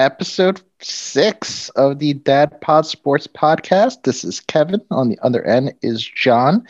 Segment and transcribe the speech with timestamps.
[0.00, 4.02] episode six of the Dad Pod Sports Podcast.
[4.04, 4.80] This is Kevin.
[4.90, 6.66] On the other end is John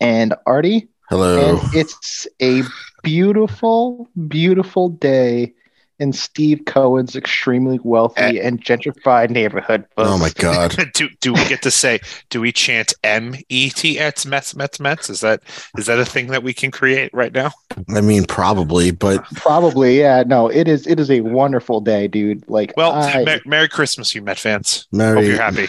[0.00, 0.88] and Artie.
[1.08, 1.38] Hello.
[1.38, 2.62] And it's a
[3.02, 5.54] beautiful, beautiful day
[5.98, 8.46] in Steve Cohen's extremely wealthy eh.
[8.46, 9.84] and gentrified neighborhood.
[9.96, 10.76] oh my God.
[10.94, 12.00] do do we get to say
[12.30, 15.10] do we chant M E T S Mets Mets Mets?
[15.10, 15.42] Is that
[15.78, 17.50] is that a thing that we can create right now?
[17.94, 20.22] I mean, probably, but Probably, yeah.
[20.26, 20.86] No, it is.
[20.86, 22.48] It is a wonderful day, dude.
[22.48, 24.86] Like, Well, I, Mer- Merry Christmas, you Met fans.
[24.90, 25.66] Hope Merry, you're happy.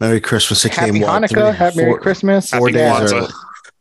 [0.00, 0.64] Merry Christmas.
[0.64, 2.50] It happy came what, Hanukkah, three- happy Merry four- Christmas.
[2.50, 3.28] Four Happy days early.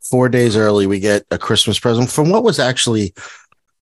[0.09, 3.13] Four days early, we get a Christmas present from what was actually,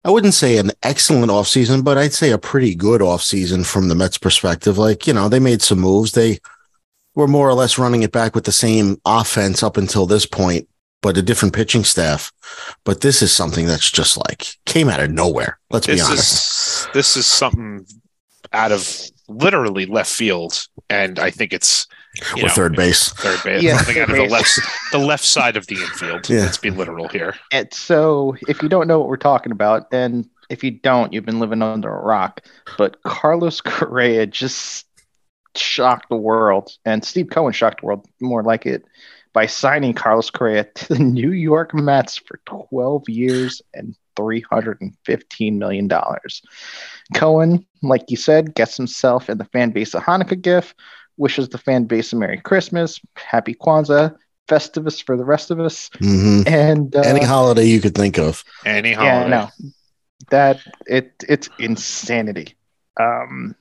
[0.07, 3.95] I wouldn't say an excellent offseason, but I'd say a pretty good offseason from the
[3.95, 4.77] Mets perspective.
[4.77, 6.13] Like, you know, they made some moves.
[6.13, 6.39] They
[7.13, 10.69] were more or less running it back with the same offense up until this point,
[11.01, 12.31] but a different pitching staff.
[12.85, 15.59] But this is something that's just like came out of nowhere.
[15.71, 16.87] Let's be honest.
[16.87, 17.85] is this is something
[18.53, 18.89] out of
[19.27, 21.85] literally left field, and I think it's
[22.35, 23.09] Or know, third base.
[23.09, 24.59] third base, Yeah, something out of third the left
[24.91, 26.29] the left side of the infield.
[26.29, 26.41] Yeah.
[26.41, 27.35] Let's be literal here.
[27.51, 31.25] And so, if you don't know what we're talking about, and if you don't, you've
[31.25, 32.41] been living under a rock.
[32.77, 34.87] But Carlos Correa just
[35.55, 38.83] shocked the world, and Steve Cohen shocked the world more like it
[39.33, 45.89] by signing Carlos Correa to the New York Mets for 12 years and $315 million.
[47.13, 50.75] Cohen, like you said, gets himself and the fan base a Hanukkah gift,
[51.17, 54.15] wishes the fan base a Merry Christmas, Happy Kwanzaa,
[54.47, 55.89] Festivus for the rest of us.
[55.99, 58.43] hmm And uh, Any holiday you could think of.
[58.65, 59.29] Any yeah, holiday.
[59.29, 59.49] no,
[60.29, 62.55] that it it's insanity.
[62.99, 63.55] Um,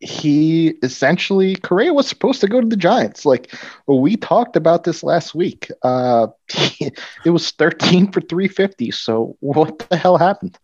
[0.00, 3.24] he essentially Correa was supposed to go to the Giants.
[3.24, 3.54] Like
[3.86, 5.70] we talked about this last week.
[5.82, 6.26] Uh,
[7.24, 8.90] it was thirteen for three fifty.
[8.90, 10.58] So what the hell happened?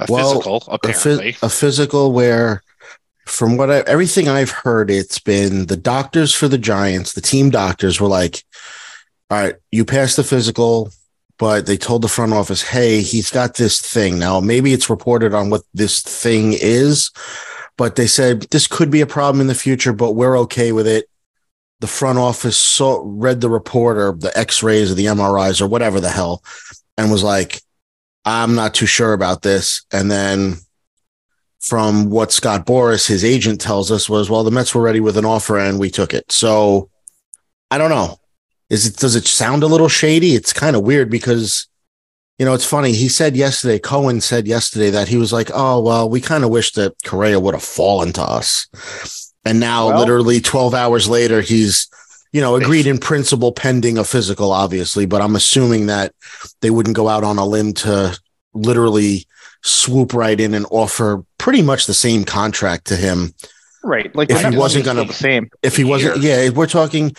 [0.00, 1.32] A Well, physical, a, apparently.
[1.32, 2.62] phys- a physical where
[3.28, 7.50] from what I, everything I've heard, it's been the doctors for the Giants, the team
[7.50, 8.44] doctors were like,
[9.30, 10.90] all right, you passed the physical,
[11.38, 14.18] but they told the front office, hey, he's got this thing.
[14.18, 17.10] Now, maybe it's reported on what this thing is,
[17.76, 20.86] but they said this could be a problem in the future, but we're okay with
[20.86, 21.08] it.
[21.80, 25.68] The front office saw, read the report or the x rays or the MRIs or
[25.68, 26.42] whatever the hell,
[26.96, 27.60] and was like,
[28.24, 29.86] I'm not too sure about this.
[29.92, 30.56] And then
[31.60, 35.16] from what Scott Boras, his agent, tells us was, well, the Mets were ready with
[35.16, 36.30] an offer and we took it.
[36.30, 36.90] So
[37.70, 38.18] I don't know.
[38.70, 40.34] Is it does it sound a little shady?
[40.34, 41.66] It's kind of weird because
[42.38, 42.92] you know, it's funny.
[42.92, 46.50] He said yesterday, Cohen said yesterday that he was like, Oh, well, we kind of
[46.50, 48.68] wish that Correa would have fallen to us.
[49.44, 51.88] And now, Well- literally 12 hours later, he's,
[52.32, 56.14] you know, agreed in principle pending a physical, obviously, but I'm assuming that
[56.60, 58.16] they wouldn't go out on a limb to
[58.54, 59.26] literally
[59.62, 63.34] swoop right in and offer pretty much the same contract to him
[63.84, 65.50] Right, like If he wasn't gonna- the same.
[65.62, 66.42] if he wasn't Year.
[66.44, 67.14] yeah we're talking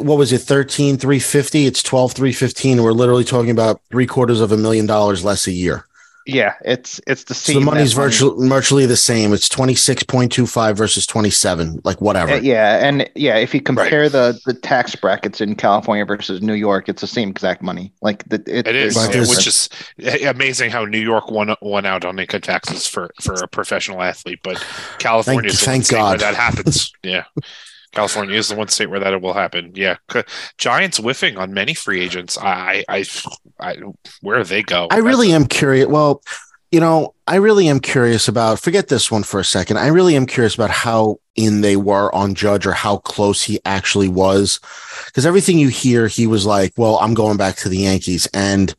[0.00, 4.50] what was it 13 350 it's 12 315 we're literally talking about three quarters of
[4.50, 5.84] a million dollars less a year
[6.32, 7.60] Yeah, it's it's the so same.
[7.60, 8.10] the money's net money.
[8.10, 13.54] virtually virtually the same it's 26.25 versus 27 like whatever Uh, yeah, and yeah, if
[13.54, 17.62] you compare the the tax brackets in California versus New York, it's the same exact
[17.62, 17.92] money.
[18.02, 19.68] Like the, it, It is, there's But no which is
[20.24, 24.40] amazing how New York won won out on income taxes for for a professional athlete,
[24.42, 24.64] but
[24.98, 26.20] California Thank- thank one state where God.
[26.20, 26.92] that happens.
[27.02, 27.24] yeah,
[27.92, 29.72] California is the one state where that will happen.
[29.74, 29.96] Yeah,
[30.58, 32.38] Giants whiffing on many free agents.
[32.38, 33.04] I, I,
[33.58, 33.76] I,
[34.20, 34.86] where they go?
[34.90, 35.88] I really am curious.
[35.88, 36.22] Well,
[36.70, 38.60] you know, I really am curious about.
[38.60, 39.78] Forget this one for a second.
[39.78, 43.58] I really am curious about how in they were on Judge or how close he
[43.64, 44.60] actually was,
[45.06, 48.72] because everything you hear, he was like, "Well, I'm going back to the Yankees," and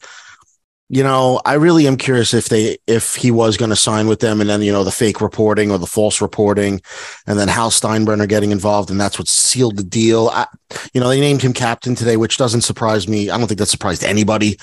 [0.94, 4.19] you know, I really am curious if they if he was going to sign with
[4.19, 6.81] them, and then you know the fake reporting or the false reporting,
[7.25, 10.29] and then Hal Steinbrenner getting involved, and that's what sealed the deal.
[10.34, 10.47] I,
[10.94, 13.29] you know, they named him captain today, which doesn't surprise me.
[13.29, 14.57] I don't think that surprised anybody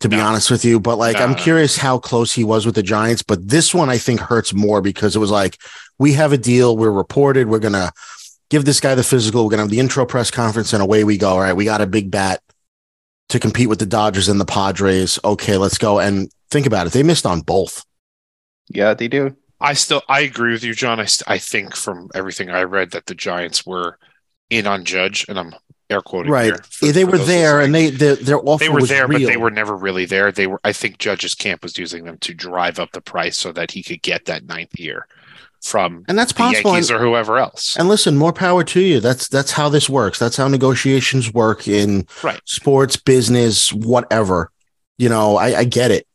[0.00, 0.24] to be No.
[0.24, 0.80] honest with you.
[0.80, 3.22] But like, No, I'm curious how close he was with the Giants.
[3.22, 5.58] But this one, I think, hurts more because it was like,
[6.00, 6.76] we have a deal.
[6.76, 7.48] We're reported.
[7.48, 7.92] We're going to
[8.50, 9.44] give this guy the physical.
[9.44, 11.30] We're going to have the intro press conference, and away we go.
[11.30, 12.40] All right, we got a big bat
[13.30, 15.18] to compete with the Dodgers and the Padres.
[15.24, 15.98] Okay, let's go.
[15.98, 16.92] And think about it.
[16.92, 17.84] They missed on both.
[18.68, 19.36] yeah, they do.
[19.60, 21.00] I still, I agree with you, John.
[21.00, 23.98] I, st- I think from everything I read that the Giants were
[24.50, 25.54] in on Judge, and I'm
[25.88, 26.46] air quoting Right.
[26.46, 29.06] here for- they for were there, and they their, their offer they were was there,
[29.06, 29.20] real.
[29.20, 30.30] but they were never really there.
[30.32, 30.60] They were.
[30.64, 33.82] I think Judge's camp was using them to drive up the price so that he
[33.82, 35.06] could get that ninth year
[35.64, 36.72] from and that's the possible.
[36.72, 37.76] Yankees or whoever else.
[37.76, 39.00] And listen, more power to you.
[39.00, 40.18] That's that's how this works.
[40.18, 42.40] That's how negotiations work in Right.
[42.44, 44.50] sports, business, whatever.
[44.98, 46.06] You know, I, I get it.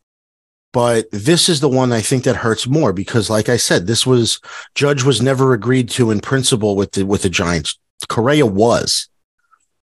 [0.72, 4.06] But this is the one I think that hurts more because, like I said, this
[4.06, 4.40] was
[4.76, 7.78] Judge was never agreed to in principle with the with the Giants.
[8.08, 9.10] Correa was,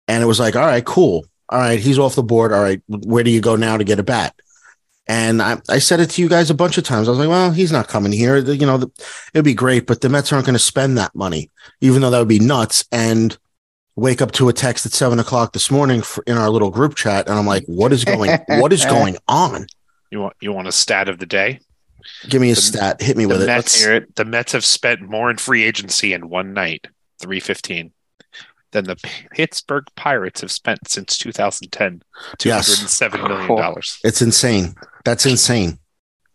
[0.06, 2.52] and it was like, all right, cool, all right, he's off the board.
[2.52, 4.36] All right, where do you go now to get a bat?
[5.08, 7.08] And I, I said it to you guys a bunch of times.
[7.08, 8.42] I was like, well, he's not coming here.
[8.42, 8.90] The- you know, the,
[9.34, 11.50] it'd be great, but the Mets aren't going to spend that money,
[11.80, 12.84] even though that would be nuts.
[12.92, 13.36] And
[13.96, 16.94] wake up to a text at seven o'clock this morning for, in our little group
[16.94, 19.66] chat, and I'm like, what is going, what is going on?
[20.10, 21.60] You want you want a stat of the day?
[22.28, 23.02] Give me a The- stat.
[23.02, 24.14] Hit me with The it.
[24.14, 26.86] The Mets have spent more in free agency in one night,
[27.18, 27.92] three fifteen,
[28.72, 28.96] than the
[29.32, 32.02] Pittsburgh Pirates have spent since 2010.
[32.38, 32.66] Two Yes.
[32.68, 33.98] hundred and seven million dollars.
[34.04, 34.74] It's insane.
[35.08, 35.78] That's insane.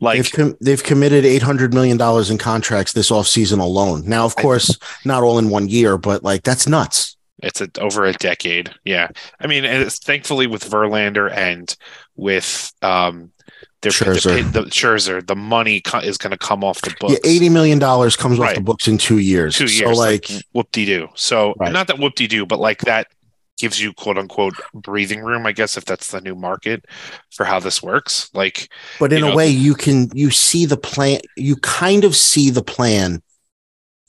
[0.01, 4.03] Like they've com- they've committed eight hundred million dollars in contracts this offseason alone.
[4.07, 4.75] Now, of course,
[5.05, 7.15] not all in one year, but like that's nuts.
[7.43, 8.73] It's a, over a decade.
[8.83, 9.09] Yeah.
[9.39, 11.75] I mean, and it's thankfully with Verlander and
[12.15, 13.31] with um,
[13.81, 14.43] their Scherzer.
[14.51, 17.13] The, the Scherzer, the money co- is going to come off the books.
[17.13, 19.55] Yeah, eighty million dollars comes off the books in two years.
[19.55, 19.97] two years, So years.
[19.99, 21.09] like, whoop de doo.
[21.13, 21.71] So Right.
[21.71, 23.07] not that whoop de doo, but like that
[23.59, 26.85] gives you quote unquote breathing room, I guess, if that's the new market
[27.31, 28.29] for how this works.
[28.33, 28.69] Like,
[28.99, 31.19] but in you a know- way, you can you see the plan.
[31.37, 33.21] You kind of see the plan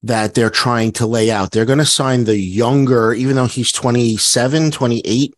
[0.03, 1.51] that they're trying to lay out.
[1.53, 5.35] They're going to sign the younger, even though he's 27, 28,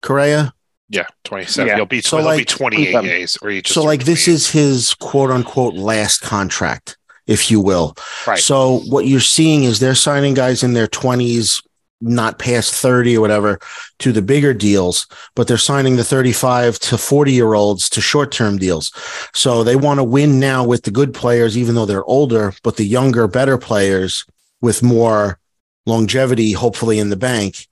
[0.00, 0.54] Correa.
[0.88, 1.68] yeah, 27.
[1.68, 1.76] Yeah.
[1.76, 3.04] He'll be, So, he'll be like, 28 27.
[3.04, 3.38] days.
[3.42, 6.96] Or you just so like this is his quote unquote last contract,
[7.26, 7.94] if you will.
[8.26, 8.38] Right.
[8.38, 11.62] So what you're seeing is they're signing guys in their 20s,
[12.00, 13.58] not past 30 or whatever,
[13.98, 18.32] to the bigger deals, but they're signing the 35 to 40 year olds to short
[18.32, 18.92] term deals.
[19.34, 22.76] So they want to win now with the good players, even though they're older, but
[22.76, 24.24] the younger, better players
[24.60, 25.38] with more
[25.86, 27.66] longevity, hopefully in the bank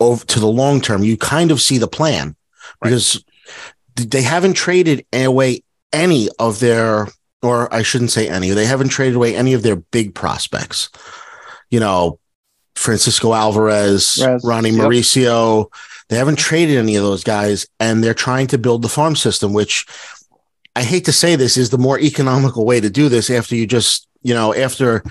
[0.00, 1.02] over to the long term.
[1.02, 2.36] You kind of see the plan
[2.82, 2.90] Right.
[2.90, 3.24] because
[3.96, 5.62] they haven't traded away
[5.92, 7.08] any of their,
[7.42, 10.90] or I shouldn't say any, they haven't traded away any of their big prospects.
[11.70, 12.20] You know,
[12.78, 14.80] Francisco Alvarez, Rez, Ronny yep.
[14.80, 15.72] Mauricio.
[16.08, 19.52] They haven't traded any of those guys, and they're trying to build the farm system,
[19.52, 19.86] which
[20.74, 23.66] I hate to say this is the more economical way to do this after you
[23.66, 25.02] just, you know, after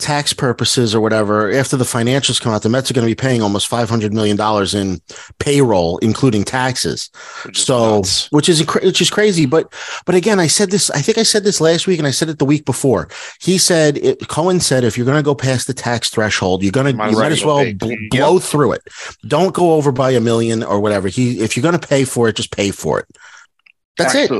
[0.00, 3.14] tax purposes or whatever, after the financials come out, the Mets are going to be
[3.14, 4.38] paying almost $500 million
[4.74, 5.00] in
[5.38, 7.10] payroll, including taxes
[7.44, 8.30] which so nuts.
[8.32, 9.72] which is which is crazy but
[10.06, 12.28] but again i said this i think i said this last week and i said
[12.28, 13.08] it the week before
[13.40, 16.72] he said it, cohen said if you're going to go past the tax threshold you're
[16.72, 18.10] going to Might you as might as well well bl- big.
[18.10, 18.82] blow through it
[19.26, 22.28] don't go over by a million or whatever he if you're going to pay for
[22.28, 23.06] it just pay for it
[23.96, 24.30] that's it.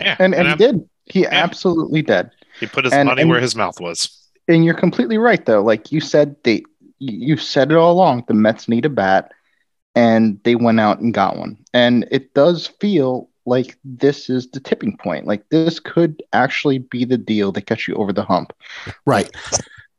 [0.00, 0.16] Yeah.
[0.18, 0.88] And and he did.
[1.06, 2.30] He absolutely did.
[2.58, 4.17] he put his and- money and- where his mouth was.
[4.48, 5.62] And you're completely right, though.
[5.62, 6.64] Like you said, they
[6.98, 8.24] you said it all along.
[8.26, 9.32] The Mets need a bat,
[9.94, 11.58] and they went out and got one.
[11.72, 15.26] And it does feel like this is the tipping point.
[15.26, 18.52] Like this could actually be the deal that gets you over the hump.
[19.06, 19.34] right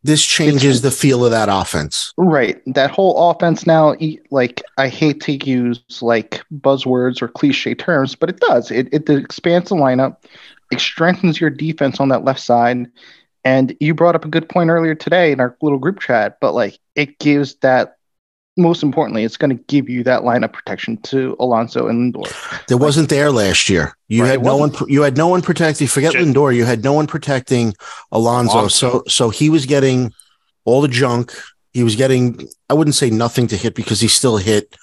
[0.02, 2.62] this changes the feel of that offense Right.
[2.74, 3.96] That whole offense now,
[4.30, 8.72] like I hate to use like buzzwords or cliche terms, but it does.
[8.72, 10.18] It it expands the lineup.
[10.70, 12.92] It strengthens your defense on that left side.
[13.44, 16.54] And you brought up a good point earlier today in our little group chat, but
[16.54, 17.96] like it gives that
[18.58, 22.66] most importantly, it's going to give you that lineup protection to Alonso and Lindor.
[22.68, 23.96] that wasn't there last year.
[24.10, 26.84] You Right, had no one you had no one protecting forget Jen- lindor you had
[26.84, 27.74] no one protecting
[28.12, 28.60] alonso.
[28.60, 28.90] Alonso.
[28.90, 30.14] so so he was getting
[30.66, 31.34] all the junk.
[31.72, 34.76] He was getting i wouldn't say nothing to hit because he still hit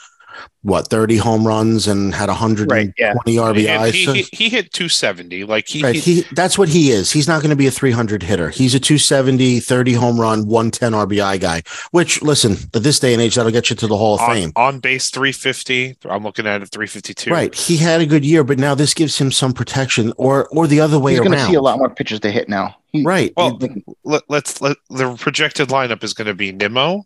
[0.63, 3.15] what 30 home runs and had 120 yeah.
[3.25, 3.93] He, RBIs.
[3.93, 5.45] he, So- he, he hit 270.
[5.45, 7.13] Like he, right, he- he that's what he is.
[7.13, 8.51] He's not going to be a 300 hitter.
[8.51, 11.63] He's a 270, 30 home run, 110 RBI guy.
[11.93, 14.35] Which, listen, at this day and age, that'll get you to the Hall of on,
[14.35, 14.53] Fame.
[14.57, 15.97] on base 350.
[16.11, 17.31] I'm looking at it 352.
[17.31, 20.67] Right, he had a good year, but now this gives him some protection, or or
[20.67, 22.77] the other way He's going to see a lot more pitches to hit now.
[22.93, 23.33] He, Right.
[23.37, 23.59] Well,
[24.05, 27.05] Let, let's let the projected lineup is going to be Nimmo,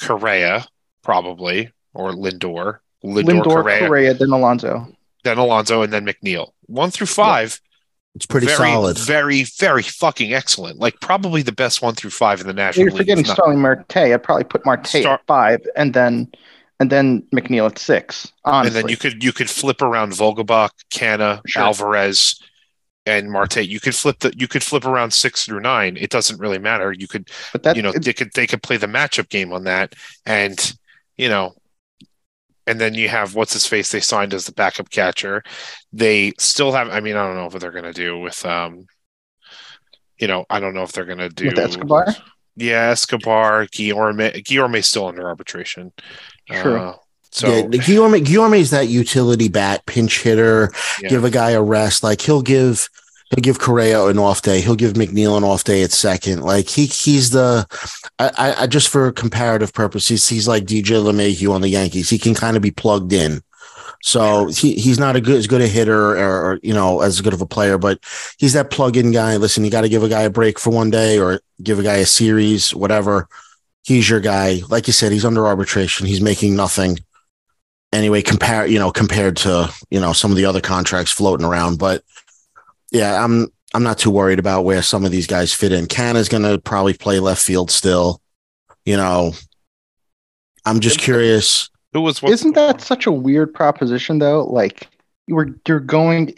[0.00, 0.66] Correa,
[1.02, 2.78] probably, or Lindor.
[3.04, 4.86] Lindor, Lindor, Correa, Correa, then Alonso.
[5.24, 6.50] then Alonso, and then McNeil.
[6.66, 7.58] One through five,
[8.14, 8.98] It's pretty very, solid.
[8.98, 10.78] very, very fucking excellent.
[10.78, 12.98] Like probably the best one through five in the National You're League.
[12.98, 13.96] forgetting if not- Starling Marte.
[13.96, 16.30] I'd probably put Marte Star- at five, and then
[16.78, 18.30] and then McNeil at six.
[18.44, 21.62] Honestly, and then you could you could flip around Vogelbach, Canha, Sure.
[21.62, 22.38] Alvarez,
[23.06, 23.66] and Marte.
[23.66, 25.96] You could flip the you could flip around six through nine.
[25.96, 26.92] It doesn't really matter.
[26.92, 29.52] You could but that you know it- they could they could play the matchup game
[29.54, 29.94] on that,
[30.26, 30.74] and
[31.16, 31.54] you know,
[32.70, 35.42] and then you have what's his face they signed as the backup catcher.
[35.92, 36.88] They still have.
[36.88, 38.86] I mean, I don't know what they're gonna do with um.
[40.18, 42.06] You know, I don't know if they're gonna do with Escobar.
[42.56, 44.32] Yeah, Escobar, Guillorme.
[44.44, 45.92] Guillorme's still under arbitration.
[46.50, 46.76] True.
[46.76, 46.96] Uh,
[47.32, 51.08] So yeah, Guillorme, Guillorme is that utility bat, pinch hitter, Yeah.
[51.08, 52.02] give a guy a rest.
[52.02, 52.88] Like he'll give
[53.30, 54.60] he'll give Correa an off day.
[54.60, 56.42] He'll give McNeil an off day at second.
[56.42, 57.66] Like he he's the
[58.18, 62.10] I, I, just for comparative purposes, he's like DJ LeMahieu on the Yankees.
[62.10, 63.42] He can kind of be plugged in.
[64.02, 67.20] So he, he's not a good as good a hitter or, or you know as
[67.20, 68.00] good of a player, but
[68.38, 69.36] he's that plug-in guy.
[69.36, 71.82] Listen, you got to give a guy a break for one day or give a
[71.82, 73.28] guy a series, whatever.
[73.82, 74.60] He's your guy.
[74.68, 76.06] Like you said, he's under arbitration.
[76.06, 76.98] He's making nothing
[77.92, 78.22] anyway.
[78.22, 82.02] Compare you know compared to you know some of the other contracts floating around, but
[82.92, 85.86] yeah, I'm I'm not too worried about where some of these guys fit in.
[85.86, 88.20] Canha's going to probably play left field still.
[88.84, 89.32] You know,
[90.64, 91.70] I'm just curious.
[91.92, 92.32] who was what?
[92.32, 94.44] Isn't that such a weird proposition though?
[94.44, 94.88] Like
[95.26, 96.34] you were you're going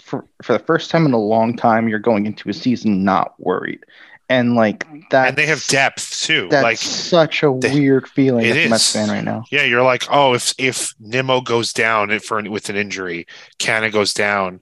[0.00, 3.34] for for the first time in a long time, you're going into a season not
[3.38, 3.80] worried.
[4.28, 6.48] And like that and they have depth too.
[6.50, 9.44] That's Like such a they- weird feeling it as a Mets fan right now.
[9.50, 13.26] yeah, you're like, oh, if if Nimmo goes down for with an injury,
[13.58, 14.60] Canha goes down,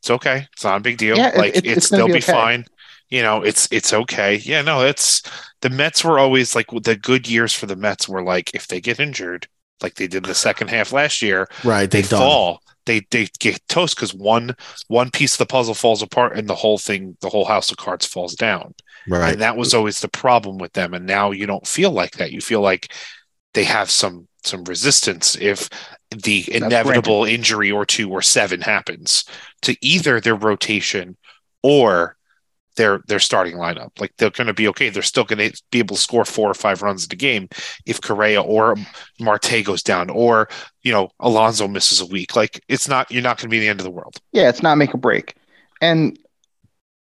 [0.00, 0.46] it's okay.
[0.52, 1.16] It's not a big deal.
[1.16, 2.32] Yeah, like it- it's, it's they'll be be, okay.
[2.32, 2.64] fine.
[3.08, 4.36] You know, it's it's okay.
[4.36, 5.22] Yeah, no, it's
[5.62, 8.80] the Mets were always like the good years for the Mets were like if they
[8.80, 9.48] get injured,
[9.82, 12.62] like they did the second half last year, Right, they they fall.
[12.86, 14.54] They they get toast because one
[14.88, 17.76] one piece of the puzzle falls apart and the whole thing, the whole house of
[17.76, 18.74] cards falls down.
[19.06, 19.32] Right.
[19.32, 20.94] And that was always the problem with them.
[20.94, 22.32] And now you don't feel like that.
[22.32, 22.92] You feel like
[23.54, 25.68] they have some some resistance if
[26.10, 29.24] the inevitable injury or two or seven happens
[29.62, 31.16] to either their rotation
[31.62, 32.16] or
[32.76, 33.90] their their starting lineup.
[34.00, 34.88] Like they're going to be okay.
[34.88, 37.48] They're still going to be able to score four or five runs in the game
[37.86, 38.76] if Correa or
[39.18, 40.48] Marte goes down or
[40.82, 42.34] you know Alonso misses a week.
[42.34, 44.16] Like it's not you're not going to be the end of the world.
[44.32, 45.36] Yeah, it's not make or break.
[45.80, 46.18] And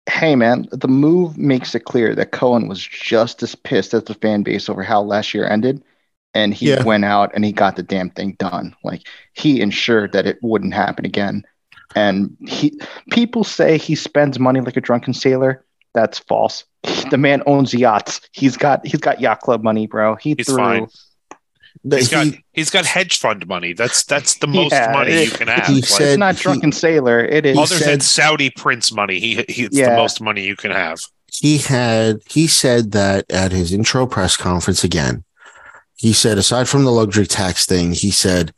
[0.10, 4.14] hey, man, the move makes it clear that Cohen was just as pissed as the
[4.16, 5.84] fan base over how last year ended.
[6.36, 6.84] And he Yeah.
[6.84, 8.76] went out and he got the damn thing done.
[8.84, 11.44] Like he ensured that it wouldn't happen again.
[11.96, 12.80] And he
[13.12, 15.64] people say he spends money like a drunken sailor.
[15.94, 16.64] That's false.
[17.12, 18.22] The man owns yachts.
[18.32, 20.16] He's got he's got yacht club money, bro.
[20.16, 20.88] He He's threw fine.
[21.86, 23.74] The- He's got he- he's got hedge fund money.
[23.74, 25.68] That's that's the most Yeah, money it- you can have.
[25.68, 27.20] he Like, said- it's not he- drunken sailor.
[27.24, 29.90] It is other than said- Saudi prince money, he, he it's Yeah.
[29.92, 31.00] the most money you can have.
[31.32, 35.24] he had he said that at his intro press conference again
[36.04, 38.54] he said aside from the luxury tax thing he said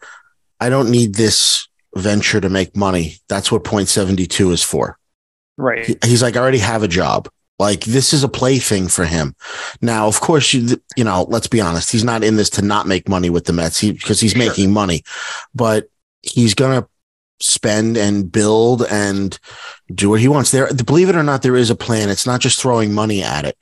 [0.60, 3.16] i don't need this venture to make money.
[3.30, 4.98] That's what Point72 is for.
[5.58, 5.86] Right.
[5.86, 7.30] He- he's like i already have a job.
[7.58, 9.34] Like this is a plaything for him.
[9.82, 11.90] Now of course you you know let's be honest.
[11.94, 13.82] He's not in this to not make money with the mets.
[13.82, 14.46] Because he's Sure.
[14.46, 15.04] making money.
[15.54, 15.88] But
[16.22, 16.86] he's gonna
[17.40, 19.40] spend and build and
[19.94, 20.52] do what he wants.
[20.52, 22.10] There believe it or not there is a plan.
[22.10, 23.58] It's not just throwing money at it.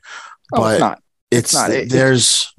[0.54, 1.02] Oh, but it's not.
[1.30, 1.70] it's, not.
[1.72, 2.52] It- there's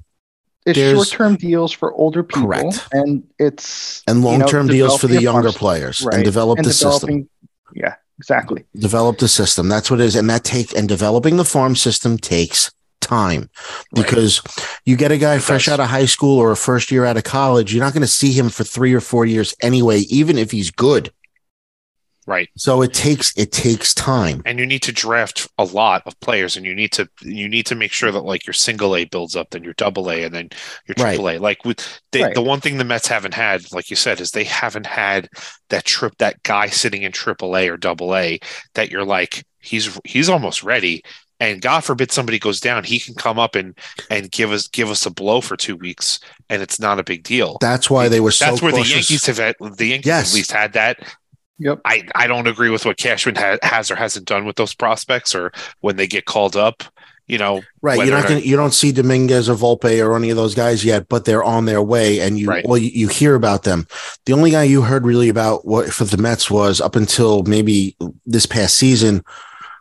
[0.67, 2.89] It's There's- short-term deals for older people, Correct.
[2.93, 6.59] and it's and you know, long-term deals for the younger farm- players right, and develop
[6.59, 7.29] and the system
[7.75, 8.65] Yeah, exactly.
[8.75, 12.17] develop the system that's what it is and that take and developing the farm system
[12.17, 12.71] takes
[13.03, 13.51] time
[13.95, 14.07] Right.
[14.07, 14.41] because
[14.87, 17.25] you get a guy fresh out of high school or a first year out of
[17.25, 20.51] college you're not going to see him for 3 or 4 years anyway even if
[20.51, 21.13] he's good
[22.27, 22.49] Right.
[22.57, 26.57] so it takes it takes time And you need to draft a lot of players
[26.57, 29.37] and you need to you need to make sure that like your single A builds
[29.37, 30.49] up, then your double A, and then
[30.87, 31.15] your Right.
[31.15, 31.39] triple A.
[31.39, 32.35] Like with the, Right.
[32.35, 35.29] the one thing the Mets haven't had, like you said, is they haven't had
[35.71, 38.39] that trip that guy sitting in triple A or double A
[38.75, 41.03] that you're like, he's he's almost ready.
[41.41, 43.77] And God forbid somebody goes down, he can come up and
[44.09, 47.25] and give us give us a blow for two weeks, and it's not a big
[47.25, 47.59] deal.
[47.61, 48.89] that's why they were so That's where cautious.
[48.89, 50.31] the Yankees have had, the Yankees Yes.
[50.31, 50.99] at least had that.
[51.59, 51.81] Yep.
[51.85, 55.35] I, I don't agree with what Cashman ha- has or hasn't done with those prospects
[55.35, 56.83] or when they get called up.
[57.27, 60.29] You know, Right, you're not going to you don't see Dominguez or Volpe or any
[60.29, 62.67] of those guys yet, but they're on their way, and you Right.
[62.69, 63.87] well you, you hear about them.
[64.27, 67.97] The only guy you heard really about what for the Mets was up until maybe
[68.27, 69.25] this past season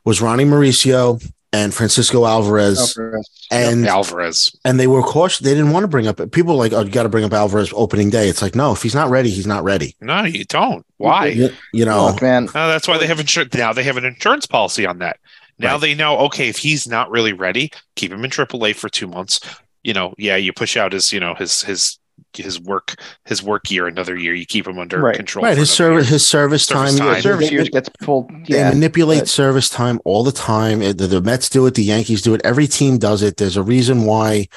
[0.06, 1.22] was Ronny Mauricio
[1.53, 3.29] and Francisco Alvarez, Alvarez.
[3.51, 4.53] and Alvarez.
[4.65, 5.39] and they were cautious.
[5.39, 7.72] They didn't want to bring up people like oh you got to bring up Alvarez
[7.75, 8.27] opening day.
[8.27, 9.95] It's like no, if he's not ready, he's not ready.
[10.01, 10.86] No, you don't.
[10.98, 11.27] Why?
[11.27, 13.53] You, you know, Look, man, No, that's why they have insurance.
[13.53, 15.17] Now they have an insurance policy on that.
[15.60, 15.81] Now Right.
[15.81, 19.39] they know, okay, if he's not really ready, keep him in AAA for two months.
[19.83, 22.00] You know, yeah, you push out his, you know, his his
[22.38, 24.34] his work his work year another year.
[24.34, 25.16] You keep him under Right.
[25.16, 25.46] control.
[25.46, 25.58] right?
[25.58, 27.13] His service his service, Service time, time.
[27.16, 28.30] they- service years gets pulled.
[28.48, 30.80] They Yeah, manipulate but- service time all the time.
[30.80, 31.75] The, the Mets do it.
[31.75, 32.42] The Yankees do it.
[32.44, 33.38] Every team does it.
[33.38, 34.48] There's a reason why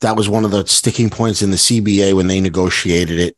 [0.00, 3.36] that was one of the sticking points in the CBA when they negotiated it.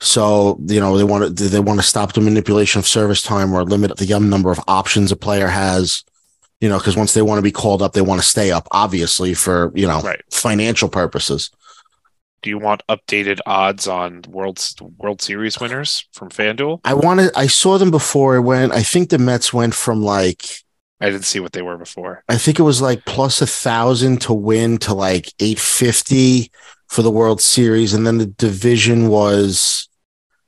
[0.00, 3.52] So you know they want to they want to stop the manipulation of service time
[3.54, 6.02] or limit the um, number of options a player has.
[6.60, 8.68] You know, because once they want to be called up, they want to stay up,
[8.70, 10.20] obviously for you know Right.
[10.30, 11.50] financial purposes.
[12.42, 14.60] Do you want updated odds on World
[14.98, 16.80] World Series winners from FanDuel?
[16.84, 17.30] I wanted.
[17.36, 18.36] I saw them before.
[18.36, 18.72] It went.
[18.72, 20.44] I think the Mets went from like.
[21.00, 22.22] I didn't see what they were before.
[22.28, 26.50] I think it was like plus a thousand to win to like eight fifty
[26.88, 29.88] for the World Series, and then the division was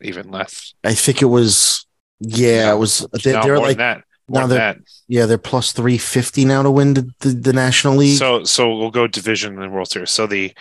[0.03, 0.75] even less.
[0.85, 1.87] I think it was.
[2.21, 3.07] Yeah, it was.
[3.25, 4.05] They, no, they're more like than that.
[4.29, 4.79] More now they're- that.
[5.09, 8.19] yeah, they're plus three fifty now to win the, the, the National League.
[8.19, 10.11] So so we'll go division and World Series.
[10.11, 10.55] So the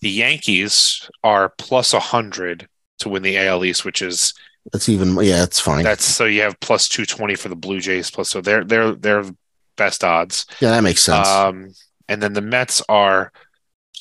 [0.00, 2.68] the Yankees are plus hundred
[3.00, 4.34] to win the AL East, which is
[4.72, 5.14] That's even.
[5.16, 5.84] Yeah, it's fine.
[5.84, 8.92] that's so you have plus two twenty for the Blue Jays plus so they're they're
[8.92, 9.24] they're
[9.76, 10.46] best odds.
[10.60, 11.28] yeah, that makes sense.
[11.28, 11.72] Um,
[12.08, 13.32] and then the Mets are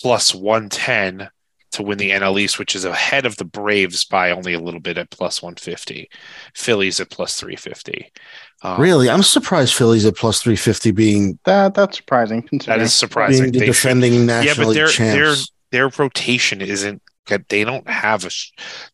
[0.01, 1.29] plus 110
[1.71, 4.79] to win the NL East, which is ahead of the Braves by only a little
[4.79, 6.09] bit at plus 150.
[6.53, 8.11] Phillies at plus 350.
[8.61, 12.41] Um, really, I'm surprised Phillies at plus three fifty being That that's surprising.
[12.41, 12.81] That Considering.
[12.81, 13.41] is surprising.
[13.43, 15.51] being the They should- defending yeah, National but their League their champs.
[15.75, 17.01] Their rotation isn't.
[17.27, 17.45] Good.
[17.49, 18.29] They don't have a.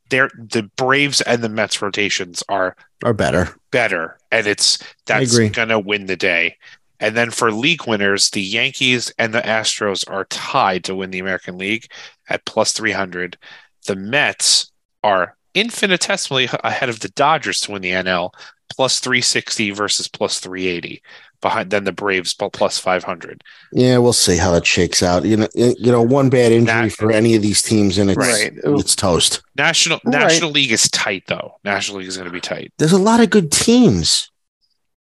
[0.09, 3.55] Their the Braves and the Mets rotations are are better.
[3.71, 6.57] better, and it's that's gonna win the day.
[6.99, 11.19] And then for league winners, the Yankees and the Astros are tied to win the
[11.19, 11.91] American League
[12.29, 13.37] at plus 300.
[13.85, 14.71] The Mets
[15.03, 18.33] are infinitesimally ahead of the Dodgers to win the NL,
[18.69, 21.01] plus 360 versus plus 380.
[21.41, 23.43] Behind then the Braves pl- plus 500.
[23.73, 25.25] Yeah, we'll see how that shakes out.
[25.25, 28.17] You know, you know, one bad injury That- for any of these teams, and it's
[28.17, 28.53] Right.
[28.63, 29.41] it's toast.
[29.57, 30.19] National Right.
[30.21, 31.55] National League is tight though.
[31.63, 32.71] National League is going to be tight.
[32.77, 34.29] There's a lot of good teams.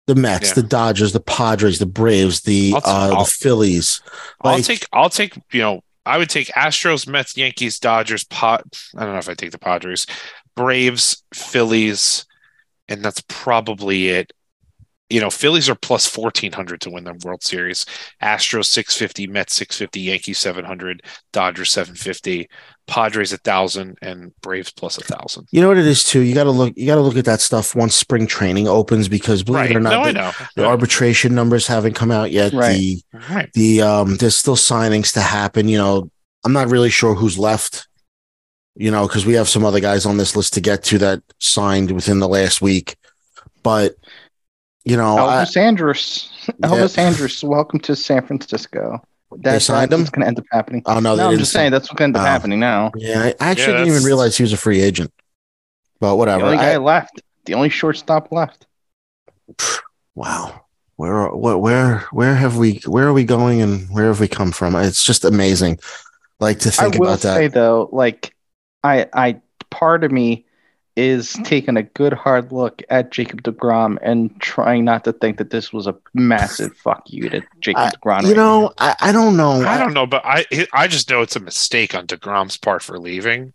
[0.07, 0.55] The Mets, Yeah.
[0.55, 4.01] the Dodgers, the Padres, the Braves, the I'll t- uh, I'll- the Phillies.
[4.43, 8.63] I'll take I'll take you know I would take Astros, Mets, Yankees, Dodgers, Pot.
[8.97, 10.07] I don't know if I take the Padres,
[10.55, 12.25] Braves, Phillies,
[12.89, 14.33] and that's probably it.
[15.09, 17.87] You know, Phillies are plus fourteen hundred to win the World Series.
[18.21, 22.49] Astros six fifty, Mets six fifty, Yankees seven hundred, Dodgers seven fifty,
[22.89, 25.47] Padres a thousand, and Braves plus a thousand.
[25.53, 26.23] You know what it is too.
[26.23, 26.73] You got to look.
[26.77, 29.71] You got to look at that stuff once spring training opens because believe Right?
[29.71, 30.33] it or not, no, I the, know.
[30.57, 32.53] the arbitration numbers haven't come out yet.
[32.53, 32.75] Right.
[32.77, 33.53] The Right.
[33.53, 35.69] the um, there's still signings to happen.
[35.69, 36.11] You know,
[36.45, 37.87] I'm not really sure who's left.
[38.75, 41.23] You know, because we have some other guys on this list to get to that
[41.39, 42.97] signed within the last week,
[43.63, 43.95] but
[44.87, 46.31] you know, I, Elvis Andrus.
[46.63, 49.01] Elvis Andrus, welcome to San Francisco.
[49.39, 50.01] That's signed him?
[50.01, 50.83] what's going to end up happening.
[50.87, 52.33] oh no, no, I'm just sign- saying that's what's going to end up Oh.
[52.33, 52.93] happening now.
[52.97, 55.13] Yeah, I I actually Yeah, didn't even realize he was a free agent.
[56.01, 56.45] But The whatever.
[56.47, 58.67] only guy I- left, the only shortstop left.
[60.15, 60.63] wow.
[60.97, 64.51] Where where where where have we where are we going and where have we come
[64.53, 64.75] from?
[64.77, 65.79] It's just amazing.
[66.41, 67.35] Like to think I will about that.
[67.35, 68.35] say though, like
[68.83, 70.46] I, I, part of me
[70.97, 75.51] is taking a good hard look at Jacob Degrom and trying not to think that
[75.51, 78.23] this was a massive fuck you to Jacob I- Degrom.
[78.23, 79.61] you right know, I, I don't know.
[79.63, 82.99] I don't know, but I I just know it's a mistake on Degrom's part for
[82.99, 83.53] leaving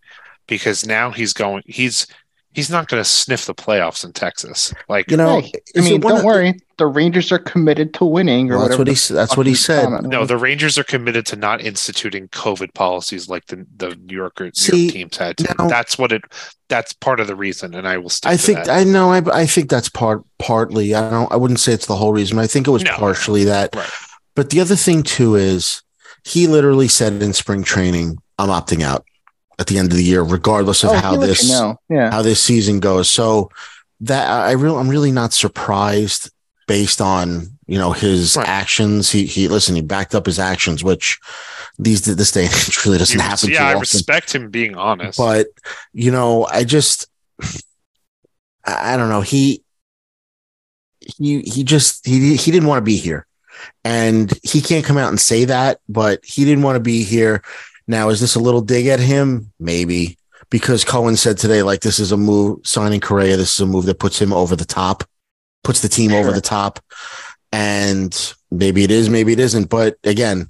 [0.48, 1.64] because now he's going.
[1.66, 2.06] He's
[2.54, 4.74] he's not going to sniff the playoffs in Texas.
[4.90, 6.60] Like You know, Hey, I mean, don't of- worry.
[6.78, 8.82] The Rangers are committed to winning, or Well, that's whatever.
[8.82, 9.84] what he the that's what he said.
[9.84, 14.16] commenting no, the Rangers are committed to not instituting COVID policies like the the New
[14.16, 15.38] Yorker New See, York teams had.
[15.38, 15.56] To.
[15.60, 16.24] now- that's what it.
[16.70, 18.32] That's part of the reason, and I will stick.
[18.32, 18.70] I to think that.
[18.70, 19.12] I know.
[19.12, 20.96] I I think that's part partly.
[20.96, 21.32] I don't.
[21.32, 22.40] I wouldn't say it's the whole reason.
[22.40, 22.94] I think it was No.
[22.94, 23.76] partially that.
[23.76, 23.90] Right.
[24.36, 25.84] But the other thing too is
[26.24, 29.06] he literally said in spring training, "I'm opting out
[29.60, 31.78] at the end of the year, regardless of oh, how this you know.
[31.90, 32.12] yeah.
[32.12, 33.50] how this season goes." So
[34.02, 36.32] that I really, I'm really not surprised
[36.68, 38.48] based on you know his Right.
[38.48, 39.12] actions.
[39.12, 39.76] He he listen.
[39.76, 41.20] He backed up his actions, which
[41.80, 43.80] these this day and really doesn't You- happen yeah, too I often.
[43.82, 45.18] respect him being honest.
[45.18, 45.48] But
[45.94, 47.08] you know, I just
[48.66, 49.22] I I don't know.
[49.22, 49.64] He
[51.00, 53.26] he he just he he didn't want to be here.
[53.84, 57.44] And he can't come out and say that, but he didn't want to be here.
[57.92, 59.52] Now, is this a little dig at him?
[59.60, 60.18] Maybe.
[60.50, 63.86] Because Cohen said today, like this is a move signing Correa, this is a move
[63.86, 65.04] that puts him over the top,
[65.66, 66.80] puts the team over the top.
[67.52, 69.70] And maybe it is, maybe it isn't.
[69.70, 70.50] But again,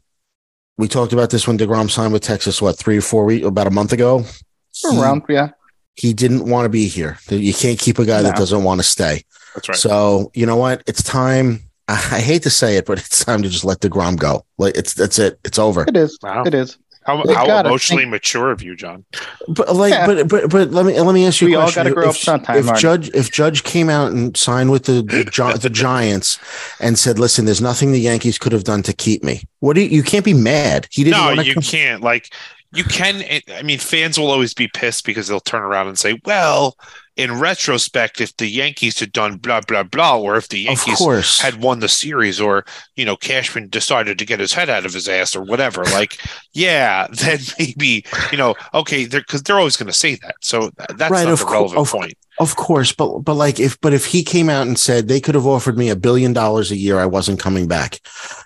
[0.77, 3.65] we talked about this when DeGrom signed with Texas, what, three or four weeks, about
[3.65, 4.23] a month ago?
[4.71, 5.49] He- around, yeah.
[5.95, 7.17] he didn't want to be here.
[7.27, 9.23] You can't keep a guy that doesn't want to stay.
[9.56, 9.77] that's right.
[9.77, 10.84] So you know what?
[10.86, 11.62] It's time.
[11.88, 14.45] I I hate to say it, but it's time to just let Degrom go.
[14.60, 15.39] Like it's that's it.
[15.43, 15.86] It's over.
[15.88, 16.19] It is.
[16.21, 16.43] Wow.
[16.45, 16.77] It is.
[17.06, 19.06] How how emotionally think- mature of you, John?
[19.48, 20.06] But like, Yeah.
[20.08, 21.84] but but but let me let me ask you We a all question.
[21.84, 22.82] gotta grow if, up sometime, If Martin.
[22.82, 26.38] Judge if Judge came out and signed with the the, the Giants
[26.80, 29.82] and said, "Listen, there's nothing the Yankees could have done to keep me." What do
[29.82, 29.90] you?
[29.90, 30.88] You can't be mad.
[30.92, 31.20] He didn't.
[31.20, 32.02] No, wanna you come- can't.
[32.02, 32.32] Like
[32.73, 33.23] you can.
[33.53, 36.77] I mean, fans will always be pissed because they'll turn around and say, "Well,
[37.17, 40.99] in retrospect, if the Yankees had done blah blah blah, or if the Yankees
[41.41, 42.63] had won the series, or
[42.95, 46.17] you know, Cashman decided to get his head out of his ass, or whatever." like,
[46.53, 50.36] yeah, then maybe you know, okay, they're because they're always going to say that.
[50.41, 52.13] So uh, that's Right, not of the cour- relevant of- point.
[52.39, 55.36] Of course, but but like if but if he came out and said they could
[55.36, 57.99] have offered me a billion dollars a year, I wasn't coming back.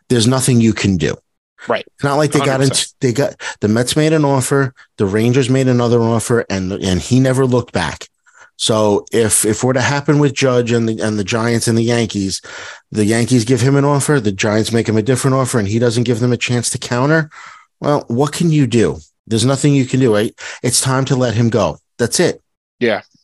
[0.09, 1.15] There's nothing you can do.
[1.67, 1.85] Right.
[1.95, 2.63] It's not like they got 100%.
[2.63, 7.01] into they got the Mets made an offer, the Rangers made another offer, and and
[7.01, 8.07] he never looked back.
[8.57, 11.83] So if if were to happen with Judge and the and the Giants and the
[11.83, 12.41] Yankees,
[12.91, 15.79] the Yankees give him an offer, the Giants make him a different offer, and he
[15.79, 17.29] doesn't give them a chance to counter.
[17.79, 18.99] Well, what can you do?
[19.27, 20.13] There's nothing you can do.
[20.13, 20.33] Right?
[20.63, 21.79] It's time to let him go.
[21.97, 22.41] That's it.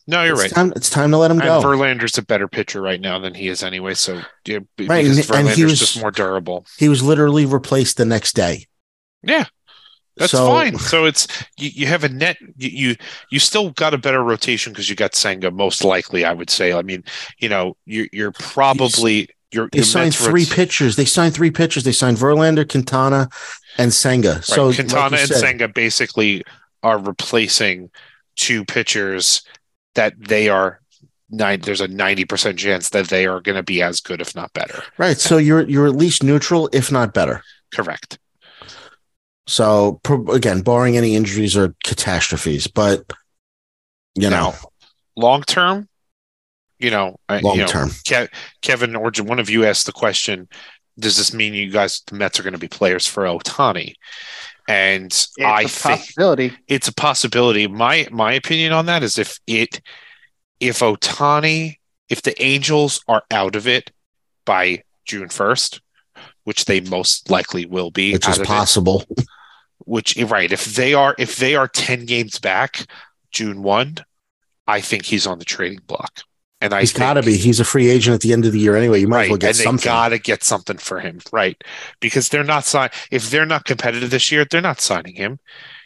[0.06, 0.50] No, you're it's right.
[0.50, 1.60] Time, it's time to let him And go.
[1.62, 3.94] Verlander's a better pitcher right now than he is anyway.
[3.94, 6.66] So yeah, Right, and- and he Verlander's was- just more durable.
[6.78, 8.66] he was literally replaced the next day.
[9.22, 9.44] Yeah,
[10.16, 10.76] that's So- fine.
[10.78, 12.36] So it's you, you have a net.
[12.56, 12.96] You, you
[13.30, 15.50] you still got a better rotation because you got Senga.
[15.52, 16.72] Most likely, I would say.
[16.72, 17.04] I mean,
[17.38, 20.96] you know, you're you're probably you're They your signed three rot- pitchers.
[20.96, 21.84] They signed three pitchers.
[21.84, 23.28] They signed Verlander, Quintana,
[23.78, 24.34] and Senga.
[24.36, 24.44] Right.
[24.44, 26.42] So Quintana you and said, Senga basically
[26.82, 27.90] are replacing
[28.34, 29.42] two pitchers
[29.94, 30.80] that they are.
[31.34, 34.52] Nine, there's a 90% chance that they are going to be as good, if not
[34.52, 34.82] better.
[34.98, 35.16] right.
[35.18, 37.42] So you're you're at least neutral, if not better.
[37.74, 38.18] Correct.
[39.46, 39.98] So
[40.30, 43.10] again, barring any injuries or catastrophes, but
[44.14, 44.54] you know,
[45.16, 45.88] long term,
[46.78, 47.90] you know, I- you long know, term.
[48.06, 50.48] Ke- Kevin or one of you asked the question:
[50.98, 53.94] Does this mean you guys, the Mets, are going to be players for Ohtani?
[54.68, 56.52] And It's I a think possibility.
[56.68, 57.66] it's a possibility.
[57.66, 59.80] My my opinion on that is if it
[60.60, 61.76] if Ohtani
[62.08, 63.90] if the Angels are out of it
[64.44, 65.80] by June first,
[66.44, 69.04] which they most likely will be, Which is of it, possible.
[69.78, 72.86] which right if they are if they are 10 games back
[73.32, 73.96] june 1
[74.68, 76.22] i think he's on the trading block
[76.62, 77.36] and i He's got to be.
[77.36, 79.00] He's a free agent at the end of the year anyway.
[79.00, 79.84] You might right as well get and they something.
[79.84, 81.20] gotta get something for him.
[81.32, 81.60] Right.
[82.00, 85.40] Because they're not sign if they're not competitive this year they're not signing him.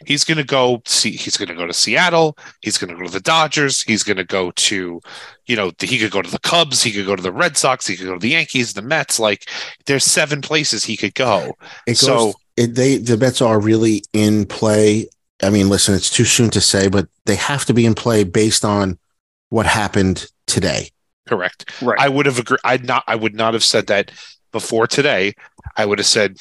[0.05, 2.37] He's gonna go see he's gonna go to seattle.
[2.61, 3.81] He's gonna go to the dodgers.
[3.81, 5.01] He's gonna go to
[5.47, 6.83] you know he could go to the cubs.
[6.83, 7.87] He could go to the red sox.
[7.87, 9.19] He could go to the yankees the mets.
[9.19, 9.49] Like
[9.87, 11.53] there's seven places he could go.
[11.87, 15.07] Goes, so it, they the Mets are really in play.
[15.41, 18.23] I mean, listen, it's too soon to say, but they have to be in play
[18.23, 18.99] based on
[19.49, 20.89] what happened today.
[21.27, 21.99] correct Right.
[21.99, 22.59] I would have agreed.
[22.63, 23.03] I'd not.
[23.07, 24.11] I would not have said that
[24.51, 25.33] before today.
[25.75, 26.37] I would have said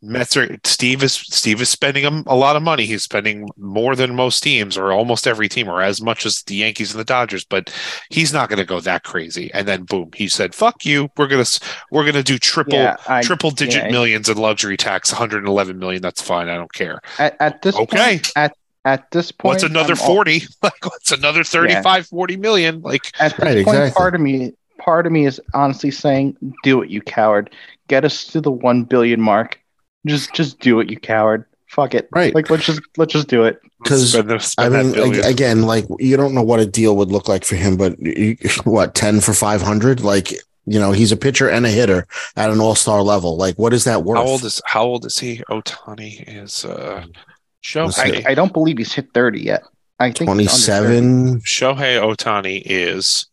[0.00, 0.56] Mets are.
[0.64, 2.86] Steve is Steve is spending a, a lot of money.
[2.86, 6.54] He's spending more than most teams, or almost every team, or as much as the
[6.54, 7.44] Yankees and the Dodgers.
[7.44, 7.74] But
[8.08, 9.50] he's not going to go that crazy.
[9.52, 11.08] And then boom, he said, "Fuck you.
[11.16, 11.44] We're gonna
[11.90, 13.90] we're gonna do triple." yeah, I, Triple digit yeah.
[13.90, 16.00] millions in luxury tax, 111 million.
[16.00, 16.48] That's fine.
[16.48, 17.00] I don't care.
[17.18, 17.96] at, at this Okay.
[17.96, 20.42] point, at at this point, What's another I'm all- 40?
[20.62, 22.80] Like, what's another 35, 40 million?
[22.82, 23.90] Like, at this Right, point, exactly.
[23.98, 27.54] part of me, part of me is honestly saying, "Do it, you coward!
[27.88, 29.60] Get us to the one billion mark.
[30.06, 31.44] Just, just do it, you coward!
[31.66, 32.08] Fuck it!
[32.12, 32.34] Right.
[32.34, 33.60] Like, let's just, let's just do it.
[33.84, 37.28] 'Cause, spend the- I mean, again, like you don't know what a deal would look
[37.28, 40.00] like for him, but you, what ten for five hundred?
[40.00, 40.32] Like
[40.66, 43.36] you know, he's a pitcher and a hitter at an all star level.
[43.36, 44.18] Like, what is that worth?
[44.18, 45.42] How old is how old is he?
[45.50, 47.22] Ohtani is uh Let's see.
[47.64, 49.62] Shohei I, I don't believe he's hit thirty yet.
[49.98, 50.94] I think Twenty he's under 30.
[50.94, 51.40] seven.
[51.40, 53.26] Shohei Ohtani is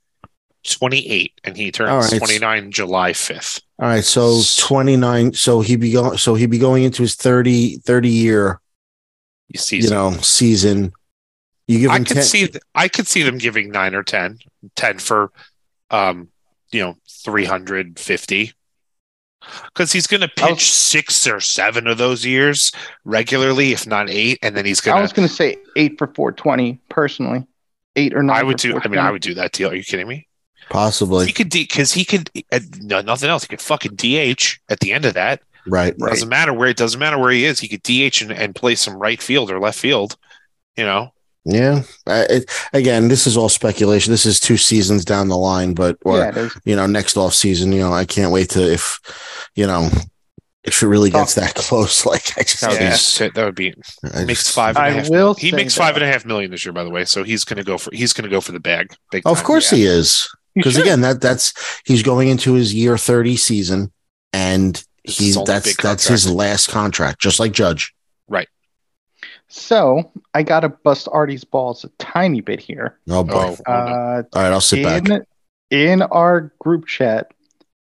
[0.67, 2.17] 28 and he turns All right.
[2.17, 3.61] 29 July 5th.
[3.79, 5.33] All right, so twenty nine.
[5.33, 6.17] So he be going.
[6.17, 8.61] So he be going into his 30, 30 year,
[9.49, 10.93] You see you know, season.
[11.67, 14.03] You give I him could 10, see th- I could see them giving 9 or
[14.03, 14.39] 10.
[14.75, 15.31] 10 for
[15.91, 16.29] um
[16.71, 18.53] you know 350
[19.65, 22.71] because he's going to I was- pitch six or seven of those years
[23.03, 25.15] regularly, if not eight, and then he's going I was to.
[25.15, 27.45] going to say eight for four twenty personally,
[27.95, 28.37] eight or nine.
[28.37, 28.79] I would for do.
[28.83, 29.69] I mean, I would do that deal.
[29.69, 30.27] Are you kidding me?
[30.69, 33.43] possibly He could because he could uh, no, nothing else.
[33.43, 35.41] He could fucking DH at the end of that.
[35.67, 35.93] right.
[35.99, 36.09] Right.
[36.09, 37.59] Doesn't matter where it doesn't matter where he is.
[37.59, 40.17] He could DH and, and play some right field or left field.
[40.75, 41.13] You know,
[41.45, 41.83] Yeah.
[42.07, 44.11] Uh, it, again, this is all speculation.
[44.11, 47.71] This is two seasons down the line, but or yeah, you know, next off season,
[47.71, 48.99] you know, I can't wait to if
[49.55, 49.89] you know
[50.63, 52.03] if it really gets that close.
[52.05, 53.73] Like I just, That would yeah, be- shit, that would be
[54.13, 55.09] I makes just- five and a I half.
[55.09, 57.05] will he makes five and a half million this year, by the way.
[57.05, 58.95] So he's going to go for he's going to go for the bag.
[59.11, 59.45] Big Of time.
[59.45, 59.77] course Yeah.
[59.77, 61.53] he is, because again, that that's
[61.85, 63.91] he's going into his year thirty season,
[64.33, 67.93] and he's that's that's his last contract, just like Judge.
[69.47, 72.99] So I got to bust Artie's balls a tiny bit here.
[73.09, 73.33] Oh boy!
[73.33, 73.73] Oh, no.
[73.73, 75.07] Uh, All right, I'll sit back.
[75.07, 75.25] in,
[75.69, 77.31] in our group chat,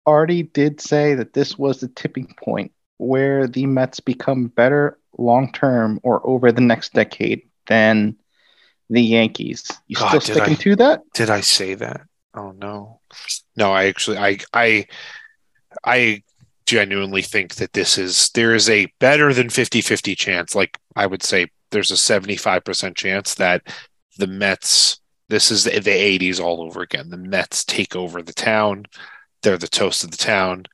[0.06, 5.52] Artie did say that this was the tipping point where the Mets become better long
[5.52, 8.15] term or over the next decade than
[8.89, 9.69] the Yankees.
[9.88, 11.02] You God, still sticking I- to that?
[11.13, 12.02] Did I say that?
[12.34, 13.02] Oh no.
[13.56, 14.86] No, I actually I I
[15.84, 16.24] I
[16.69, 21.23] genuinely think that this is there is a better than 50-50 chance, like I would
[21.23, 23.63] say there's a 75% chance that
[24.17, 27.10] the Mets this is the, the 80s all over again.
[27.10, 28.86] The Mets take over the town.
[29.41, 30.65] They're the toast of the town.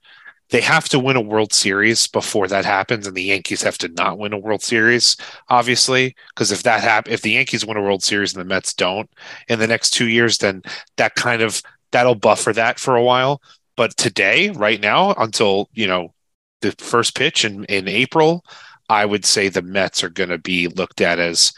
[0.49, 3.89] They have to win a World Series before that happens, and the Yankees have to
[3.89, 5.17] not win a World Series,
[5.49, 6.15] obviously.
[6.29, 9.09] Because if that hap- if the Yankees win a World Series and the Mets don't
[9.49, 10.61] in the next two years, then
[10.97, 13.41] that kind of that'll buffer that for a while.
[13.77, 16.13] But today, right now, until you know
[16.61, 18.45] the first pitch in in April,
[18.89, 21.53] I would say the Mets are going to be looked at as,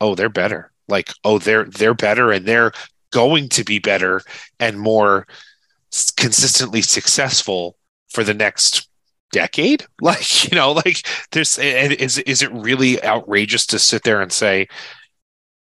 [0.00, 0.72] oh, they're better.
[0.88, 2.72] Like, oh, they're they're better, and they're
[3.10, 4.22] going to be better
[4.58, 5.26] and more
[6.16, 7.76] consistently successful
[8.08, 8.88] for the next
[9.32, 9.86] decade.
[10.00, 14.66] Like, you know, like there's is is it really outrageous to sit there and say,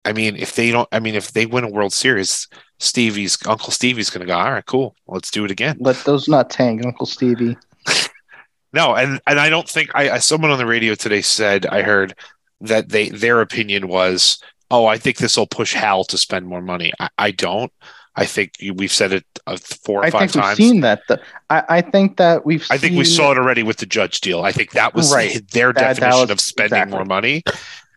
[0.06, 2.48] I mean, if they don't, I mean, if they win a World Series,
[2.84, 5.78] Stevie's Uncle Stevie's to go, all right, cool, let's do it again.
[5.80, 7.58] Let those not tank, Uncle Stevie.
[8.76, 11.84] No, and and I don't think I, I someone on the radio today said I
[11.84, 12.16] heard
[12.62, 14.40] that they their opinion was,
[14.72, 16.92] oh, I think this will push Hal to spend more money.
[17.00, 17.72] I, I don't.
[18.16, 20.58] I think we've said it uh, four or I five think times.
[20.58, 21.02] we've seen that.
[21.08, 22.66] The, I, I think that we've.
[22.72, 24.42] I think we saw it already with the Judge deal.
[24.42, 25.48] I think that was Right.
[25.52, 26.98] their That- that definition was- of spending exactly.
[26.98, 27.44] more money.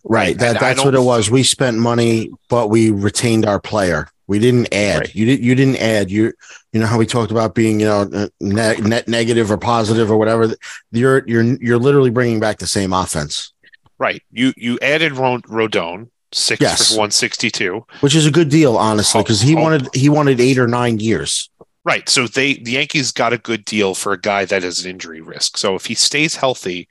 [0.09, 0.39] Right.
[0.39, 1.31] That that's what it was.
[1.31, 4.09] We spent money, but we retained our player.
[4.29, 5.01] We didn't add.
[5.01, 5.15] Right.
[5.15, 5.45] You didn't.
[5.45, 6.11] You didn't add.
[6.11, 6.33] You.
[6.73, 10.11] You know how we talked about being, you know, uh, net, net negative or positive
[10.11, 10.55] or whatever.
[10.93, 13.53] You're you're you're literally bringing back the same offense,
[13.99, 14.23] Right.
[14.31, 16.93] You you added Ron, Rodon six Yes.
[16.93, 17.87] for one sixty two.
[18.01, 19.63] which is a good deal, honestly, because he Oh, oh.
[19.63, 21.49] wanted he wanted eight or nine years.
[21.85, 22.09] Right.
[22.09, 25.21] So they the Yankees got a good deal for a guy that is an injury
[25.23, 25.57] risk.
[25.57, 26.89] So if he stays healthy,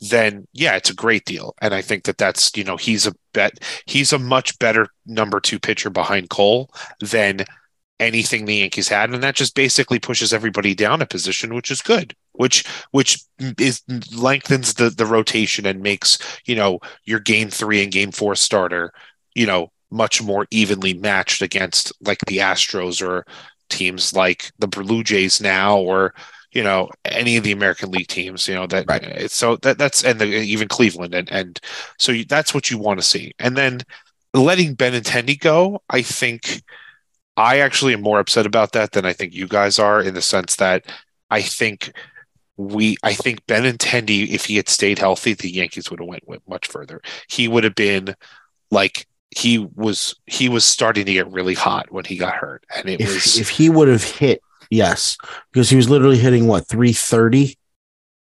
[0.00, 1.54] then yeah, it's a great deal.
[1.60, 5.40] And I think that that's you know he's a bet he's a much better number
[5.40, 7.44] two pitcher behind Cole than
[8.00, 11.82] anything the Yankees had, and that just basically pushes everybody down a position, which is
[11.82, 12.14] good.
[12.32, 13.20] Which which
[13.58, 13.82] is
[14.16, 18.92] lengthens the the rotation and makes you know your game three and game four starter
[19.34, 23.24] you know much more evenly matched against like the Astros or
[23.70, 26.14] teams like the Blue Jays now or
[26.58, 29.04] you know any of the American League teams you know that Right.
[29.04, 31.60] Uh, so that that's and the, even Cleveland and and
[31.98, 33.80] so you, that's what you want to see and then
[34.34, 36.62] letting Benintendi go I think
[37.36, 40.22] I actually am more upset about that than I think you guys are in the
[40.22, 40.86] sense that
[41.30, 41.92] I think
[42.56, 46.42] we I think Benintendi if he had stayed healthy the Yankees would have went, went
[46.48, 48.16] much further he would have been
[48.72, 52.88] like he was he was starting to get really hot when he got hurt and
[52.88, 55.16] it If was if he would have hit, yes,
[55.52, 57.58] because he was literally hitting what three thirty,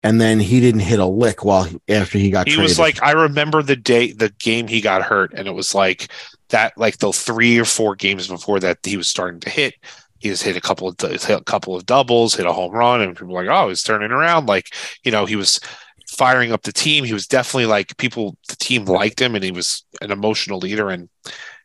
[0.05, 2.69] and then he didn't hit a lick while he, after he got he traded.
[2.69, 6.11] was like I remember the day the game he got hurt and it was like
[6.49, 9.73] that like the three or four games before that he was starting to hit
[10.19, 13.01] he was hit a couple of hit a couple of doubles hit a home run
[13.01, 14.45] and people were like oh he's turning around.
[14.45, 15.59] Like you know he was
[16.07, 17.03] firing up the team.
[17.03, 20.91] He was definitely like people the team liked him and he was an emotional leader
[20.91, 21.09] and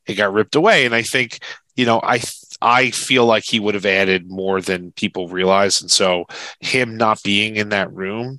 [0.07, 0.87] he got ripped away.
[0.87, 1.41] And I think
[1.77, 2.23] you know I
[2.63, 6.27] I feel like he would have added more than people realize and so
[6.61, 8.39] him not being in that room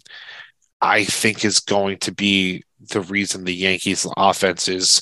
[0.82, 5.02] I think is going to be the reason the Yankees offense is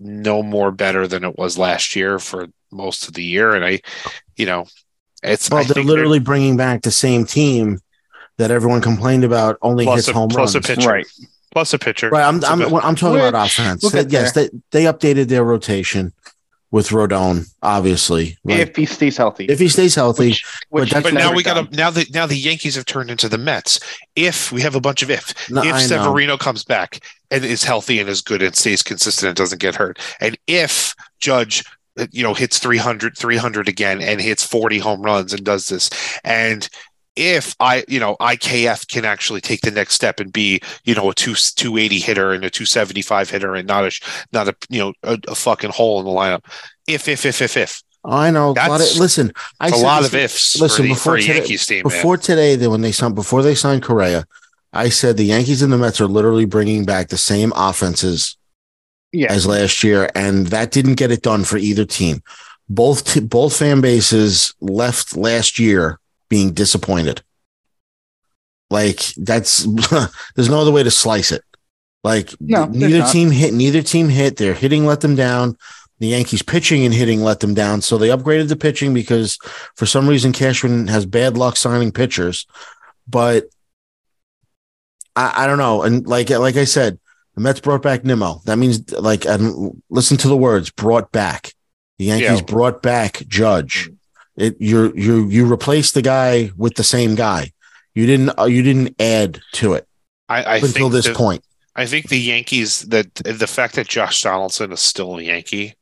[0.00, 3.54] no more better than it was last year for most of the year.
[3.54, 3.80] And I,
[4.36, 4.66] you know,
[5.22, 7.78] it's well, I they're think literally bringing back the same team
[8.38, 10.66] that everyone complained about only plus hits a, home plus runs.
[10.66, 11.06] Plus a pitcher, Right.
[11.52, 12.08] plus a pitcher.
[12.10, 12.24] Right.
[12.26, 13.82] I'm It's a I'm, I'm talking about offense.
[13.84, 16.12] we'll They- yes, they, they updated their rotation
[16.70, 18.38] with Rodon, obviously.
[18.44, 18.60] Right?
[18.60, 19.46] If he stays healthy.
[19.46, 21.68] If he stays healthy, Which, which that's but now we got done.
[21.68, 23.80] to now that now the Yankees have turned into the Mets.
[24.14, 25.86] If we have a bunch of if No, if I know.
[25.86, 29.74] Severino comes back and is healthy and is good and stays consistent and doesn't get
[29.74, 31.64] hurt, and if Judge
[31.98, 35.90] uh, you know hits 300 300 again and hits 40 home runs and does this
[36.22, 36.68] and
[37.16, 41.10] if I, you know, IKF can actually take the next step and be, you know,
[41.10, 44.00] a two two eighty hitter and a two seventy five hitter and not a
[44.32, 46.44] not a you know a, a fucking hole in the lineup.
[46.86, 48.46] If if if if if I know.
[48.46, 50.82] A lot That's- of, listen, I a said a lot this- of ifs listen, for,
[50.82, 51.76] the, before for today- Yankees team.
[51.78, 51.82] man.
[51.82, 54.24] before today that when they signed before they signed Correa,
[54.72, 58.38] I said the Yankees and the Mets are literally bringing back the same offenses
[59.12, 59.30] yeah.
[59.30, 62.22] as last year, and that didn't get it done for either team.
[62.70, 65.99] Both t- both fan bases left last year
[66.30, 67.22] being disappointed.
[68.70, 69.64] Like that's
[70.36, 71.42] there's no other way to slice it.
[72.02, 74.36] Like No, neither team hit, neither team hit.
[74.38, 75.58] Their hitting let them down.
[75.98, 77.82] The Yankees pitching and hitting let them down.
[77.82, 79.36] So they upgraded the pitching because
[79.76, 82.46] for some reason Cashman has bad luck signing pitchers.
[83.06, 83.50] But
[85.14, 85.82] I, I don't know.
[85.82, 86.98] And like like I said,
[87.34, 88.40] The Mets brought back Nimmo.
[88.46, 91.52] That means like and listen to the words brought back.
[91.98, 92.46] The Yankees Yeah.
[92.46, 93.90] brought back Judge.
[94.40, 97.52] It you you you replaced the guy with the same guy.
[97.94, 99.86] You didn't uh, you didn't add to it
[100.28, 101.44] I, I until this that- point.
[101.76, 105.74] I think the Yankees that the fact that Josh Donaldson is still a Yankee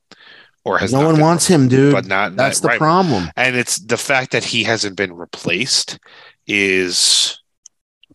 [0.64, 1.92] or has No one been- wants him, dude.
[1.92, 2.79] but not That's the right.
[2.79, 3.31] problem.
[3.37, 5.99] and it's the fact that he hasn't been replaced
[6.47, 7.40] is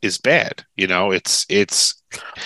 [0.01, 0.63] is bad.
[0.75, 1.95] You know, it's it's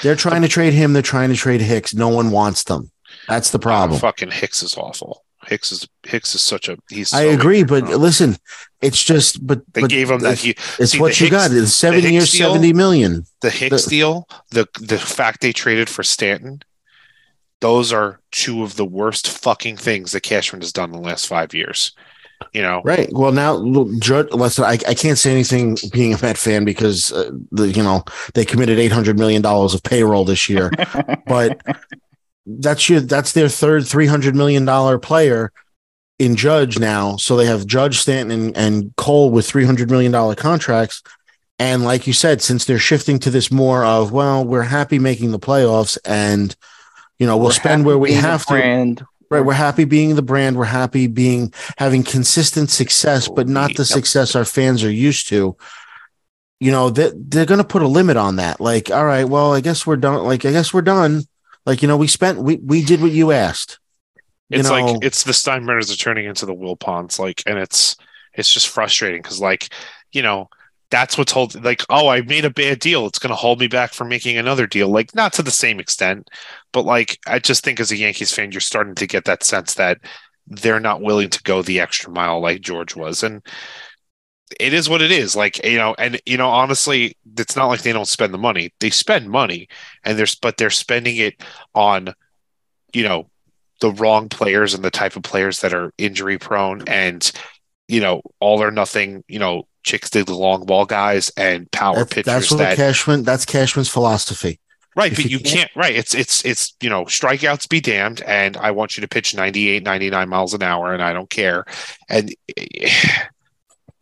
[0.04, 0.94] They're trying to trade him.
[0.94, 1.94] They're trying to trade Hicks.
[1.94, 2.92] No one wants them.
[3.28, 4.00] That's the problem.
[4.00, 5.24] fucking Hicks is awful.
[5.48, 7.14] Hicks is Hicks is such a he's.
[7.14, 8.02] I so agree, but injury-prone.
[8.02, 8.38] listen,
[8.82, 11.32] it's just but they but gave him that it's, he it's see, what the you
[11.32, 11.52] got.
[11.52, 13.26] Hicks- It's seven years, deal- seventy million.
[13.42, 16.62] the Hicks the- deal, the the fact they traded for Stanton,
[17.62, 21.28] those are two of the worst fucking things that Cashman has done in the last
[21.28, 21.94] five years.
[22.54, 23.10] You know, Right.
[23.12, 24.30] Well, now look, Judge.
[24.32, 28.04] Listen, I, I can't say anything being a Met fan because uh, the you know
[28.36, 30.70] they committed eight hundred million dollars of payroll this year,
[31.26, 31.60] but
[32.48, 35.52] that's your that's their third three hundred million dollar player
[36.18, 37.18] in Judge now.
[37.18, 41.04] So they have Judge, Stanton, and, and Cole with three hundred million dollar contracts.
[41.60, 45.32] And like you said, since they're shifting to this more of well, we're happy making
[45.32, 46.56] the playoffs, and
[47.20, 48.54] you know we'll We're spend where we have to.
[48.54, 49.06] brand.
[49.30, 50.56] Right, we're happy being the brand.
[50.56, 55.28] We're happy being having consistent success, but oh, not the success our fans are used
[55.30, 55.58] to.
[56.62, 58.62] You know, they they're going to put a limit on that.
[58.62, 60.24] Like, all right, well, I guess we're done.
[60.24, 61.24] Like, I guess we're done.
[61.68, 63.78] Like, you know, we spent we we did what you asked.
[64.48, 67.98] You it's know, like it's the Steinbrenners are turning into the Wilpons, like, and it's
[68.34, 69.68] it's just frustrating because, like,
[70.14, 70.50] you know,
[70.90, 71.64] that's what's holding.
[71.64, 73.06] Like, oh, I made a bad deal.
[73.06, 74.88] It's going to hold me back from making another deal.
[74.88, 76.30] Like, not to the same extent,
[76.72, 79.74] but like, I just think as a Yankees fan, you're starting to get that sense
[79.74, 79.98] that
[80.48, 83.46] they're not willing to go the extra mile like George was, and
[84.60, 85.36] it is what it is.
[85.36, 88.74] Like, you know, and you know, honestly, it's not like they don't spend the money.
[88.80, 89.68] They spend money,
[90.04, 91.42] and there's but they're spending it
[91.76, 92.14] on,
[92.94, 93.30] you know,
[93.80, 97.32] the wrong players and the type of players that are injury prone and
[97.88, 101.98] you know all or nothing you know chicks dig the long ball guys and power
[101.98, 103.24] that's, pitchers that's what that Cashman.
[103.24, 104.60] That's Cashman's philosophy.
[104.96, 108.22] right if but you you can't right it's it's it's you know strikeouts be damned
[108.24, 111.66] and i want you to pitch 98 99 miles an hour and i don't care
[112.10, 113.24] and eh,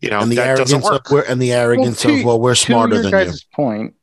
[0.01, 2.39] you know and the that doesn't arrogance of we're, and the arrogance to- of well,
[2.39, 3.55] we're to smarter your than guys' you.
[3.55, 3.95] point,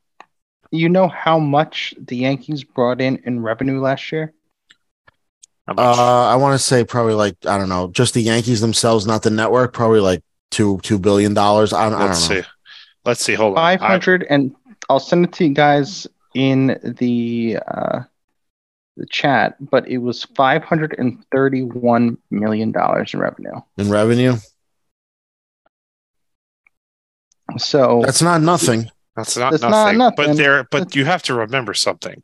[0.70, 4.32] you know how much the Yankees brought in in revenue last year?
[5.68, 9.22] Uh, I want to say probably like I don't know, just the Yankees themselves, not
[9.22, 9.72] the network.
[9.72, 11.72] Probably like two two billion dollars.
[11.72, 12.06] I, I don't know.
[12.06, 12.42] let's see
[13.04, 14.54] let's see hold on Five I- hundred, and
[14.90, 18.00] I'll send it to you guys in the uh,
[18.96, 19.54] the chat.
[19.60, 23.60] But it was five hundred and thirty-one million dollars in revenue.
[23.78, 24.36] in revenue.
[27.58, 28.90] So That's not nothing.
[29.16, 29.98] That's not That's not nothing.
[30.16, 30.36] But nothing.
[30.36, 32.22] there but you have to remember something.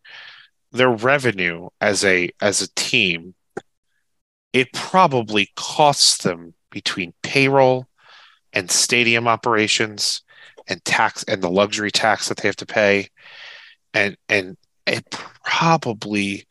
[0.72, 3.34] Their revenue as a as a team,
[4.52, 7.86] it probably costs them between payroll
[8.52, 10.22] and stadium operations
[10.68, 13.08] and tax and the luxury tax that they have to pay.
[13.94, 15.04] And and it
[15.44, 16.46] probably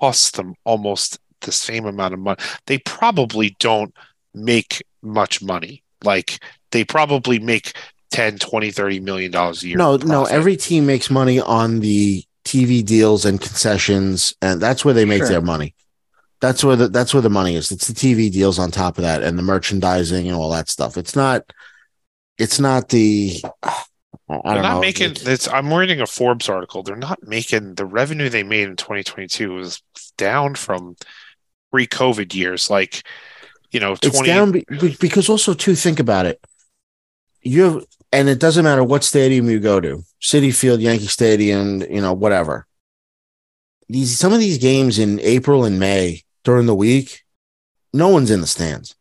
[0.00, 2.38] costs them almost the same amount of money.
[2.66, 3.94] They probably don't
[4.34, 5.82] make much money.
[6.04, 6.40] Like
[6.72, 7.72] they probably make
[8.16, 9.76] 10, 20, 30 million dollars a year.
[9.76, 10.24] No, no.
[10.24, 15.18] Every team makes money on the TV deals and concessions, and that's where they make
[15.18, 15.28] Sure.
[15.28, 15.74] their money.
[16.40, 17.70] That's where the that's where the money is.
[17.70, 20.96] It's the TV deals on top of that, and the merchandising and all that stuff.
[20.96, 21.52] It's not.
[22.38, 23.42] It's not the.
[23.62, 23.74] I
[24.28, 24.80] They're don't not know.
[24.80, 26.82] making It's- it's I'm reading a Forbes article.
[26.82, 29.82] They're not making the revenue they made in 2022 was
[30.16, 30.96] down from
[31.70, 32.68] pre-COVID years.
[32.70, 33.02] Like,
[33.70, 36.40] you know, 20 it's down be- be- because also too think about it
[37.42, 41.82] you have and it doesn't matter what stadium you go to city field yankee stadium
[41.82, 42.66] you know whatever.
[43.88, 47.24] These some of these games in april and may during the week
[47.92, 48.94] no one's in the stands.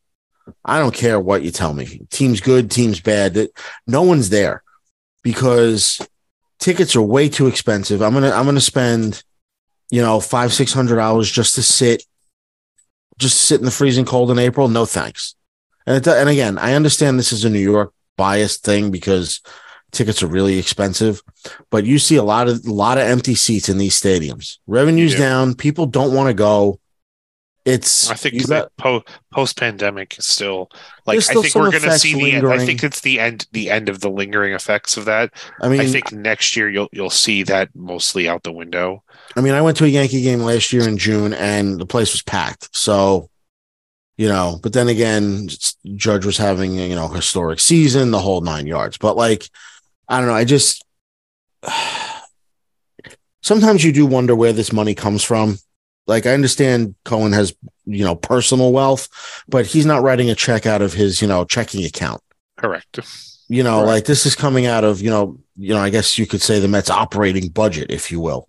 [0.63, 2.01] I don't care what you tell me.
[2.11, 3.49] Team's good team's bad.
[3.87, 4.63] No one's there
[5.23, 6.07] because
[6.59, 8.01] tickets are way too expensive.
[8.01, 9.23] I'm gonna i'm gonna spend
[9.91, 12.03] you know five six hundred dollars just to sit
[13.17, 14.67] just sit in the freezing cold in April.
[14.67, 15.35] No thanks.
[15.85, 19.41] And it, and again, I understand this is a New York biased thing because
[19.91, 21.21] tickets are really expensive,
[21.69, 24.57] but you see a lot of a lot of empty seats in these stadiums.
[24.67, 25.19] Revenues do.
[25.19, 25.55] down.
[25.55, 26.79] People don't want to go.
[27.65, 30.69] It's I think got- po- post pandemic is still
[31.07, 32.47] like There's I think we're going to see the end.
[32.47, 35.33] I think it's the end the end of the lingering effects of that.
[35.59, 39.03] I mean, I think next year you'll you'll see that mostly out the window.
[39.35, 42.11] I mean, I went to a Yankee game last year in June, and the place
[42.11, 42.69] was packed.
[42.75, 43.31] So,
[44.17, 45.49] you know, but then again,
[45.95, 48.97] Judge was having you know historic season, the whole nine yards.
[48.97, 49.49] But like,
[50.07, 50.35] I don't know.
[50.35, 50.85] I just
[53.41, 55.57] sometimes you do wonder where this money comes from.
[56.07, 57.55] Like I understand Cohen has,
[57.85, 59.09] you know, personal wealth,
[59.47, 62.21] but he's not writing a check out of his, you know, checking account.
[62.57, 62.99] Correct.
[63.47, 63.87] You know, Correct.
[63.87, 66.59] like this is coming out of, you know, you know, I guess you could say
[66.59, 68.47] the Mets operating budget, if you will.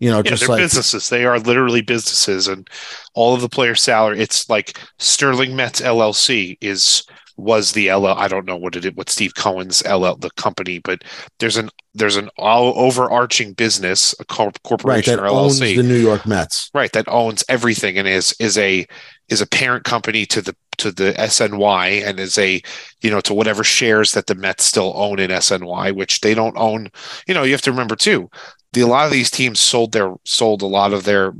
[0.00, 1.08] You know, Yeah, just they're like businesses.
[1.08, 2.68] They are literally businesses, and
[3.14, 4.20] all of the player salary.
[4.20, 7.04] It's like Sterling Mets LLC is
[7.36, 8.08] was the LL.
[8.08, 11.02] I don't know what it what Steve Cohen's LL the company, but
[11.38, 15.76] there's an there's an all overarching business, a corp- right corporation that or owns LLC,
[15.76, 16.70] the New York Mets.
[16.74, 18.86] right that owns everything and is is a
[19.28, 22.62] is a parent company to the to the SNY and is a
[23.02, 26.56] you know to whatever shares that the Mets still own in SNY which they don't
[26.56, 26.88] own
[27.26, 28.30] you know you have to remember too
[28.72, 31.32] the a lot of these teams sold their sold a lot of their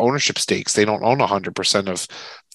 [0.00, 2.06] ownership stakes they don't own 100% of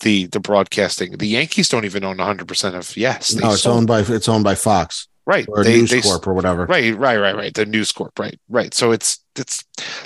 [0.02, 3.88] the the broadcasting the Yankees don't even own 100% of yes No, it's sold- owned
[3.88, 6.66] by it's owned by Fox right or they, News they Corp or whatever.
[6.66, 7.54] Right, right, right, right.
[7.54, 8.74] The News Corp, right, right.
[8.74, 9.64] So it's it's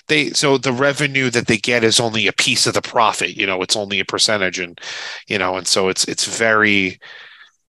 [0.07, 3.35] they so the revenue that they get is only a piece of the profit.
[3.35, 4.79] You know, it's only a percentage, and
[5.27, 6.99] you know, and so it's it's very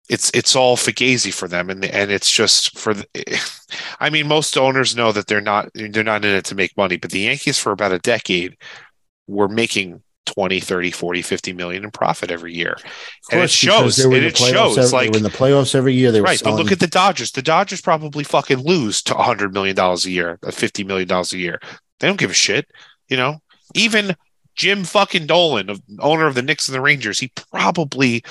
[0.09, 2.93] it's it's all fugazi for them, and and it's just for.
[2.93, 3.05] The,
[3.99, 6.97] I mean, most owners know that they're not they're not in it to make money,
[6.97, 8.55] but the Yankees for about a decade
[9.27, 12.83] were making 20 30 40 50 million in profit every year Of
[13.31, 16.11] and it shows and it shows every- like in the playoffs every year.
[16.11, 17.31] They were right, but look at the Dodgers.
[17.31, 21.31] The Dodgers probably fucking lose to hundred million dollars a year, uh, fifty million dollars
[21.33, 21.59] a year.
[21.99, 22.69] They don't give a shit,
[23.09, 23.39] you know.
[23.73, 24.15] Even
[24.55, 28.23] Jim fucking Dolan, of- owner of the Knicks and the Rangers, he probably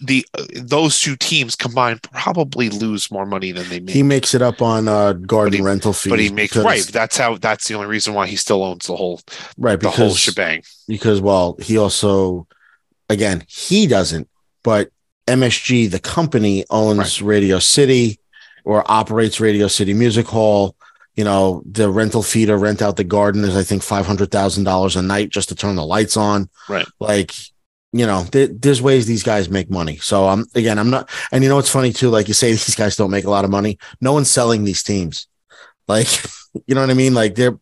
[0.00, 3.94] the those two teams combined probably lose more money than they make.
[3.94, 6.10] he makes it up on uh, garden he- rental fees.
[6.10, 6.84] but he makes because- right.
[6.84, 7.36] That's how.
[7.36, 9.20] That's the only reason why he still owns the whole
[9.58, 10.62] right the whole shebang.
[10.86, 12.46] because well he also
[13.08, 14.28] again he doesn't
[14.62, 14.90] but
[15.26, 18.18] msg the company owns radio city
[18.64, 20.74] or operates radio city music hall
[21.16, 25.02] you know the rental fee to rent out the garden is i think $500000 a
[25.02, 26.86] night just to turn the lights on Right.
[27.00, 27.34] like
[27.92, 29.96] you know there, there's ways these guys make money.
[29.96, 32.74] So i'm again i'm not and you know it's funny too like you say these
[32.74, 33.78] guys don't make a lot of money.
[34.00, 35.26] No one's selling these teams.
[35.86, 36.08] Like
[36.66, 37.14] you know what i mean?
[37.14, 37.58] Like they're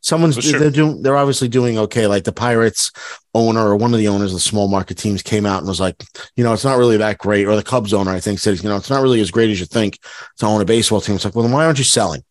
[0.00, 0.60] someone's sure.
[0.60, 2.06] they're doing they're obviously doing okay.
[2.06, 2.92] Like the pirates
[3.34, 5.80] owner or one of the owners of the small market teams came out and was
[5.80, 6.02] like
[6.36, 8.68] you know it's not really that great or the cubs owner i think said you
[8.68, 9.98] know it's not really as great as you think
[10.38, 11.16] to own a baseball team.
[11.16, 12.22] It's like well then why aren't you selling?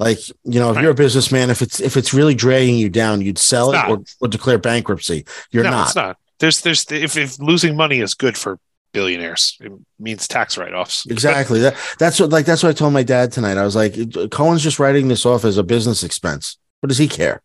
[0.00, 0.82] Like you know if Right.
[0.82, 3.90] you're a businessman if it's if it's really dragging you down you'd sell It's it
[3.90, 5.24] or, or declare bankruptcy.
[5.52, 5.94] You're no, not.
[5.94, 6.18] not.
[6.44, 8.58] There's there's if if losing money is good for
[8.92, 11.06] billionaires, it means tax write offs.
[11.06, 11.60] Exactly.
[11.60, 13.56] That that's what like that's what I told my dad tonight.
[13.56, 13.94] I was like,
[14.30, 16.58] Cohen's just writing this off as a business expense.
[16.80, 17.40] What does he care?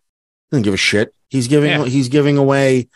[0.51, 1.15] He doesn't give a shit.
[1.29, 1.85] He's giving Yeah.
[1.85, 2.89] he's giving away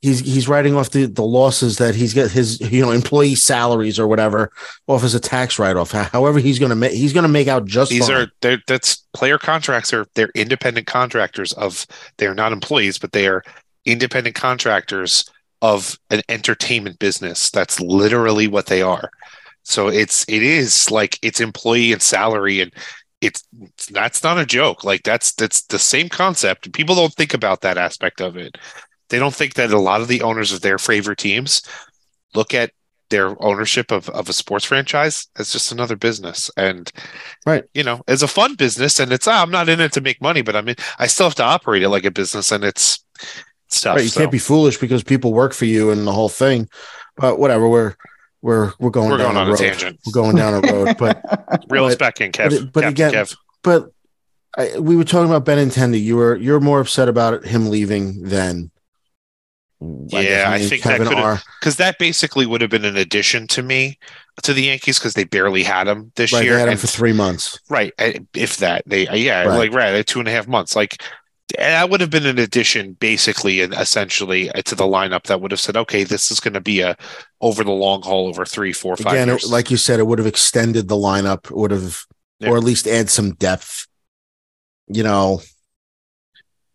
[0.00, 3.98] he's he's writing off the, the losses that he's got his you know employee salaries
[3.98, 4.52] or whatever
[4.86, 5.90] off as a tax write off.
[5.90, 8.16] However, he's gonna make he's gonna make out just these fine.
[8.16, 11.84] are they're, that's player contracts are they're independent contractors of
[12.18, 13.42] they're not employees but they are
[13.84, 15.24] independent contractors
[15.60, 17.50] of an entertainment business.
[17.50, 19.10] That's literally what they are.
[19.62, 22.72] So it's it is like it's employee and salary and
[23.20, 23.44] it's
[23.92, 24.82] that's not a joke.
[24.84, 26.72] Like that's that's the same concept.
[26.72, 28.58] People don't think about that aspect of it.
[29.08, 31.62] They don't think that a lot of the owners of their favorite teams
[32.34, 32.72] look at
[33.10, 36.50] their ownership of, of a sports franchise as just another business.
[36.56, 36.90] And
[37.46, 37.64] Right.
[37.74, 40.20] you know as a fun business and it's ah, i'm not in it to make
[40.22, 43.04] money but i mean i still have to operate it like a business and it's
[43.72, 44.02] it's tough right.
[44.04, 46.68] You so can't be foolish because people work for you and the whole thing.
[47.16, 47.94] But whatever, we're
[48.42, 49.58] we're we're going we're down going on a a road.
[49.58, 50.96] tangent We're going down a road.
[50.98, 51.22] But
[51.68, 53.90] reel us but- back in kev but it- but Captain again, kev but
[54.58, 56.02] I, we were talking about Benintendi.
[56.02, 58.70] You were you're more upset about him leaving than
[59.80, 63.46] Yeah, I me and think that could've- because that basically would have been an addition
[63.48, 63.98] to me
[64.42, 66.80] to the yankees because they barely had him this Right, year they had him and-
[66.80, 67.58] for three months.
[67.68, 67.92] Right.
[67.98, 69.58] uh, If that, they, yeah, Right.
[69.58, 70.74] like, right, two and a half months.
[70.76, 71.02] Like,
[71.58, 75.50] that would have been an addition, basically, and essentially uh, to the lineup that would
[75.50, 76.96] have said, okay, this is going to be a
[77.40, 79.50] over the long haul over three, four, five Again, years.
[79.50, 81.50] like you said, it would have extended the lineup.
[81.50, 82.02] Would have,
[82.40, 82.50] Yeah.
[82.50, 83.86] or at least add some depth.
[84.88, 85.40] You know,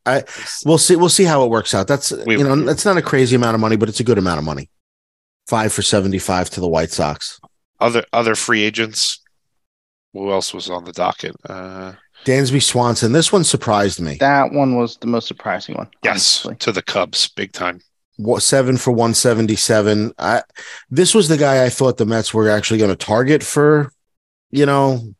[0.06, 0.24] I
[0.66, 0.96] we'll see.
[0.96, 1.88] We'll see how it works out.
[1.88, 4.18] That's We- you know, that's not a crazy amount of money, but it's a good
[4.18, 4.70] amount of money.
[5.48, 7.40] Five for seventy-five to the White Sox.
[7.80, 9.20] other other free agents.
[10.14, 11.36] Who else was on the docket?
[11.48, 11.94] Uh,
[12.28, 13.14] Dansby Swanson.
[13.14, 14.18] This one surprised me.
[14.20, 15.88] That one was the most surprising one.
[16.04, 16.56] yes, honestly.
[16.58, 17.82] to the Cubs, big time.
[18.18, 20.14] What, seven for one seventy-seven.
[20.20, 20.42] I
[20.90, 23.92] this was the guy I thought the Mets were actually going to target for,
[24.52, 25.14] you know,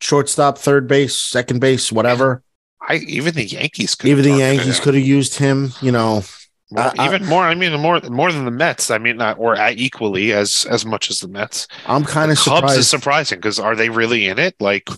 [0.00, 2.42] shortstop, third base, second base, whatever.
[2.86, 5.70] I even the Yankees could Even the have Yankees could have used him.
[5.80, 6.22] You know,
[6.70, 7.42] More- I- I- even more.
[7.44, 8.90] I mean, more more than the Mets.
[8.90, 11.66] I mean, not or equally as as much as the Mets.
[11.86, 12.78] I'm kind The of Cubs surprised.
[12.78, 14.56] is surprising because are they really in it?
[14.60, 14.88] Like,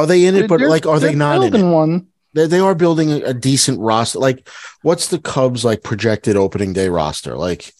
[0.00, 0.48] are they in it?
[0.48, 1.62] But like, are they not in it?
[1.62, 2.08] one.
[2.34, 4.18] they, they are building a, a decent roster.
[4.18, 4.48] Like,
[4.82, 7.36] what's the Cubs like projected opening day roster?
[7.36, 7.72] Like,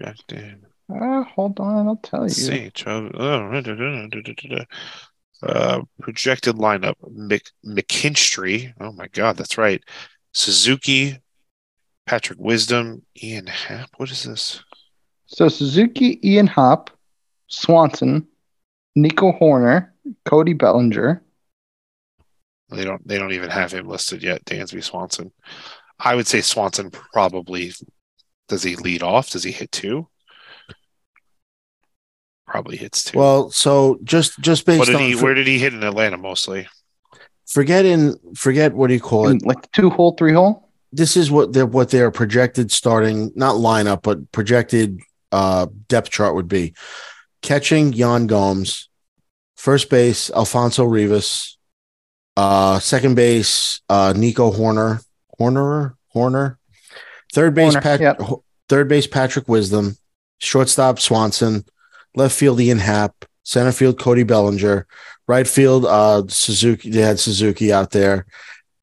[0.00, 0.66] Yeah, damn.
[0.92, 2.24] Uh, hold on, I'll tell you.
[2.24, 2.70] Let's see.
[2.74, 3.62] Chubb- oh.
[5.42, 8.72] Uh, projected lineup: Mc, McKinstry.
[8.80, 9.82] Oh my God, that's right.
[10.32, 11.18] Suzuki,
[12.06, 13.90] Patrick Wisdom, Ian Happ.
[13.96, 14.62] What is this?
[15.26, 16.90] So Suzuki, Ian Happ,
[17.48, 18.26] Swanson,
[18.94, 19.90] Nico Hoerner,
[20.24, 21.22] Cody Bellinger.
[22.72, 23.06] They don't.
[23.06, 24.44] They don't even have him listed yet.
[24.44, 25.32] Dansby Swanson.
[25.98, 27.72] I would say Swanson probably.
[28.48, 29.30] Does he lead off?
[29.30, 30.08] Does he hit two?
[32.46, 33.18] Probably hits two.
[33.18, 35.14] well, so just just based what did on he?
[35.14, 36.68] for- Where did he hit in Atlanta mostly?
[37.46, 39.44] forget in forget what do you call it?
[39.44, 40.70] Like two hole, three hole.
[40.92, 45.00] This is what they're what their projected starting not lineup but projected
[45.32, 46.74] uh depth chart would be.
[47.42, 48.88] Catching Yan Gomes,
[49.56, 51.58] first base Alfonso Rivas,
[52.36, 55.04] uh second base uh Nico Hoerner,
[55.38, 56.56] Hoerner, Hoerner,
[57.32, 58.20] third base Hoerner, Pat, yep.
[58.68, 59.96] Third base Patrick Wisdom,
[60.38, 61.64] shortstop Swanson,
[62.14, 64.86] left field Ian Happ, center field Cody Bellinger,
[65.28, 66.90] right field uh Suzuki.
[66.90, 68.26] They had Suzuki out there,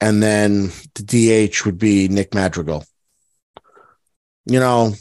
[0.00, 2.84] and then the DH would be Nick Madrigal.
[4.46, 4.94] You know,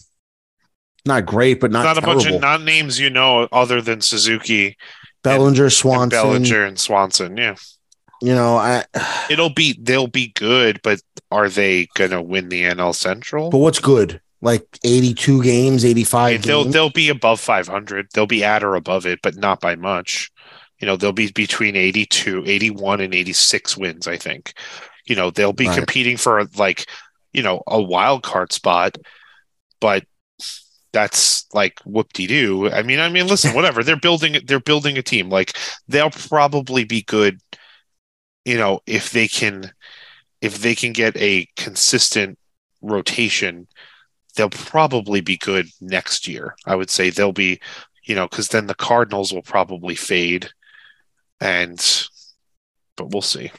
[1.06, 4.78] not great, but not, Not, a bunch of not names you know other than Suzuki,
[5.24, 6.10] Bellinger, and Swanson.
[6.10, 7.38] Bellinger, and Swanson.
[7.38, 7.56] Yeah,
[8.22, 8.84] You know, I.
[9.30, 11.02] it'll be they'll be good, but
[11.32, 13.50] are they gonna win the NL Central?
[13.50, 14.20] But what's good?
[14.42, 16.44] Like eighty-two games, eighty-five.
[16.44, 16.74] they'll games?
[16.74, 20.32] they'll be above 500 they'll be at or above it but not by much
[20.80, 24.54] you know they'll be between 82 81 and 86 wins i think
[25.06, 25.78] you know they'll be Right.
[25.78, 26.90] competing for like
[27.34, 28.98] you know a wild card spot
[29.82, 30.06] but
[30.94, 35.30] that's like whoop-de-doo i mean i mean listen whatever they're building they're building a team
[35.30, 35.58] like
[35.90, 37.40] they'll probably be good
[38.50, 39.72] you know if they can
[40.42, 42.38] if they can get a consistent
[42.82, 43.68] rotation
[44.36, 46.56] they'll probably be good next year.
[46.66, 47.60] I would say they'll be,
[48.04, 50.50] you know, because then the Cardinals will probably fade,
[51.42, 51.78] and
[52.96, 53.52] but we'll see.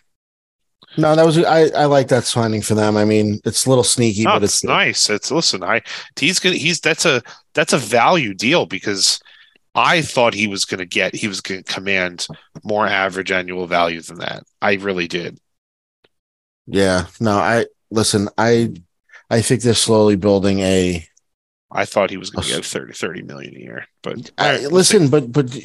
[0.97, 1.69] No, that was I.
[1.77, 2.97] I like that signing for them.
[2.97, 5.11] I mean, it's a little sneaky, No, but it's it's nice.
[5.11, 5.83] It's listen, I
[6.19, 7.23] he's gonna he's that's a
[7.55, 9.21] that's a value deal because
[9.75, 12.27] I thought he was gonna get he was gonna command
[12.65, 14.43] more average annual value than that.
[14.61, 15.39] I really did.
[16.67, 17.07] Yeah.
[17.21, 18.29] No, I listen.
[18.37, 18.73] I
[19.31, 21.07] I think they're slowly building a.
[21.73, 25.31] I thought he was gonna get 30, 30 million a year, but I, listen, but
[25.31, 25.57] but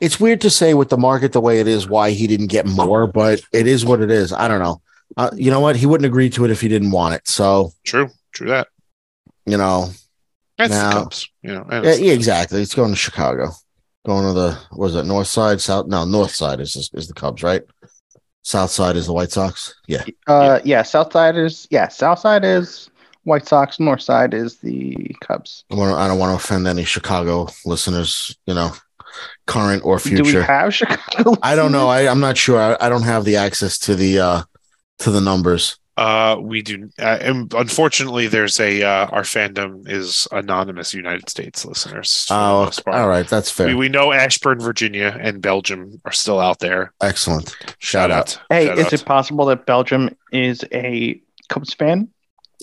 [0.00, 2.66] it's weird to say with the market the way it is why he didn't get
[2.66, 4.34] more, but it is what it is.
[4.34, 4.82] I don't know.
[5.16, 5.76] Uh, you know what?
[5.76, 7.26] He wouldn't agree to it if he didn't want it.
[7.26, 8.68] So true, true that.
[9.46, 9.90] you know,
[10.68, 11.66] That's Now- the Cubs, you know.
[11.70, 12.62] yeah, yeah, exactly.
[12.62, 13.50] It's going to Chicago,
[14.06, 15.86] going to the what is it north side, south?
[15.86, 17.62] No, north side is is the Cubs, right?
[18.42, 19.74] South side is the White Sox.
[19.86, 22.90] Yeah, Uh, yeah, South side is yeah, South side is
[23.24, 23.78] White Sox.
[23.78, 25.64] North side is the Cubs.
[25.70, 28.36] I, wanna, I don't want to offend any Chicago listeners.
[28.46, 28.72] You know,
[29.46, 30.42] current or Do we future.
[30.42, 31.36] have Chicago?
[31.42, 31.88] I don't know.
[31.88, 32.58] I, I'm not sure.
[32.60, 34.42] I, I don't have the access to the uh
[35.00, 35.78] to the numbers.
[35.94, 36.88] Uh, we do.
[36.98, 42.26] Uh, and unfortunately, there's a uh, our fandom is anonymous United States listeners.
[42.30, 43.28] Oh, most all right.
[43.28, 43.66] That's fair.
[43.66, 46.94] We, we know Ashburn, Virginia, and Belgium are still out there.
[47.02, 47.54] Excellent.
[47.78, 48.40] Shout out.
[48.48, 48.92] Hey, Shout is out.
[48.94, 51.20] it possible that Belgium is a
[51.50, 52.08] Cubs fan?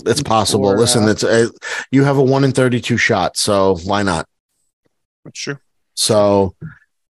[0.05, 0.65] It's possible.
[0.65, 1.51] Or, Listen, uh, it's a,
[1.91, 4.25] you have a one in thirty-two shot, so why not?
[5.23, 5.57] That's true.
[5.93, 6.55] So,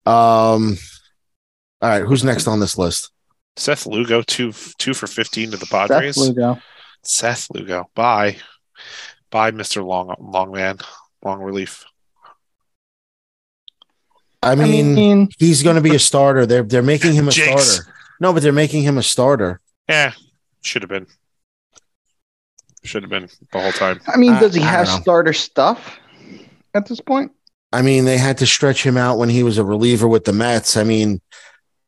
[0.05, 0.79] um,
[1.81, 2.03] all right.
[2.03, 3.13] Who's next on this list?
[3.59, 6.15] Seth Lugo, two two for fifteen to the Padres.
[6.15, 6.37] Seth Padres.
[6.37, 6.63] Lugo.
[7.03, 8.37] Seth Lugo, bye,
[9.31, 10.79] bye, Mister Long Long Man,
[11.25, 11.85] Long Relief.
[14.43, 16.47] I I mean, mean, he's going to be a starter.
[16.47, 17.63] They're they're making him a Jinx.
[17.65, 17.93] starter.
[18.21, 19.61] No, but they're making him a starter.
[19.89, 20.13] Yeah,
[20.63, 21.07] should have been.
[22.85, 24.01] Should have been the whole time.
[24.07, 25.99] I mean, does he I have don't starter stuff
[26.75, 27.33] at this point?
[27.73, 30.33] I mean, they had to stretch him out when he was a reliever with the
[30.33, 30.77] Mets.
[30.77, 31.21] I mean,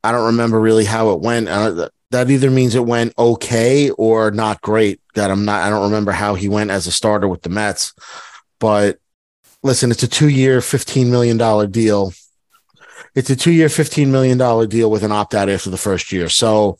[0.02, 1.48] I don't remember really how it went.
[1.48, 5.00] Uh, that either means it went okay or not great.
[5.14, 5.62] That I'm not.
[5.62, 7.92] I don't remember how he went as a starter with the Mets.
[8.58, 8.98] But
[9.62, 12.12] listen, it's a two-year, fifteen million dollar deal.
[13.14, 16.28] It's a two-year, fifteen million dollar deal with an opt-out after the first year.
[16.28, 16.78] So,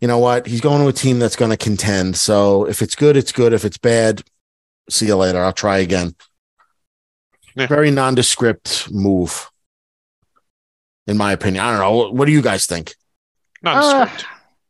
[0.00, 0.46] you know what?
[0.46, 2.16] He's going to a team that's going to contend.
[2.16, 3.52] So, if it's good, it's good.
[3.52, 4.22] If it's bad,
[4.88, 5.42] see you later.
[5.42, 6.14] I'll try again.
[7.54, 7.66] Yeah.
[7.66, 9.50] Very nondescript move,
[11.10, 11.62] in my opinion.
[11.64, 12.10] I don't know.
[12.12, 12.94] What do you guys think?
[13.62, 14.08] Not Uh.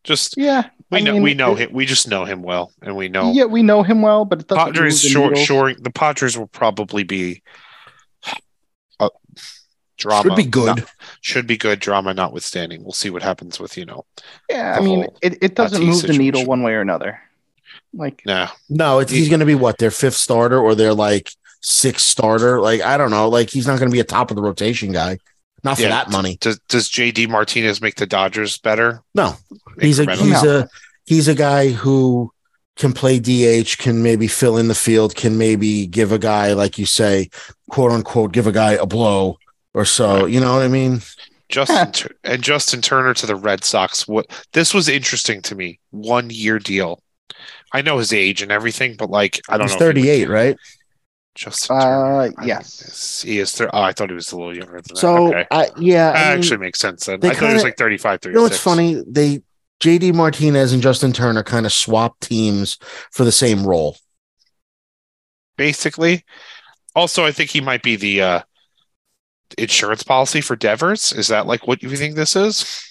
[0.03, 1.73] Just Yeah, we I know mean, we know it- him.
[1.75, 4.49] We just know him well, and we know yeah, we know him well, but it
[4.49, 7.43] doesn't Padres move short shoring the Padres will probably be
[8.99, 9.11] uh,
[9.99, 10.77] Drama Should be good.
[10.79, 11.81] not- should be good.
[11.81, 12.83] Drama notwithstanding.
[12.83, 14.07] We'll see what happens with you know.
[14.49, 17.21] Yeah, I mean, it, it doesn't Tatis move the needle one way or another.
[17.93, 21.31] Like, Nah, No, it's, he's going to be what their fifth starter or their like
[21.61, 22.59] sixth starter.
[22.61, 23.29] Like I don't know.
[23.29, 25.19] Like he's not going to be a top of the rotation guy.
[25.65, 26.37] Not for Yeah, that money.
[26.41, 29.03] does does JD Martinez make the Dodgers better?
[29.15, 29.37] No,
[29.81, 30.61] he's a he's No.
[30.61, 30.69] a
[31.07, 32.33] he's a guy who
[32.77, 36.79] can play DH, can maybe fill in the field, can maybe give a guy like
[36.79, 37.29] you say,
[37.69, 39.37] quote unquote, give a guy a blow
[39.75, 40.25] or so.
[40.27, 41.03] You know what I mean?
[41.51, 44.09] Justin and Justin Turner to the Red Sox.
[44.09, 45.79] What this was interesting to me.
[45.91, 47.03] One year deal.
[47.73, 49.87] I know his age and everything, but like I don't He's know.
[49.89, 50.57] if he 38, right?
[51.35, 51.81] Justin uh,
[52.37, 53.23] I- yes.
[53.23, 53.53] he is.
[53.53, 55.35] Thir- oh, I thought he was a little younger than So that.
[55.37, 55.47] Okay.
[55.51, 57.21] I, yeah, That I mean, actually makes sense then.
[57.21, 58.35] they I thought he was like 35, you 36.
[58.35, 59.03] know what's funny?
[59.07, 59.43] They
[59.81, 62.77] JD Martinez and Justin Turner kind of swapped teams
[63.13, 63.97] for the same role.
[65.57, 66.25] Basically.
[66.95, 68.41] Also, I think he might be the uh,
[69.57, 71.13] insurance policy for Devers.
[71.13, 72.83] Is that like what you think this is?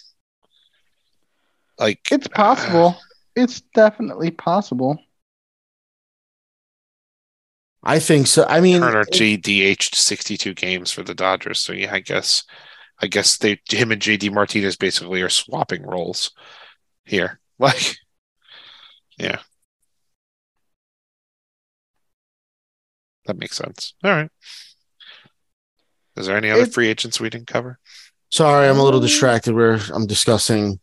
[1.77, 2.95] Like It's possible.
[3.35, 4.97] It's definitely possible.
[7.84, 8.45] I think so.
[8.45, 11.59] I mean, Turner GDH 62 games for the Dodgers.
[11.59, 12.43] So yeah, I guess
[13.01, 16.32] I guess they him and JD Martinez basically are swapping roles
[17.05, 17.39] here.
[17.61, 17.97] Like
[19.17, 19.39] yeah.
[23.25, 23.93] That makes sense.
[24.03, 24.30] All right.
[26.15, 27.80] Is there any other It- free agents we didn't cover?
[28.32, 29.55] sorry, I'm a little distracted.
[29.55, 30.80] Where I'm discussing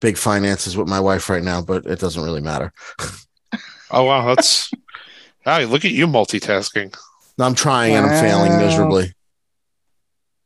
[0.00, 2.72] big finances with my wife right now, but it doesn't really matter.
[3.90, 4.70] Oh wow, that's
[5.48, 6.94] Wow, look at you multitasking.
[7.38, 9.14] I'm trying and I'm failing miserably.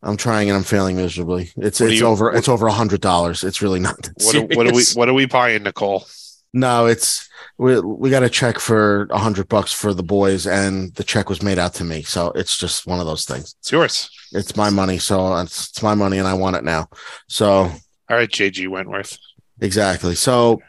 [0.00, 1.50] I'm trying and I'm failing miserably.
[1.56, 3.42] It's What it's you- over what- it's over a hundred dollars.
[3.42, 4.00] It's really not.
[4.00, 6.06] That What, do- what are we what are we buying, Nicole?
[6.54, 7.28] No, it's
[7.58, 11.28] we we got a check for a hundred bucks for the boys, and the check
[11.28, 12.02] was made out to me.
[12.02, 13.56] So it's just one of those things.
[13.58, 14.08] It's yours.
[14.30, 16.88] It's my money, so it's, it's my money, and I want it now.
[17.26, 17.70] So All
[18.08, 19.18] right, JG Wentworth.
[19.60, 20.14] exactly.
[20.14, 20.62] So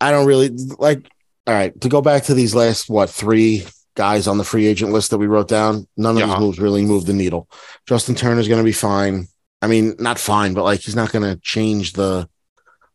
[0.00, 0.48] I don't really
[0.80, 1.08] like.
[1.46, 3.64] All right, to go back to these last what three
[3.96, 6.26] guys on the free agent list that we wrote down, none of Yeah.
[6.34, 7.48] these moves really moved the needle.
[7.86, 9.28] Justin Turner's going to be fine.
[9.62, 12.28] I mean, not fine, but like he's not going to change the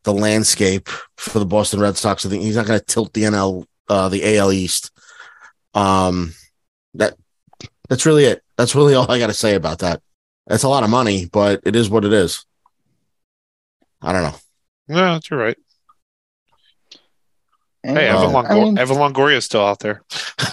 [0.03, 0.87] the landscape
[1.17, 2.25] for the Boston Red Sox.
[2.25, 4.91] I think he's not going to tilt the NL, uh, the AL East.
[5.73, 6.33] Um,
[6.95, 7.15] that
[7.89, 8.41] that's really it.
[8.57, 10.01] That's really all I got to say about that.
[10.49, 12.45] It's a lot of money, but it is what it is.
[14.01, 14.35] I don't know.
[14.87, 15.57] No, that's all right.
[17.83, 18.07] And, Hey.
[18.09, 20.01] Evan, I Longoria, mean, Evan Longoria is still out there.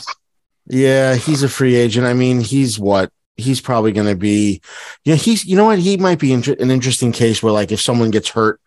[0.69, 2.07] Yeah, he's a free agent.
[2.07, 3.13] I mean, he's what?
[3.37, 4.61] He's probably going to be,
[5.05, 5.79] yeah, he's, you know what?
[5.79, 8.61] He might be inter- an interesting case where, like, if someone gets hurt,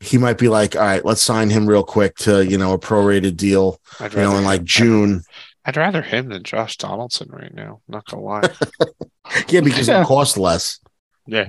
[0.00, 2.78] he might be like, all right, let's sign him real quick to, you know, a
[2.78, 5.22] prorated deal, I'd you know, in like June.
[5.64, 7.80] I'd rather him than Josh Donaldson right now.
[7.86, 8.42] Not gonna lie.
[9.48, 10.02] Yeah, because Yeah.
[10.02, 10.80] it costs less.
[11.26, 11.48] Yeah.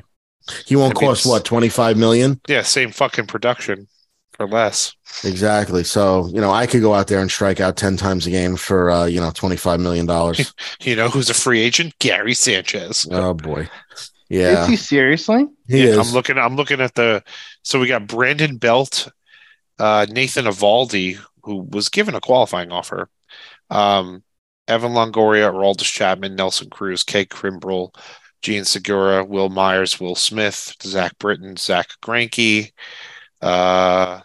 [0.66, 2.40] He won't I mean, cost it's- what, 25 million?
[2.48, 3.88] yeah, same fucking production
[4.36, 4.96] for less.
[5.24, 5.84] Exactly.
[5.84, 8.58] So, you know, I could go out there and strike out 10 times a game
[8.58, 10.06] for, uh, you know, $25 million.
[10.82, 11.98] You know who's a free agent?
[12.00, 13.08] Gary Sanchez.
[13.12, 13.70] oh, boy.
[14.30, 14.64] Yeah.
[14.64, 15.48] Is he seriously?
[15.68, 15.98] he Yeah, is.
[15.98, 16.38] I'm looking.
[16.38, 17.24] I'm looking at the.
[17.64, 19.08] So we got Brandon Belt,
[19.80, 23.10] uh, Nathan Eovaldi, who was given a qualifying offer,
[23.70, 24.24] um,
[24.68, 27.96] Evan Longoria, Aroldis Chapman, Nelson Cruz, Kay Kimbrel,
[28.42, 32.72] Jean Segura, Wil Myers, Will Smith, Zack Britton, Zack Greinke.
[33.42, 34.22] Uh,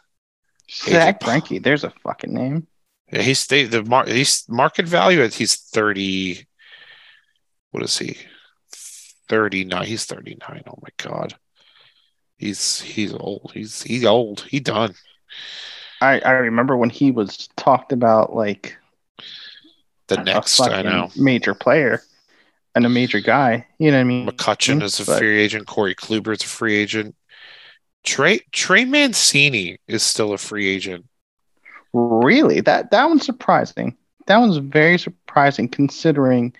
[0.70, 1.62] Zack Greinke.
[1.62, 2.66] There's a fucking name.
[3.12, 5.26] yeah, he's the the mar- he's market value.
[5.28, 6.46] He's thirty.
[7.72, 8.16] What is he?
[9.28, 9.86] Thirty nine.
[9.86, 10.62] He's thirty nine.
[10.66, 11.34] Oh my god.
[12.38, 13.50] He's he's old.
[13.54, 14.40] He's he's old.
[14.48, 14.94] He done.
[16.00, 18.76] I, I remember when he was talked about like
[20.08, 21.10] The next, I know.
[21.14, 22.02] major player
[22.74, 23.66] and a major guy.
[23.78, 24.26] You know what I mean?
[24.26, 25.66] McCutcheon is a But- free agent.
[25.66, 27.14] Corey Kluber is a free agent.
[28.04, 31.06] Trey Trey Mancini is still a free agent.
[31.92, 32.60] Really?
[32.60, 33.96] That that one's surprising.
[34.26, 36.54] That one's very surprising considering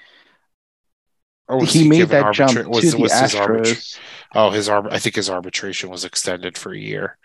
[1.49, 3.99] Or was he made that jump was- to the was his arbitra- Astros.
[4.35, 7.17] Oh, his arb- I think his arbitration was extended for a year.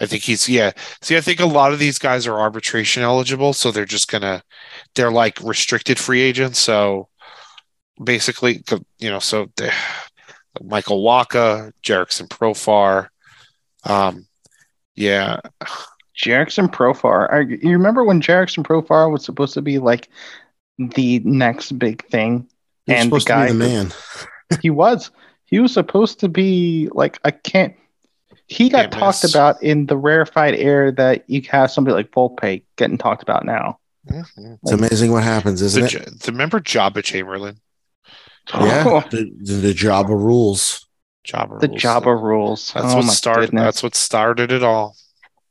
[0.00, 0.72] I think he's yeah.
[1.00, 4.42] See, I think a lot of these guys are arbitration eligible, so they're just gonna
[4.94, 6.58] they're like restricted free agents.
[6.58, 7.08] So
[8.02, 8.64] basically,
[8.98, 9.50] you know, so
[10.62, 13.08] Michael Wacha, Jurickson Profar,
[13.84, 14.26] um,
[14.94, 15.40] yeah,
[16.16, 17.32] Jurickson Profar.
[17.32, 20.08] I, you remember when Jurickson Profar was supposed to be like
[20.78, 22.48] the next big thing?
[22.86, 23.92] He's and the supposed to guy be the man.
[24.60, 25.10] He was.
[25.46, 27.74] He was supposed to be like I can't.
[28.48, 29.34] He got Can't talked miss.
[29.34, 33.78] about in the rarefied air that you have somebody like Volpe getting talked about now.
[34.10, 34.58] Mhm.
[34.62, 35.90] It's amazing what happens, isn't The, it?
[35.90, 37.56] J- the remember Joba Chamberlain?
[38.52, 40.86] Yeah, the, the, the Joba rules.
[41.24, 41.82] Joba The rules.
[41.82, 42.72] Joba rules.
[42.72, 43.46] That's oh what started.
[43.46, 43.62] goodness.
[43.64, 44.96] That's what started it all.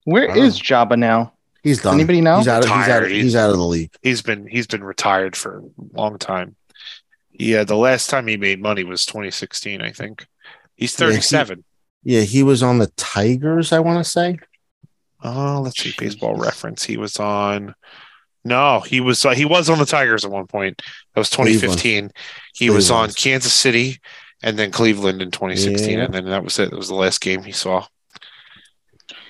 [0.04, 1.34] Where is I Joba now?
[1.64, 1.94] He's done.
[1.96, 2.40] Anybody know?
[2.40, 2.64] He's out.
[2.64, 3.04] Of, he's out.
[3.04, 3.92] Of, he's out of the league.
[4.02, 6.56] He's been he's been retired for a long time.
[7.32, 10.26] Yeah, the last time he made money was 2016, I think.
[10.76, 11.64] He's Yeah, he- 37.
[12.04, 13.72] Yeah, he was on the Tigers.
[13.72, 14.40] I want to say.
[15.24, 16.42] Oh, let's see, baseball Jeez.
[16.46, 16.84] reference.
[16.84, 17.76] He was on.
[18.44, 20.82] No, he was uh, he was on the Tigers at one point.
[21.14, 22.10] That was 2015.
[22.56, 24.00] He was on Kansas City
[24.44, 26.06] and then Cleveland in 2016, Yeah.
[26.06, 26.70] and then that was it.
[26.72, 27.86] That was the last game he saw.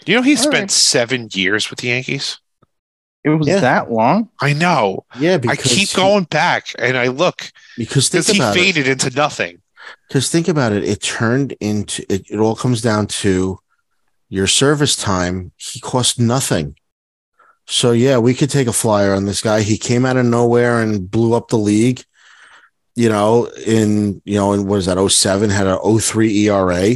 [0.05, 0.71] You know, he All spent right.
[0.71, 2.39] seven years with the Yankees.
[3.23, 3.59] It was Yeah.
[3.59, 4.29] that long?
[4.41, 5.05] I know.
[5.19, 8.59] Yeah, I keep he- going back and I look because think because he about it.
[8.59, 9.61] faded into nothing.
[10.07, 13.59] Because think about it, it turned into it, it all comes down to
[14.29, 15.51] your service time.
[15.57, 16.75] He cost nothing.
[17.67, 19.61] So yeah, we could take a flyer on this guy.
[19.61, 22.03] He came out of nowhere and blew up the league.
[22.95, 26.91] You know, in you know, in what is that, 07, had a 03 ERA.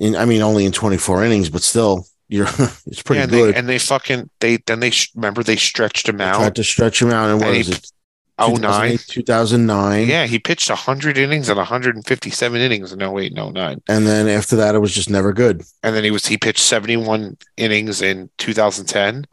[0.00, 2.46] In I mean only in 24 innings, but still, you're
[2.86, 3.54] it's pretty Yeah, and good.
[3.54, 6.36] They, and they fucking they then they remember they stretched him out.
[6.36, 7.90] Tried to stretch him out and what And is he- it?
[8.36, 8.98] Oh nine.
[8.98, 10.08] 2008, 2009.
[10.08, 13.80] Yeah, he pitched 100 innings and 157 innings in 08 and 09.
[13.88, 15.62] And then after that, it was just never good.
[15.84, 19.26] And then he was he pitched 71 innings in 2010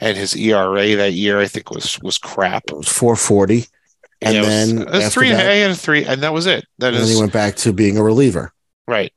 [0.00, 2.64] and his ERA that year I think was was crap.
[2.68, 3.64] It was 440.
[4.22, 6.04] And Yeah, it was- then it was three and a that- he had a three
[6.04, 6.64] and that was it.
[6.78, 8.52] That and then he went back to being a reliever,
[8.86, 9.12] right.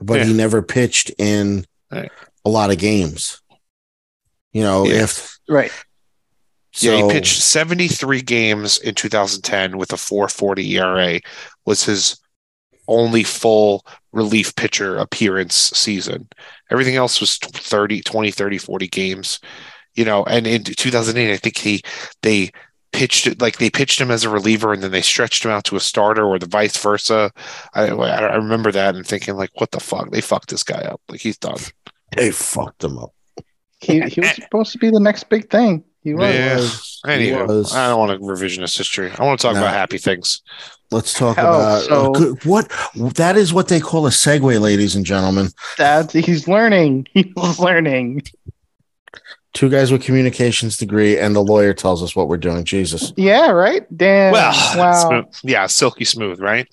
[0.00, 2.10] but he never pitched in Right.
[2.44, 3.40] a lot of games.
[4.52, 5.04] You know, Yeah.
[5.04, 5.70] if Right.
[6.80, 11.20] yeah, he pitched 73 games in 2010 with a 440 ERA
[11.64, 12.16] was his
[12.88, 16.28] only full relief pitcher appearance season.
[16.70, 19.38] Everything else was 30, 20, 30, 40 games.
[19.94, 21.82] You know, and in 2008 I think he
[22.22, 22.50] they
[22.92, 25.64] pitched it like they pitched him as a reliever and then they stretched him out
[25.64, 27.30] to a starter or the vice versa.
[27.74, 30.10] I I remember that and thinking like what the fuck?
[30.10, 31.00] They fucked this guy up.
[31.08, 31.58] Like he's done.
[32.16, 33.12] They fucked him up.
[33.80, 35.82] He, he was supposed to be the next big thing.
[36.04, 36.34] He was.
[36.34, 36.56] Yeah.
[36.56, 37.74] Was- he Anywho, was.
[37.74, 39.10] I don't want to revisionist history.
[39.18, 39.62] I want to talk No.
[39.62, 40.40] about happy things.
[40.92, 42.70] Let's talk Oh, about so- uh, good- what
[43.16, 45.48] that is what they call a segue, ladies and gentlemen.
[45.78, 47.06] That's he's learning.
[47.12, 48.22] He's learning.
[49.54, 52.64] Two guys with communications degree, and the lawyer tells us what we're doing.
[52.64, 53.84] Jesus, Yeah, right?
[53.96, 54.32] Damn.
[54.32, 55.08] Well, wow.
[55.08, 55.34] smooth.
[55.42, 56.66] yeah, silky smooth, right?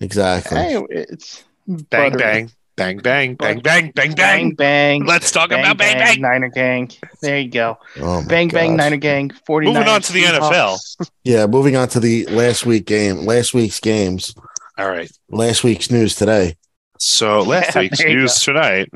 [0.00, 0.58] exactly.
[0.58, 2.18] Hey, it's Bang, butter.
[2.18, 4.54] bang, bang, bang, bang, bang, bang, bang, bang.
[4.54, 5.04] bang.
[5.06, 6.20] Let's talk bang, about bang, bang.
[6.20, 6.90] Niner gang.
[7.22, 7.78] There you go.
[7.98, 8.76] Oh my Bang, bang, God.
[8.84, 9.30] Niner gang.
[9.46, 11.10] 49 Moving on to the NFL.
[11.24, 14.34] Yeah, moving on to the last week game, last week's games,
[14.78, 15.10] All right.
[15.30, 16.56] last week's news today.
[16.98, 18.88] So last Yeah, week's there you news tonight.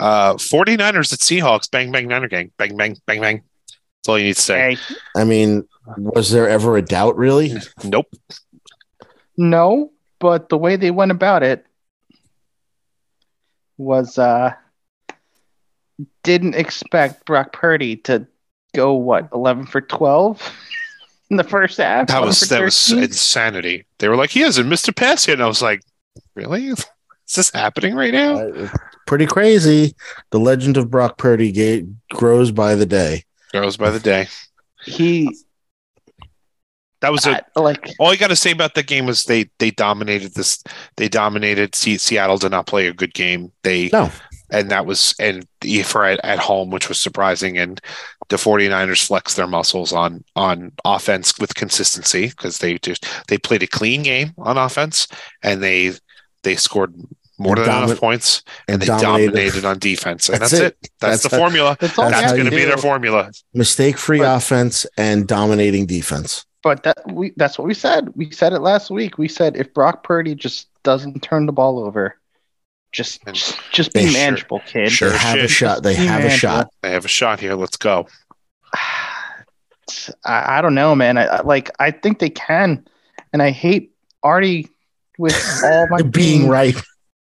[0.00, 1.70] Uh 49ers at Seahawks.
[1.70, 2.50] Bang, bang, Niner gang.
[2.58, 3.42] Bang, bang, bang, bang.
[3.66, 4.74] That's all you need to say.
[4.74, 5.66] Hey, I mean,
[5.96, 7.52] was there ever a doubt, really?
[7.84, 8.06] Nope.
[9.36, 11.64] no, but the way they went about it
[13.78, 14.52] was uh
[16.22, 18.26] didn't expect Brock Purdy to
[18.74, 20.52] go what 11 for 12
[21.30, 22.08] in the first half.
[22.08, 23.86] That was for that was insanity.
[23.98, 25.34] They were like, he hasn't missed a pass yet.
[25.34, 25.82] And I was like,
[26.34, 26.68] Really?
[27.26, 28.68] Is this happening right now?
[29.06, 29.94] Pretty crazy.
[30.30, 33.24] The legend of Brock Purdy ga- grows by the day.
[33.52, 34.26] Goes by the day.
[34.84, 35.34] he
[37.00, 39.48] That was a uh, like all you got to say about that game was they
[39.58, 40.62] they dominated this
[40.96, 44.10] they dominated Se- Seattle did not play a good game they No.
[44.50, 47.80] and that was and the- for at, at home which was surprising and
[48.30, 53.62] the 49ers flexed their muscles on on offense with consistency because they just they played
[53.62, 55.06] a clean game on offense
[55.42, 55.92] and they
[56.42, 56.94] they scored
[57.38, 59.26] more And than enough points and, and they dominated.
[59.32, 59.64] dominated.
[59.64, 60.76] on defense and That's that's, it.
[60.82, 62.64] it, that's, That's the how- formula that's That's you that's have going to to be
[62.64, 66.44] their formula Mistake free offense and dominating defense.
[66.62, 68.08] But that we that's what we said.
[68.16, 69.18] We said it last week.
[69.18, 72.16] We said if Brock Purdy just doesn't turn the ball over,
[72.92, 74.90] just And- just, just be They sure- manageable, kid.
[74.92, 75.82] sure they have a shot.
[75.82, 76.70] They Be have a shot.
[76.82, 78.06] they have a shot here let's go
[80.24, 81.18] I, I don't know, man.
[81.18, 82.86] I, I like I think they can,
[83.32, 84.68] and I hate Artie
[85.18, 86.74] with all my Being right.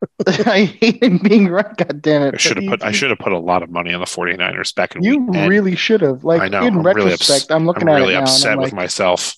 [0.27, 1.75] I hate him being right.
[1.77, 2.33] God damn it!
[2.35, 4.73] I should have put I should have put a lot of money on the 49ers
[4.75, 5.49] back in You week 10.
[5.49, 6.23] really should have.
[6.23, 8.23] Like I know, in I'm really retrospect, ups- I'm looking I'm at really it now.
[8.23, 9.35] upset and I'm with like, myself.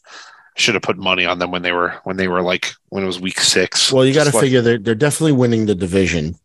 [0.56, 3.04] I should have put money on them when they were when they were like when
[3.04, 3.92] it was week six.
[3.92, 6.36] Well, you got to like- figure they're they're definitely winning the division.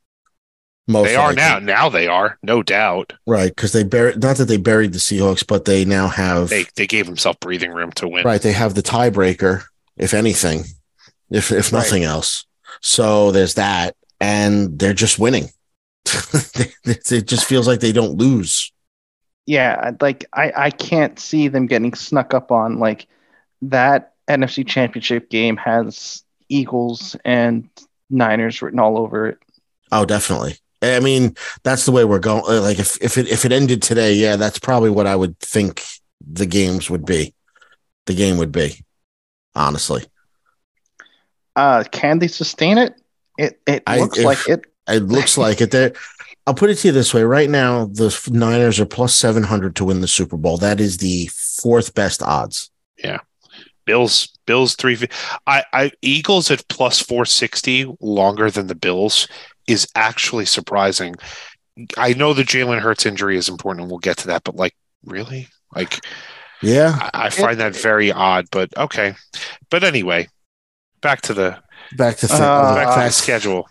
[0.90, 1.36] Most they are likely.
[1.42, 1.58] now.
[1.58, 3.12] Now they are, no doubt.
[3.26, 3.54] right?
[3.54, 6.86] Because they buried not that they buried the Seahawks, but they now have They they
[6.86, 8.24] gave themselves breathing room to win.
[8.24, 8.40] right.
[8.40, 9.64] They have the tiebreaker,
[9.98, 10.64] if anything,
[11.30, 11.78] if if Right.
[11.78, 12.46] nothing else.
[12.80, 15.48] So there's that, and they're just winning.
[16.84, 18.72] it just feels like they don't lose.
[19.46, 22.78] yeah, like I I can't see them getting snuck up on.
[22.78, 23.06] Like
[23.62, 27.68] that NFC Championship game has Eagles and
[28.10, 29.38] Niners written all over it.
[29.90, 30.56] Oh, definitely.
[30.82, 32.42] I mean, that's the way we're going.
[32.46, 35.38] uh, Like if if it if it ended today, yeah, that's probably what I would
[35.40, 35.82] think
[36.20, 37.34] the games would be.
[38.06, 38.84] The game would be,
[39.54, 40.04] honestly.
[41.56, 42.94] Uh, can they sustain it?
[43.38, 44.64] It it I- looks if- like it.
[44.88, 45.70] It looks like it.
[45.70, 45.92] There,
[46.46, 49.76] I'll put it to you this way: right now, the Niners are plus seven hundred
[49.76, 50.56] to win the Super Bowl.
[50.56, 52.70] That is the fourth best odds.
[52.96, 53.18] Yeah,
[53.84, 54.96] Bills, Bills three.
[55.46, 59.28] I, I Eagles at plus four sixty longer than the Bills
[59.66, 61.14] is actually surprising.
[61.98, 64.42] I know the Jalen Hurts injury is important, and we'll get to that.
[64.42, 64.74] But like,
[65.04, 66.00] really, like,
[66.62, 66.96] Yeah.
[67.12, 68.46] I, I find that very odd.
[68.50, 69.14] But okay.
[69.70, 70.28] But anyway,
[71.02, 71.58] back to the
[71.96, 73.68] Back to th- Uh, back to the back- schedule.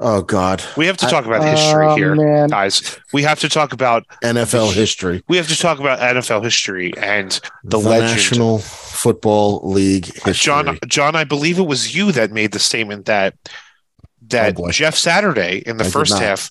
[0.00, 2.48] Oh God, We have to talk about history Oh, here, man.
[2.48, 2.98] guys.
[3.12, 5.22] We have to talk about NFL history.
[5.28, 7.30] we have to talk about NFL history and
[7.62, 8.10] The, the, legend.
[8.10, 10.32] National Football League history.
[10.32, 13.34] John, John, I believe it was you that made the statement that
[14.30, 14.68] that Oh.
[14.70, 16.50] Jeff Saturday in the I first half.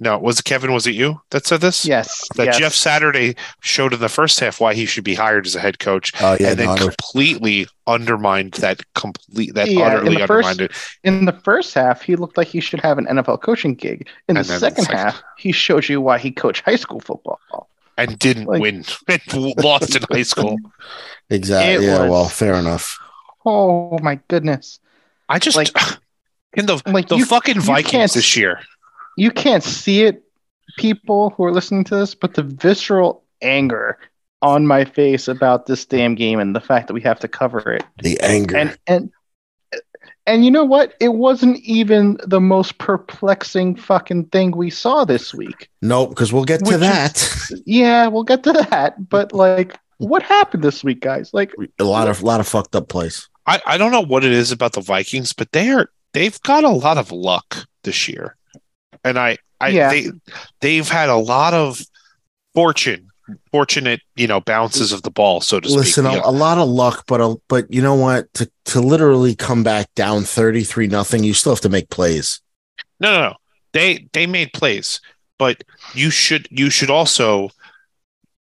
[0.00, 0.72] No, was it Kevin?
[0.72, 1.84] Was it you that said this?
[1.86, 2.26] Yes.
[2.34, 2.58] That yes.
[2.58, 5.78] Jeff Saturday showed in the first half why he should be hired as a head
[5.78, 8.80] coach, Oh yeah, and then no, completely undermined that.
[8.94, 10.72] Complete that Yeah, in utterly the first- undermined it.
[11.04, 14.08] in the first half, he looked like he should have an NFL coaching gig.
[14.28, 16.76] In And the then the second second- half, he showed you why he coached high
[16.76, 17.38] school football.
[17.96, 18.84] and didn't Like- win.
[19.08, 19.32] It
[19.62, 20.56] lost in high school.
[21.30, 21.74] exactly.
[21.74, 22.98] it Yeah, was- well, fair enough.
[23.46, 24.80] Oh my goodness!
[25.28, 25.70] I just Like-
[26.54, 28.58] in the Like the you, fucking Vikings this year.
[29.16, 30.22] You can't see it,
[30.78, 33.98] people who are listening to this, but the visceral anger
[34.42, 37.72] on my face about this damn game and the fact that we have to cover
[37.72, 37.84] it.
[38.02, 38.56] The anger.
[38.56, 39.10] And and
[40.26, 40.94] and you know what?
[41.00, 45.68] It wasn't even the most perplexing fucking thing we saw this week.
[45.82, 47.62] nope, because we'll get to Which is- that.
[47.66, 49.08] Yeah, we'll get to that.
[49.08, 51.32] But like, what happened this week, guys?
[51.34, 53.28] Like, a lot of a lot of fucked up plays.
[53.46, 56.64] I, I don't know what it is about the Vikings, but they are they've got
[56.64, 58.36] a lot of luck this year,
[59.04, 59.88] and I, I Yeah.
[59.90, 60.10] they
[60.60, 61.80] they've had a lot of
[62.54, 63.08] fortune,
[63.52, 65.78] fortunate you know bounces of the ball, so to speak.
[65.78, 68.32] Listen, a, know, a lot of luck, but a, but you know what?
[68.34, 72.40] To to literally come back down thirty three nothing, you still have to make plays.
[73.00, 73.34] no, no, no,
[73.72, 75.00] they they made plays,
[75.38, 75.62] but
[75.94, 77.50] you should you should also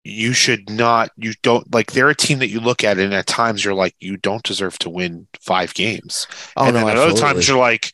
[0.04, 3.24] you should not you don't like they're a team that you look at and at
[3.24, 6.98] times you're like you don't deserve to win five games Oh and no, then at
[6.98, 7.92] other times you're like,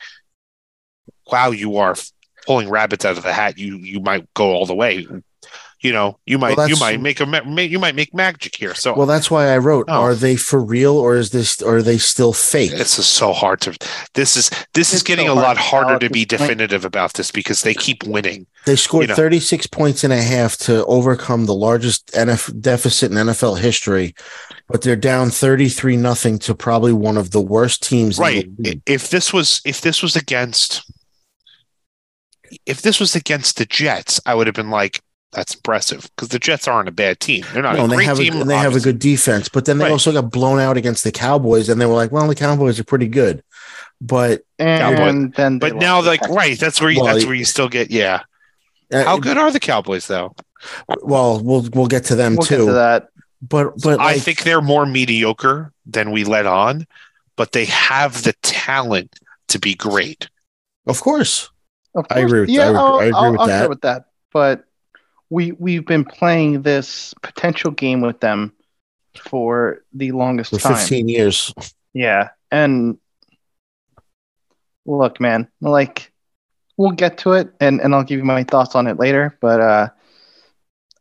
[1.30, 2.10] wow, you are f-
[2.48, 3.58] pulling rabbits out of the hat.
[3.58, 5.06] You you might go all the way.
[5.80, 8.56] You know, you might Well, you might make a ma- ma- you might make magic
[8.56, 8.74] here.
[8.74, 9.84] So well, that's why I wrote.
[9.86, 10.00] Oh.
[10.00, 11.62] Are they for real, or is this?
[11.62, 12.72] Or are they still fake?
[12.72, 13.76] this is so hard to.
[14.14, 16.48] This is this is getting so a hard lot to harder to be this point.
[16.48, 18.46] definitive about this because they keep winning.
[18.64, 19.14] They scored you know.
[19.14, 24.14] 36 points and a half to overcome the largest NF deficit in NFL history,
[24.68, 28.18] but they're down 33 nothing to probably one of the worst teams.
[28.18, 28.46] Right.
[28.46, 30.90] In the If this was if this was against
[32.66, 35.00] if this was against the Jets, I would have been like,
[35.32, 37.44] that's impressive because the Jets aren't a bad team.
[37.52, 38.40] They're not No, a and they great have a, team.
[38.40, 39.92] and they have a good defense, but then they Right.
[39.92, 42.84] also got blown out against the Cowboys, and they were like, "Well, the Cowboys are
[42.84, 43.42] pretty good,"
[44.00, 46.36] but and Cowboy- then, But now, like, Texans.
[46.36, 48.22] right, that's where you, Well, that's where you still get, yeah.
[48.92, 50.34] uh, How good are the Cowboys, though?
[51.02, 53.08] Well, we'll we'll get to them we'll get too, to that.
[53.42, 56.86] but but I like, think they're more mediocre than we let on,
[57.36, 59.14] but they have the talent
[59.48, 60.28] to be great.
[60.86, 61.50] of course,
[61.98, 63.68] Of I agree with- yeah, I agree- I'll, I agree I'll, with I'll that.
[63.68, 64.04] with that.
[64.32, 64.64] But
[65.30, 68.52] we we've been playing this potential game with them
[69.20, 70.76] for the longest for time.
[70.76, 71.52] 15 years,
[71.92, 72.98] Yeah, and
[74.86, 76.12] look, man, like
[76.76, 79.36] we'll get to it, and and I'll give you my thoughts on it later.
[79.40, 79.88] But uh,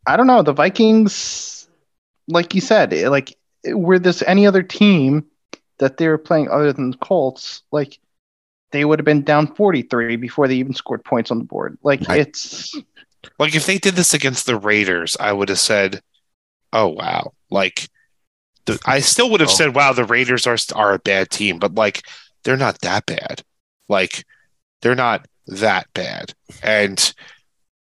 [0.06, 0.42] I don't know.
[0.42, 1.68] The Vikings,
[2.28, 3.36] like you said, like
[3.66, 5.26] were this any other team
[5.78, 7.98] that they were playing other than the Colts, like
[8.70, 11.78] they would have been down forty three before they even scored points on the board.
[11.82, 12.20] Like Right.
[12.20, 12.74] it's
[13.38, 16.00] Like, if they did this against the Raiders, I would have said,
[16.72, 17.32] oh, wow.
[17.50, 17.88] Like,
[18.66, 19.54] the, I still would have Oh.
[19.54, 22.02] said, wow, the Raiders are, are a bad team, but like,
[22.44, 23.42] they're not that bad.
[23.88, 24.24] Like,
[24.82, 26.32] they're not that bad.
[26.62, 27.12] And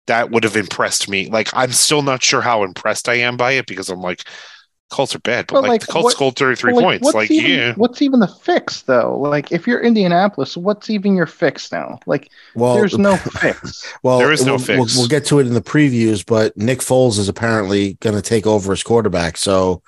[0.07, 1.29] that would have impressed me.
[1.29, 4.23] Like, I'm still not sure how impressed I am by it because I'm like,
[4.89, 7.03] Colts are bad, but, But, like, like, the Colts what- scored 33 like, points.
[7.03, 7.73] what's Like, even, yeah.
[7.75, 9.17] what's even the fix though?
[9.19, 11.99] Like if you're Indianapolis, what's even your fix now?
[12.07, 13.85] Like well, there's no fix.
[14.03, 14.97] Well, There is no we'll, we'll, fix.
[14.97, 18.47] we'll get to it in the previews, but Nick Foles is apparently going to take
[18.47, 19.37] over as quarterback.
[19.37, 19.81] So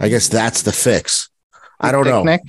[0.00, 1.28] I guess that's the fix.
[1.80, 2.24] I don't know.
[2.24, 2.40] Nick.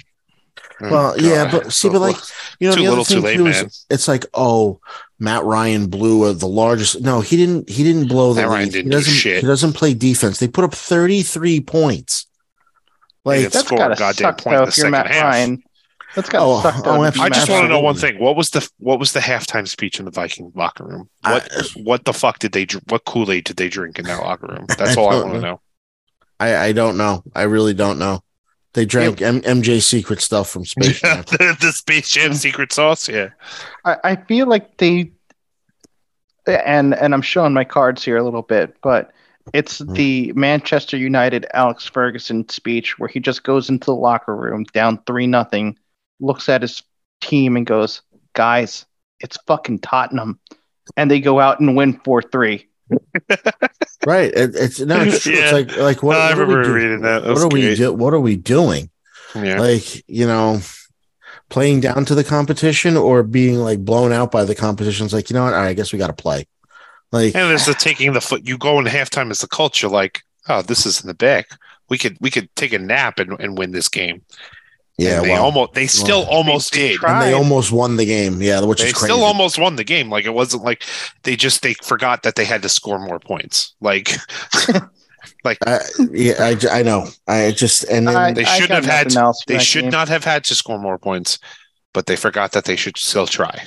[0.81, 2.15] Oh, well, yeah, but see, but like
[2.59, 4.79] you know, Too the other little, too thing late, too is it's like, oh,
[5.19, 7.01] Matt Ryan blew a, the largest.
[7.01, 7.69] No, he didn't.
[7.69, 9.13] He didn't blow the Matt Ryan didn't he do doesn't.
[9.13, 9.41] shit.
[9.41, 10.39] He doesn't play defense.
[10.39, 12.25] They put up thirty three points.
[13.25, 15.23] Like didn't That's score a gotta goddamn suck point though if you're Matt half.
[15.23, 15.63] Ryan.
[16.15, 17.19] That's got Oh, sucked oh, out.
[17.19, 18.17] I just want to know one thing.
[18.17, 21.09] What was the what was the halftime speech in the Viking locker room?
[21.21, 24.05] What I- what the fuck did they dr- what Kool Aid did they drink in
[24.05, 24.65] that locker room?
[24.77, 25.47] That's all I don't want to know.
[25.47, 25.61] know.
[26.39, 27.21] I, I don't know.
[27.35, 28.23] I really don't know.
[28.73, 31.23] They drank M- MJ secret stuff from Space Jam.
[31.27, 33.09] the, the Space Jam secret sauce.
[33.09, 33.29] Yeah,
[33.83, 35.11] I, I feel like they
[36.47, 39.11] and and I'm showing my cards here a little bit, but
[39.53, 39.93] it's Hmm.
[39.93, 45.01] the Manchester United Alex Ferguson speech where he just goes into the locker room down
[45.07, 45.77] three nothing,
[46.19, 46.83] looks at his
[47.21, 48.01] team and goes,
[48.33, 48.85] "Guys,
[49.19, 50.39] it's fucking Tottenham,"
[50.95, 52.67] and they go out and win four three.
[54.05, 54.31] Right.
[54.33, 55.33] It, it's no, it's true.
[55.33, 55.43] Yeah.
[55.43, 57.23] It's like like what, No, I what are we remember do- reading that.
[57.23, 58.89] That What are we do- what are we doing?
[59.35, 60.59] Yeah, Like, you know,
[61.49, 65.05] playing down to the competition or being like blown out by the competition.
[65.05, 65.53] It's like, you know what?
[65.53, 66.47] All right, I guess we gotta play.
[67.11, 68.47] Like and there's the taking the foot.
[68.47, 69.87] You go in halftime as the culture.
[69.87, 71.47] Like, oh, this is in the back.
[71.89, 74.21] We could we could take a nap and, and win this game.
[74.99, 77.03] Yeah, And they well, almost they still well, almost they did.
[77.03, 78.41] and they almost won the game.
[78.41, 79.13] Yeah, which They is crazy.
[79.13, 80.09] still almost won the game.
[80.09, 80.83] Like it wasn't like
[81.23, 83.75] they just they forgot that they had to score more points.
[83.81, 84.11] Like
[85.43, 85.79] like I,
[86.11, 87.07] yeah, I, j- I know.
[87.27, 89.91] I just and then I- They should got have had- nothing they should game.
[89.91, 91.39] not have had to score more points,
[91.93, 93.65] but they forgot that they should still try.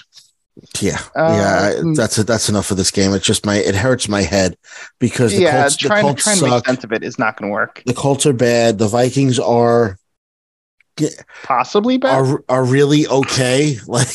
[0.81, 1.71] yeah, Uh, yeah.
[1.79, 1.97] I, mm.
[1.97, 3.15] that's that's enough of this game.
[3.15, 4.57] It's just my it hurts my head
[4.99, 6.67] because the yeah, Colts, the trying to Colts trying to make suck.
[6.67, 7.83] sense of it is not going to work.
[7.87, 8.79] The Colts are bad.
[8.79, 9.97] The Vikings are
[11.43, 12.15] Possibly bad.
[12.15, 13.77] are are really okay.
[13.87, 14.09] Like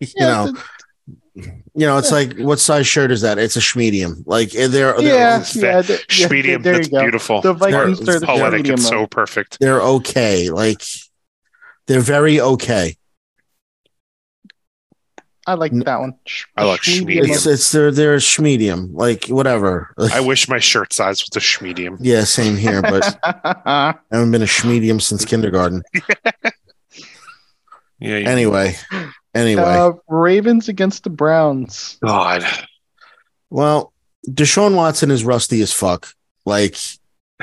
[0.00, 0.52] you Yeah, know,
[1.74, 3.38] you know, it's like what size shirt is that?
[3.38, 4.22] It's a schmedium.
[4.26, 7.00] Like eh, they're they're, yeah, it's yeah, th- yeah, Schmedium, there that's you go.
[7.02, 7.40] beautiful.
[7.40, 8.58] The Vikings it's are the poetic.
[8.58, 9.58] medium It's so perfect.
[9.60, 10.50] they're okay.
[10.50, 10.82] Like
[11.86, 12.96] they're very okay.
[15.46, 16.14] I like that one.
[16.24, 17.28] Sh- I like Schmedium Schmedium.
[17.30, 17.54] It's mode.
[17.54, 18.90] it's they're they're schmedium.
[18.92, 19.92] Like whatever.
[20.12, 21.96] I wish my shirt size was a schmedium.
[22.00, 22.80] yeah, same here.
[22.82, 25.82] But I haven't been a schmedium since kindergarten.
[27.98, 28.16] Yeah.
[28.18, 28.74] you- Anyway,
[29.34, 29.62] anyway.
[29.62, 31.98] uh, Ravens against the Browns.
[32.04, 32.44] God.
[33.48, 33.92] well,
[34.28, 36.08] Deshaun Watson is rusty as fuck.
[36.44, 36.76] Like,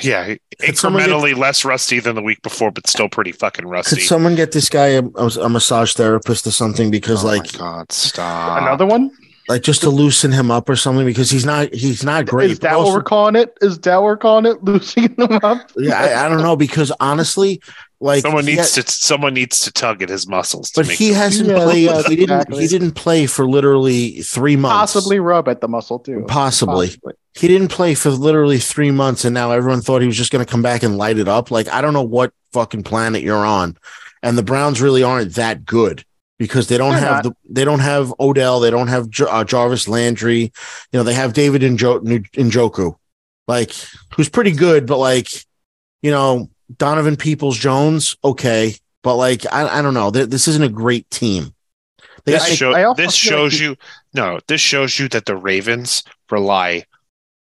[0.04, 0.36] Yeah.
[0.60, 3.95] Could someone Incrementally less rusty than the week before, but still pretty fucking rusty.
[3.95, 6.91] could someone get this guy a, a massage therapist or something?
[6.91, 8.62] Because oh like, my God, stop.
[8.62, 9.12] Another one?
[9.50, 12.52] like just to loosen him up or something because he's not he's not great.
[12.52, 13.58] Is but that also- what we're calling it?
[13.62, 14.64] Is that what we're calling it?
[14.64, 15.72] Losing him up?
[15.76, 17.60] yeah, I, I don't know because honestly,
[18.02, 20.97] like Someone needs ha- to someone needs to tug at his muscles to but make
[20.97, 21.84] he hasn't Yeah, played.
[21.86, 22.22] yeah, he didn't.
[22.39, 22.62] exactly.
[22.62, 24.93] He didn't play for literally three months.
[24.93, 26.24] Possibly rub at the muscle too.
[26.28, 26.91] Possibly.
[27.36, 30.43] He didn't play for literally three months, and now everyone thought he was just going
[30.45, 31.52] to come back and light it up.
[31.52, 33.78] Like I don't know what fucking planet you're on,
[34.24, 36.04] and the Browns really aren't that good
[36.38, 39.43] because they don't They're have the they don't have Odell, they don't have J- uh,
[39.43, 40.52] Jarvis Landry, you
[40.93, 42.95] know they have David Njo- Njoku,
[43.47, 43.72] like
[44.16, 45.28] who's pretty good, but like
[46.02, 50.70] you know Donovan Peoples Jones, okay, but like I, I don't know, this isn't a
[50.70, 51.53] great team.
[52.26, 53.76] They this, got, show, I this feel like shows you
[54.13, 56.84] no this shows you that the ravens rely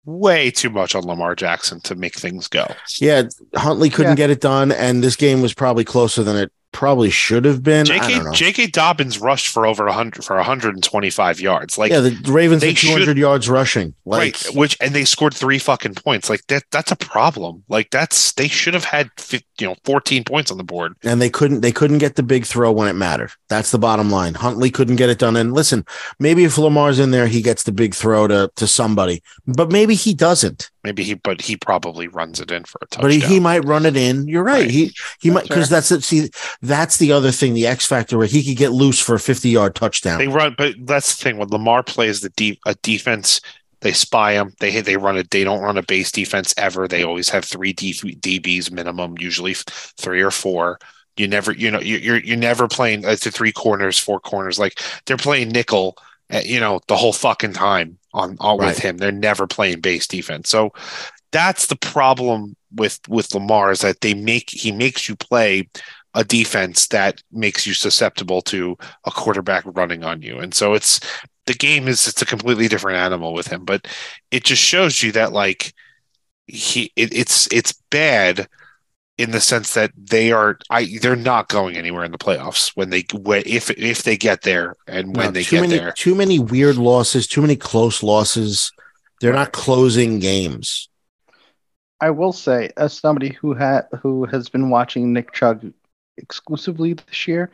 [0.05, 2.65] way too much on lamar jackson to make things go
[2.99, 3.23] Yeah,
[3.55, 4.15] Huntley couldn't Yeah.
[4.15, 7.89] get it done, and this game was probably closer than it probably should have been.
[7.91, 8.31] I don't jk know.
[8.31, 13.05] jk dobbins rushed for over 100 for 125 yards like yeah, the Ravens had 200
[13.05, 13.93] should- yards rushing.
[14.05, 17.89] Like, right which and they scored three fucking points like that that's a problem like
[17.91, 19.11] that's they should have had
[19.59, 22.45] you know 14 points on the board and they couldn't they couldn't get the big
[22.45, 23.31] throw when it mattered.
[23.49, 24.33] That's the bottom line.
[24.33, 25.35] Huntley couldn't get it done.
[25.35, 25.85] And listen,
[26.19, 29.95] maybe if Lamar's in there, he gets the big throw to to somebody, but maybe
[29.95, 30.69] he doesn't.
[30.83, 33.65] Maybe he but he probably runs it in for a touchdown But he, he might
[33.65, 34.27] run it in.
[34.27, 34.61] You're right.
[34.61, 34.71] Right.
[34.71, 36.03] He he might because that's it.
[36.03, 36.29] See,
[36.61, 39.49] that's the other thing, the X factor where he could get loose for a 50
[39.49, 40.17] yard touchdown.
[40.19, 41.37] They run, but that's the thing.
[41.37, 43.41] When Lamar plays the deep a defense,
[43.81, 44.53] they spy them.
[44.59, 45.29] They they run it.
[45.31, 46.87] They don't run a base defense ever.
[46.87, 50.77] They always have three D, DBs minimum, usually three or four.
[51.17, 54.57] You never, you know, you- you're you're never playing uh, the three corners, four corners.
[54.59, 55.97] Like they're playing nickel,
[56.31, 58.67] uh, you know, the whole fucking time on, on Right.
[58.67, 58.97] with him.
[58.97, 60.49] They're never playing base defense.
[60.49, 60.71] So
[61.31, 65.69] that's the problem with with Lamar is that they make he makes you play
[66.13, 70.37] a defense that makes you susceptible to a quarterback running on you.
[70.39, 70.99] And so it's
[71.45, 73.87] the game is it's a completely different animal with him, but
[74.29, 75.73] it just shows you that like
[76.47, 78.47] he it, it's it's bad
[79.21, 82.89] in the sense that they are I they're not going anywhere in the playoffs when
[82.89, 85.91] they when, if if they get there and when No, they too get many there.
[85.93, 88.71] too many weird losses, too many close losses.
[89.19, 90.89] They're not closing games.
[91.99, 95.63] I will say, as somebody who had who has been watching Nick Chubb
[96.17, 97.51] exclusively this year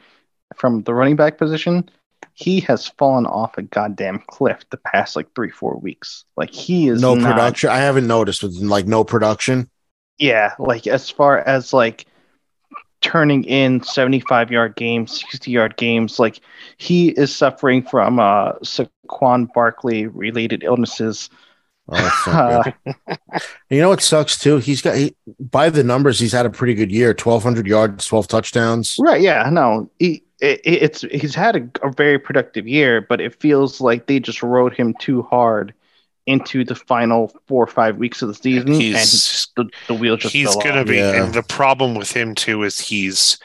[0.55, 1.89] from the running back position,
[2.33, 6.23] he has fallen off a goddamn cliff the past like three four weeks.
[6.37, 7.69] Like he is no not- production.
[7.69, 9.69] I haven't noticed with like no production.
[10.17, 12.05] Yeah, like as far as like
[13.01, 16.19] turning in 75 yard games, 60 yard games.
[16.19, 16.39] Like
[16.77, 21.29] he is suffering from uh, Saquon Barkley related illnesses.
[21.89, 23.17] Oh, that's not good.
[23.69, 24.57] you know what sucks too?
[24.57, 27.13] He's got he, by the numbers, he's had a pretty good year.
[27.13, 28.97] Twelve hundred yards, twelve touchdowns.
[28.99, 29.21] Right?
[29.21, 29.49] Yeah.
[29.49, 29.89] No.
[29.99, 34.19] He, it, it's he's had a, a very productive year, but it feels like they
[34.19, 35.73] just rode him too hard
[36.27, 40.17] into the final four or five weeks of the season, He's- and the, the wheel
[40.17, 40.87] just he's fell gonna off.
[40.87, 41.23] be Yeah.
[41.23, 43.39] and the problem with him too is he's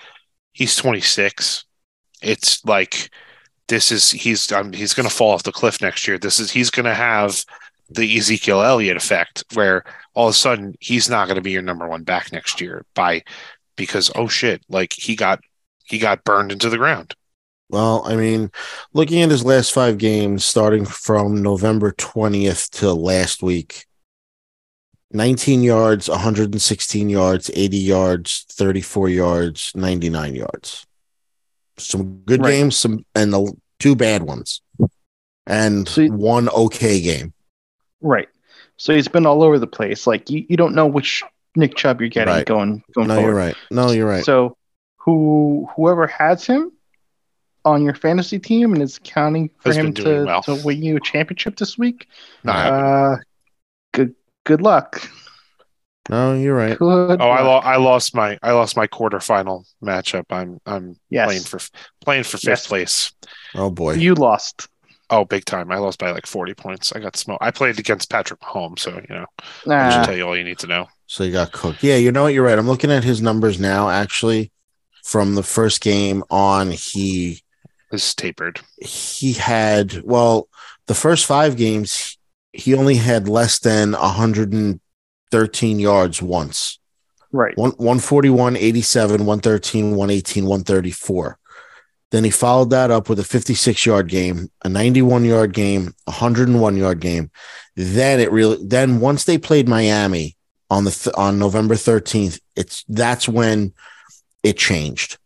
[0.52, 1.64] he's 26
[2.22, 3.08] it's like
[3.68, 6.68] this is he's um, he's gonna fall off the cliff next year this is he's
[6.70, 7.44] gonna have
[7.88, 11.88] the ezekiel elliott effect where all of a sudden he's not gonna be your number
[11.88, 13.22] one back next year by
[13.76, 15.40] because oh shit like he got
[15.84, 17.14] he got burned into the ground
[17.72, 18.50] Well, I mean,
[18.92, 23.86] looking at his last five games, starting from November 20th to last week
[25.12, 30.86] 19 yards, 116 yards, 80 yards, 34 yards, 99 yards.
[31.78, 32.50] Some good Right.
[32.50, 34.60] games, some and the two bad ones,
[35.46, 37.32] and one okay game.
[38.02, 38.28] Right.
[38.76, 40.06] So he's been all over the place.
[40.06, 41.22] Like you, you don't know which
[41.56, 42.46] Nick Chubb you're getting Right.
[42.46, 43.28] going going No, forward.
[43.30, 43.56] you're right.
[43.70, 44.24] No, you're right.
[44.24, 44.56] So
[44.98, 46.71] who whoever has him
[47.64, 50.42] on your fantasy team and is counting for Has him to, well.
[50.42, 52.08] to win you a championship this week,
[52.42, 53.16] Not uh,
[53.92, 55.08] good good luck.
[56.10, 56.76] No, you're right.
[56.76, 61.26] Good oh i lo- i lost my i lost my quarterfinal matchup i'm i'm yes,
[61.26, 61.60] playing for
[62.00, 62.66] playing for fifth Yes.
[62.66, 63.12] place
[63.54, 63.94] Oh boy.
[63.94, 64.68] you lost.
[65.10, 65.70] Oh, big time!
[65.70, 66.90] I lost by like forty points.
[66.92, 67.42] I got smoked.
[67.44, 69.26] I played against Patrick Mahomes, so you know,
[69.68, 70.88] I should tell you all you need to know.
[71.06, 71.82] So you got cooked.
[71.82, 72.32] Yeah, you know what?
[72.32, 72.58] You're right.
[72.58, 73.90] I'm looking at his numbers now.
[73.90, 74.50] Actually,
[75.04, 77.42] from the first game on, he
[77.92, 78.60] Is tapered.
[78.80, 80.48] he had well,
[80.86, 82.16] the first five games
[82.52, 86.78] he only had less than 113 yards once.
[87.32, 87.56] right.
[87.56, 91.38] One 141, 87, 113, 118, 134.
[92.10, 96.10] Then he followed that up with a 56 yard game, a 91 yard game, a
[96.10, 97.30] 101 yard game.
[97.74, 100.36] Then it really, then once they played Miami
[100.68, 103.72] on the, th- on November 13th, it's, that's when
[104.42, 105.16] it changed.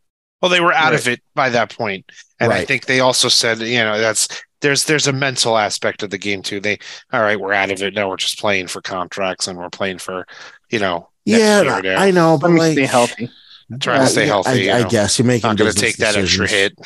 [0.47, 1.01] Well, they were out Right.
[1.01, 2.05] of it by that point,
[2.39, 4.29] and I think they also said, you know, that's
[4.61, 6.61] there's there's a mental aspect of the game too.
[6.61, 6.79] They
[7.13, 8.09] all right, we're out of it now.
[8.09, 10.27] We're just playing for contracts, and we're playing for,
[10.71, 12.01] you know, next Yeah, year now.
[12.03, 13.31] I know, but Let me like, stay healthy.
[13.81, 14.71] trying to uh, stay Yeah, healthy.
[14.71, 16.51] I, you I guess you're making not going to business take that extra decisions.
[16.51, 16.79] hit.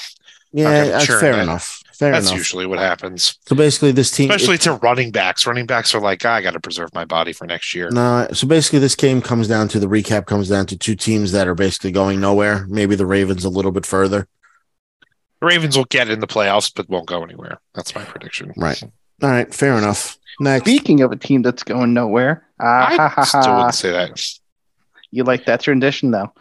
[0.52, 1.42] Yeah, gonna that's churn fair that.
[1.42, 1.80] enough.
[2.01, 2.38] Fair That's enough.
[2.38, 5.46] usually what happens, so basically, this team, especially to running backs.
[5.46, 7.90] Running backs are like, I got to preserve my body for next year.
[7.90, 11.32] No, so basically, this game comes down to the recap comes down to two teams
[11.32, 12.66] that are basically going nowhere.
[12.70, 14.26] Maybe the Ravens a little bit further.
[15.40, 17.61] The Ravens will get in the playoffs, but won't go anywhere.
[17.74, 18.55] That's my prediction.
[18.57, 18.82] Right.
[19.22, 20.16] All right, fair enough.
[20.40, 24.18] Next, Speaking of a team that's going nowhere, ah, ha, I still wouldn't say that.
[25.11, 26.32] you like that rendition though.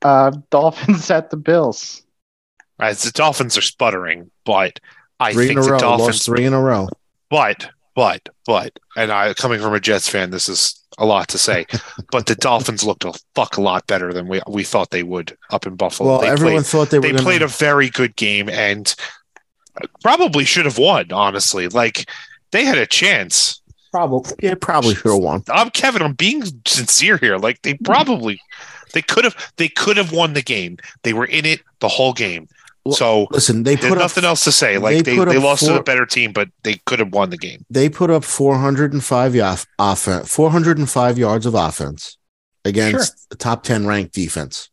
[0.00, 2.04] Uh, Dolphins at the Bills.
[2.78, 4.78] As the Dolphins are sputtering, but
[5.20, 5.78] I three in think a the row.
[5.78, 6.08] Dolphins.
[6.08, 6.88] Lost three in a row.
[7.30, 11.38] But, but, but, and I coming from a Jets fan, this is a lot to
[11.38, 11.66] say.
[12.10, 15.36] but the Dolphins looked a fuck a lot better than we we thought they would
[15.50, 16.10] up in Buffalo.
[16.10, 17.02] Well, they everyone played, thought they were.
[17.02, 18.94] they gonna, played a very good game and
[19.76, 21.12] uh, probably should have won.
[21.12, 22.08] Honestly, like
[22.50, 23.60] they had a chance.
[23.90, 24.32] probably.
[24.40, 25.44] Yeah, probably should have won.
[25.48, 26.02] I'm Kevin.
[26.02, 27.36] I'm being sincere here.
[27.36, 28.40] Like they probably,
[28.92, 30.78] they could have, they could have won the game.
[31.02, 32.48] They were in it the whole game.
[32.88, 34.78] Well, so Listen, they there's put up nothing else to say.
[34.78, 37.30] Like they they, they, up lost to a better team, but they could have won
[37.30, 37.64] the game.
[37.70, 42.16] they put up 405 off, offense, 405 yards of offense
[42.64, 44.70] against the top 10 ranked defense.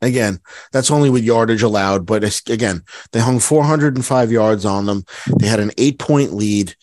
[0.00, 0.38] Again,
[0.70, 5.02] that's only with yardage allowed, but it's, again, they hung 405 yards on them.
[5.40, 6.76] They had an eight point lead,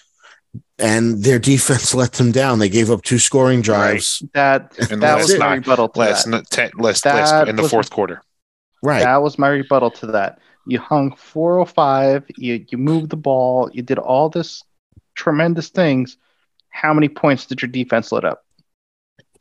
[0.78, 2.60] and their defense let them down.
[2.60, 4.22] They gave up two scoring drives.
[4.34, 6.50] That And that was my night- rebuttal to Last, that.
[6.50, 8.22] ten, last, That last in the was- fourth quarter.
[8.84, 9.04] Right.
[9.04, 10.40] That was my rebuttal to that.
[10.68, 12.26] You hung 405.
[12.38, 13.70] You you moved the ball.
[13.74, 14.64] You did all this
[15.16, 16.18] tremendous things.
[16.70, 18.44] How many points did your defense let up?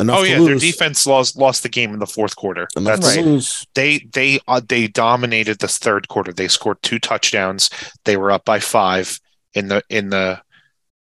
[0.01, 0.61] Enough Oh yeah, lose.
[0.61, 2.69] their defense lost lost the game in the fourth quarter.
[2.77, 3.67] Enough That's to lose.
[3.75, 6.33] they they uh, they dominated the third quarter.
[6.33, 7.71] They scored two touchdowns.
[8.05, 9.21] They were up by five
[9.55, 10.41] in the in the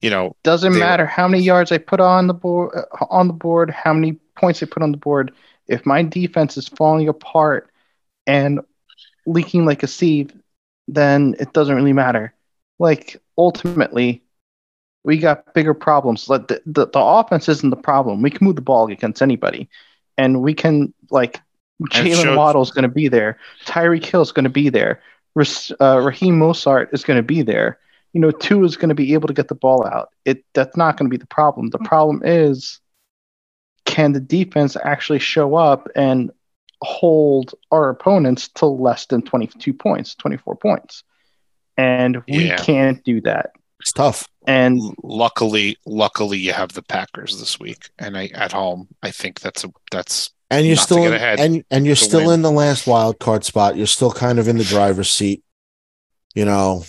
[0.03, 3.27] you know Doesn't They- matter how many yards I put on the board uh, on
[3.29, 5.33] the board, how many points I put on the board.
[5.69, 7.71] If my defense is falling apart
[8.27, 8.61] and
[9.27, 10.33] leaking like a sieve,
[10.89, 12.35] then it doesn't really matter.
[12.79, 14.23] Like ultimately,
[15.05, 16.29] we got bigger problems.
[16.29, 18.23] Like the, the, the offense isn't the problem.
[18.23, 19.69] We can move the ball against anybody,
[20.17, 21.41] and we can like
[21.83, 23.39] Jaylen showed- Waddle's going to be there.
[23.65, 25.03] Tyreek is going to be there.
[25.37, 27.79] Uh, Raheem Mostert is going to be there
[28.13, 30.11] you know, Tua is going to be able to get the ball out.
[30.25, 31.71] It that's not going to be the problem.
[31.71, 32.81] The problem is
[33.85, 36.31] can the defense actually show up and
[36.83, 41.03] hold our opponents to less than 22 points, 24 points.
[41.77, 42.57] And we Yeah.
[42.57, 43.51] can't do that.
[43.81, 44.27] It's tough.
[44.47, 48.89] And luckily, luckily, you have the Packers this week, and I at home.
[49.03, 51.95] I think that's a that's And you're Not still get in, ahead, and and you're
[51.97, 52.35] still win.
[52.35, 53.77] in the last wild card spot.
[53.77, 55.43] You're still kind of in the driver's seat.
[56.35, 56.85] You know,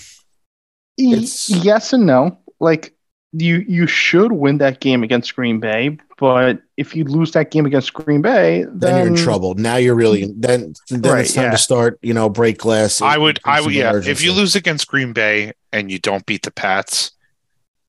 [0.98, 2.38] It's- yes and no.
[2.60, 2.94] Like
[3.34, 7.66] you you should win that game against Green Bay, but if you lose that game
[7.66, 9.54] against Green Bay, then, then you're in trouble.
[9.56, 11.52] Now you're really then then Right, it's time yeah.
[11.52, 11.98] to start.
[12.02, 13.02] You know, break glass.
[13.02, 13.96] I would, I would, yeah.
[14.06, 17.12] If you lose against Green Bay and you don't beat the Pats,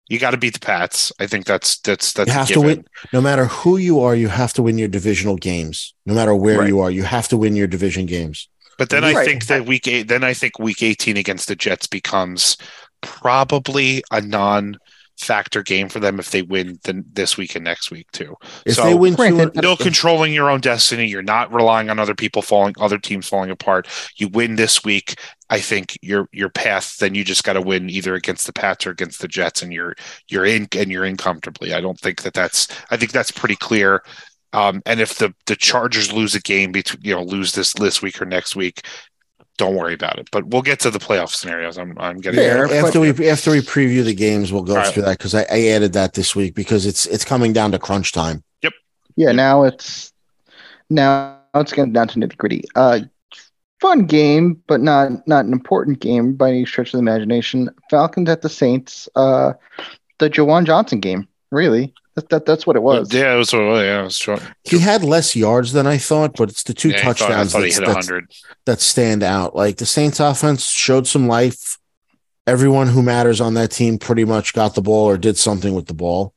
[0.09, 1.11] you got to beat the Pats.
[1.19, 2.85] I think that's that's that's you a have to win.
[3.13, 5.93] No matter who you are, you have to win your divisional games.
[6.07, 6.69] No matter where Right.
[6.69, 8.49] you are, you have to win your division games.
[8.79, 9.27] But then I Right.
[9.27, 12.57] think that week eight, then I think week eighteen against the Jets becomes
[13.01, 14.21] probably a
[15.23, 18.37] non-factor game for them if they win the, this week and next week too.
[18.67, 21.07] If So, they win two, granted, Still controlling your own destiny.
[21.07, 23.89] You're not relying on other people falling, other teams falling apart.
[24.17, 25.19] You win this week.
[25.51, 26.99] I think your your path.
[26.99, 29.73] Then you just got to win either against the Pats or against the Jets, and
[29.73, 29.95] you're
[30.29, 31.75] you're in and you're in comfortably.
[31.75, 32.69] I don't think that that's.
[32.91, 34.03] I think that's pretty clear.
[34.55, 38.03] Um, and if the the Chargers lose a game between you know lose this this
[38.03, 38.87] week or next week,
[39.59, 40.29] don't worry about it.
[40.33, 41.79] But we'll get to the playoff scenarios.
[41.79, 44.73] I'm I'm getting Fair, Yeah, but- after we after we preview the games, we'll go
[44.73, 44.93] All right.
[44.93, 47.79] through that because I, I added that this week because it's it's coming down to
[47.79, 48.43] crunch time.
[48.63, 48.73] Yep.
[49.17, 50.13] Yeah, now it's
[50.91, 52.65] now it's getting down to nitty gritty.
[52.75, 53.01] Uh,
[53.81, 57.69] fun game, but not not an important game by any stretch of the imagination.
[57.91, 59.09] Falcons at the Saints.
[59.15, 59.53] Uh,
[60.19, 61.29] the Juwan Johnson game.
[61.51, 63.13] Really, that, that that's what it was.
[63.13, 63.53] Yeah, it was.
[63.53, 64.43] Yeah, it was short.
[64.65, 67.55] He had less yards than I thought, but it's the two Yeah, I thought- touchdowns
[67.55, 68.31] I thought he that's- hit hundred.
[68.67, 69.57] that stand out.
[69.57, 71.79] Like the Saints offense showed some life.
[72.47, 75.87] Everyone who matters on that team pretty much got the ball or did something with
[75.87, 76.35] the ball.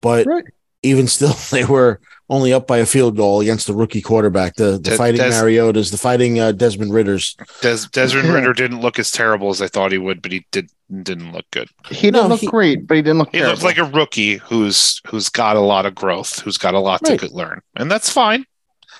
[0.00, 0.44] But Right.
[0.82, 4.72] even still, they were only up by a field goal against the rookie quarterback, the,
[4.72, 7.36] the Des- fighting Des- Mariotas, the fighting uh, Desmond Ridders.
[7.62, 8.34] Des- Desmond Yeah.
[8.34, 10.70] Ridder didn't look as terrible as I thought he would, but he did
[11.02, 11.68] didn't look good.
[11.90, 13.28] He didn't look he- great, but he didn't look.
[13.32, 13.52] He terrible.
[13.54, 17.00] looked like a rookie who's who's got a lot of growth, who's got a lot
[17.08, 17.18] Right.
[17.20, 18.44] to learn, and that's fine.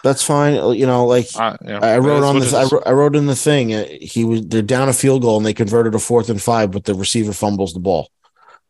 [0.05, 0.55] That's fine.
[0.77, 3.27] You know, like Uh, you know, I wrote on this, I wrote, I wrote in
[3.27, 3.75] the thing.
[3.75, 6.71] uh, He was they're down a field goal and they converted a fourth and five,
[6.71, 8.09] but the receiver fumbles the ball.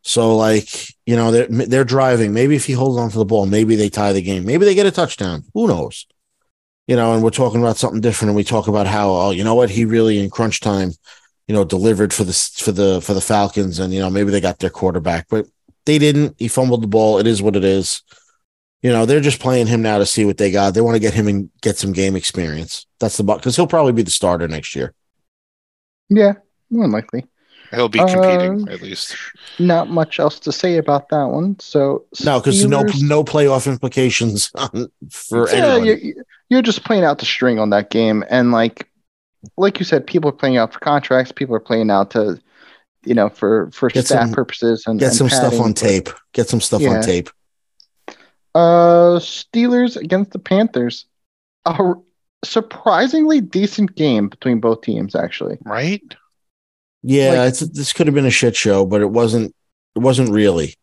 [0.06, 0.68] So like
[1.04, 2.32] you know they're they're driving.
[2.32, 4.44] Maybe if he holds on to the ball, maybe they tie the game.
[4.44, 5.42] Maybe they get a touchdown.
[5.52, 6.06] Who knows?
[6.86, 8.28] You know, and we're talking about something different.
[8.28, 10.92] And we talk about how oh you know what he really in crunch time,
[11.48, 14.40] you know, delivered for the for the for the Falcons, and you know maybe they
[14.40, 15.46] got their quarterback, but
[15.86, 16.36] they didn't.
[16.38, 17.18] He fumbled the ball.
[17.18, 18.02] It is what it is.
[18.82, 20.74] You know, they're just playing him now to see what they got.
[20.74, 22.86] They want to get him and get some game experience.
[23.00, 24.94] That's the buck because he'll probably be the starter next year.
[26.08, 26.34] yeah,
[26.70, 27.26] more likely.
[27.74, 29.16] He'll be competing Uh, at least.
[29.59, 31.59] Not much else to say about that one.
[31.60, 35.84] So No, because no no playoff implications on, for yeah, anyone.
[35.86, 38.88] you're, you're just playing out the string on that game, and like,
[39.56, 41.32] like you said, people are playing out for contracts.
[41.32, 42.40] People are playing out to,
[43.05, 45.76] you know, for for Get stat some- purposes and Get and some stuff on but-
[45.76, 46.09] tape.
[46.32, 46.97] Get some stuff Yeah.
[46.97, 47.30] on tape.
[48.55, 51.05] Uh, Steelers against the Panthers.
[51.66, 51.94] A
[52.44, 55.59] surprisingly decent game between both teams, actually.
[55.64, 56.02] Right?
[57.08, 59.54] Yeah, Like- it's, this could have been a shit show, but it wasn't.
[59.94, 60.74] It wasn't really.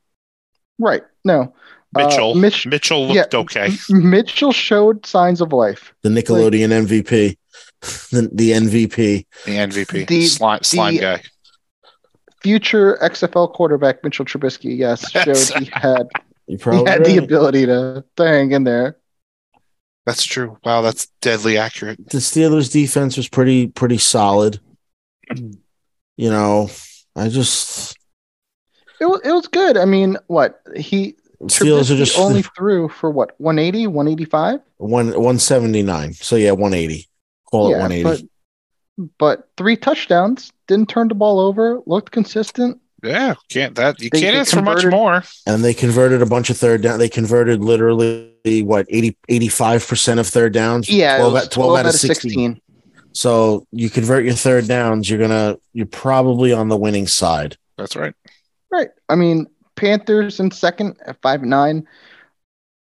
[0.79, 1.03] Right?
[1.25, 1.53] No,
[1.95, 2.33] Uh, Mitchell.
[2.35, 3.69] Mitch- Mitchell looked okay.
[3.89, 5.93] Mitchell showed signs of life.
[6.01, 7.37] The Nickelodeon MVP,
[8.11, 9.25] the, the MVP.
[9.45, 10.07] The MVP.
[10.07, 11.21] The- slime slime the- guy.
[12.41, 16.07] Future XFL quarterback Mitchell Trubisky, yes, That's- showed he had
[16.47, 18.97] he probably had the ability to, to hang in there.
[20.05, 20.57] That's true.
[20.65, 22.09] Wow, that's deadly accurate.
[22.09, 24.59] the Steelers defense was pretty pretty solid.
[26.17, 26.69] You know,
[27.15, 27.97] I just
[28.99, 29.77] It was, it was good.
[29.77, 34.59] I mean, what he Steelers are just only threw for what 180, 185.
[34.77, 36.13] one one seventy nine.
[36.13, 37.07] So yeah, one eighty.
[37.49, 38.03] Call it one eighty.
[38.03, 38.21] but
[39.17, 40.51] but three touchdowns.
[40.67, 41.81] Didn't turn the ball over.
[41.85, 42.79] Looked consistent.
[43.03, 45.23] Yeah, can't that you They- can't they ask for much more.
[45.45, 46.99] and they converted a bunch of third down.
[46.99, 48.31] They converted literally
[48.63, 50.87] what 85 percent of third downs.
[50.89, 52.61] Yeah, 12, it was out- 12 out of 16.
[53.13, 57.57] So you convert your third downs, you're gonna you're probably on the winning side.
[57.77, 58.13] That's right.
[58.71, 58.89] Right.
[59.09, 61.87] I mean, Panthers in second at five nine.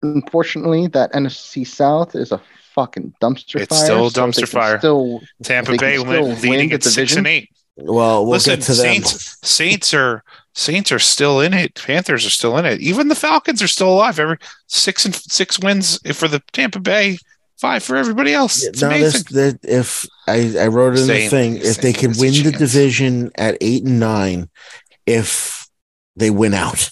[0.03, 2.41] Unfortunately, that NFC South is a
[2.73, 3.63] fucking dumpster fire.
[3.63, 3.85] It's fire.
[3.85, 4.79] still a so dumpster can fire.
[4.79, 7.49] Still, Tampa Bay still win, win leading at six and eight.
[7.75, 8.83] Well, we'll Listen, get to them.
[8.83, 11.75] Saints Saints are Saints are still in it.
[11.75, 12.81] Panthers are still in it.
[12.81, 14.19] Even the Falcons are still alive.
[14.19, 14.37] Every
[14.67, 17.17] six and six wins for the Tampa Bay,
[17.61, 18.63] five for everybody else.
[18.63, 19.23] It's Now, amazing.
[19.29, 22.33] this, that if I, I wrote it in the thing, if they Saint could win
[22.43, 24.49] the division at eight and nine,
[25.05, 25.67] if
[26.17, 26.89] they win out,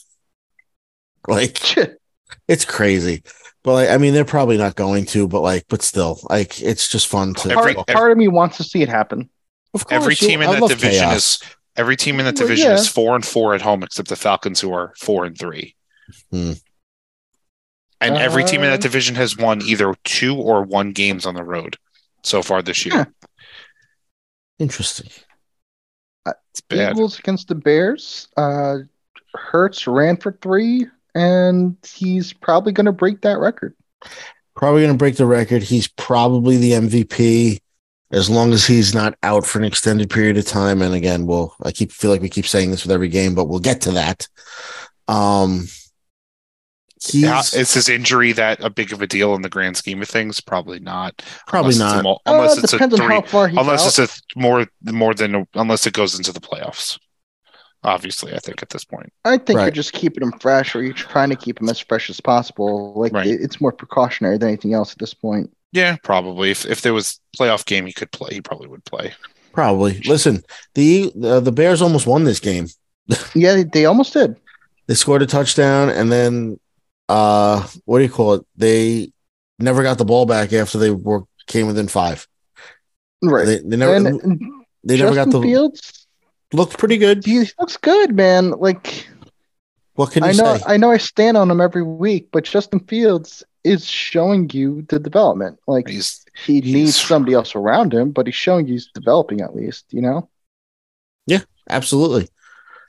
[1.27, 1.57] like
[2.47, 3.23] It's crazy.
[3.63, 6.87] But like, I mean, they're probably not going to, but like, but still, like, it's
[6.87, 7.51] just fun to.
[7.51, 9.29] Every- part, part of me wants to see it happen.
[9.73, 11.15] of course, every you- team in I that division chaos.
[11.15, 11.43] is
[11.75, 12.75] every team in that Well, division yeah.
[12.75, 15.75] is four and four at home, except the Falcons, who are four and three.
[16.31, 16.53] Hmm.
[18.01, 21.35] And every team in Uh, that division has won either two or one games on
[21.35, 21.77] the road
[22.23, 22.95] so far this year.
[22.95, 23.05] Huh.
[24.57, 25.09] interesting.
[26.51, 26.93] It's bad.
[26.93, 28.27] Eagles against the Bears.
[28.37, 28.79] Uh,
[29.33, 33.75] Hurts ran for three, and he's probably going to break that record.
[34.55, 35.63] Probably going to break the record.
[35.63, 37.59] He's probably the MVP
[38.11, 40.81] as long as he's not out for an extended period of time.
[40.81, 43.45] And again, we'll I keep feel like we keep saying this with every game, but
[43.45, 44.27] we'll get to that.
[45.07, 45.67] Um,
[47.01, 50.01] he's How- is his injury that a big of a deal in the grand scheme
[50.01, 50.41] of things?
[50.41, 51.21] Probably not.
[51.47, 52.21] probably Unless it's a not.
[52.25, 53.15] Uh, unless it's a depends on three.
[53.15, 53.87] how far he's Unless out.
[53.87, 56.97] it's a th- more more than a, unless it goes into the playoffs.
[57.81, 59.13] Obviously, I think at this point.
[59.23, 62.09] I think you're just keeping him fresh, or you're trying to keep him as fresh
[62.09, 62.93] as possible.
[62.99, 63.27] Like Right.
[63.27, 65.49] it- it's more precautionary than anything else at this point.
[65.71, 66.51] Yeah, probably.
[66.51, 68.33] If if there was playoff game, he could play.
[68.33, 69.13] He probably would play.
[69.53, 69.99] Probably.
[70.05, 70.43] Listen,
[70.75, 72.67] the uh, the Bears almost won this game.
[73.33, 74.35] Yeah, they, they almost did.
[74.87, 76.59] They scored a touchdown, and then
[77.09, 78.45] uh, what do you call it?
[78.55, 79.11] They
[79.59, 82.25] never got the ball back after they were came within five.
[83.21, 83.45] Right.
[83.45, 84.41] They, they never and
[84.83, 86.07] they never got the Fields.
[86.53, 87.25] looked pretty good.
[87.25, 88.51] He looks good, man.
[88.51, 89.09] Like
[89.95, 90.63] What can you I know, say?
[90.65, 94.99] I know, I stand on him every week, but Justin Fields is showing you the
[94.99, 95.59] development.
[95.67, 99.41] Like He's he he's- needs somebody else around him, but he's showing you he's developing
[99.41, 99.85] at least.
[99.89, 100.29] You know.
[101.25, 102.29] Yeah, absolutely.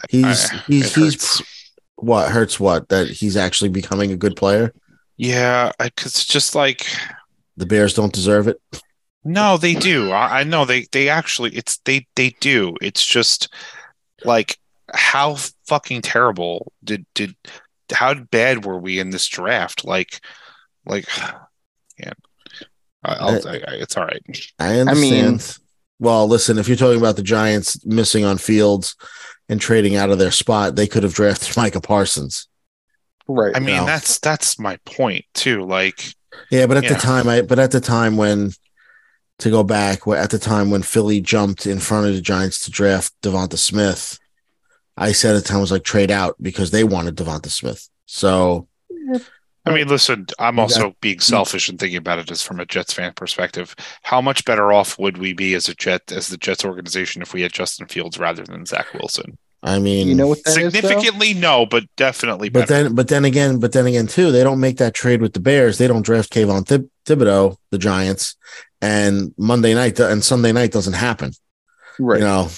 [0.09, 1.43] He's I- he's he's hurts.
[2.03, 4.73] What hurts what that he's actually becoming a good player.
[5.17, 6.87] yeah, because it's just like
[7.57, 8.61] The Bears don't deserve it.
[9.25, 10.11] no, they do.
[10.11, 12.75] I, I know they they actually it's they they do.
[12.81, 13.53] It's just
[14.25, 14.59] like
[14.93, 15.37] how
[15.67, 17.37] fucking terrible did did
[17.93, 19.85] how bad were we in this draft?
[19.85, 20.21] Like
[20.87, 21.07] like
[21.99, 22.13] yeah.
[23.03, 24.23] I, I'll, I, I, it's all right.
[24.59, 25.33] I understand.
[25.33, 25.41] mean-
[26.03, 28.97] well, listen, if you're talking about the Giants missing on Fields
[29.51, 32.49] and trading out of their spot, they could have drafted Micah Parsons.
[33.29, 33.55] Right.
[33.55, 33.85] I mean, No.
[33.87, 35.65] that's that's my point too.
[35.65, 36.15] Like,
[36.51, 36.99] Yeah, but at the Yeah.
[36.99, 38.53] time, I but at the time when
[39.39, 42.71] to go back, at the time when Philly jumped in front of the Giants to
[42.71, 44.19] draft Devonta Smith,
[44.97, 47.89] I said at the time was like trade out because they wanted Devonta Smith.
[48.07, 48.67] So
[49.67, 52.67] I mean, listen, I'm You also being selfish and thinking about it as from a
[52.67, 53.75] Jets fan perspective.
[54.03, 57.35] How much better off would we be as a Jet as the Jets organization if
[57.35, 59.37] we had Justin Fields rather than Zach Wilson?
[59.63, 60.81] I mean, you know what that is, though?
[60.81, 64.61] Significantly, no, but definitely but then but then again, but then again too, they don't
[64.61, 65.77] make that trade with the Bears.
[65.77, 68.37] They don't draft Kayvon Thib- Thibodeaux, the Giants,
[68.81, 71.33] and Monday night and Sunday night doesn't happen.
[71.99, 72.21] Right.
[72.21, 72.49] You know,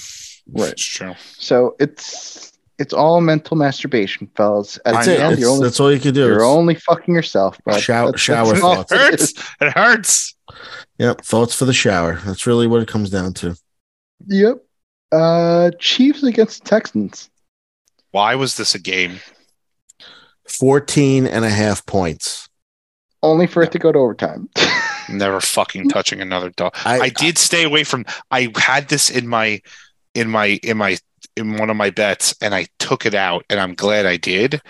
[0.51, 0.71] Right.
[0.71, 1.15] It's true.
[1.37, 4.77] So it's it's all mental masturbation, fellas.
[4.85, 5.19] At that's the it.
[5.19, 6.21] end, It's- you're only that's all you can do.
[6.21, 7.57] you're It's- only fucking yourself.
[7.65, 8.91] But Shower- that's- shower that's thoughts.
[8.91, 9.23] It it hurts.
[9.23, 9.33] is.
[9.61, 10.35] It hurts.
[10.99, 12.19] Yep, thoughts for the shower.
[12.25, 13.55] That's really what it comes down to.
[14.27, 14.57] Yep.
[15.11, 17.29] Uh, Chiefs against Texans.
[18.11, 19.19] Why was this a game?
[20.47, 22.47] 14 and a half points.
[23.21, 24.49] Only for it to go to overtime.
[25.09, 26.73] Never fucking touching another dog.
[26.85, 28.05] I, I did stay away from.
[28.31, 29.61] I had this in my,
[30.13, 30.97] in my, in my,
[31.35, 34.61] in one of my bets, and I took it out, and I'm glad I did.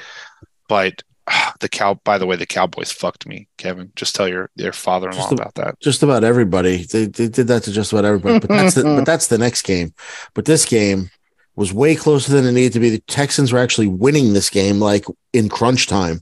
[0.67, 1.03] But
[1.59, 1.95] the cow.
[2.03, 3.91] By the way, the Cowboys fucked me, Kevin.
[3.95, 5.79] Just tell your your father-in-law about that.
[5.79, 6.83] just about everybody.
[6.83, 8.39] They, they did that to just about everybody.
[8.39, 9.93] But that's the but that's the next game.
[10.33, 11.09] But this game
[11.55, 12.89] was way closer than it needed to be.
[12.89, 16.21] The Texans were actually winning this game like in crunch time.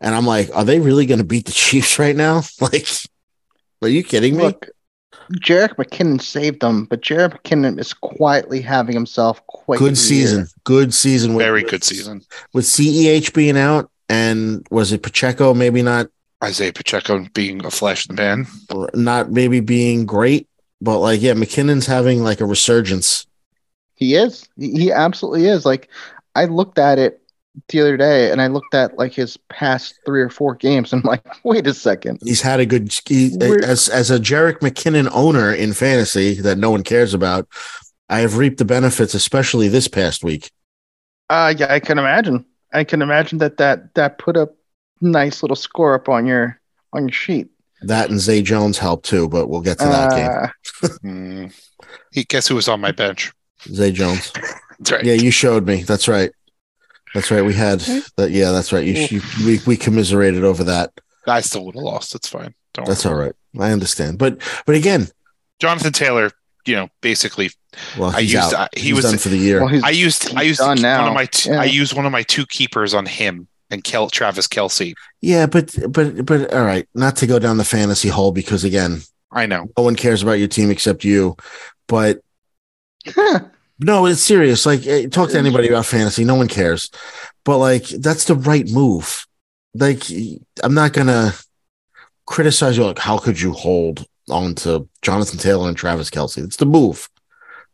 [0.00, 2.42] And I'm like, are they really going to beat the Chiefs right now?
[2.60, 2.86] Like,
[3.82, 4.42] are you kidding me?
[4.42, 4.68] Look,
[5.34, 10.38] Jerick McKinnon saved them, but Jerick McKinnon is quietly having himself quite good the season.
[10.40, 10.48] year.
[10.64, 11.34] Good season.
[11.34, 12.22] with- Very with- good season.
[12.52, 16.06] With CEH being out and was it Pacheco maybe not
[16.44, 18.46] Isaiah Pacheco being a flash in the pan.
[18.94, 20.46] not maybe being great,
[20.80, 23.26] but like yeah, McKinnon's having like a resurgence.
[23.94, 24.46] He is.
[24.58, 25.64] He he absolutely is.
[25.64, 25.88] Like
[26.34, 27.20] I looked at it
[27.68, 30.92] the other day, and I looked at like his past three or four games.
[30.92, 32.20] And I'm like, wait a second.
[32.22, 36.70] He's had a good he, as as a Jerick McKinnon owner in fantasy that no
[36.70, 37.48] one cares about.
[38.08, 40.52] I have reaped the benefits, especially this past week.
[41.28, 42.44] Uh, yeah, I can imagine.
[42.72, 44.48] I can imagine that that that put a
[45.00, 46.60] nice little score up on your
[46.92, 47.48] on your sheet.
[47.82, 50.30] That and Zay Jones helped too, but we'll get to that game.
[50.30, 51.46] Uh, Hmm.
[52.12, 53.32] He guess who was on my bench?
[53.62, 54.32] Zay Jones.
[54.78, 55.04] That's right.
[55.04, 55.82] Yeah, you showed me.
[55.82, 56.30] That's right.
[57.16, 57.42] That's right.
[57.42, 57.80] We had
[58.16, 58.30] that.
[58.30, 58.84] Yeah, that's right.
[58.84, 60.92] You, you we we commiserated over that.
[61.26, 62.14] I still would have lost.
[62.14, 62.54] It's fine.
[62.74, 63.14] Don't That's worry.
[63.14, 63.34] all right.
[63.58, 64.18] I understand.
[64.18, 65.08] But but again,
[65.58, 66.30] Jonathan Taylor,
[66.66, 67.50] you know, basically,
[67.98, 68.52] well, I used- out.
[68.54, 69.64] I- he He's was- done for the year.
[69.64, 71.08] well, I used I used one now.
[71.08, 71.60] of my t- Yeah.
[71.62, 74.92] I used one of my two keepers on him and Kel- Travis Kelce.
[75.22, 79.00] Yeah, but but but all right, not to go down the fantasy hole because again,
[79.32, 79.68] I know.
[79.76, 81.34] no one cares about your team except you.
[81.88, 82.20] But
[83.78, 84.64] no, it's serious.
[84.64, 86.90] Like eh, talk to anybody about fantasy, no one cares.
[87.44, 89.26] But like that's the right move.
[89.74, 90.02] Like
[90.62, 91.32] I'm not gonna
[92.26, 92.84] criticize you.
[92.84, 96.42] Like how could you hold on to Jonathan Taylor and Travis Kelce?
[96.42, 97.08] It's the move.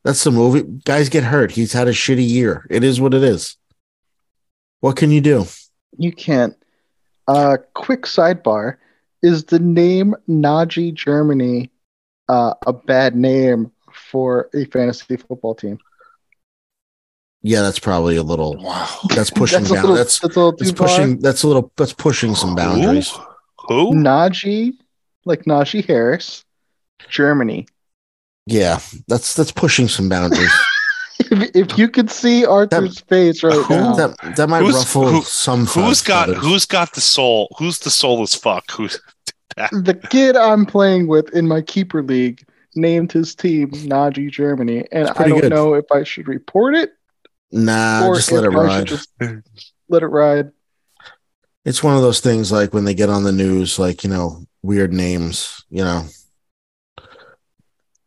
[0.04, 0.84] That's the move.
[0.84, 1.52] Guys get hurt.
[1.52, 2.66] He's had a shitty year.
[2.68, 3.56] It is what it is.
[4.80, 5.46] What can you do?
[5.96, 6.56] You can't.
[7.28, 8.78] Uh, quick sidebar:
[9.22, 11.70] Is the name Nazi Germany
[12.28, 15.78] uh, a bad name for a fantasy football team?
[17.42, 18.56] Yeah, that's probably a little.
[18.56, 18.88] Wow.
[19.14, 19.82] That's pushing that's a down.
[19.82, 20.88] little, that's that's a little that's too far.
[20.88, 21.18] pushing.
[21.18, 21.72] That's a little.
[21.76, 23.10] That's pushing some boundaries.
[23.10, 23.90] Who?
[23.90, 23.94] Who?
[23.94, 24.72] Najee,
[25.24, 26.44] like Najee Harris,
[27.08, 27.66] Germany.
[28.46, 30.50] Yeah, that's that's pushing some boundaries.
[31.30, 35.06] If, if you could see Arthur's face right who- now, that that might Who's- ruffle
[35.08, 35.66] who- some.
[35.66, 36.42] Who's got feathers.
[36.44, 37.54] who's got the soul?
[37.58, 38.68] Who's the soulless fuck?
[38.72, 38.98] Who's
[39.56, 42.42] the kid I'm playing with in my keeper league
[42.74, 45.52] named his team Najee Germany, and I don't good.
[45.52, 46.90] know if I should report it
[47.52, 48.86] Nah, or just let it ride.
[48.86, 49.10] just
[49.88, 50.50] let it ride.
[51.64, 54.46] It's one of those things like when they get on the news, like you know,
[54.62, 55.64] weird names.
[55.68, 56.06] You know,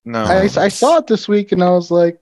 [0.04, 0.24] no?
[0.24, 2.20] I, I saw it this week and I was like,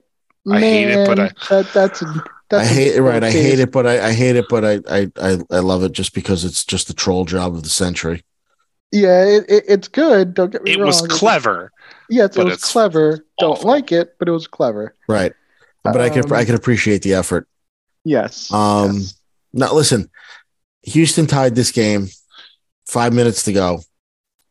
[0.50, 2.04] I hate it, but "Man, that, that's
[2.50, 3.02] that's I hate it.
[3.02, 5.82] Right, I hate it, but I, I hate it, but I, I I I love
[5.82, 8.22] it just because it's just the troll job of the century.
[8.92, 10.34] Yeah, it, it, it's good.
[10.34, 10.76] Don't get me wrong.
[10.76, 10.86] It wrong.
[10.86, 11.72] was clever.
[12.10, 13.24] Yes, it was it's clever.
[13.38, 14.94] Don't like it, but it was clever.
[15.08, 15.32] Right,
[15.92, 17.48] but I could Um, I could appreciate the effort.
[18.04, 18.52] Yes.
[18.52, 19.20] Um, yes.
[19.52, 20.10] Now, listen,
[20.82, 22.08] Houston tied this game,
[22.86, 23.80] five minutes to go,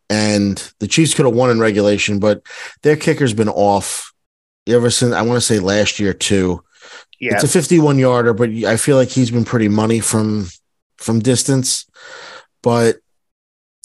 [0.09, 2.43] and the Chiefs could have won in regulation, but
[2.81, 4.13] their kicker's been off
[4.67, 6.63] ever since I want to say last year too.
[7.19, 7.35] Yeah.
[7.35, 10.47] It's a 51 yarder, but I feel like he's been pretty money from
[10.97, 11.85] from distance.
[12.61, 12.97] But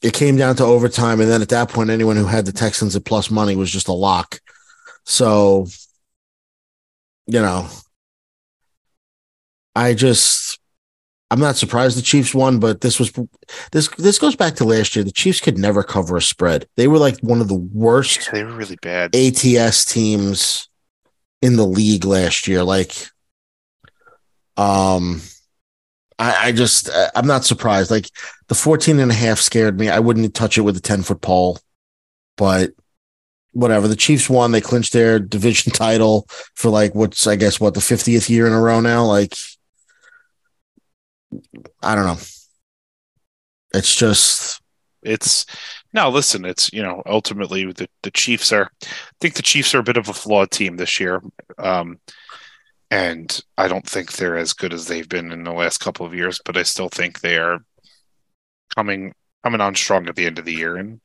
[0.02, 2.94] it came down to overtime, and then at that point, anyone who had the Texans
[2.94, 4.40] at plus money was just a lock.
[5.04, 5.66] So,
[7.28, 7.68] you know,
[9.76, 10.58] I just
[11.30, 13.12] I'm not surprised the Chiefs won, but this was
[13.70, 15.04] this this goes back to last year.
[15.04, 16.66] The Chiefs could never cover a spread.
[16.76, 19.14] They were like one of the worst they were really bad.
[19.14, 20.68] ATS teams
[21.42, 22.64] in the league last year.
[22.64, 22.94] Like,
[24.56, 25.20] um,
[26.18, 27.90] I, I just, I'm not surprised.
[27.90, 28.10] Like
[28.48, 29.88] the 14 and a half scared me.
[29.88, 31.58] I wouldn't touch it with a 10 foot pole,
[32.36, 32.70] but
[33.58, 33.88] whatever.
[33.88, 34.52] The Chiefs won.
[34.52, 38.52] They clinched their division title for like, what's, I guess, what the 50th year in
[38.52, 39.04] a row now.
[39.04, 39.34] Like,
[41.82, 42.18] I don't know.
[43.74, 44.62] It's just,
[45.02, 45.44] It's
[45.92, 48.86] now listen, it's you know, ultimately the, the Chiefs are I
[49.20, 51.22] think the Chiefs are a bit of a flawed team this year.
[51.58, 51.98] Um
[52.90, 56.14] and I don't think they're as good as they've been in the last couple of
[56.14, 57.58] years, but I still think they are
[58.74, 59.12] coming
[59.44, 61.00] coming on strong at the end of the year and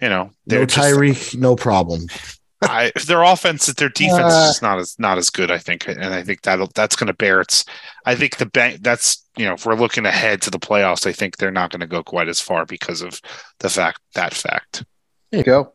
[0.00, 2.06] you know, no they're just- Tyreek, no problem.
[2.62, 5.50] I, their offense, their defense Uh, is not as not as good.
[5.50, 7.66] I think, and I think that that's going to bear its.
[8.06, 8.80] I think the bank.
[8.82, 11.80] That's you know, if we're looking ahead to the playoffs, I think they're not going
[11.82, 13.20] to go quite as far because of
[13.60, 14.84] the fact that fact.
[15.30, 15.72] There you go.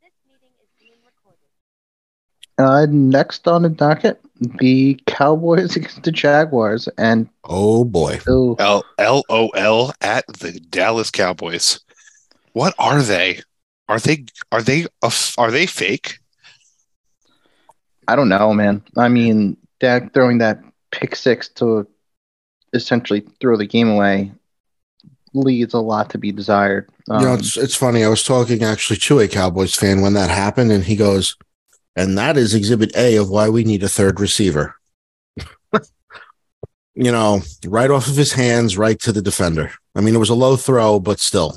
[0.00, 1.42] This meeting is being recorded.
[2.56, 4.20] Uh, next on the docket,
[4.60, 8.20] the Cowboys against the Jaguars, and Oh boy.
[8.28, 11.80] L L O L at the Dallas Cowboys.
[12.58, 13.40] What are they?
[13.88, 16.18] Are they are they a f- are they fake?
[18.08, 18.82] I don't know, man.
[18.96, 20.60] I mean, Dak throwing that
[20.90, 21.86] pick six to
[22.72, 24.32] essentially throw the game away
[25.34, 26.90] leaves a lot to be desired.
[27.08, 28.02] Um, you know, it's it's funny.
[28.02, 31.36] I was talking actually to a Cowboys fan when that happened, and he goes,
[31.94, 34.74] "And that is Exhibit A of why we need a third receiver."
[36.96, 39.70] you know, right off of his hands, right to the defender.
[39.94, 41.56] I mean, it was a low throw, but still,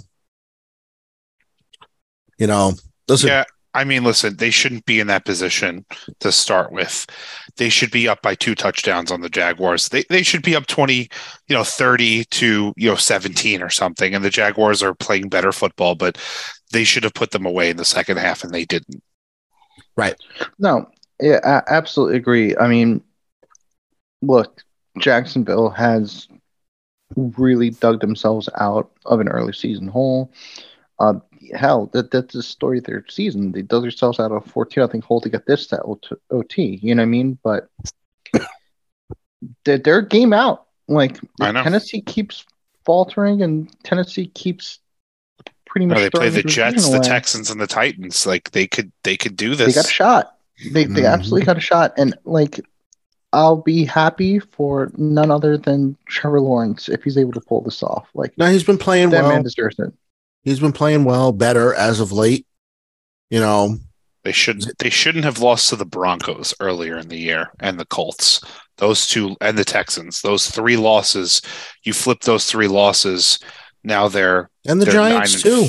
[2.41, 2.73] you know,
[3.07, 3.43] listen, Yeah,
[3.75, 5.85] I mean, listen, they shouldn't be in that position
[6.21, 7.05] to start with.
[7.57, 9.89] They should be up by two touchdowns on the Jaguars.
[9.89, 11.07] They they should be up 20,
[11.47, 14.15] you know, 30 to, you know, 17 or something.
[14.15, 16.17] And the Jaguars are playing better football, but
[16.71, 19.03] they should have put them away in the second half and they didn't.
[19.95, 20.15] Right.
[20.57, 20.89] No,
[21.21, 22.57] yeah, I absolutely agree.
[22.57, 23.03] I mean,
[24.23, 24.63] look,
[24.97, 26.27] Jacksonville has
[27.15, 30.31] really dug themselves out of an early season hole.
[30.97, 31.19] Uh,
[31.55, 33.51] hell, that, that's the story of their season.
[33.51, 36.79] They dug themselves out of a 14 nothing hole to get this to OT, OT.
[36.81, 37.37] You know what I mean?
[37.43, 37.69] But
[39.65, 40.65] they're, they're game out.
[40.87, 41.63] Like, I know.
[41.63, 42.45] Tennessee keeps
[42.85, 44.79] faltering and Tennessee keeps
[45.65, 48.25] pretty much No, they play the division Jets, the Texans, and the Titans.
[48.25, 49.73] Like they could they could do this.
[49.75, 50.37] they got a shot.
[50.71, 51.11] They they Mhm.
[51.13, 52.59] absolutely got a shot, and like
[53.33, 57.81] I'll be happy for none other than Trevor Lawrence if he's able to pull this
[57.81, 58.09] off.
[58.13, 59.31] Like No, he's been playing that well.
[59.31, 59.93] man deserves it.
[60.43, 62.45] He's been playing well, better as of late.
[63.29, 63.77] You know,
[64.23, 67.85] They shouldn't they shouldn't have lost to the Broncos earlier in the year and the
[67.85, 68.41] Colts.
[68.77, 70.21] Those two and the Texans.
[70.21, 71.41] Those three losses,
[71.83, 73.39] you flip those three losses.
[73.83, 75.67] Now they're and the Giants too.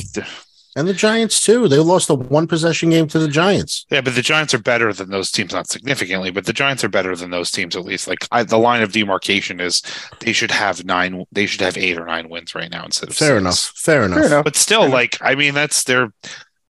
[0.74, 1.68] And the Giants too.
[1.68, 3.84] They lost a one possession game to the Giants.
[3.90, 6.88] Yeah, but the Giants are better than those teams, not significantly, but the Giants are
[6.88, 8.08] better than those teams at least.
[8.08, 9.82] Like I, the line of demarcation is
[10.20, 13.16] they should have nine, they should have eight or nine wins right now instead of
[13.16, 13.40] Fair six.
[13.40, 13.72] enough.
[13.76, 14.18] Fair enough.
[14.18, 14.44] Fair enough.
[14.44, 16.12] But still, like I mean, that's their.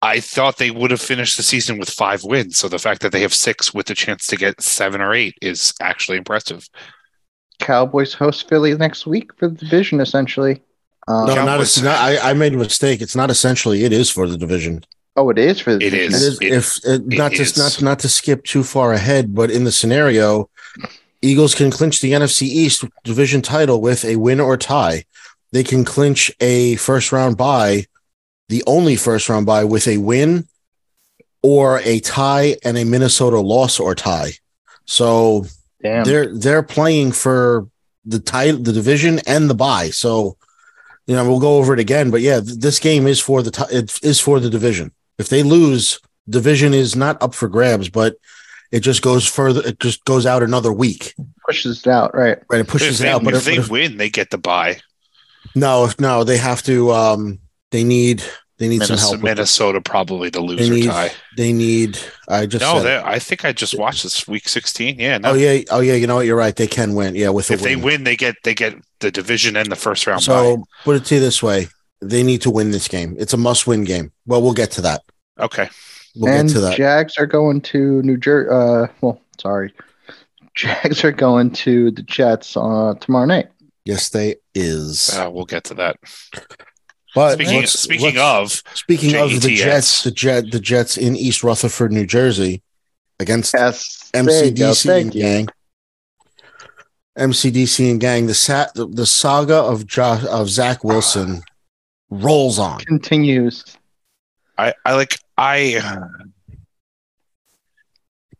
[0.04, 2.58] I thought they would have finished the season with five wins.
[2.58, 5.36] So the fact that they have six with a chance to get seven or eight
[5.40, 6.68] is actually impressive.
[7.60, 10.60] Cowboys host Philly next week for the division, essentially.
[11.08, 13.00] Um, No, not, Cowboys- a, not I, I made a mistake.
[13.00, 13.84] It's not essentially.
[13.84, 14.84] It is for the division.
[15.16, 16.12] oh, it is for the It division.
[16.12, 16.22] It is.
[16.22, 16.38] is.
[16.40, 17.58] It- if it, not it to is.
[17.58, 20.48] not not to skip too far ahead, but in the scenario,
[21.20, 25.04] Eagles can clinch the NFC East division title with a win or tie.
[25.52, 27.84] They can clinch a first round bye,
[28.48, 30.46] the only first round bye with a win
[31.42, 34.32] or a tie and a Minnesota loss or tie.
[34.86, 35.46] So
[35.82, 36.04] Damn.
[36.04, 37.66] they're they're playing for
[38.04, 39.90] the title, the division, and the bye.
[39.90, 40.36] So,
[41.06, 42.10] you know, we'll go over it again.
[42.10, 44.92] But yeah, th- this game is for the ti- it is for the division.
[45.18, 48.16] If they lose, division is not up for grabs, but
[48.70, 49.62] it just goes further.
[49.66, 51.14] It just goes out another week,
[51.46, 52.38] pushes it out, right?
[52.50, 52.60] right?
[52.60, 53.24] It pushes they, it out.
[53.24, 54.80] But if if, they if- win, they get the buy.
[55.54, 56.90] no, if no, they have to.
[56.92, 57.38] Um,
[57.70, 58.22] they need
[58.62, 59.12] they need some help.
[59.12, 59.24] with it.
[59.24, 60.86] Minnesota probably the They loser need.
[60.86, 61.10] tie.
[61.36, 61.98] They need.
[62.28, 64.98] I just No, they, I think I just watched this week sixteen.
[64.98, 65.30] Yeah, no.
[65.30, 65.62] Oh yeah.
[65.70, 65.94] Oh yeah.
[65.94, 66.26] You know what?
[66.26, 66.54] You're right.
[66.54, 67.14] They can win.
[67.14, 67.84] Yeah, with a if they win.
[67.84, 70.24] win, they get they get the division and the first round bye.
[70.24, 71.68] So put it to you this way:
[72.00, 73.16] they need to win this game.
[73.18, 74.12] It's a must-win game.
[74.26, 75.02] Well, we'll get to that.
[75.38, 75.68] Okay,
[76.14, 76.76] We'll and get to that.
[76.76, 78.50] Jags are going to New Jersey.
[78.52, 79.72] Uh, well, sorry,
[80.54, 83.48] Jags are going to the Jets uh, tomorrow night.
[83.84, 85.10] yes, they is.
[85.18, 85.96] uh, we'll get to that.
[87.14, 89.58] But Speaking let's- speaking let's- of, speaking of the JETS.
[89.64, 92.62] Jets, the Jet, the Jets in East Rutherford, New Jersey,
[93.20, 94.70] against Yes, there you go.
[94.70, 95.20] MCDC and you.
[95.22, 95.48] gang.
[97.18, 98.26] MCDC and gang.
[98.26, 101.42] The sat the, the saga of jo- of Zach Wilson
[102.10, 102.80] rolls on.
[102.80, 103.64] Continues.
[104.56, 105.98] I I like I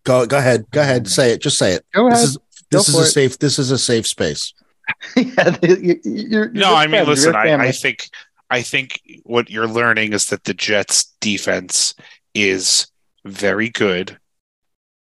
[0.05, 0.65] Go go ahead.
[0.71, 1.07] Go ahead.
[1.09, 1.41] Say it.
[1.43, 1.85] Just say it.
[1.95, 2.25] Go This ahead.
[2.29, 2.39] is
[2.71, 3.11] this Go is for a it.
[3.11, 3.39] safe.
[3.39, 4.53] This is a safe space.
[5.17, 7.55] yeah, you, you, you're, no, you're I mean, friends, listen, I.
[7.69, 8.09] I think
[8.53, 11.95] I think what you're learning is that the Jets defense
[12.35, 12.87] is
[13.25, 14.19] very good,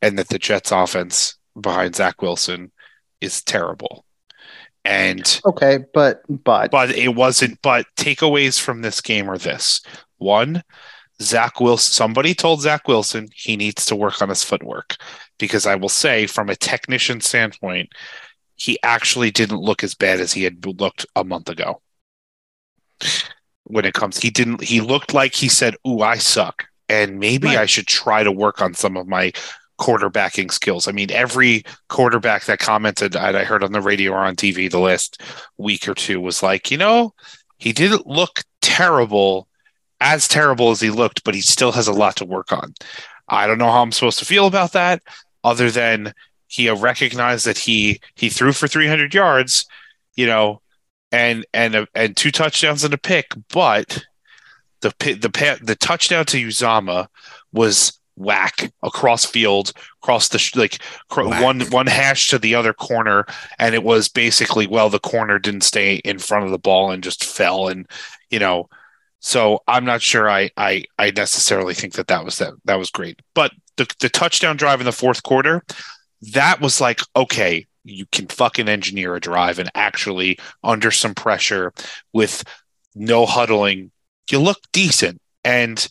[0.02, 2.70] and that the Jets offense behind Zach Wilson
[3.22, 4.04] is terrible.
[4.84, 7.58] And okay, but but but it wasn't.
[7.62, 9.80] But takeaways from this game are this:
[10.18, 10.62] one,
[11.22, 11.92] Zach Wilson.
[11.92, 14.96] Somebody told Zach Wilson he needs to work on his footwork
[15.38, 17.88] because I will say, from a technician standpoint,
[18.56, 21.80] he actually didn't look as bad as he had looked a month ago.
[23.64, 24.62] When it comes, he didn't.
[24.62, 27.58] He looked like he said, "Ooh, I suck," and maybe Right.
[27.58, 29.32] I should try to work on some of my
[29.78, 30.86] quarterbacking skills.
[30.86, 34.78] I mean, every quarterback that commented, I heard on the radio or on TV the
[34.78, 35.22] last
[35.56, 37.14] week or two, was like, you know,
[37.58, 39.48] he didn't look terrible,
[40.00, 42.74] as terrible as he looked, but he still has a lot to work on.
[43.28, 45.02] I don't know how I'm supposed to feel about that,
[45.44, 46.12] other than
[46.48, 49.64] he recognized that he he threw for 300 yards,
[50.16, 50.60] you know,
[51.12, 54.04] and and uh, and two touchdowns and a pick, but
[54.80, 57.08] the the the touchdown to Uzomah
[57.52, 59.72] was whack across field,
[60.02, 60.78] across the like
[61.16, 61.42] Whack.
[61.42, 63.26] one one hash to the other corner,
[63.58, 67.02] and it was basically well the corner didn't stay in front of the ball and
[67.02, 67.86] just fell, and
[68.28, 68.68] you know,
[69.20, 72.90] so I'm not sure I I I necessarily think that that was that that was
[72.90, 75.64] great, but the the touchdown drive in the fourth quarter,
[76.32, 77.66] that was like okay.
[77.84, 81.72] You can fucking engineer a drive and actually under some pressure
[82.12, 82.44] with
[82.94, 83.90] no huddling,
[84.30, 85.20] you look decent.
[85.44, 85.88] And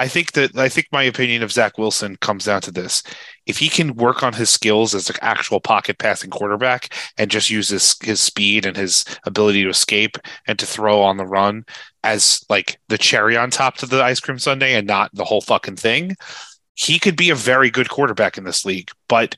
[0.00, 3.02] I think that I think my opinion of Zach Wilson comes down to this:
[3.44, 7.50] if he can work on his skills as an actual pocket passing quarterback and just
[7.50, 10.16] use his his speed and his ability to escape
[10.46, 11.66] and to throw on the run
[12.02, 15.42] as like the cherry on top to the ice cream sundae and not the whole
[15.42, 16.16] fucking thing,
[16.74, 18.90] he could be a very good quarterback in this league.
[19.06, 19.36] But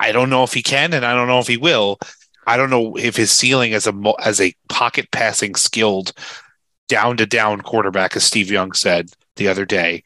[0.00, 1.98] I don't know if he can, and I don't know if he will.
[2.46, 6.12] I don't know if his ceiling as a as a pocket passing skilled
[6.88, 10.02] down to down quarterback, as Steve Young said the other day.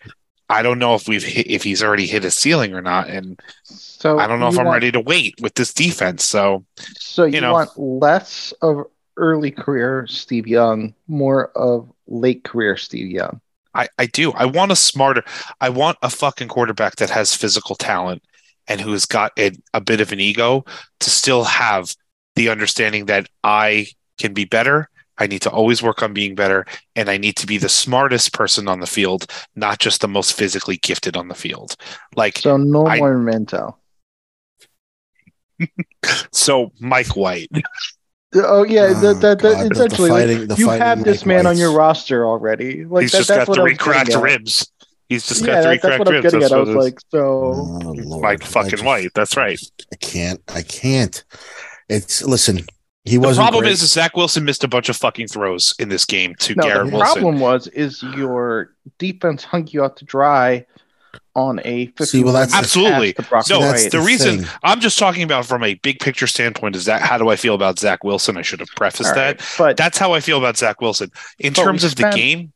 [0.49, 3.41] I don't know if we've hit, if he's already hit his ceiling or not, and
[3.65, 6.25] so I don't know if I'm want- ready to wait with this defense.
[6.25, 6.65] So
[6.99, 7.53] So you, you know.
[7.53, 8.85] want less of
[9.17, 13.41] early career Steve Young, more of late career Steve Young.
[13.75, 14.33] I, I do.
[14.33, 15.23] I want a smarter.
[15.61, 18.23] I want a fucking quarterback that has physical talent
[18.69, 20.65] and who's got a, a bit of an ego
[21.01, 21.95] to still have
[22.37, 23.87] the understanding that I
[24.19, 24.89] can be better.
[25.19, 26.65] I need to always work on being better,
[26.97, 30.33] and I need to be the smartest person on the field, not just the most
[30.33, 31.77] physically gifted on the field.
[32.17, 33.77] Like So no I- more Minto.
[36.33, 37.51] so, Mike White.
[38.35, 41.05] Oh yeah, Oh, that, that, that God, the- the essentially like, fighting- the you have
[41.05, 42.85] this Mike man on your roster already.
[42.87, 44.72] Like He's that, just that's got what three cracked ribs.
[45.13, 46.25] He's just yeah, got that- three that's cracked what I'm ribs.
[46.25, 46.57] getting That's at.
[46.57, 46.85] I was it is.
[46.85, 48.23] like, so Oh, Lord.
[48.23, 49.11] Mike fucking just- White.
[49.15, 49.59] That's right.
[49.93, 50.41] I can't.
[50.49, 51.25] I can't.
[51.89, 52.67] It's listen.
[53.05, 53.45] He wasn't.
[53.45, 53.73] problem great.
[53.73, 56.63] is, is Zach Wilson missed a bunch of fucking throws in this game to no.
[56.63, 57.15] Garrett The Wilson.
[57.15, 60.65] The problem was is your defense hung you out to dry
[61.35, 63.15] on a 50 See, well, that's- Absolutely.
[63.15, 64.49] To No, That's the the reason thing.
[64.63, 67.55] I'm just talking about from a big picture standpoint is that how do I feel
[67.55, 68.37] about Zach Wilson?
[68.37, 69.55] I should have prefaced All right, that.
[69.59, 71.11] but That's how I feel about Zach Wilson.
[71.39, 72.53] In terms of spent- the game,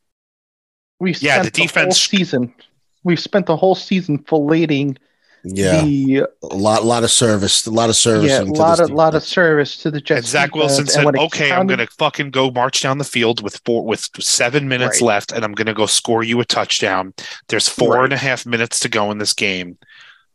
[1.00, 2.54] we yeah, spent the whole defense- season.
[3.04, 4.96] We've spent the whole season filleting
[5.44, 8.30] yeah, the a lot, lot of service, a lot of service.
[8.30, 10.18] yeah, into lot this of lot of service to the Jets.
[10.22, 12.98] and Zach Wilson and said, when it "Okay, I'm going to fucking go march down
[12.98, 15.06] the field with four with seven minutes Right.
[15.06, 17.14] left, and I'm going to go score you a touchdown.
[17.46, 18.04] There's four Right.
[18.04, 19.78] and a half minutes to go in this game.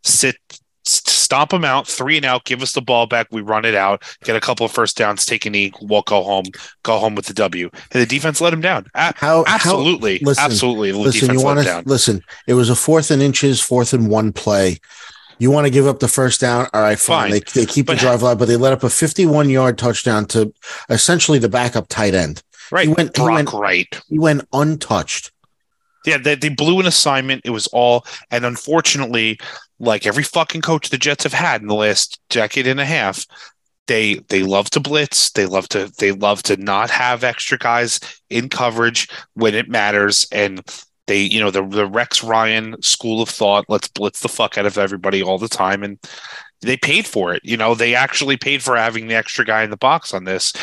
[0.06, 2.44] Sit, s- stomp them out, three and out.
[2.46, 3.28] Give us the ball back.
[3.32, 4.04] We run it out.
[4.24, 5.26] Get a couple of first downs.
[5.26, 5.72] Take a knee.
[5.82, 6.08] Walk.
[6.08, 6.46] Go home.
[6.84, 7.70] Go home with the W.
[7.92, 8.88] And the defense let him down.
[8.96, 10.92] A- How absolutely, How, listen, absolutely.
[10.92, 12.22] The listen, you want to listen.
[12.48, 14.80] It was a fourth and inches, fourth and one play.
[15.40, 16.68] You want to give up the first down?
[16.74, 17.32] All right, fine.
[17.32, 17.32] Fine.
[17.54, 20.26] They, they keep But- the drive alive, but they let up a 51 yard touchdown
[20.28, 20.54] to
[20.90, 22.44] essentially the backup tight end.
[22.72, 24.02] Right, he went- he went- Wright.
[24.10, 25.32] He went untouched.
[26.06, 27.42] Yeah, they, they blew an assignment.
[27.46, 29.40] It was all, and unfortunately,
[29.82, 33.26] like every fucking coach the Jets have had in the last decade and a half,
[33.88, 35.32] they they love to blitz.
[35.32, 38.00] They love to they love to not have extra guys
[38.30, 40.28] in coverage when it matters.
[40.32, 40.62] And
[41.08, 44.68] they, you know, the the Rex Ryan school of thought, let's blitz the fuck out
[44.68, 45.98] of everybody all the time, and
[46.62, 47.42] they paid for it.
[47.44, 50.54] You know, they actually paid for having the extra guy in the box on this.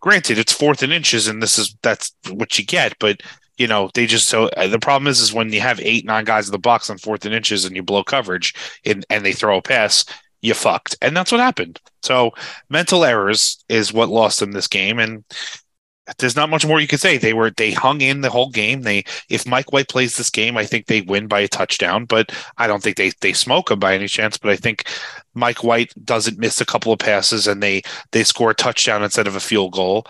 [0.00, 3.20] Granted, it's fourth and inches, and this is that's what you get, but
[3.58, 6.24] you know they just so uh, the problem is is when you have eight nine
[6.24, 8.54] guys in the box on fourth and inches and you blow coverage
[8.84, 10.04] and and they throw a pass
[10.40, 10.96] you fucked.
[11.02, 11.80] And that's what happened.
[12.02, 12.32] So
[12.68, 14.98] mental errors is what lost them this game.
[14.98, 15.24] And
[16.18, 17.18] there's not much more you could say.
[17.18, 18.82] They were they hung in the whole game.
[18.82, 22.32] They if mike white plays this game i think they win by a touchdown but
[22.56, 24.88] i don't think they they smoke him by any chance but i think
[25.34, 27.82] mike white doesn't miss a couple of passes and they
[28.12, 30.06] they score a touchdown instead of a field goal.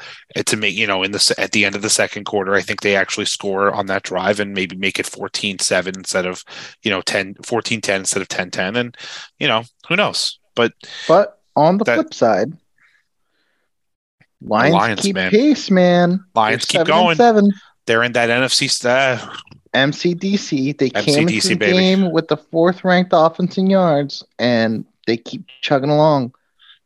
[0.47, 2.81] To make you know in the at the end of the second quarter i think
[2.81, 6.45] they actually score on that drive and maybe make it 14-7 instead of
[6.83, 8.97] you know 10 14-10 instead of 10-10 and
[9.39, 10.39] you know who knows?
[10.55, 10.73] But
[11.09, 12.53] But on the That- flip side,
[14.40, 15.31] Lions, Lions, keep man.
[15.31, 16.24] pace, man.
[16.35, 17.16] Lions They're keep seven going.
[17.16, 17.52] Seven.
[17.86, 19.32] they're in that nfc st- uh,
[19.74, 20.78] MCDC.
[20.78, 21.73] They came MCDC, into the baby.
[21.78, 26.32] game with the fourth ranked offense in yards, and they keep chugging along.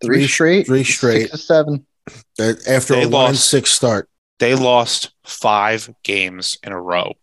[0.02, 0.66] Three, Three- straight.
[0.66, 1.20] three straight.
[1.22, 1.86] Six to seven.
[2.40, 4.08] Uh, After They a one six start,
[4.40, 7.14] they lost five games in a row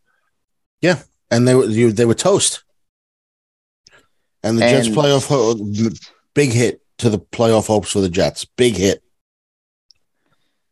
[0.81, 2.63] Yeah, and they were you, they were toast.
[4.43, 5.99] And the Jets playoff
[6.33, 8.45] big hit to the playoff hopes for the Jets.
[8.45, 9.03] Big hit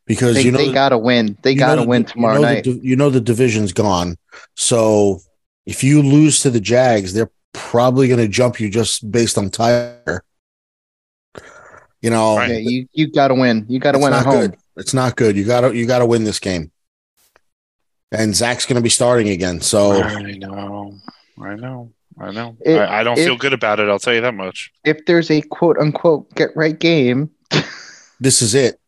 [0.07, 1.37] because They, you know they gotta win.
[1.43, 2.63] They gotta know the- win you tomorrow know night.
[2.63, 4.17] div- you know the division's gone.
[4.55, 5.19] So
[5.65, 9.49] if you lose to the Jags, they're probably going to jump you just based on
[9.49, 10.23] tire.
[12.01, 12.51] You know, Right.
[12.51, 13.65] yeah, you you gotta win.
[13.67, 14.35] You gotta win at home.
[14.39, 14.55] good.
[14.77, 15.35] It's not good.
[15.35, 16.71] You got to you got to win this game.
[18.11, 19.59] And Zach's going to be starting again.
[19.61, 20.93] So i know
[21.41, 24.13] i know i know If- I, I don't if- feel good about it i'll tell
[24.13, 27.29] you that much If there's a quote unquote get right game,
[28.19, 28.79] this is it.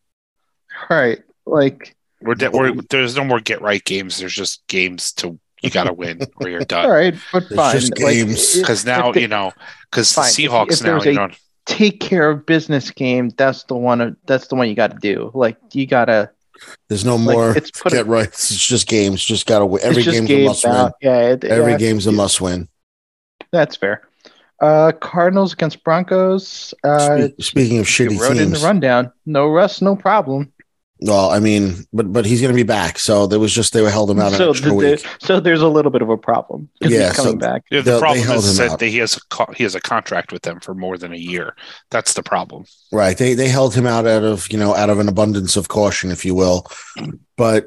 [0.88, 1.20] Right?
[1.46, 5.70] Like, we're, de- we're there's no more get right games there's just games to you
[5.70, 7.72] gotta win or you're done right, but It's fine.
[7.78, 8.56] just games.
[8.56, 9.52] if- because now they you know
[9.90, 10.28] because the Fine.
[10.28, 11.28] If- seahawks if now there's you a- know
[11.66, 13.28] take care of business game.
[13.36, 14.16] That's the one.
[14.26, 15.30] That's the one you got to do.
[15.34, 16.30] Like, you gotta.
[16.88, 18.26] There's no Like, more it's put- get right.
[18.26, 19.22] It's just games.
[19.24, 19.82] Just got to win.
[19.82, 20.92] Every it's just game's a must win.
[21.00, 22.68] Yeah, it, Every yeah, game's a must win.
[23.52, 24.02] That's fair.
[24.60, 26.74] Uh, Cardinals against Broncos.
[26.84, 29.12] Uh, Spe- Speaking of you shitty wrote in the rundown.
[29.26, 30.52] No rust, no problem.
[31.02, 32.98] Well, I mean, but but he's going to be back.
[32.98, 35.02] So there was just they were held him out an So, extra the- week.
[35.02, 36.68] the- so there's a little bit of a problem.
[36.82, 37.62] 'cause Yeah, he's coming so- back.
[37.70, 38.78] Yeah, They- the they problem held is him that out.
[38.80, 41.16] they- he has a co- he has a contract with them for more than a
[41.16, 41.54] year.
[41.90, 42.64] That's the problem.
[42.92, 43.16] Right.
[43.16, 46.10] They they held him out out of you know out of an abundance of caution,
[46.10, 46.66] if you will.
[47.36, 47.66] But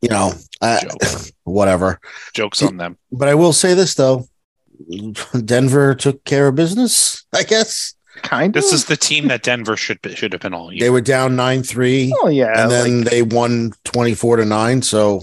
[0.00, 1.20] you know, I, Joke.
[1.44, 2.00] whatever.
[2.32, 2.96] Jokes on them.
[3.12, 4.28] But I will say this though,
[5.44, 7.24] Denver took care of business.
[7.34, 8.62] I guess Kind of.
[8.62, 10.80] This is the team that Denver should be, should have been all year.
[10.80, 12.62] they were down nine three, Oh yeah.
[12.62, 14.82] and then like, they won twenty four to nine.
[14.82, 15.20] So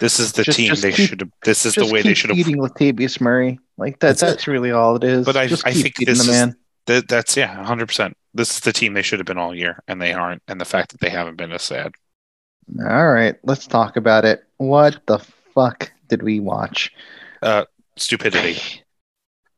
[0.00, 1.30] This is the Just- team just they should have.
[1.44, 2.36] This is Just the way they should have.
[2.36, 3.58] feeding Latavius Murray.
[3.76, 4.08] Like that.
[4.18, 4.26] That's it.
[4.26, 5.26] That's, really all it is.
[5.26, 6.56] But I- just I think this the is- man.
[6.86, 8.14] That, that's yeah, hundred percent.
[8.34, 10.42] This is the team they should have been all year, and they aren't.
[10.48, 11.92] And the fact that they haven't been is sad.
[12.80, 14.44] All right, let's talk about it.
[14.58, 15.18] What the
[15.54, 16.92] fuck did we watch?
[17.96, 18.60] Stupidity.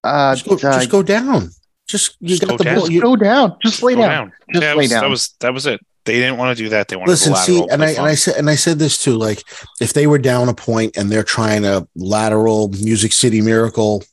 [0.05, 1.51] Uh, Just go, uh, just go down.
[1.89, 2.79] Just you Just got the down.
[2.79, 2.91] ball.
[2.91, 3.57] You, go down.
[3.63, 4.33] Just lay Go down.
[4.53, 5.03] Just Yeah, lay was- down.
[5.03, 5.81] That was that was it.
[6.05, 6.87] They didn't want to do that.
[6.87, 9.17] They wanted listen, to see, and I and I said and I said this too.
[9.17, 9.43] Like,
[9.81, 14.05] if they were down a point and they're trying to lateral Music City Miracle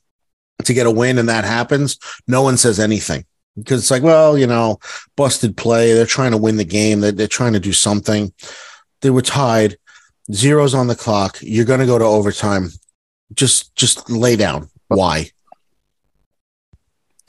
[0.63, 3.25] to get a win, and that happens, no one says anything
[3.55, 4.79] because it's like, well, you know,
[5.15, 5.93] busted play.
[5.93, 6.99] They're trying to win the game.
[7.01, 8.33] They're, they're trying to do something.
[9.01, 9.77] They were tied.
[10.31, 11.37] Zeros on the clock.
[11.41, 12.69] You're going to go to overtime.
[13.35, 14.69] Just just lay down.
[14.87, 15.29] Why?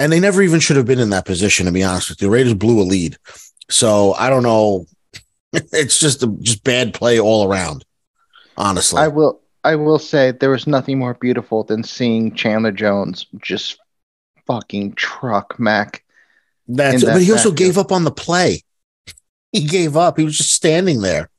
[0.05, 2.29] And they never even should have been in that position, to be honest with you.
[2.29, 3.17] Raiders blew a lead.
[3.71, 4.87] So I don't know.
[5.73, 7.87] It's just a, just bad play all around.
[8.59, 9.01] Honestly.
[9.01, 9.41] I will.
[9.63, 13.79] I will say there was nothing more beautiful than seeing Chandler Jones just
[14.47, 16.05] fucking truck Mac.
[16.69, 18.63] That's that but he also gave up on the play.
[19.53, 20.19] He gave up.
[20.19, 21.31] He was just standing there,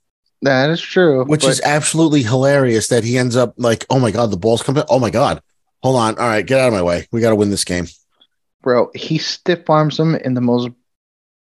[0.42, 1.26] That is true.
[1.26, 4.64] which but is absolutely hilarious that he ends up like, oh my God, the ball's
[4.64, 4.84] coming.
[4.90, 5.40] Oh my God.
[5.84, 6.18] Hold on.
[6.18, 7.08] All right, get out of my way.
[7.12, 7.86] We got to win this game.
[8.66, 10.70] Bro, he stiff arms him in the most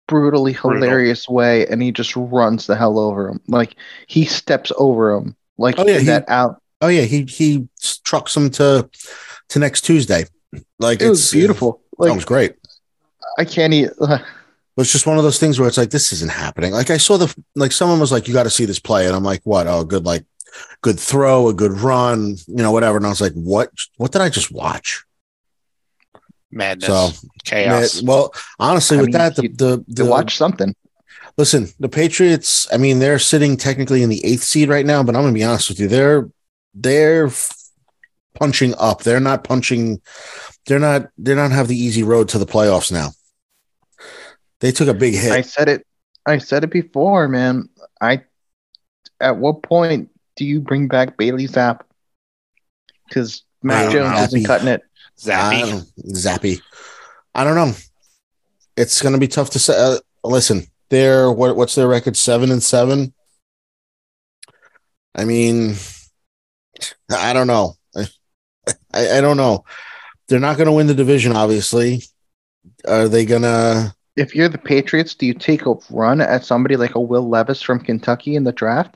[0.08, 0.82] brutally Brutal.
[0.82, 3.42] hilarious way, and he just runs the hell over him.
[3.48, 3.76] Like
[4.08, 5.36] he steps over him.
[5.60, 6.60] Like Oh, yeah, he- that out.
[6.82, 7.68] Oh yeah, he he
[8.04, 8.90] trucks him to
[9.50, 10.26] to next Tuesday.
[10.80, 11.82] Like It was it's uh, beautiful.
[12.00, 12.56] That Like was great.
[13.38, 13.90] I can't eat.
[14.78, 16.72] It's just one of those things where it's like this isn't happening.
[16.72, 19.14] Like I saw the like someone was like, "You got to see this play," and
[19.16, 19.68] I'm like, "What?
[19.68, 20.24] Oh, good like
[20.82, 23.70] good throw, a good run, you know, whatever." And I was like, "What?
[23.98, 25.04] What did I just watch?"
[26.52, 27.10] Madness, So
[27.44, 28.02] chaos.
[28.02, 30.76] Yeah, well, honestly, I with mean, that, the the, the watch something.
[31.38, 32.68] listen, the Patriots.
[32.74, 35.44] I mean, they're sitting technically in the eighth seed right now, but I'm gonna be
[35.44, 36.30] honest with you, they're
[36.74, 37.30] they're
[38.36, 39.04] punching up.
[39.04, 40.02] They're not punching.
[40.66, 41.10] They're not.
[41.18, 43.10] They don't have the easy road to the playoffs now.
[44.60, 45.32] They took a big hit.
[45.32, 45.86] I said it.
[46.26, 47.70] I said it before, man.
[48.02, 48.24] I.
[49.22, 51.82] At what point do you bring back Bailey Zappe?
[53.08, 54.82] Because Matt Well, Jones isn't cutting it.
[55.28, 55.70] I Zappe.
[55.70, 56.62] don't- Zappe.
[57.36, 57.74] I don't know.
[58.78, 59.74] It's going to be tough to say.
[59.78, 61.56] Uh, listen, they're what?
[61.56, 62.16] What's their record?
[62.18, 63.14] Seven and seven.
[65.16, 65.76] I mean,
[67.12, 67.74] I don't know.
[67.96, 69.66] I, I don't know.
[70.28, 71.36] They're not going to win the division.
[71.36, 72.04] Obviously,
[72.88, 73.94] are they going to?
[74.16, 77.62] If you're the Patriots, do you take a run at somebody like a Will Levis
[77.62, 78.96] from Kentucky in the draft?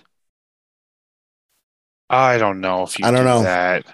[2.10, 3.44] I don't know if you I don't do know.
[3.44, 3.86] that.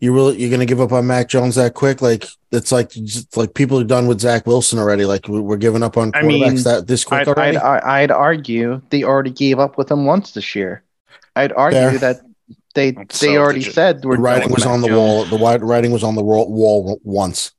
[0.00, 2.00] You really you're going to give up on Mac Jones that quick?
[2.00, 5.04] Like it's like just like people are done with Zach Wilson already.
[5.04, 7.56] Like we- we're giving up on I quarterbacks mean, that this quick I'd, already.
[7.56, 10.84] I'd, I'd argue they already gave up with him once this year.
[11.34, 11.98] I'd argue Fair.
[11.98, 12.20] that
[12.74, 15.24] they So they already said we're the writing done with was on the Mac wall.
[15.24, 17.50] The wi- writing was on the wall, wall once.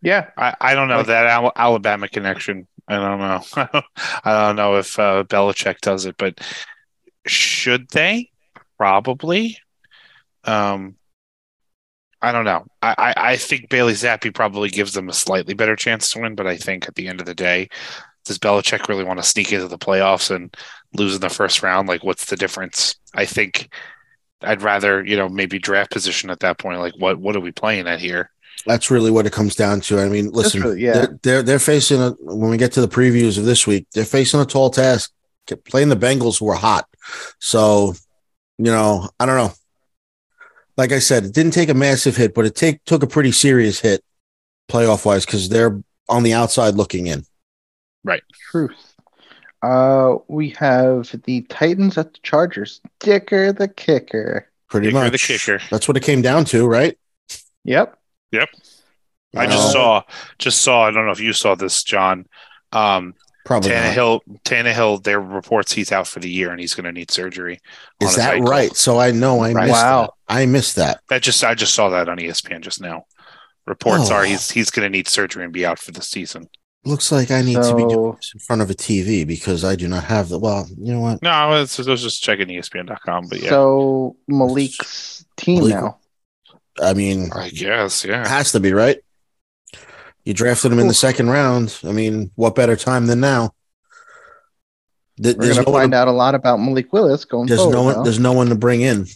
[0.00, 2.66] Yeah, I, I don't know Like- that Al- Alabama connection.
[2.88, 3.42] I don't know.
[4.24, 6.40] I don't know if uh, Belichick does it, but
[7.26, 8.30] should they?
[8.78, 9.58] Probably.
[10.44, 10.96] Um,
[12.24, 12.64] I don't know.
[12.82, 16.34] I, I, I think Bailey Zappe probably gives them a slightly better chance to win,
[16.34, 17.68] but I think at the end of the day,
[18.24, 20.54] does Belichick really want to sneak into the playoffs and
[20.94, 21.88] lose in the first round?
[21.88, 22.94] Like, what's the difference?
[23.14, 23.68] I think
[24.40, 26.80] I'd rather, you know, maybe draft position at that point.
[26.80, 28.30] Like, what what are we playing at here?
[28.66, 30.00] That's really what it comes down to.
[30.00, 30.92] I mean, listen, really- yeah.
[30.92, 34.04] they're, they're they're facing a when we get to the previews of this week, they're
[34.04, 35.12] facing a tall task.
[35.68, 36.88] Playing the Bengals who are hot,
[37.38, 37.92] so
[38.56, 39.52] you know, I don't know.
[40.76, 43.32] Like I said, it didn't take a massive hit, but it take took a pretty
[43.32, 44.02] serious hit,
[44.68, 47.24] playoff wise, because they're on the outside looking in.
[48.02, 48.22] Right.
[48.50, 48.94] Truth.
[49.62, 52.80] Uh, we have the Titans at the Chargers.
[53.00, 54.50] Dicker the kicker.
[54.68, 55.60] Pretty Kicker much the kicker.
[55.70, 56.98] That's what it came down to, right?
[57.64, 57.96] Yep.
[58.32, 58.48] Yep.
[59.36, 60.02] I Uh, just saw,
[60.38, 60.86] just saw.
[60.86, 62.26] I don't know if you saw this, John.
[62.72, 63.14] Um,
[63.44, 63.94] probably not.
[63.94, 65.02] Tannehill, Tannehill.
[65.04, 67.60] There are reports he's out for the year and he's going to need surgery.
[68.00, 68.50] Is that ankle.
[68.50, 68.74] right?
[68.76, 69.66] So I know I Right.
[69.66, 70.02] missed Wow.
[70.28, 70.34] that.
[70.34, 71.00] I missed that.
[71.08, 73.04] That just I just saw that on ESPN just now.
[73.66, 74.14] Reports Oh.
[74.14, 76.48] are he's he's going to need surgery and be out for the season.
[76.86, 79.74] Looks like I need to be doing this in front of a TV because I
[79.74, 80.38] do not have the.
[80.38, 81.22] Well, you know what?
[81.22, 85.98] No, I was, I was just checking ESPN.com, but yeah, so Malik's team Malik- now.
[86.82, 88.28] I mean, I guess it yeah.
[88.28, 88.98] has to be right.
[90.24, 91.78] You drafted him in the second round.
[91.84, 93.54] I mean, what better time than now?
[95.22, 97.74] Th- We're gonna no, find one, out a lot about Malik Willis going there's forward.
[97.74, 97.94] no one.
[97.94, 98.02] though.
[98.04, 99.06] There's no one to bring in.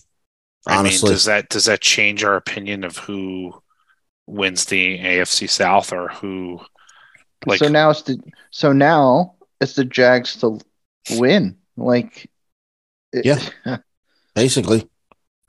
[0.67, 3.53] I mean, Honestly, does that does that change our opinion of who
[4.27, 6.61] wins the AFC South or who?
[7.47, 8.19] Like so now it's the
[8.51, 10.61] so now it's the Jags to
[11.13, 11.57] win.
[11.77, 12.31] Like,
[13.13, 13.25] it-
[13.65, 13.79] Yeah.
[14.35, 14.89] basically,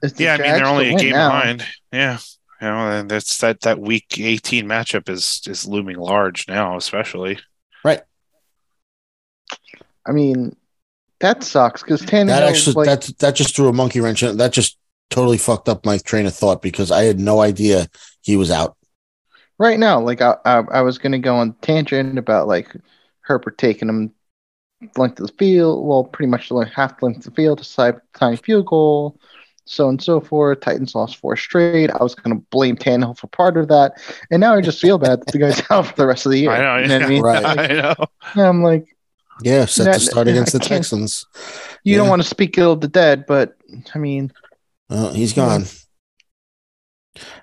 [0.02, 1.30] It's the Yeah, I mean they're only a game now.
[1.30, 1.66] behind.
[1.92, 2.18] Yeah,
[2.62, 7.40] you know, and that's that that week eighteen matchup is is looming large now, especially.
[7.84, 8.02] Right.
[10.08, 10.56] I mean,
[11.20, 12.28] that sucks because Tannehill.
[12.28, 14.38] That actually like, that that just threw a monkey wrench in.
[14.38, 14.78] That just
[15.10, 17.88] totally fucked up my train of thought because I had no idea
[18.22, 18.76] he was out.
[19.60, 22.76] right now, like I, I, I was gonna go on tangent about like
[23.22, 24.14] Herbert taking him
[24.98, 27.64] length of the field, well, pretty much like half the length of the field to
[27.64, 29.20] side tiny field goal,
[29.72, 30.62] so on and so forth.
[30.62, 31.92] Titans lost four straight.
[31.92, 33.94] I was gonna blame Tannehill for part of that,
[34.32, 36.40] and now I just feel bad that the guy's out for the rest of the
[36.40, 36.52] year.
[36.52, 37.22] I know, You know what I mean?
[37.22, 37.46] Right.
[37.60, 37.96] I know.
[38.36, 38.96] I'm like,
[39.44, 41.26] Yeah, set That- to start against the Texans.
[41.84, 43.56] you don't want to speak ill of the dead, but
[43.94, 44.32] I mean,
[44.90, 45.66] Uh, he's gone.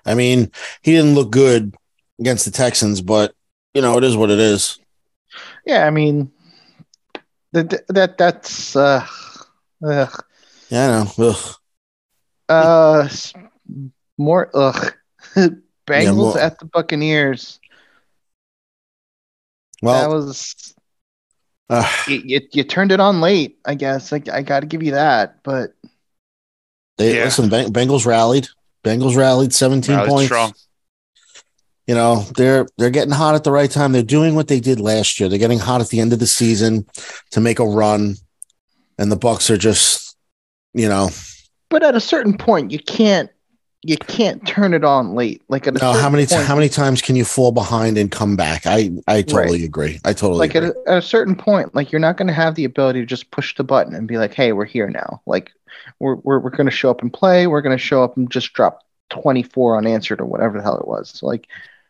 [0.05, 0.51] I mean,
[0.81, 1.75] he didn't look good
[2.19, 3.33] against the Texans, but
[3.73, 4.79] you know it is what it is.
[5.65, 6.31] yeah, I mean,
[7.53, 9.05] that that that's uh,
[9.85, 10.23] ugh.
[10.69, 11.29] Yeah, I know.
[11.29, 11.55] Ugh.
[12.49, 13.09] Uh,
[14.17, 14.93] more ugh.
[15.87, 17.59] Bengals more- at the Buccaneers.
[19.81, 20.73] Well, that was
[21.69, 23.59] uh, you, you, you turned it on late.
[23.65, 25.43] I guess I, I got to give you that.
[25.43, 25.73] But
[26.97, 27.25] they Yeah.
[27.25, 27.49] listen.
[27.49, 28.47] Beng- Bengals rallied.
[28.83, 30.25] Bengals rallied 17 Rallied points.
[30.27, 30.53] strong.
[31.85, 33.91] You know they're they're getting hot at the right time.
[33.93, 35.29] They're doing what they did last year.
[35.29, 36.85] They're getting hot at the end of the season
[37.31, 38.15] to make a run,
[38.97, 40.17] and the Bucks are just,
[40.73, 41.09] you know,
[41.69, 43.29] but at a certain point, you can't
[43.83, 45.41] you can't turn it on late.
[45.47, 45.93] Like at a no.
[45.93, 48.65] How many point, how many times can you fall behind and come back?
[48.65, 49.99] I I totally agree.
[50.03, 50.81] I totally like at agree.
[50.87, 53.31] a, at a certain point, like you're not going to have the ability to just
[53.31, 55.51] push the button and be like, "Hey, we're here now." Like
[55.99, 57.47] we're we're, we're going to show up and play.
[57.47, 60.87] We're going to show up and just drop 24 unanswered or whatever the hell it
[60.87, 61.09] was.
[61.09, 61.47] So like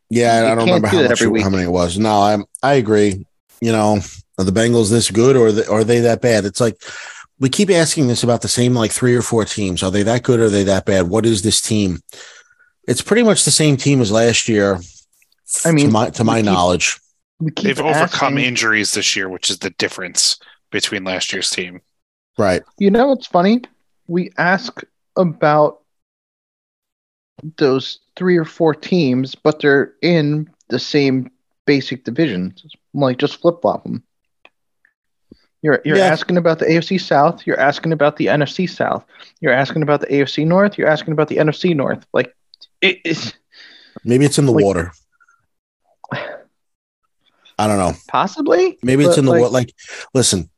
[0.10, 1.98] Yeah, I don't remember do how much how many it was.
[1.98, 3.26] No, I I agree.
[3.60, 3.99] You know,
[4.38, 6.45] are the Bengals this good or they, are they that bad?
[6.45, 6.80] It's like
[7.40, 9.84] we keep asking this about the same like three or four teams.
[9.84, 11.08] Are they that good are they that bad?
[11.10, 12.00] What is this team?
[12.88, 14.80] It's pretty much the same team as last year.
[15.66, 17.00] I mean, to my to my keep- knowledge,
[17.40, 20.40] They've overcome asking- injuries this year, which is the difference
[20.72, 21.82] between last year's team.
[22.38, 22.64] right?
[22.80, 23.62] You know what's funny?
[24.08, 24.82] We ask
[25.16, 25.82] about
[27.58, 31.30] those three or four teams, but they're in the same
[31.66, 32.56] basic division.
[32.94, 34.04] Like just flip flop them.
[35.62, 36.06] You're you're Yeah.
[36.06, 37.46] asking about the AFC South.
[37.48, 39.04] You're asking about the NFC South.
[39.42, 40.78] You're asking about the AFC North.
[40.78, 42.06] You're asking about the NFC North.
[42.14, 42.34] Like
[42.82, 43.34] it is
[44.04, 44.92] Maybe it's in the Like- water.
[47.60, 47.94] I don't know.
[48.08, 48.78] possibly.
[48.84, 49.52] Maybe it's in the like, water.
[49.54, 49.74] Like,
[50.14, 50.50] listen,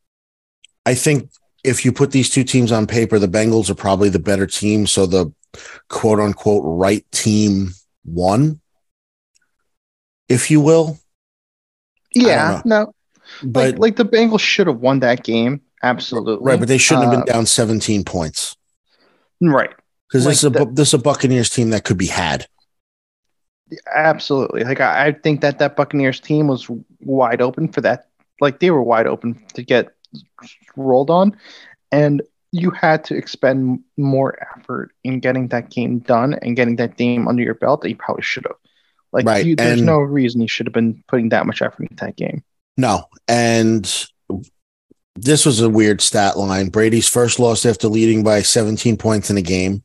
[0.85, 1.29] I think
[1.63, 4.85] if you put these two teams on paper, the Bengals are probably the better team.
[4.85, 5.31] So the
[5.87, 7.69] quote unquote right team
[8.03, 8.59] won,
[10.27, 10.99] if you will.
[12.13, 12.93] Yeah, no.
[13.43, 15.61] But like like the Bengals should have won that game.
[15.83, 16.45] Absolutely.
[16.45, 18.57] right, but they shouldn't have Uh, been down 17 points
[19.41, 19.69] right.
[20.09, 22.47] because this is a like Bu- this is a Buccaneers team that could be had.
[23.93, 24.63] Absolutely.
[24.63, 26.67] Like I, I think that that Buccaneers team was
[27.01, 28.07] wide open for that.
[28.41, 29.89] Like they were wide open to get
[30.75, 31.37] rolled on,
[31.91, 36.97] and you had to expend more effort in getting that game done and getting that
[36.97, 38.55] game under your belt that you probably should have.
[39.11, 41.83] Like Right, you, there's and- no reason you should have been putting that much effort
[41.83, 42.43] into that game.
[42.79, 43.83] No, and
[45.13, 46.69] this was a weird stat line.
[46.69, 49.83] Brady's first loss after leading by 17 points in a game.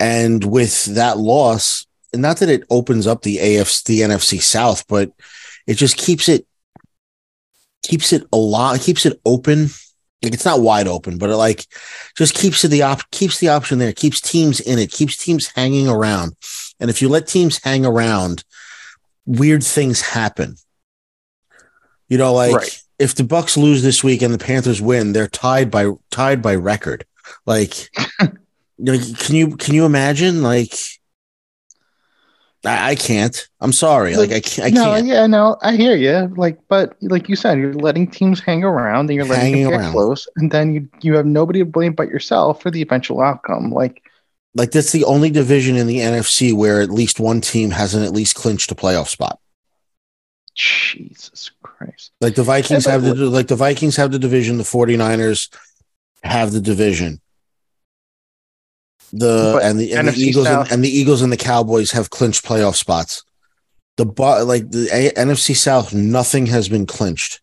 [0.00, 5.12] And with that loss, not that it opens up the AFC, the NFC South, but
[5.68, 6.48] it just keeps it
[7.84, 9.68] keeps it a lot, keeps it open.
[10.24, 11.64] Like it's not wide open, but it like
[12.18, 15.46] just keeps it the op keeps the option there, keeps teams in it, keeps teams
[15.46, 16.34] hanging around.
[16.80, 18.42] And if you let teams hang around,
[19.26, 20.56] weird things happen.
[22.10, 22.82] You know, like Right.
[22.98, 26.54] if the Bucks lose this week and the Panthers win, they're tied by tied by
[26.56, 27.06] record.
[27.46, 30.42] Like, can you can you imagine?
[30.42, 30.74] Like,
[32.64, 33.48] I, I can't.
[33.60, 34.16] I'm sorry.
[34.16, 34.66] Like, I can't.
[34.66, 35.06] I no, can't.
[35.06, 36.32] yeah, no, I hear you.
[36.36, 39.70] Like, but like you said, you're letting teams hang around and you're letting Hanging them
[39.72, 39.92] get around.
[39.92, 43.70] close, and then you you have nobody to blame but yourself for the eventual outcome.
[43.70, 44.02] Like,
[44.54, 48.12] Like that's the only division in the NFC where at least one team hasn't at
[48.12, 49.38] least clinched a playoff spot.
[50.54, 51.50] Jesus
[52.20, 55.48] Like the Vikings have the like the Vikings have the division, the 49ers
[56.22, 57.20] have the division.
[59.12, 62.10] The But and the, and the Eagles and, and the Eagles and the Cowboys have
[62.10, 63.24] clinched playoff spots.
[63.96, 64.04] The
[64.44, 67.40] like the A- NFC South, nothing has been clinched.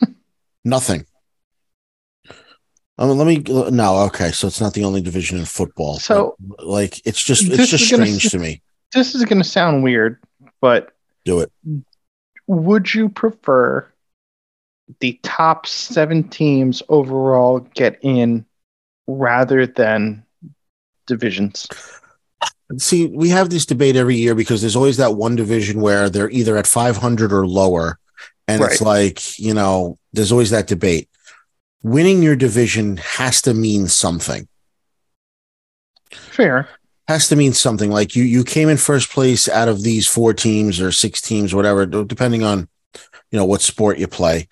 [0.64, 1.04] nothing.
[3.00, 3.38] Um, let me
[3.70, 5.98] no okay, so it's not the only division in football.
[5.98, 8.62] So- like it's just it's just is gonna strange to me.
[8.94, 10.18] This is going to sound weird,
[10.60, 10.92] but
[11.24, 11.52] Do it.
[12.48, 13.86] Would you prefer
[15.00, 18.44] the top seven teams overall get in
[19.06, 20.24] rather than
[21.06, 21.66] divisions.
[22.76, 26.30] See, we have this debate every year because there's always that one division where they're
[26.30, 27.98] either at 500 or lower.
[28.46, 31.08] And it's like, you know, there's always that debate.
[31.82, 34.48] Winning your division has to mean something.
[36.10, 36.68] Fair.
[37.08, 37.90] Has to mean something.
[37.90, 41.54] Like you, you came in first place out of these four teams or six teams,
[41.54, 42.68] whatever, depending on,
[43.30, 44.48] you know, what sport you play.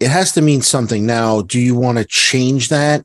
[0.00, 1.04] It has to mean something.
[1.04, 3.04] Now, do you want to change that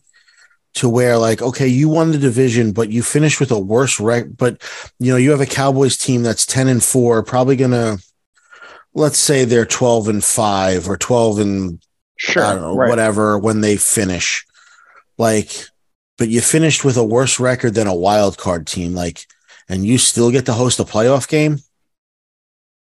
[0.76, 4.26] to where like okay you won the division but you finished with a worse rec
[4.38, 4.62] but
[5.00, 7.98] you know you have a cowboys team that's 10 and 4 probably gonna
[8.94, 11.82] let's say they're 12 and 5 or 12 and
[12.20, 12.44] Sure.
[12.44, 12.90] I don't know, right.
[12.90, 14.46] whatever when they finish
[15.18, 15.52] like
[16.20, 19.26] but you finished with a worse record than a wild card team like
[19.68, 21.60] and you still get to host a playoff game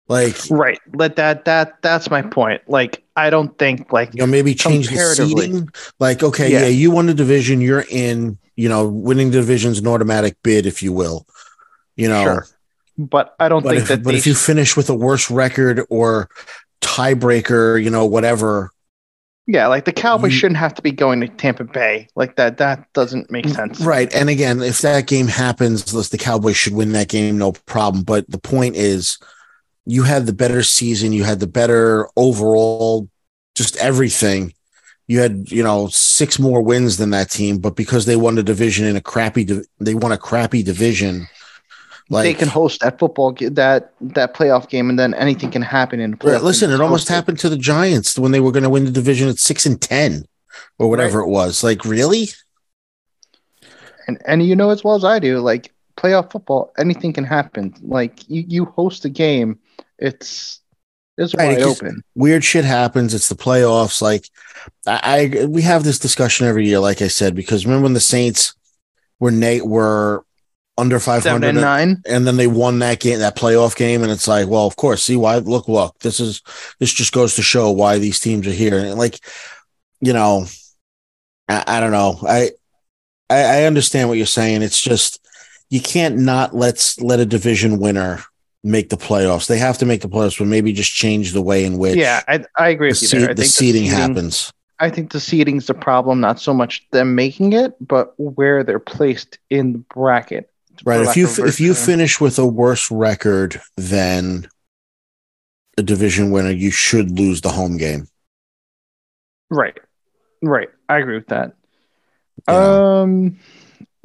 [0.09, 0.79] like Right.
[0.95, 2.63] Let that that that's my point.
[2.67, 5.69] Like I don't think like you know maybe change the seating
[6.01, 6.61] like okay yeah.
[6.61, 6.67] Yeah.
[6.69, 10.83] you won the division you're in you know winning the division's an automatic bid if
[10.83, 11.27] you will
[11.97, 12.47] you know Sure.
[12.97, 15.85] but I don't but, think if, that but if you finish with a worse record
[15.91, 16.31] or
[16.81, 18.71] tiebreaker you know whatever
[19.51, 22.07] Yeah, like the Cowboys You- shouldn't have to be going to Tampa Bay.
[22.15, 23.81] Like that that doesn't make mm, sense.
[23.81, 27.53] right and again if that game happens let's- the cowboys should win that game no
[27.53, 29.19] problem but the point is
[29.87, 33.09] you had the better season you had the better overall
[33.55, 34.53] just everything
[35.07, 38.43] you had you know six more wins than that team but because they won the
[38.43, 39.47] division in a crappy
[39.81, 41.27] they won a crappy division
[42.11, 46.01] like they can host that football that that playoff game and then anything can happen
[46.01, 46.43] in playoff.
[46.43, 49.29] Listen, it almost happened to the Giants when they were going to win the division
[49.29, 50.25] at six and ten,
[50.79, 51.63] or whatever it was.
[51.63, 52.29] Like, really?
[54.07, 57.75] And and you know as well as I do, like playoff football, anything can happen.
[57.83, 59.59] Like you you host a game,
[59.99, 60.61] it's
[61.19, 62.03] it's Right, wide open.
[62.15, 63.13] Weird shit happens.
[63.13, 64.01] It's the playoffs.
[64.01, 64.31] Like,
[64.87, 66.79] I, I we have this discussion every year.
[66.79, 68.55] Like I said, because remember when the Saints
[69.19, 70.25] were Nate were
[70.79, 72.03] under five Seven hundred and nine.
[72.07, 75.05] and then they won that game, that playoff game, and it's like, well, of course.
[75.05, 75.39] See why?
[75.39, 75.99] Look, look.
[75.99, 76.41] This is
[76.79, 78.79] this just goes to show why these teams are here.
[78.79, 79.19] And like,
[80.01, 80.47] you know,
[81.49, 82.19] I, I don't know.
[82.23, 82.53] I,
[83.29, 84.63] I I understand what you're saying.
[84.63, 85.21] It's just
[85.69, 88.23] you can't not let's let a division winner
[88.65, 89.47] make the playoffs.
[89.47, 92.23] They have to make the playoffs, but maybe just change the way in which Yeah,
[92.29, 93.31] I, I agree the, with you there.
[93.31, 94.53] I the think seeding happens.
[94.81, 98.79] I think the seeding's the problem, not so much them making it, but where they're
[98.79, 100.51] placed in the bracket.
[100.85, 101.07] Right.
[101.07, 104.49] If you if you finish with a worse record than
[105.77, 108.07] a division winner, you should lose the home game.
[109.51, 109.79] Right.
[110.43, 110.69] Right.
[110.89, 111.55] I agree with that.
[112.47, 113.03] know?
[113.03, 113.39] Um,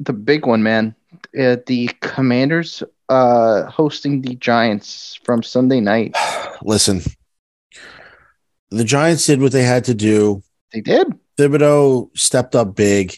[0.00, 0.94] the big one, man.
[1.38, 6.16] Uh, the Commanders uh hosting the Giants from Sunday night.
[6.62, 7.02] Listen,
[8.70, 10.42] the Giants did what they had to do.
[10.72, 11.06] They did.
[11.38, 13.16] Thibodeaux stepped up big.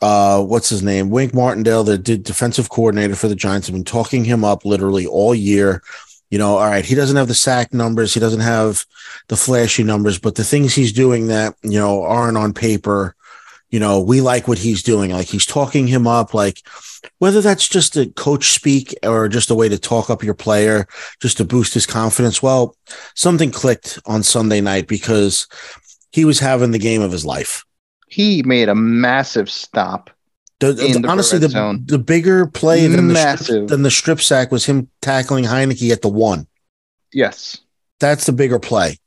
[0.00, 1.10] Uh, what's his name?
[1.10, 5.06] Wink Martindale, the d- defensive coordinator for the Giants, have been talking him up literally
[5.06, 5.82] all year.
[6.30, 8.84] You know, all right, he doesn't have the sack numbers, he doesn't have
[9.28, 13.14] the flashy numbers, but the things he's doing that you know aren't on paper.
[13.70, 15.10] You know, we like what he's doing.
[15.10, 16.32] Like he's talking him up.
[16.32, 16.62] Like
[17.18, 20.86] whether that's just a coach speak or just a way to talk up your player,
[21.20, 22.42] just to boost his confidence.
[22.42, 22.76] Well,
[23.14, 25.46] something clicked on Sunday night because
[26.12, 27.64] he was having the game of his life.
[28.08, 30.10] He made a massive stop.
[30.60, 31.84] The, in the honestly, the, zone.
[31.86, 36.02] the bigger play than the, strip, than the strip sack was him tackling Heinicke at
[36.02, 36.48] the one.
[37.12, 37.58] Yes.
[38.00, 38.98] That's the bigger play.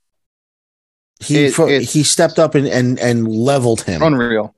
[1.19, 4.55] He It- he stepped up and, and and leveled him, Unreal.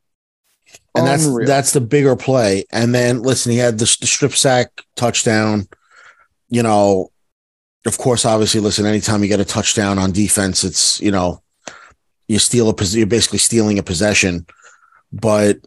[0.95, 1.45] and that's Unreal.
[1.47, 2.63] that's the bigger play.
[2.71, 5.67] And then listen, he had the, the strip sack touchdown.
[6.47, 7.11] You know,
[7.85, 8.85] of course, obviously, listen.
[8.85, 11.42] Anytime you get a touchdown on defense, it's you know,
[12.27, 14.45] you steal a you're basically stealing a possession.
[15.11, 15.57] But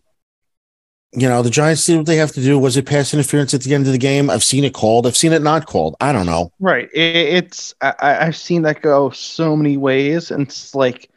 [1.12, 2.58] you know, the Giants did what they have to do.
[2.58, 4.28] Was it pass interference at the end of the game?
[4.28, 5.06] I've seen it called.
[5.06, 5.96] I've seen it not called.
[6.00, 6.52] I don't know.
[6.60, 6.88] Right.
[6.92, 11.10] It's I, I- I've seen that go so many ways, and it's like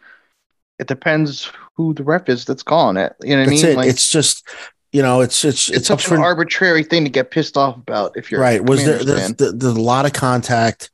[0.78, 3.14] it depends who the ref is that's calling it.
[3.22, 3.72] You know what I That's mean?
[3.72, 3.78] it.
[3.78, 4.48] Like it's just
[4.92, 7.76] you know, it's it's it's, it's, such for an arbitrary thing to get pissed off
[7.78, 8.64] about if you're right.
[8.64, 10.92] Was there there's, there- there's a lot of contact?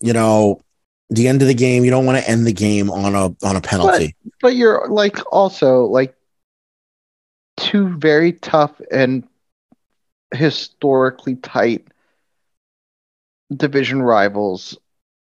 [0.00, 0.60] You know,
[1.10, 1.84] the end of the game.
[1.84, 4.14] You don't want to end the game on a on a penalty.
[4.40, 6.14] But you're like also like
[7.56, 9.26] two very tough and
[10.34, 11.88] historically tight
[13.54, 14.76] division rivals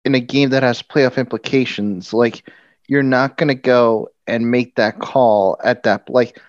[0.06, 2.14] in a game that has playoff implications.
[2.14, 2.50] Like
[2.88, 6.40] you're not gonna go and make that call at that like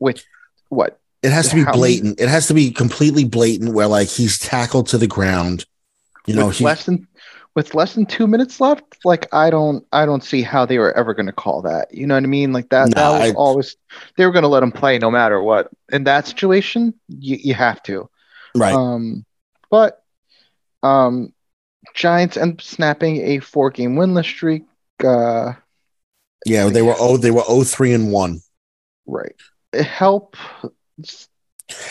[0.00, 0.24] with
[0.68, 2.20] what it has to be blatant.
[2.20, 3.74] It has to be completely blatant.
[3.74, 5.64] Where like he's tackled to the ground.
[6.26, 7.06] You know, less than
[7.54, 10.92] with less than two minutes left, like I don't, I don't see how they were
[10.96, 11.94] ever going to call that.
[11.94, 12.52] You know what I mean?
[12.52, 13.76] Like that, No, that was I- always
[14.16, 15.68] they were going to let him play no matter what.
[15.92, 18.08] In that situation, you, you have to.
[18.56, 18.74] Right.
[18.74, 19.24] Um,
[19.70, 20.02] but
[20.82, 21.32] um,
[21.94, 24.64] Giants end up snapping a four-game winless streak.
[25.02, 25.52] Uh,
[26.46, 28.40] yeah, they were oh they were 0-3 and 1.
[29.06, 29.34] right.
[29.72, 30.36] It helped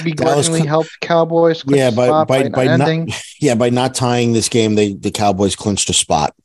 [0.04, 1.64] begrudgingly cl- helped Cowboys.
[1.68, 2.90] Yeah, by spot by by not,
[3.41, 6.36] yeah, by not tying this game, they the Cowboys clinched a spot.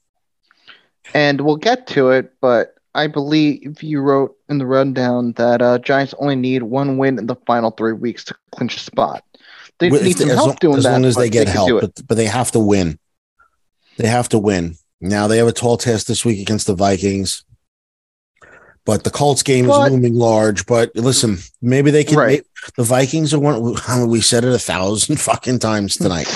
[1.15, 5.79] and we'll get to it, but I believe you wrote in the rundown that uh,
[5.79, 9.23] Giants only need one win in the final three weeks to clinch a spot.
[9.79, 10.91] They Well, need they- some help long, doing as that.
[10.91, 12.99] As long as they get can help, but but they have to win.
[13.99, 14.77] They have to win.
[15.01, 17.45] Now they have a tall test this week against the Vikings.
[18.89, 20.65] But the Colts game But- is looming large.
[20.65, 22.17] But listen, maybe they can.
[22.17, 22.39] Right.
[22.41, 23.77] may- the Vikings are one.
[24.09, 26.27] We said it a thousand fucking times tonight.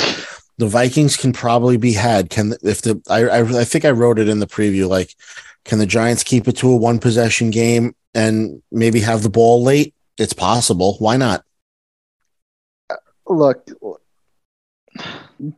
[0.58, 2.28] the Vikings can probably be had.
[2.28, 4.86] Can if the I, I I think I wrote it in the preview.
[4.86, 5.14] Like,
[5.64, 9.62] can the Giants keep it to a one possession game and maybe have the ball
[9.62, 9.94] late?
[10.18, 10.96] It's possible.
[10.98, 11.44] Why not?
[12.90, 12.96] Uh,
[13.28, 13.66] look,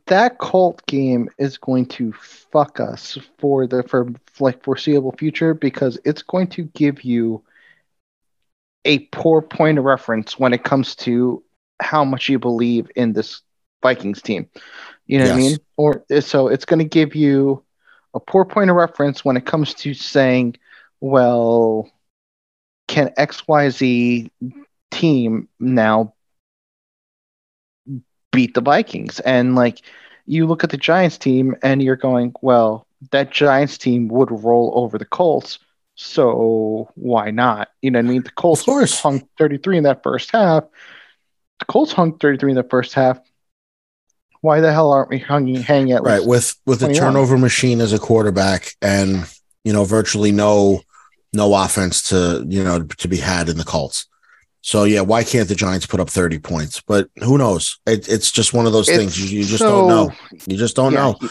[0.07, 5.99] that Colt game is going to fuck us for the for like foreseeable future because
[6.03, 7.43] it's going to give you
[8.83, 11.43] a poor point of reference when it comes to
[11.81, 13.41] how much you believe in this
[13.83, 14.49] Vikings team.
[15.05, 15.57] You know what I mean?
[15.77, 17.63] Or so it's going to give you
[18.15, 20.55] a poor point of reference when it comes to saying,
[20.99, 21.91] well,
[22.87, 24.31] can XYZ
[24.89, 26.14] team now
[28.35, 29.19] beat the Vikings?
[29.21, 29.81] And like
[30.25, 34.71] you look at the Giants team and you're going, well, that Giants team would roll
[34.75, 35.59] over the Colts.
[35.95, 37.69] So why not?
[37.81, 38.23] You know what I mean?
[38.23, 38.99] The Colts Of course.
[38.99, 40.65] hung 33 in that first half.
[41.59, 43.19] The Colts hung 33 in the first half.
[44.41, 47.93] Why the hell aren't we hanging, hanging at right with with a turnover machine as
[47.93, 49.25] a quarterback and
[49.63, 50.83] you know virtually no
[51.33, 54.05] no offense to you know to be had in the Colts.
[54.65, 56.81] So yeah, why can't the Giants put up 30 points?
[56.81, 57.77] But who knows?
[57.85, 60.11] It, it's just one of those things you, you just so- don't know.
[60.47, 61.29] You just don't yeah, know.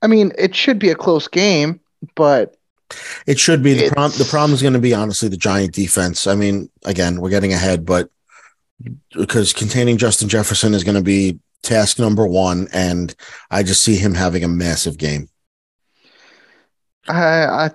[0.00, 1.80] I mean, it should be a close game,
[2.14, 2.56] but
[3.26, 4.18] It should be the problem.
[4.18, 6.26] The problem is going to be honestly the Giant defense.
[6.26, 8.08] I mean, again, we're getting ahead, but
[9.14, 13.14] because containing Justin Jefferson is going to be task number one, and
[13.50, 15.28] I just see him having a massive game.
[17.08, 17.68] I, I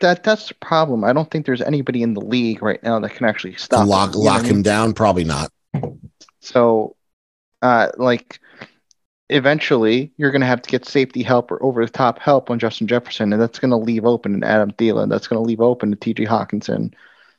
[0.00, 1.04] that that's the problem.
[1.04, 3.88] I don't think there's anybody in the league right now that can actually To stop
[3.88, 4.62] lock him, you know what lock I him mean?
[4.62, 5.50] down, probably not.
[6.40, 6.96] So,
[7.62, 8.40] uh, like,
[9.28, 12.58] eventually you're going to have to get safety help or over the top help on
[12.58, 15.08] Justin Jefferson, and that's going to leave open an Adam Thielen.
[15.08, 16.26] That's going to leave open to T.J.
[16.26, 16.92] Hockenson.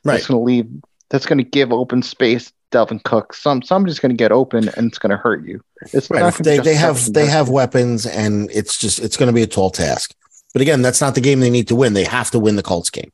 [0.04, 0.14] Right.
[0.14, 0.68] That's going to leave.
[1.10, 2.52] That's going to give open space.
[2.72, 3.34] Dalvin Cook.
[3.34, 5.62] Some somebody's going to get open, and it's going to hurt you.
[5.92, 6.20] It's Right.
[6.20, 9.28] not If gonna be they, they have they have weapons, and it's just it's going
[9.28, 10.12] to be a tall task.
[10.54, 11.92] But again, that's not the game they need to win.
[11.92, 13.10] They have to win the Colts game.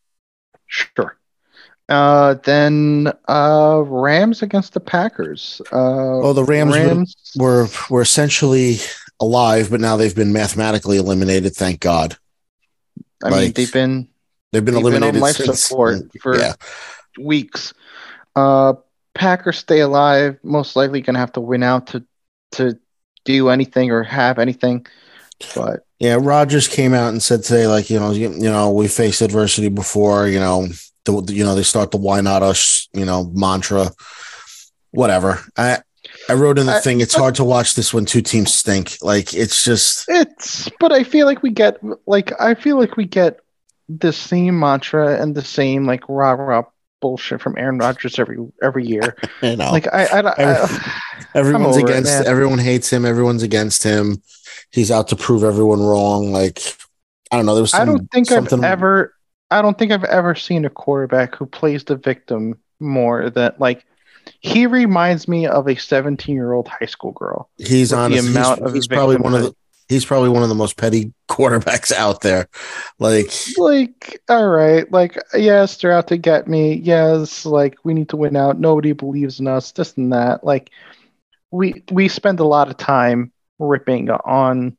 [0.66, 1.16] Sure.
[1.88, 5.60] Uh, then uh, Rams against the Packers.
[5.72, 8.76] Uh, Oh, the Rams, were- Rams were were essentially
[9.18, 11.56] alive, but now they've been mathematically eliminated.
[11.56, 12.16] Thank God.
[13.24, 14.06] I mean, they've been
[14.52, 16.52] They've been They've been eliminated on life since- support for yeah.
[17.18, 17.72] weeks.
[18.36, 18.74] Uh,
[19.14, 20.38] Packers stay alive.
[20.44, 22.04] Most likely going to have to win out to
[22.52, 22.78] to
[23.24, 24.86] do anything or have anything.
[25.54, 28.88] But Yeah, Rodgers came out and said today, like you know, you, you know, we
[28.88, 30.28] faced adversity before.
[30.28, 30.68] You know,
[31.04, 33.90] the, you know, they start the "Why not us?" You know, mantra.
[34.92, 35.40] Whatever.
[35.56, 35.78] I
[36.28, 37.00] I wrote in the I- thing.
[37.00, 38.96] It's hard to watch this when two teams stink.
[39.02, 43.04] Like it's just it's but I feel like we get like I feel like we
[43.04, 43.38] get
[43.88, 46.62] the same mantra and the same like rah rah
[47.00, 49.16] bullshit from Aaron Rodgers every every year.
[49.42, 50.94] you know, Like I I, I,
[51.34, 52.12] everyone's it, against.
[52.12, 52.26] man.
[52.26, 53.04] everyone hates him.
[53.04, 54.22] Everyone's against him.
[54.70, 56.32] He's out to prove everyone wrong.
[56.32, 56.60] Like
[57.30, 57.54] I don't know.
[57.54, 57.74] There was.
[57.74, 59.14] I Some, don't think I've ever
[59.50, 63.84] I don't think I've ever seen a quarterback who plays the victim more than like
[64.40, 67.50] he reminds me of a 17 year old high school girl.
[67.58, 68.28] He's on the honest.
[68.28, 69.54] He's, amount of he's probably one of the.
[69.90, 72.48] He's probably one of the most petty quarterbacks out there.
[73.00, 76.74] Like Like, all right, like yes, they're out to get me.
[76.74, 78.60] Yes, like we need to win out.
[78.60, 79.72] Nobody believes in us.
[79.72, 80.44] This and that.
[80.44, 80.70] Like
[81.50, 84.76] we we spend a lot of time ripping on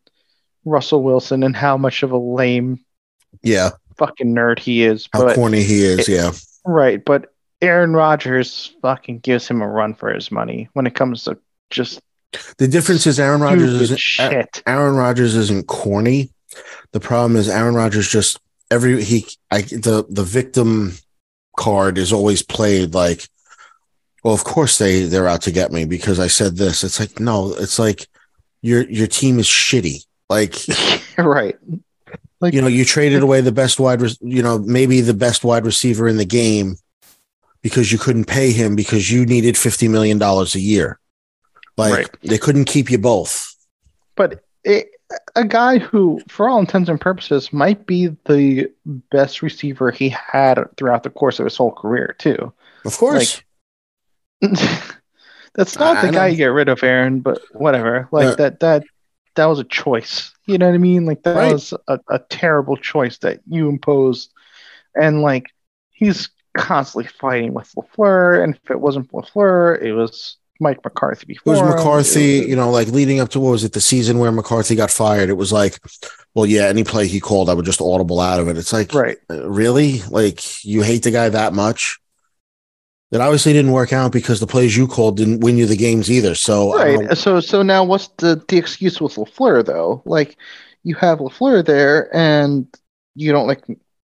[0.63, 2.79] Russell Wilson and how much of a lame
[3.43, 5.09] yeah, fucking nerd he is.
[5.11, 6.07] how but corny he is.
[6.07, 6.31] it- yeah.
[6.65, 11.25] Right, but Aaron Rodgers fucking gives him a run for his money when it comes
[11.25, 11.37] to
[11.69, 11.99] just
[12.57, 14.63] The difference is Aaron Rodgers stupid isn't shit.
[14.65, 16.29] Aaron Rodgers isn't corny.
[16.91, 18.39] The problem is Aaron Rodgers just
[18.69, 20.93] every he I the the victim
[21.57, 23.27] card is always played like
[24.23, 26.83] well of course they they're out to get me because I said this.
[26.83, 28.07] It's like no, it's like
[28.61, 30.05] your your team is shitty.
[30.29, 30.55] Like,
[31.17, 31.57] right.
[32.39, 35.43] Like you know, you traded away the best wide, re- you know, maybe the best
[35.43, 36.77] wide receiver in the game
[37.61, 40.99] because you couldn't pay him because you needed $50 million a year.
[41.89, 42.09] Like, Right.
[42.23, 43.53] they couldn't keep you both.
[44.15, 44.89] but it,
[45.35, 48.71] a guy who, for all intents and purposes, might be the
[49.11, 52.53] best receiver he had throughout the course of his whole career, too.
[52.85, 53.41] Of course.
[54.41, 54.51] Like,
[55.53, 56.31] That's not I the guy know.
[56.31, 57.19] you get rid of, Aaron.
[57.19, 58.07] But whatever.
[58.11, 58.35] Like Yeah.
[58.35, 58.59] that.
[58.61, 58.83] That
[59.35, 60.31] that was a choice.
[60.45, 61.05] You know what I mean?
[61.05, 61.53] Like that Right.
[61.53, 64.31] was a, a terrible choice that you imposed,
[64.95, 65.47] and like
[65.91, 68.43] he's constantly fighting with Lafleur.
[68.43, 71.55] And if it wasn't Lafleur, it was Mike McCarthy before.
[71.55, 71.75] It was.
[71.75, 74.91] McCarthy, you know, like leading up to what was it, the season where McCarthy got
[74.91, 75.29] fired?
[75.29, 75.79] It was like,
[76.33, 78.57] well, yeah, any play he called, I would just audible out of it.
[78.57, 79.17] It's like, right.
[79.29, 80.01] uh, really?
[80.09, 81.99] Like, you hate the guy that much?
[83.11, 86.09] That obviously didn't work out because the plays you called didn't win you the games
[86.09, 86.33] either.
[86.33, 87.07] So, I don't know.
[87.09, 87.17] Right.
[87.17, 90.01] So so now what's the the excuse with Lafleur though?
[90.05, 90.37] Like
[90.83, 92.67] you have Lafleur there, and
[93.15, 93.65] you don't like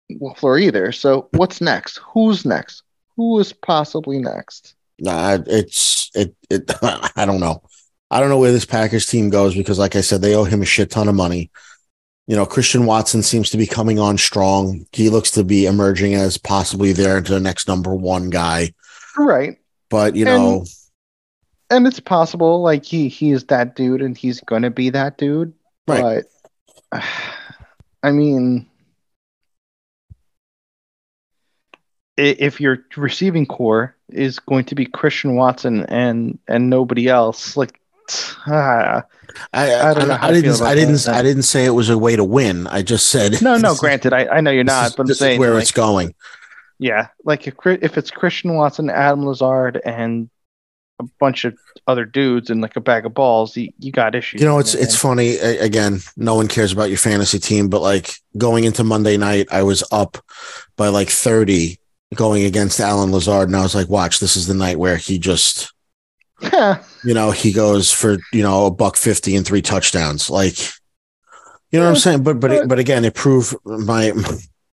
[0.10, 0.94] Lafleur either.
[0.94, 1.98] So what's next?
[2.14, 2.84] Who's next?
[3.18, 4.76] Who is possibly next?
[5.00, 6.72] Nah, it's it it
[7.16, 7.62] I don't know.
[8.12, 10.62] I don't know where this Packers team goes because like I said, they owe him
[10.62, 11.52] a shit ton of money.
[12.28, 14.86] You know, Christian Watson seems to be coming on strong.
[14.92, 18.74] He looks to be emerging as possibly there to the next number one guy.
[19.18, 19.58] Right.
[19.90, 20.66] But you And- know,
[21.70, 25.54] And it's possible, like he he's that dude, and he's gonna be that dude.
[25.88, 26.24] Right.
[26.92, 27.04] But
[28.04, 28.68] I mean,
[32.18, 37.80] if your receiving core is going to be Christian Watson and and nobody else, like.
[38.48, 39.04] ah,
[39.54, 41.16] I I I, don't know I, to didn't I didn't that.
[41.16, 42.68] I didn't say it was a way to win.
[42.68, 43.76] I just said no, no.
[43.76, 45.72] Granted, I, I know you're not, is- but I'm this is saying where like, it's
[45.72, 46.14] going.
[46.78, 50.30] Yeah, like if if it's Christian Watson, Adam Lazard, and
[51.00, 54.42] a bunch of other dudes and like a bag of balls, you, you got issues.
[54.42, 55.38] You know, it's it's funny.
[55.38, 59.64] Again, no one cares about your fantasy team, but like going into Monday night, I
[59.64, 60.18] was up
[60.78, 61.80] by like thirty
[62.16, 65.18] going against Allen Lazard, and I was like, "Watch, this is the night where he
[65.20, 65.74] just,
[66.42, 70.58] you know, he goes for you know a buck fifty and three touchdowns." Like,
[71.72, 72.24] you know what I'm saying?
[72.24, 74.12] But but but again, it proved my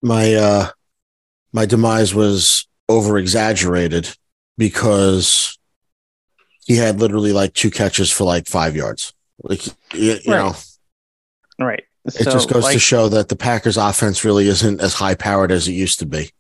[0.03, 0.71] my uh
[1.53, 4.15] my demise was over exaggerated
[4.57, 5.59] because
[6.67, 9.15] he had literally like two catches for like five yards.
[9.43, 10.39] Like you, you Right.
[10.39, 10.55] know.
[11.59, 11.85] right.
[12.05, 15.69] It just goes to show that the Packers offense really isn't as high powered as
[15.69, 16.31] it used to be.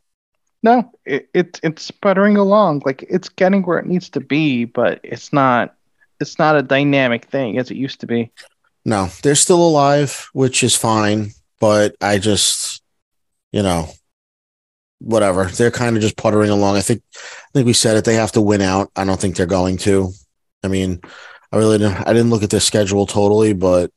[0.63, 2.83] No, it, it it's sputtering along.
[2.85, 5.75] Like it's getting where it needs to be, but it's not.
[6.21, 8.33] It's not a dynamic thing as it used to be.
[8.85, 11.31] No, they're still alive, which is fine,
[11.61, 12.83] but I just,
[13.53, 13.89] you know,
[14.99, 15.45] whatever.
[15.45, 16.77] They're kind of just puttering along.
[16.77, 18.05] I think I think we said it.
[18.05, 18.91] They have to win out.
[18.97, 20.11] I don't think they're going to.
[20.65, 21.01] I mean,
[21.53, 23.93] I really didn't I didn't look at their schedule totally, but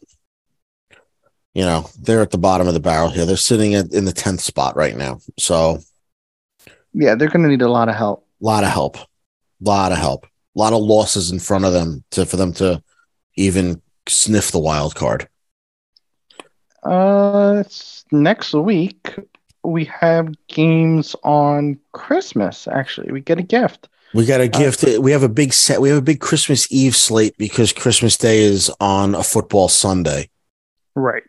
[1.54, 3.26] you know, they're at the bottom of the barrel here.
[3.26, 5.20] They're sitting in the 10th spot right now.
[5.38, 5.80] So
[6.93, 8.26] Yeah, they're going to need a lot of help.
[8.41, 9.05] A lot of help, A
[9.61, 12.81] lot of help, a lot of losses in front of them to for them to
[13.35, 15.27] even sniff the wild card.
[16.84, 17.63] Uh,
[18.11, 19.15] next week
[19.63, 22.68] we have games on Christmas.
[22.68, 23.88] Actually, we get a gift.
[24.13, 24.84] We got a gift.
[24.99, 25.80] We have a big set.
[25.80, 30.30] We have a big Christmas Eve slate because Christmas Day is on a football Sunday.
[30.95, 31.23] Right.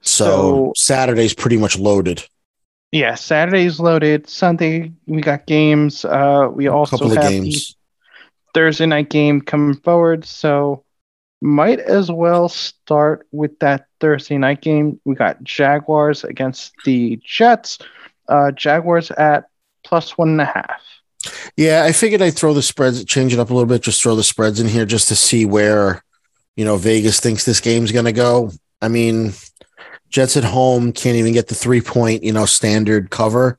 [0.00, 2.24] So, So- Saturday's pretty much loaded.
[2.92, 4.28] Yeah, Saturday's loaded.
[4.28, 6.04] Sunday we got games.
[6.04, 7.76] Uh, we also have games.
[8.54, 10.24] Thursday night game coming forward.
[10.24, 10.84] So
[11.40, 15.00] might as well start with that Thursday night game.
[15.04, 17.78] We got Jaguars against the Jets.
[18.28, 19.48] Uh, Jaguars at
[19.84, 20.82] plus one and a half.
[21.56, 24.14] Yeah, I figured I'd throw the spreads, change it up a little bit, just throw
[24.14, 26.02] the spreads in here just to see where,
[26.56, 28.50] you know, Vegas thinks this game's going to go.
[28.80, 29.32] I mean,
[30.10, 33.58] Jets at home can't even get the three point, you know, standard cover.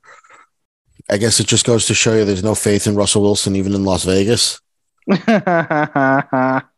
[1.10, 3.74] I guess it just goes to show you there's no faith in Russell Wilson, even
[3.74, 4.60] in Las Vegas.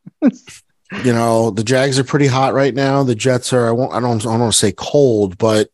[1.05, 3.03] You know, the Jags are pretty hot right now.
[3.03, 5.69] The Jets are, I won't, I don't, I don't want to say cold, but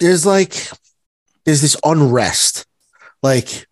[0.00, 0.68] there's like,
[1.44, 2.64] there's this unrest.
[3.22, 3.66] Like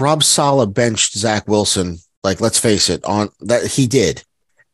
[0.00, 1.98] Rob Sala benched Zach Wilson.
[2.24, 4.24] Like, let's face it, on that he did.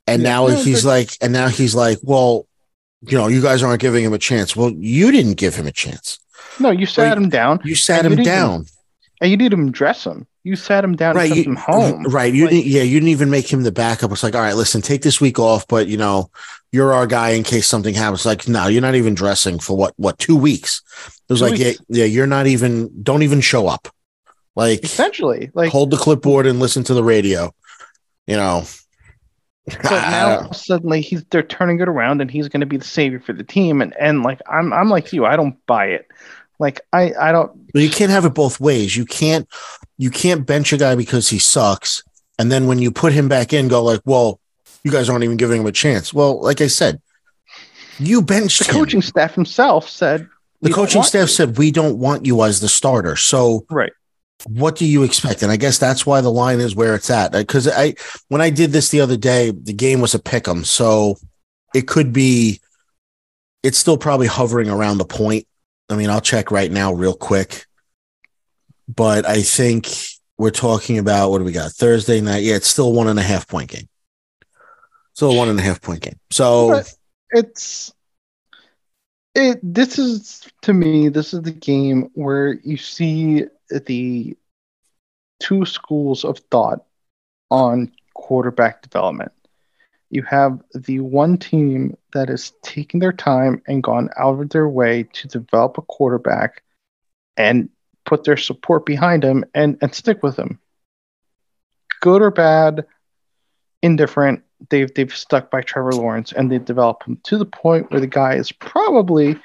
[0.07, 2.47] And Yeah, now no, he's but- like, and now he's like, well,
[3.03, 4.57] you know, you guys aren't giving him a chance.
[4.57, 6.19] Well, you didn't give him a chance.
[6.61, 8.67] no, you sat Well, him down, You sat you him even down.
[9.21, 10.27] and you didn't dress him.
[10.45, 12.05] You sat him down right and you, him home.
[12.05, 14.41] right you Like- didn't yeah you didn't even make him the backup it's like all
[14.43, 16.31] right listen take this week off but you know
[16.71, 19.93] you're our guy in case something happens like no you're not even dressing for what
[19.97, 20.83] what two weeks
[21.29, 21.81] it was like weeks.
[21.89, 23.89] yeah, yeah you're not even don't even show up
[24.55, 27.53] like Essentially, like hold the clipboard and listen to the radio
[28.29, 28.63] you know
[29.67, 33.21] But now suddenly he's they're turning it around and he's going to be the savior
[33.21, 33.83] for the team.
[33.83, 36.07] And and like I'm I'm like you, I don't buy it.
[36.59, 37.73] Like I I don't.
[37.73, 38.97] But you can't have it both ways.
[38.97, 39.49] You can't
[39.99, 42.03] you can't bench a guy because he sucks,
[42.39, 44.41] and then when you put him back in, go like, well,
[44.85, 46.15] you guys aren't even giving him a chance.
[46.15, 47.01] Well, like I said,
[47.99, 48.75] you benched The him.
[48.75, 50.29] coaching staff himself said
[50.63, 53.17] the coaching staff you." said we don't want you as the starter.
[53.17, 53.93] So right.
[54.49, 55.43] What do you expect?
[55.43, 57.33] And I guess that's why the line is where it's at.
[57.33, 57.95] Because I,
[58.29, 61.17] when I did this the other day, the game was a pick 'em, so
[61.75, 62.61] it could be.
[63.63, 65.47] It's still probably hovering around the point.
[65.89, 67.67] I mean, I'll check right now, real quick.
[68.89, 69.89] But I think
[70.39, 72.45] we're talking about what do we got Thursday night?
[72.45, 73.89] Yeah, it's still one and a half point game.
[75.15, 76.19] Still one and a half point game.
[76.31, 76.95] So But
[77.31, 77.93] it's
[79.35, 84.37] it this is to me this is the game where you see the
[85.41, 86.85] two schools of thought
[87.51, 89.33] on quarterback development.
[90.11, 94.69] You have the one team that is taking their time and gone out of their
[94.69, 96.63] way to develop a quarterback
[97.37, 97.69] and
[98.05, 100.61] put their support behind him and, and stick with him.
[102.01, 102.87] Good or bad
[103.83, 108.01] indifferent they've they've stuck by Trevor Lawrence and they've developed him to the point where
[108.01, 109.39] the guy is probably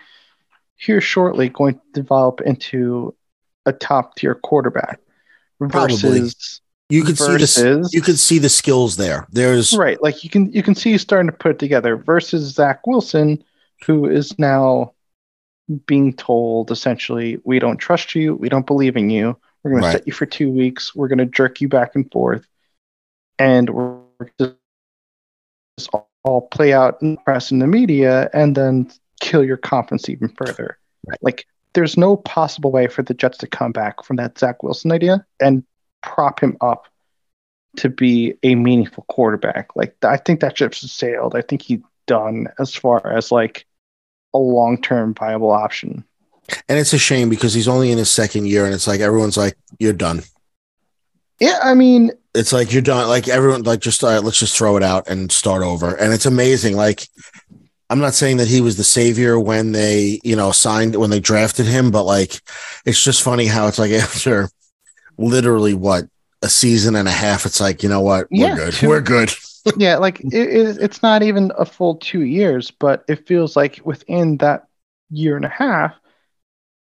[0.76, 3.16] here shortly going to develop into
[3.66, 5.00] a top tier quarterback
[5.60, 5.96] Probably.
[5.98, 9.28] versus you could see versus You could see the skills there.
[9.32, 12.54] There's right like you can you can see he's starting to put it together versus
[12.54, 13.44] Zach Wilson
[13.86, 14.94] who is now
[15.86, 19.92] being told essentially we don't trust you we don't believe in you we're going Right.
[19.94, 22.46] to set you for two weeks we're going to jerk you back and forth
[23.40, 24.00] and we're
[24.40, 24.56] just
[25.94, 30.08] all- all play out in the press and the media and then kill your confidence
[30.10, 30.78] even further
[31.08, 31.18] Right.
[31.22, 34.92] like there's no possible way for the jets to come back from that zach wilson
[34.92, 35.64] idea and
[36.02, 36.88] prop him up
[37.78, 42.48] to be a meaningful quarterback like i think that ship's sailed i think he's done
[42.60, 43.66] as far as like
[44.34, 46.04] a long-term viable option
[46.68, 49.38] and it's a shame because he's only in his second year, and it's like everyone's
[49.38, 50.22] like, "You're done."
[51.40, 53.10] yeah i mean It's like you're done.
[53.10, 55.96] Like everyone, like just uh, let's just throw it out and start over.
[55.96, 56.78] And it's amazing.
[56.78, 57.08] Like
[57.92, 61.20] I'm not saying that he was the savior when they, you know, signed when they
[61.20, 62.40] drafted him, but like
[62.86, 64.50] it's just funny how it's like after
[65.18, 66.06] literally what
[66.42, 69.02] a season and a half, it's like you know what, we're Yeah, good, two- we're
[69.02, 69.34] good.
[69.78, 73.82] yeah, like it, it, it's not even a full two years, but it feels like
[73.84, 74.68] within that
[75.10, 75.94] year and a half,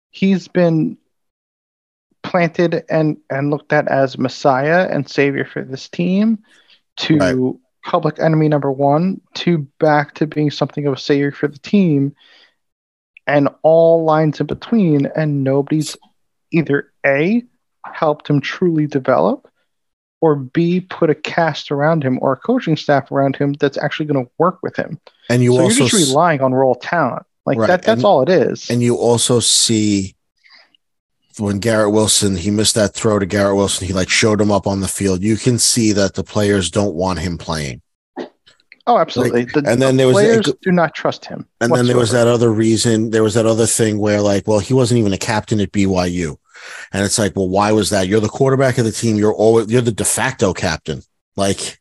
[0.09, 0.97] he's been
[2.23, 6.39] planted and and looked at as messiah and savior for this team,
[6.97, 7.55] to Right.
[7.85, 12.13] Public enemy number one, to back to being something of a savior for the team,
[13.27, 15.95] and all lines in between, and nobody's
[16.51, 17.43] either a
[17.85, 19.47] helped him truly develop
[20.21, 24.07] or B, put a cast around him or a coaching staff around him that's actually
[24.07, 24.99] going to work with him.
[25.29, 27.23] And you so also you're just relying on raw talent.
[27.45, 28.69] Like Right, that that's and- all it is.
[28.71, 30.14] And you also see
[31.39, 33.87] when Garrett Wilson, he missed that throw to Garrett Wilson.
[33.87, 35.21] He like showed him up on the field.
[35.21, 37.81] You can see that the players don't want him playing.
[38.87, 39.45] oh, absolutely.
[39.45, 41.47] the, and then the there was- players do not trust him.
[41.61, 43.09] And then there was that other reason.
[43.09, 46.37] There was that other thing where like, well, he wasn't even a captain at BYU.
[46.93, 48.07] And it's like, well, why was that?
[48.07, 49.17] You're the quarterback of the team.
[49.17, 51.01] You're always you're the de facto captain.
[51.35, 51.79] Like,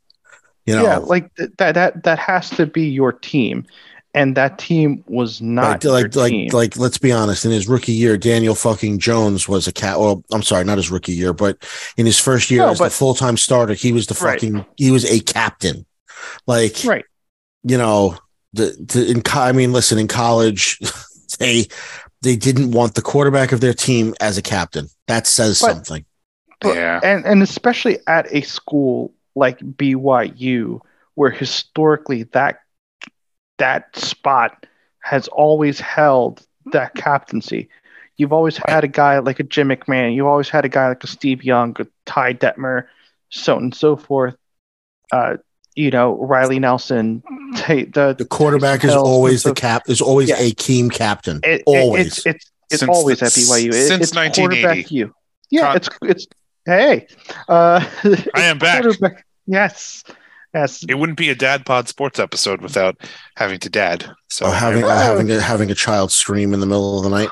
[0.66, 3.66] you know, yeah, like th- that that that has to be your team.
[4.14, 7.44] And that team was not like like your like, like let's be honest.
[7.44, 9.98] In his rookie year, Daniel fucking Jones was a cat.
[9.98, 11.58] Well, I'm sorry, not his rookie year, but
[11.96, 14.34] in his first year No, as the full time starter, he was the Right.
[14.40, 15.84] fucking he was a captain.
[16.46, 17.04] Like, right.
[17.64, 18.16] you know,
[18.52, 20.78] the, the in I mean, listen, in college,
[21.40, 21.66] they
[22.22, 24.86] they didn't want the quarterback of their team as a captain.
[25.08, 26.04] That says But- something.
[26.60, 27.00] But- yeah.
[27.02, 30.80] and and especially at a school like BYU,
[31.14, 32.60] where historically that
[33.58, 34.66] that spot
[35.00, 37.68] has always held that captaincy.
[38.16, 40.14] You've always had a guy like a Jim McMahon.
[40.14, 42.86] You've always had a guy like a Steve Young, a Ty Detmer,
[43.30, 44.36] so on and so forth.
[45.12, 45.36] Uh,
[45.74, 47.22] you know, Riley Nelson.
[47.56, 49.82] ta- the The quarterback Taysom is Hill, always the cap.
[49.88, 50.38] Is always Yeah.
[50.38, 51.40] a team captain.
[51.42, 52.06] it- it- always.
[52.18, 53.68] it's it's, it's Since always the- at BYU.
[53.70, 54.94] It- since it's 1980.
[54.94, 55.14] you.
[55.50, 56.26] Yeah, Con- it's it's
[56.64, 57.06] hey.
[57.48, 57.84] Uh,
[58.34, 58.84] I am back.
[59.46, 60.04] Yes,
[60.54, 60.84] yes.
[60.88, 62.96] It wouldn't be a Dad Pod Sports episode without
[63.36, 64.08] having to dad.
[64.30, 67.10] So Or having I- having a, having a child scream in the middle of the
[67.10, 67.30] night.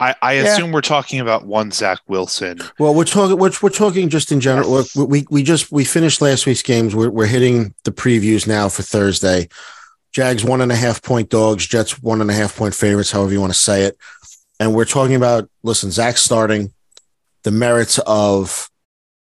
[0.00, 0.42] I, I Yeah.
[0.54, 2.58] assume we're talking about one Zach Wilson.
[2.80, 3.38] Well, we're talking.
[3.38, 4.76] We're, we're talking just in general.
[4.78, 4.96] Yes.
[4.96, 6.94] Look, we we just we finished last week's games.
[6.96, 9.48] We're we're hitting the previews now for Thursday.
[10.12, 11.66] Jags one and a half point dogs.
[11.66, 13.12] Jets one and a half point favorites.
[13.12, 13.96] However you want to say it.
[14.58, 16.72] And we're talking about listen, Zach starting
[17.44, 18.68] the merits of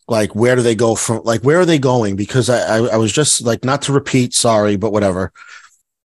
[0.07, 1.21] Like, where do they go from?
[1.23, 2.15] Like, where are they going?
[2.15, 5.33] Because I, I, I was just like, not to repeat, sorry, but whatever.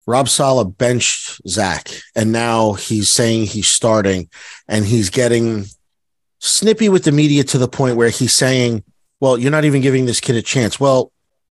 [0.07, 4.29] Rob Saleh benched Zach, and now he's saying he's starting,
[4.67, 5.65] and he's getting
[6.39, 8.83] snippy with the media to the point where he's saying,
[9.19, 11.11] "Well, you're not even giving this kid a chance." Well,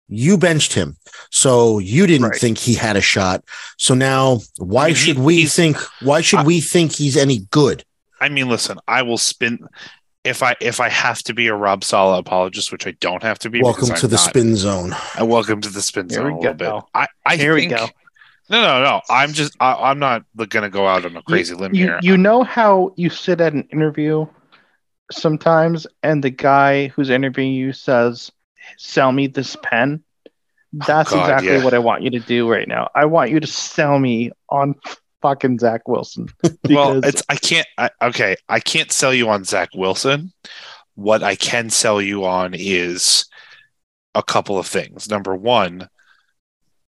[0.09, 0.97] you benched him,
[1.31, 2.41] so you didn't Right.
[2.41, 3.45] think he had a shot.
[3.79, 5.77] So now, why I mean, should we think?
[6.01, 7.85] Why should I- we think he's any good?
[8.21, 9.61] I mean, listen, I will spin
[10.25, 13.39] if I if I have to be a Rob Saleh apologist, which I don't have
[13.41, 13.63] to be.
[13.63, 14.19] Welcome to I'm the not.
[14.19, 14.95] spin zone.
[15.21, 16.81] Uh, welcome to the spin Here zone we a little go.
[16.81, 16.85] bit.
[16.95, 17.89] I, I Here we think, go.
[18.51, 19.01] No, no, no.
[19.11, 19.57] I'm just.
[19.61, 22.01] I, I'm not going to go out on a crazy limb you, here.
[22.03, 24.27] you know how you sit at an interview
[25.11, 28.31] sometimes and the guy who's interviewing you says,
[28.79, 30.03] Sell me this pen?
[30.73, 31.65] That's God, exactly yeah.
[31.65, 32.89] what I want you to do right now.
[32.95, 34.75] I want you to sell me on
[35.23, 36.27] fucking Zach Wilson.
[36.69, 37.23] well, it's.
[37.29, 37.67] I can't.
[37.79, 40.33] I, okay, I can't sell you on Zach Wilson.
[40.95, 43.27] What I can sell you on is
[44.15, 45.09] a couple of things.
[45.09, 45.89] Number one,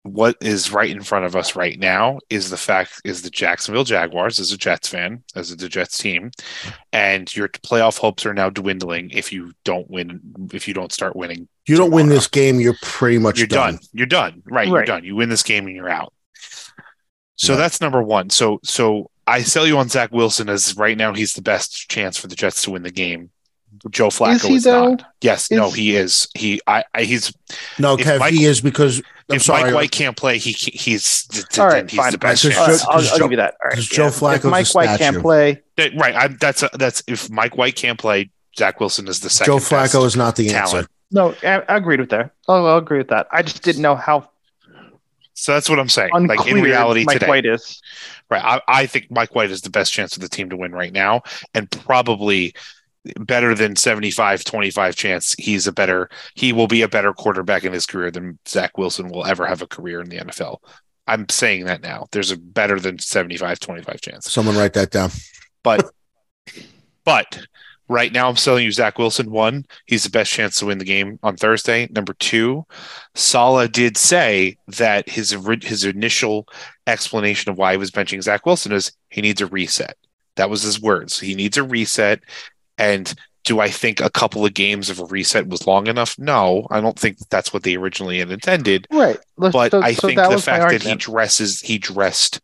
[0.05, 3.85] what is right in front of us right now is the fact is the Jacksonville
[3.85, 6.33] Jaguars as a Jets fan, as a the Jets team,
[6.93, 10.21] and your playoff hopes are now dwindling if you don't win
[10.53, 11.49] if you don't start winning.
[11.69, 13.75] You don't win this game, you're pretty much You're done.
[13.75, 13.83] done.
[13.93, 14.43] You're done.
[14.47, 15.05] Right, You're done.
[15.05, 16.13] You win this game and you're out.
[17.43, 17.59] So Yeah.
[17.59, 18.31] that's number one.
[18.31, 22.17] So so I sell you on Zach Wilson as right now he's the best chance
[22.17, 23.31] for the Jets to win the game.
[23.91, 25.03] Joe Flacco Is he, is not.
[25.23, 26.29] Yes, no, he is.
[26.37, 27.33] He I, I he's
[27.79, 28.99] No, Kev, Mike- he is because
[29.29, 29.63] I'm if sorry.
[29.65, 32.13] Mike uh, White can't play, he he- he's d- d- All right, he's fine.
[32.13, 32.83] the best Because All right, chance.
[32.83, 33.55] Joe- I'll, I'll Joe- give you that.
[33.55, 34.11] All right, because Joe yeah.
[34.11, 37.75] Flacco's if Mike White can't play, That- right, I, that's a, that's if Mike White
[37.75, 39.53] can't play, Zach Wilson is the second.
[39.53, 40.75] Joe Flacco best is not the talent.
[40.75, 40.89] answer.
[41.11, 42.31] no, I, I agreed with that.
[42.49, 43.27] Oh, I'll, I'll agree with that.
[43.33, 44.29] I just didn't know how
[45.35, 46.11] So that's what I'm saying.
[46.13, 47.81] unclear Like in reality Mike today, White is.
[48.31, 48.43] Right.
[48.43, 50.93] I, I think Mike White is the best chance for the team to win right
[50.93, 51.23] now,
[51.55, 52.55] and probably
[53.19, 57.73] better than 75 25 chance he's a better he will be a better quarterback in
[57.73, 60.59] his career than Zach Wilson will ever have a career in the NFL.
[61.09, 62.07] I'm saying that now.
[62.13, 64.33] There's a better than 75 25 chance.
[64.33, 65.11] Someone write that down.
[65.63, 65.91] But
[67.05, 67.47] but
[67.93, 69.31] right now I'm selling you Zach Wilson.
[69.31, 71.89] One, he's the best chance to win the game on Thursday.
[71.93, 72.65] Number two,
[73.15, 76.47] Saleh did say that his his initial
[76.87, 79.97] explanation of why he was benching Zach Wilson is he needs a reset.
[80.37, 81.21] That was his words.
[81.21, 82.21] He needs a reset.
[82.79, 83.13] And
[83.45, 86.19] do I think a couple of games of a reset was long enough?
[86.19, 89.19] No, I don't think that's what they originally had intended Right.
[89.37, 92.41] Let's- but so- I so think the fact that he dresses, he dressed,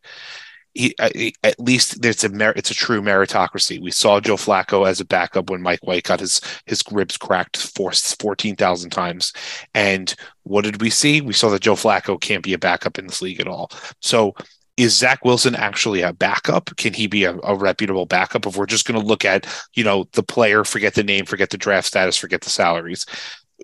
[0.73, 0.95] he,
[1.43, 3.81] at least there's a mer- it's a true meritocracy.
[3.81, 7.57] We saw Joe Flacco as a backup when Mike White got his his ribs cracked
[7.57, 9.33] for fourteen thousand times,
[9.73, 10.13] and
[10.43, 11.21] what did we see?
[11.21, 13.71] We saw that Joe Flacco can't be a backup in this league at all.
[14.01, 14.33] So.
[14.77, 16.73] Is Zach Wilson actually a backup?
[16.77, 18.45] Can he be a, a reputable backup?
[18.45, 21.49] If we're just going to look at, you know, the player, forget the name, forget
[21.49, 23.05] the draft status, forget the salaries.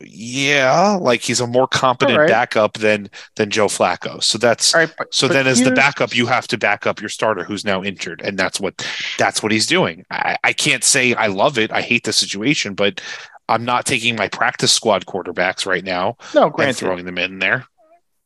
[0.02, 2.30] Yeah, like he's a more competent right.
[2.30, 4.22] backup than than Joe Flacco.
[4.22, 7.00] So that's right, but- so but then as the backup, you have to back up
[7.00, 8.86] your starter who's now injured, and that's what
[9.18, 10.06] that's what he's doing.
[10.12, 11.72] I, I can't say I love it.
[11.72, 13.00] I hate the situation, but
[13.48, 16.78] I'm not taking my practice squad quarterbacks right now no, and granted.
[16.78, 17.66] throwing them in there.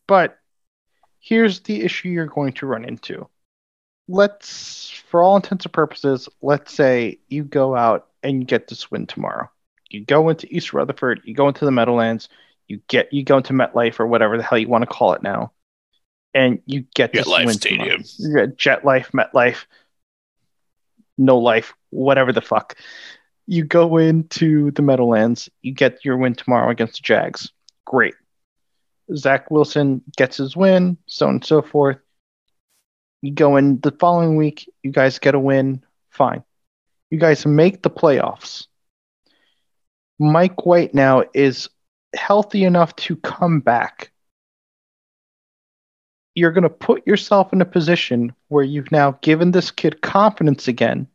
[0.08, 0.40] But
[1.20, 3.28] here's the issue you're going to run into.
[4.08, 8.90] Let's, for all intents and purposes, let's say you go out and you get this
[8.90, 9.52] win tomorrow.
[9.90, 12.30] You go into East Rutherford, you go into the Meadowlands,
[12.68, 15.24] you get you go into MetLife or whatever the hell you want to call it
[15.24, 15.52] now,
[16.34, 18.04] and you get this MetLife win Stadium.
[18.04, 18.04] tomorrow.
[18.18, 19.66] You get Jet Life, MetLife,
[21.18, 22.76] No Life, whatever the fuck.
[23.48, 27.52] You go into the Meadowlands, you get your win tomorrow against the Jags.
[27.86, 28.14] Great.
[29.16, 31.98] Zach Wilson gets his win, so on and so forth.
[33.22, 36.44] You go in the following week, you guys get a win, fine.
[37.10, 38.68] You guys make the playoffs.
[40.20, 41.70] Mike White now is
[42.16, 44.12] healthy enough to come back.
[46.36, 50.68] You're going to put yourself in a position where you've now given this kid confidence
[50.68, 51.08] again,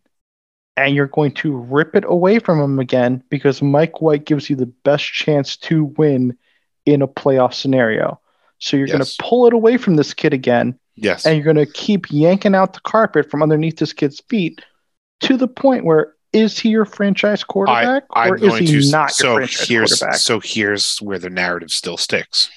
[0.77, 4.57] and you're going to rip it away from him again because Mike White gives you
[4.57, 6.37] the best chance to win
[6.85, 8.21] in a playoff scenario.
[8.59, 11.27] So you're going to pull it away from this kid again, Yes.
[11.27, 14.63] and you're going to keep yanking out the carpet from underneath this kid's feet
[15.21, 18.91] to the point where is he your franchise quarterback I'm or is going he to
[18.91, 20.21] not so your franchise here's quarterback?
[20.21, 22.51] so here's where the narrative still sticks.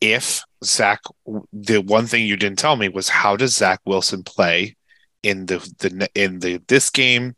[0.00, 1.00] If Zach,
[1.52, 4.76] the one thing you didn't tell me was how does Zach Wilson play
[5.22, 7.34] in the the in the this game,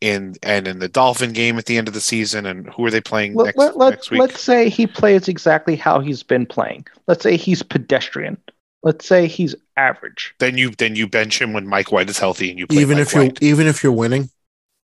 [0.00, 2.90] in and in the Dolphin game at the end of the season, and who are
[2.90, 4.20] they playing Let, next let, let, next week?
[4.20, 6.86] let's say he plays exactly how he's been playing.
[7.06, 8.38] Let's say he's pedestrian.
[8.82, 10.34] Let's say he's average.
[10.38, 12.98] then you then you bench him when Mike White is healthy, and you play Even
[12.98, 14.30] Mike if you're even if you're winning,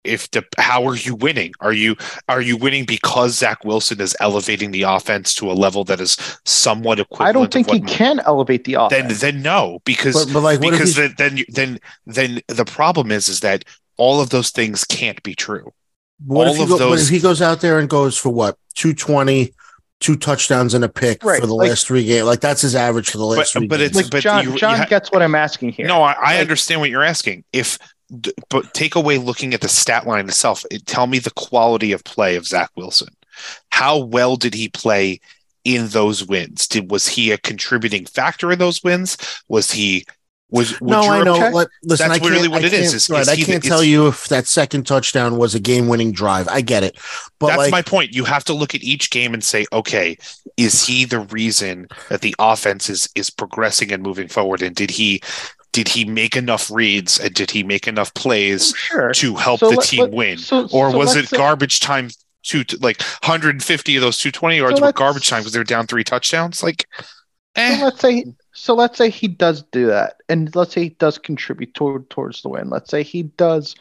[0.05, 1.53] if the how are you winning?
[1.61, 1.97] Are you
[2.29, 6.17] are you winning because Zach Wilson is elevating the offense to a level that is
[6.45, 7.29] somewhat equivalent?
[7.29, 9.21] I don't think he what, can elevate the offense.
[9.21, 13.11] then then no, because But, but like, because he's- then then then then the problem
[13.11, 13.65] is is that
[13.97, 15.73] all of those things can't be true.
[16.25, 18.17] What if, all he of go, what those- if he goes out there and goes
[18.17, 19.53] for what 220,
[20.01, 22.25] two touchdowns and a pick Right, for the like- last three games?
[22.27, 23.67] Like that's his average for the last But- three.
[23.67, 23.91] but games.
[23.91, 25.87] it's- like but John, you- you John ha- gets what I'm asking here.
[25.87, 27.43] No, I, I Like- understand what you're asking.
[27.53, 27.85] If d-
[28.49, 32.05] but take away looking at the stat line itself, it, tell me the quality of
[32.05, 33.09] play of Zach Wilson.
[33.71, 35.21] How well did he play
[35.65, 36.67] in those wins?
[36.67, 39.17] Did was he a contributing factor in those wins?
[39.49, 40.07] Was he
[40.51, 41.33] was no, I know.
[41.35, 43.63] opinion- Like, listen, That's I really what I it is, is- right, is I can't
[43.63, 46.49] is- tell you if that second touchdown was a game-winning drive.
[46.49, 46.97] I get it,
[47.39, 48.15] but That's like, my point.
[48.15, 50.17] You have to look at each game and say, okay,
[50.57, 54.63] is he the reason that the offense is is progressing and moving forward?
[54.63, 55.21] And did he
[55.73, 59.13] did he make enough reads and did he make enough plays sure.
[59.15, 60.39] to help So the let- team let- win?
[60.39, 62.11] so- or so was it say- garbage time?
[62.45, 66.05] Two like 150 of those 220 yards were garbage time because they were down three
[66.05, 66.63] touchdowns.
[66.63, 66.87] Like,
[67.57, 68.25] eh, let's say
[68.55, 72.41] so let's say he does do that, and let's say he does contribute toward towards
[72.43, 72.71] the win.
[72.71, 73.75] Let's say he does,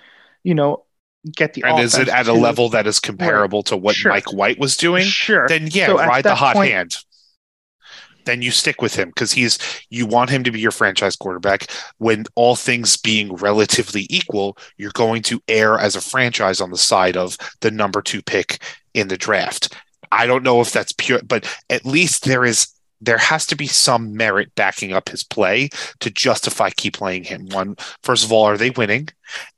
[0.44, 0.84] you know,
[1.36, 4.12] get the and is it at a level that is comparable to what Sure.
[4.12, 5.04] Mike White was doing?
[5.06, 5.48] Sure.
[5.48, 6.98] Then yeah, So ride the hot point- hand.
[8.28, 9.58] Then you stick with him because he's
[9.90, 11.72] you want him to be your franchise quarterback.
[11.98, 16.78] When all things being relatively equal, you're going to err as a franchise on the
[16.78, 18.62] side of the number two pick
[18.94, 19.76] in the draft.
[20.12, 22.68] I don't know if that's pure, but at least there is
[23.02, 25.70] there has to be some merit backing up his play
[26.00, 27.48] to justify keep playing him.
[27.48, 29.10] One, first of all, are they winning?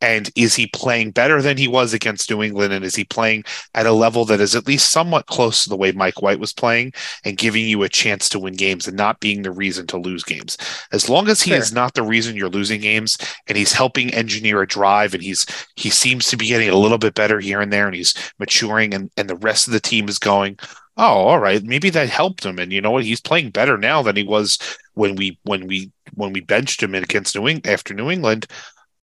[0.01, 2.73] And is he playing better than he was against New England?
[2.73, 3.43] And is he playing
[3.75, 6.53] at a level that is at least somewhat close to the way Mike White was
[6.53, 6.93] playing
[7.23, 10.23] and giving you a chance to win games and not being the reason to lose
[10.23, 10.57] games?
[10.91, 11.59] As long as he Fair.
[11.59, 13.17] is not the reason you're losing games
[13.47, 15.45] and he's helping engineer a drive and he's
[15.75, 18.93] he seems to be getting a little bit better here and there and he's maturing
[18.93, 20.57] and, and the rest of the team is going,
[20.99, 22.59] oh, all right, maybe that helped him.
[22.59, 23.05] And you know what?
[23.05, 24.59] He's playing better now than he was
[24.93, 28.45] when we when we when we benched him against New England after New England.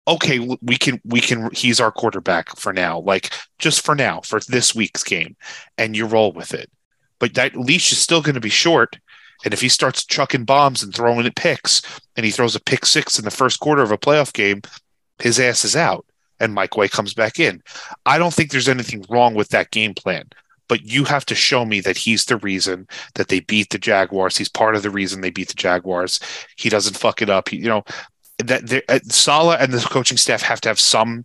[0.08, 4.38] Okay we can we can he's our quarterback for now like just for now for
[4.46, 5.34] this week's game
[5.78, 6.70] and you roll with it.
[7.18, 8.98] But that leash is still going to be short
[9.44, 11.82] and if he starts chucking bombs and throwing it picks
[12.14, 14.60] and he throws a pick six in the first quarter of a playoff game
[15.18, 16.06] his ass is out
[16.38, 17.60] and mike white comes back in.
[18.04, 20.28] I don't think there's anything wrong with that game plan
[20.68, 24.36] but you have to show me that he's the reason that they beat the jaguars
[24.36, 26.20] he's part of the reason they beat the jaguars
[26.56, 27.84] he doesn't fuck it up he, you know
[28.38, 31.24] that uh, Saleh and the coaching staff have to have some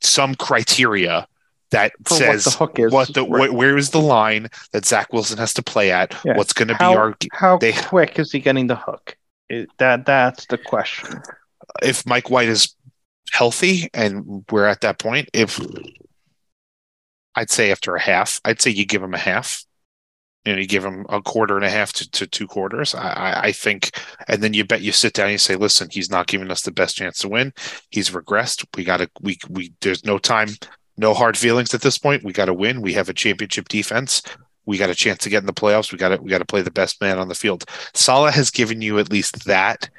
[0.00, 1.26] some criteria
[1.70, 2.92] that for says what the hook is.
[2.92, 3.50] what the Right.
[3.50, 6.16] wh- where is the line that Zach Wilson has to play at?
[6.24, 6.36] Yeah.
[6.36, 9.16] What's going to be our how they- quick is he getting the hook?
[9.78, 11.20] That that's the question.
[11.82, 12.74] if Mike White is
[13.32, 15.28] healthy and we're at that point?
[15.32, 15.60] If
[17.34, 19.64] I'd say after a half, I'd say you give him a half.
[20.44, 22.94] You know, you give him a quarter and a half to, to two quarters.
[22.94, 23.90] I, I, think,
[24.26, 26.62] and then you bet you sit down and you say, listen, he's not giving us
[26.62, 27.52] the best chance to win.
[27.90, 28.64] He's regressed.
[28.74, 30.48] We got to, we, we, there's no time,
[30.96, 32.24] no hard feelings at this point.
[32.24, 32.80] We got to win.
[32.80, 34.22] We have a championship defense.
[34.64, 35.92] We got a chance to get in the playoffs.
[35.92, 37.64] We got to, we got to play the best man on the field.
[37.92, 39.90] Saleh has given you at least that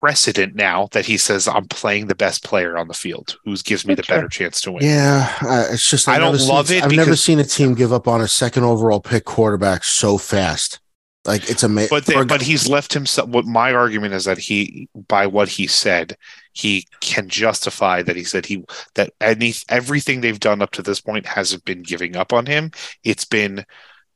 [0.00, 3.86] precedent now that he says I'm playing the best player on the field, who gives
[3.86, 4.84] me the better chance to win.
[4.84, 7.44] Yeah, uh, it's just I I've don't never seen- love it I've never seen a
[7.44, 10.80] team give up on a second overall pick quarterback so fast.
[11.24, 11.88] Like it's amazing.
[11.90, 13.28] But they, but he's left himself.
[13.28, 16.16] What my argument is that he, by what he said,
[16.52, 18.64] he can justify that he said he
[18.94, 22.70] that any everything they've done up to this point hasn't been giving up on him.
[23.04, 23.66] It's been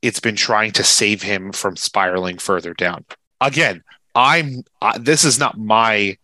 [0.01, 3.05] it's been trying to save him from spiraling further down.
[3.43, 3.83] Again,
[4.15, 6.17] I'm uh, this is not my,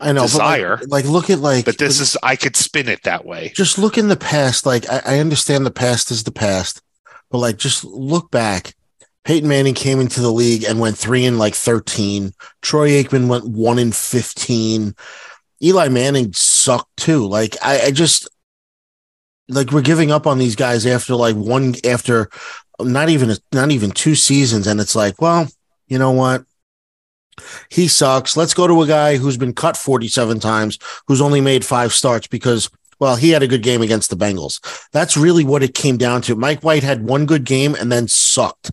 [0.00, 0.76] I know, desire.
[0.76, 3.52] Like, like, look at like, but this is I could spin it that way.
[3.54, 4.66] just look in the past.
[4.66, 6.82] Like I, I understand the past is the past,
[7.30, 8.74] but like just look back.
[9.24, 12.32] Peyton Manning came into the league and went three and like thirteen.
[12.62, 14.94] Troy Aikman went one in fifteen.
[15.62, 17.26] Eli Manning sucked too.
[17.26, 18.28] Like I, I just
[19.48, 22.30] like we're giving up on these guys after like one after
[22.80, 25.48] not even not even two seasons, and it's like, well,
[25.88, 26.44] you know what?
[27.70, 28.36] He sucks.
[28.36, 32.26] Let's go to a guy who's been cut 47 times, who's only made five starts
[32.26, 34.60] because, well, he had a good game against the Bengals.
[34.92, 36.36] That's really what it came down to.
[36.36, 38.70] Mike White had one good game and then sucked.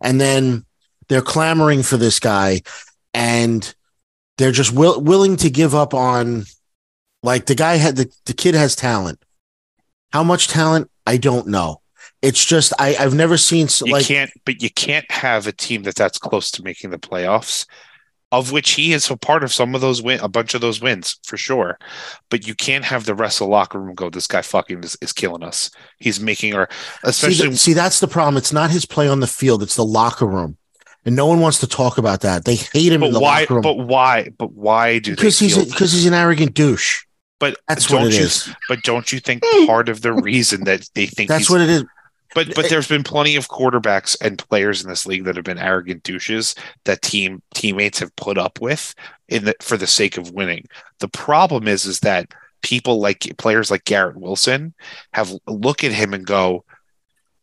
[0.00, 0.64] And then
[1.08, 2.62] they're clamoring for this guy
[3.14, 3.74] and
[4.38, 6.44] they're just will, willing to give up on,
[7.22, 9.22] like, the guy had the, the kid has talent.
[10.12, 10.90] How much talent?
[11.06, 11.80] I don't know.
[12.22, 15.52] It's just, I, I've never seen, s- You like, can't, but you can't have a
[15.52, 17.66] team that that's close to making the playoffs
[18.32, 20.80] of which he is a part of some of those win, a bunch of those
[20.80, 21.78] wins for sure.
[22.28, 24.96] But you can't have the rest of the locker room go, "This guy fucking is,
[25.00, 25.70] is killing us.
[25.98, 28.36] He's making our." See, Especially, see, that's the problem.
[28.36, 30.56] It's not his play on the field; it's the locker room,
[31.04, 32.44] and no one wants to talk about that.
[32.44, 33.40] They hate him in but the why?
[33.40, 34.30] locker room But why?
[34.36, 35.46] But why do because they?
[35.46, 37.04] he's because he's an arrogant douche.
[37.38, 38.24] but That's don't what it you?
[38.24, 38.52] is.
[38.68, 41.68] But don't you think part of the reason that they think That's he's what it
[41.70, 41.84] is.
[42.36, 45.58] But but there's been plenty of quarterbacks and players in this league that have been
[45.58, 46.54] arrogant douches
[46.84, 48.94] that team teammates have put up with
[49.28, 50.66] in the for the sake of winning.
[51.00, 52.32] The problem is is that
[52.62, 54.74] people like players like Garrett Wilson
[55.12, 56.64] have look at him and go,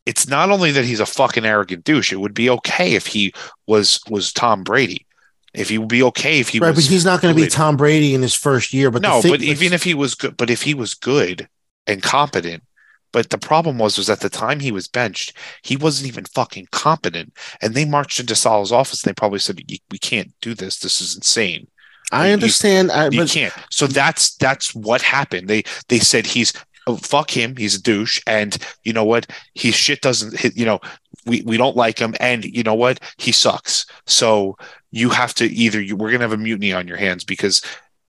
[0.05, 2.13] it's not only that he's a fucking arrogant douche.
[2.13, 3.33] It would be okay if he
[3.67, 5.05] was was Tom Brady.
[5.53, 7.47] If he would be okay if he right, was but he's not going to be.
[7.47, 8.91] Tom Brady in his first year.
[8.91, 11.47] But no, but even if he was good, but if he was good
[11.85, 12.63] and competent,
[13.13, 16.67] but the problem was was at the time he was benched, he wasn't even fucking
[16.71, 19.03] competent, and they marched into Saleh's office.
[19.03, 20.79] and They probably said, "We can't do this.
[20.79, 21.67] This is insane.
[22.11, 25.47] I you- understand, I, You can't." So that's that's what happened.
[25.47, 26.51] They they said he's
[26.87, 27.55] oh, fuck him.
[27.55, 29.27] He's a douche, and you know what?
[29.55, 30.57] His shit doesn't hit.
[30.57, 30.79] You know,
[31.25, 32.99] we we don't like him, and you know what?
[33.17, 33.85] He sucks.
[34.05, 34.57] So
[34.91, 37.61] you have to either you, we're gonna have a mutiny on your hands because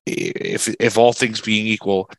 [0.07, 2.11] if if all things being equal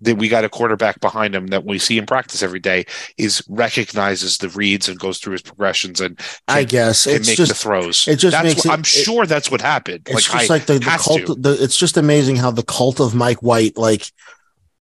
[0.00, 2.84] that we got a quarterback behind him that we see in practice every day
[3.18, 7.28] is recognizes the reads and goes through his progressions and I can, guess can it's
[7.28, 8.08] make the throws.
[8.08, 10.02] it just That's makes what- it- I'm it- sure that's what happened.
[10.06, 11.42] it's like just I, like the, the cult.
[11.42, 14.10] The, it's just amazing how the cult of Mike White like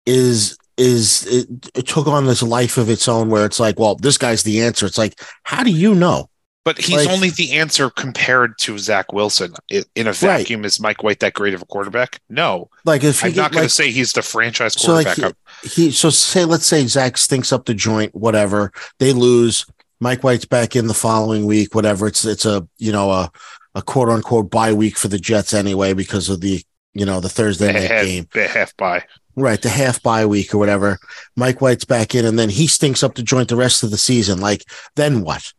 [0.06, 3.96] is is it, it took on this life of its own where it's like, well,
[3.96, 4.86] this guy's the answer.
[4.86, 6.30] It's like, how do you know?
[6.66, 9.54] But he's like- only the answer compared to Zach Wilson.
[9.70, 12.20] In a vacuum, is Mike White that great of a quarterback?
[12.30, 15.16] No, Like if I'm get not going like, to say he's the franchise quarterback.
[15.16, 15.72] So, like, quarterback.
[15.72, 18.74] he so say let's say Zach stinks up the joint, whatever.
[19.00, 19.66] They lose.
[20.02, 22.08] Mike White's back in the following week, whatever.
[22.08, 23.32] It's it's a you know a
[23.76, 26.62] a quote unquote bye week for the Jets anyway because of the
[26.94, 28.28] you know the Thursday night half, game.
[28.34, 29.04] The half bye.
[29.38, 30.98] Right, the half bye week or whatever.
[31.36, 33.98] Mike White's back in, and then he stinks up the joint the rest of the
[33.98, 34.40] season.
[34.40, 34.64] Like,
[34.96, 35.54] then what?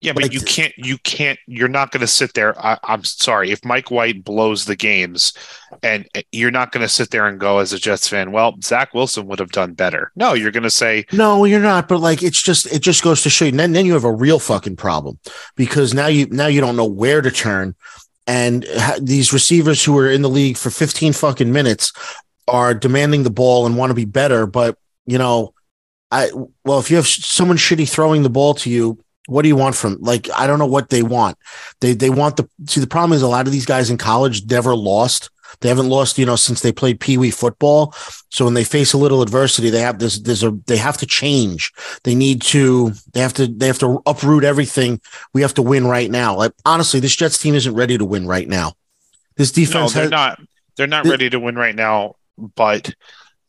[0.00, 0.72] Yeah, but Like- you can't.
[0.76, 1.40] You can't.
[1.48, 2.56] You're not going to sit there.
[2.64, 5.32] I, I'm sorry if Mike White blows the games,
[5.82, 8.30] and eh, you're not going to sit there and go as a Jets fan.
[8.30, 10.12] Well, Zach Wilson would have done better.
[10.14, 11.88] No, you're going to say, No, you're not.
[11.88, 13.50] But like, it's just it just goes to show you.
[13.50, 15.18] Then then you have a real fucking problem
[15.56, 17.74] because now you now you don't know where to turn,
[18.28, 21.92] and ha- these receivers who are in the league for 15 fucking minutes
[22.46, 24.46] are demanding the ball and want to be better.
[24.46, 25.54] But you know,
[26.12, 26.30] I
[26.64, 29.02] well, if you have someone shitty throwing the ball to you.
[29.28, 31.36] What do you want from like I don't know what they want.
[31.80, 34.46] They they want the see the problem is a lot of these guys in college
[34.46, 35.30] never lost.
[35.60, 37.94] They haven't lost, you know, since they played Pee Wee football.
[38.30, 40.18] So when they face a little adversity, they have this.
[40.18, 41.72] There's a they have to change.
[42.04, 42.92] They need to.
[43.12, 43.46] They have to.
[43.46, 45.00] They have to uproot everything.
[45.34, 46.34] We have to win right now.
[46.36, 48.74] Like honestly, this Jets team isn't ready to win right now.
[49.36, 50.40] This defense no, they're has, not.
[50.76, 52.14] They're not The- ready to win right now,
[52.56, 52.94] but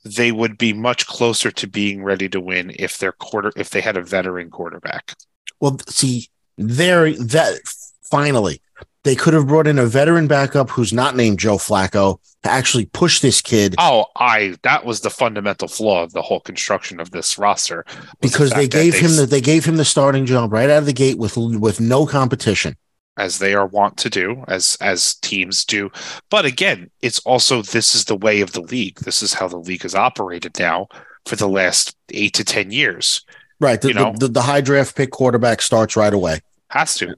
[0.04, 3.82] they would be much closer to being ready to win if their quarter if they
[3.82, 5.16] had a veteran quarterback.
[5.60, 7.60] Well, see, there that
[8.04, 8.62] finally
[9.04, 12.86] they could have brought in a veteran backup who's not named Joe Flacco to actually
[12.86, 17.12] push this kid Oh, I that was the fundamental flaw of the whole construction of
[17.12, 17.86] this roster
[18.22, 20.70] was the because they gave they him the they gave him the starting job right
[20.70, 22.76] out of the gate with with no competition.
[23.18, 25.92] as they are wont to do, as as teams do.
[26.30, 29.00] But again, it's also this is the way of the league.
[29.00, 30.88] This is how the league has operated now
[31.26, 33.26] for the last eight to ten years.
[33.60, 33.80] Right.
[33.82, 34.14] The, You know?
[34.14, 36.40] the, the, the high draft pick quarterback starts right away.
[36.70, 37.16] Has to.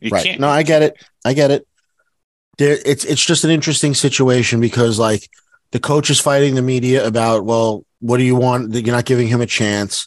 [0.00, 0.24] You right.
[0.24, 0.40] can't.
[0.40, 1.02] No, I get it.
[1.24, 1.66] I get it.
[2.58, 5.28] There, it's it's just an interesting situation because like
[5.72, 8.74] the coach is fighting the media about, well, what do you want?
[8.74, 10.06] You're not giving him a chance,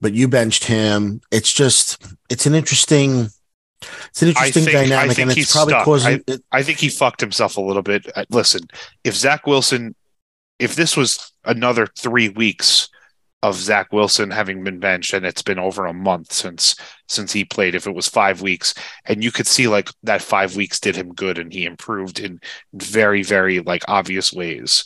[0.00, 1.20] but you benched him.
[1.30, 3.28] It's just it's an interesting
[4.08, 5.84] it's an interesting think- I dynamic, and it's probably stuck.
[5.84, 6.22] causing.
[6.26, 8.06] it- I think he fucked himself a little bit.
[8.14, 8.62] Uh, Listen,
[9.04, 9.94] if Zach Wilson,
[10.58, 12.88] if this was another three weeks
[13.42, 16.76] of Zach Wilson having been benched, and it's been over a month since
[17.08, 18.74] since he played, if it was five weeks,
[19.06, 22.40] and you could see like that five weeks did him good, and he improved in
[22.74, 24.84] very very like obvious ways,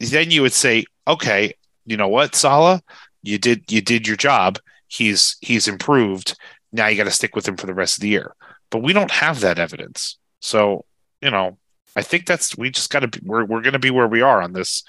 [0.00, 1.52] then you would say, okay,
[1.86, 2.82] you know what, Saleh,
[3.22, 4.58] you did you did your job.
[4.88, 6.38] He's he's improved.
[6.72, 8.34] Now you got to stick with him for the rest of the year
[8.74, 10.18] but we don't have that evidence.
[10.40, 10.84] So,
[11.22, 11.58] you know,
[11.94, 14.42] I think that's we just got to we're we're going to be where we are
[14.42, 14.82] on this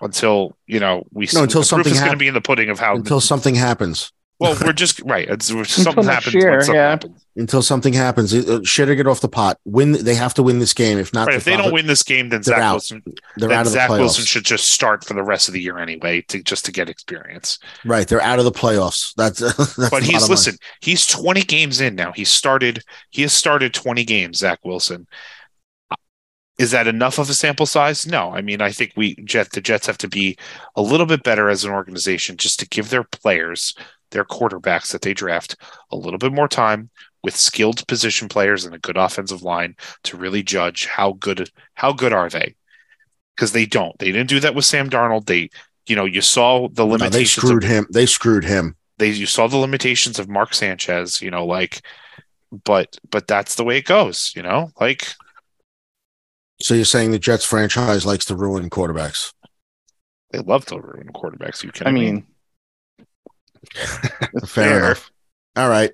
[0.00, 2.40] until you know we No, until the something proof is going to be in the
[2.40, 4.12] pudding of how until something happens.
[4.38, 5.26] Well, we're just right.
[5.30, 6.34] It's, something happens.
[6.34, 6.90] year, something yeah.
[6.90, 7.26] happens.
[7.36, 8.34] until something happens.
[8.34, 9.58] Uh, Shit or get off the pot.
[9.64, 9.92] Win.
[9.92, 10.98] They have to win this game.
[10.98, 11.36] If not, Right.
[11.36, 12.72] If they don't win this game, then they're Zach out.
[12.72, 13.02] Wilson.
[13.38, 13.98] they're then out of the Zach playoffs.
[13.98, 16.90] Wilson should just start for the rest of the year anyway, to just to get
[16.90, 17.58] experience.
[17.86, 19.14] Right, they're out of the playoffs.
[19.14, 20.30] That's, that's but he's bottom line.
[20.30, 20.58] listen.
[20.82, 22.12] He's 20 games in now.
[22.12, 22.82] He started.
[23.08, 24.38] He has started 20 games.
[24.38, 25.06] Zach Wilson.
[26.58, 28.06] Is that enough of a sample size?
[28.06, 28.34] No.
[28.34, 30.38] I mean, I think we Jet the Jets have to be
[30.74, 33.74] a little bit better as an organization just to give their players,
[34.10, 35.56] their quarterbacks that they draft,
[35.90, 36.88] a little bit more time
[37.22, 41.92] with skilled position players and a good offensive line to really judge how good how
[41.92, 42.54] good are they.
[43.34, 43.98] Because they don't.
[43.98, 45.26] They didn't do that with Sam Darnold.
[45.26, 45.50] They,
[45.86, 47.12] you know, you saw the No, limitations.
[47.12, 47.86] they of- screwed him.
[47.92, 48.76] They screwed him.
[48.96, 51.82] they you saw the limitations of Mark Sanchez, you know, like
[52.64, 54.70] but but that's the way it goes, you know?
[54.80, 55.08] Like
[56.60, 59.32] So you're saying the Jets franchise likes to ruin quarterbacks?
[60.32, 61.62] they love to ruin quarterbacks.
[61.62, 62.26] You can I mean,
[63.74, 64.78] Fair, Fair.
[64.86, 65.10] enough.
[65.56, 65.90] All right.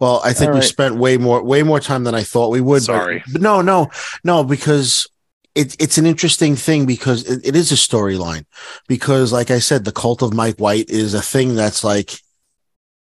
[0.00, 2.60] Well, I think All we spent way more way more time than I thought we
[2.60, 2.80] would.
[2.80, 3.22] but- Sorry.
[3.32, 3.90] but, no, no,
[4.24, 5.06] no, because
[5.54, 8.44] it, it's an interesting thing because it, it is a storyline.
[8.88, 12.18] Because, like I said, the cult of Mike White is a thing that's like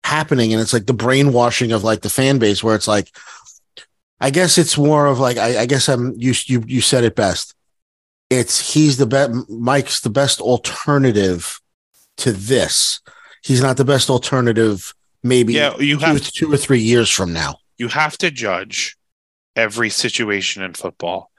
[0.04, 3.10] happening, and it's like the brainwashing of like the fan base, where it's like,
[4.20, 7.16] I guess it's more of like I, I guess I'm you you you said it
[7.16, 7.56] best.
[8.30, 9.32] It's he's the best.
[9.50, 11.60] Mike's the best alternative
[12.18, 13.02] to this.
[13.44, 14.94] He's not the best alternative.
[15.24, 17.56] Maybe yeah, you two, have two or three years from now.
[17.78, 18.98] you have to judge
[19.56, 21.30] every situation in football.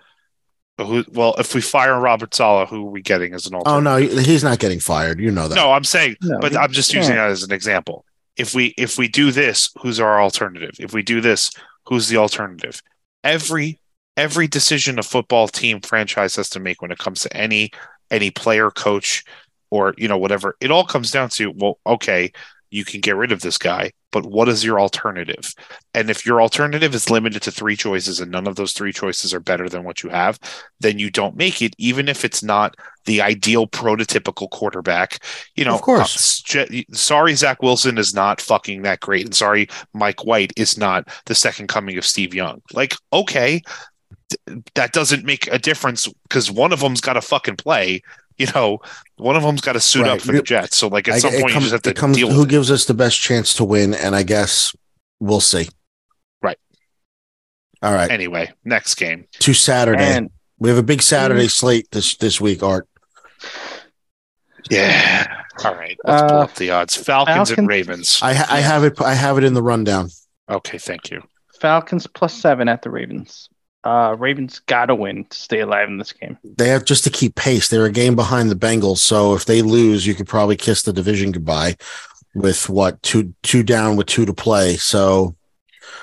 [0.79, 4.13] Who, well, if we fire Robert Saleh, who are we getting as an alternative?
[4.13, 5.21] Oh no, he's not getting fired.
[5.21, 5.55] You know that.
[5.55, 7.29] No, I'm saying, No, but I'm just using can't.
[7.29, 8.05] that as an example.
[8.37, 10.73] If we if we do this, who's our alternative?
[10.81, 11.53] If we do this,
[11.87, 12.83] who's the alternative?
[13.23, 13.81] Every
[14.17, 17.71] every decision a football team franchise has to make when it comes to any
[18.11, 19.25] any player, coach,
[19.71, 22.33] or you know whatever, it all comes down to well, okay,
[22.71, 25.55] you can get rid of this guy, but what is your alternative?
[25.95, 29.33] And if your alternative is limited to three choices and none of those three choices
[29.33, 30.39] are better than what you have,
[30.81, 35.19] then you don't make it, even if it's not the ideal prototypical quarterback.
[35.55, 36.43] You know, Of course.
[36.57, 41.09] uh, sorry, Zach Wilson is not fucking that great, and sorry, Mike White is not
[41.27, 42.61] the second coming of Steve Young.
[42.73, 43.63] Like, okay,
[44.49, 48.03] th- that doesn't make a difference because one of them's got to fucking play.
[48.37, 48.81] You know,
[49.17, 50.11] one of them's got to suit Right.
[50.13, 50.77] up for the Jets.
[50.77, 52.41] So, like, at I- some point, comes- you just have it to comes- deal who
[52.41, 52.51] with it.
[52.51, 54.75] gives us the best chance to win, and I guess
[55.21, 55.69] we'll see.
[56.43, 56.59] Right.
[57.83, 58.11] All right.
[58.11, 59.27] Anyway, next game.
[59.39, 60.03] To Saturday.
[60.03, 62.89] and we have a big Saturday slate this this week, Art.
[64.71, 65.27] Yeah.
[65.65, 65.97] All right.
[66.05, 66.97] Let's pull Uh, up the odds.
[66.97, 68.19] Falcons, and Ravens.
[68.23, 70.11] I ha- I have it I have it in the rundown.
[70.51, 71.23] Okay, thank you.
[71.61, 73.49] Falcons plus seven at the Ravens.
[73.85, 76.39] Uh, Ravens gotta win to stay alive in this game.
[76.43, 77.69] They have just to keep pace.
[77.69, 80.93] They're a game behind the Bengals, so if they lose, you could probably kiss the
[80.93, 81.77] division goodbye
[82.35, 84.77] with what two two down with two to play.
[84.77, 85.37] So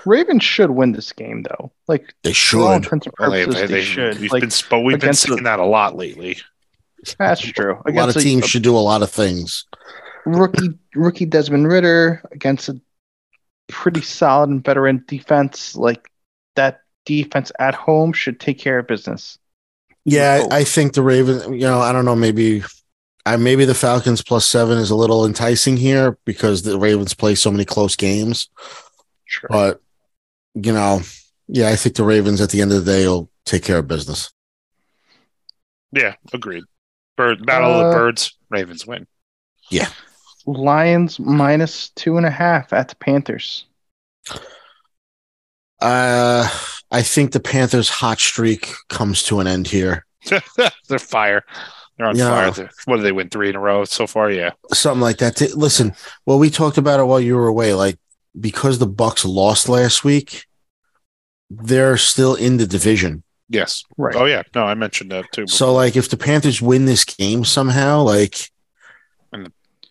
[0.05, 1.71] Ravens should win this game though.
[1.87, 2.75] Like they should.
[2.75, 4.19] intents and they, purposes, they, they, they, should.
[4.19, 6.37] we've Like been, but we've been against the- that a lot lately.
[7.17, 7.81] that's true.
[7.87, 9.65] A lot of a- teams should do a lot of things.
[10.25, 12.79] rookie rookie Desmond Ridder against a
[13.69, 15.75] pretty solid and veteran defense.
[15.75, 16.11] Like
[16.55, 19.37] that defense at home should take care of business.
[20.05, 20.47] Yeah.
[20.51, 21.45] I, I think the Ravens.
[21.45, 22.15] You know, I don't know.
[22.15, 22.63] Maybe,
[23.25, 27.35] I maybe the Falcons plus seven is a little enticing here because the Ravens play
[27.35, 28.49] so many close games.
[29.25, 29.49] Sure.
[29.49, 29.81] But
[30.55, 31.01] you know,
[31.47, 33.87] yeah, I think the Ravens at the end of the day will take care of
[33.87, 34.31] business.
[35.91, 36.63] Yeah, agreed.
[37.17, 38.37] Bird Battle of Uh, the Birds.
[38.49, 39.07] Ravens win.
[39.69, 39.89] Yeah.
[40.45, 43.65] Lions minus two and a half at the Panthers.
[45.79, 46.47] Uh,
[46.91, 50.05] I think the Panthers' hot streak comes to an end here.
[50.87, 51.43] They're fire.
[51.97, 52.29] They're on Yeah.
[52.29, 52.51] fire.
[52.51, 54.29] They're- what do they win three in a row so far?
[54.29, 54.51] Yeah.
[54.73, 55.39] Something like that.
[55.55, 55.93] Listen,
[56.25, 57.73] well, we talked about it while you were away.
[57.73, 57.97] Like
[58.39, 60.45] because the Bucks lost last week,
[61.49, 63.23] they're still in the division.
[63.49, 63.83] Yes.
[63.97, 64.15] Right.
[64.15, 64.43] Oh yeah.
[64.55, 65.47] No, I mentioned that too.
[65.47, 68.49] So, like, if the Panthers win this game somehow, like,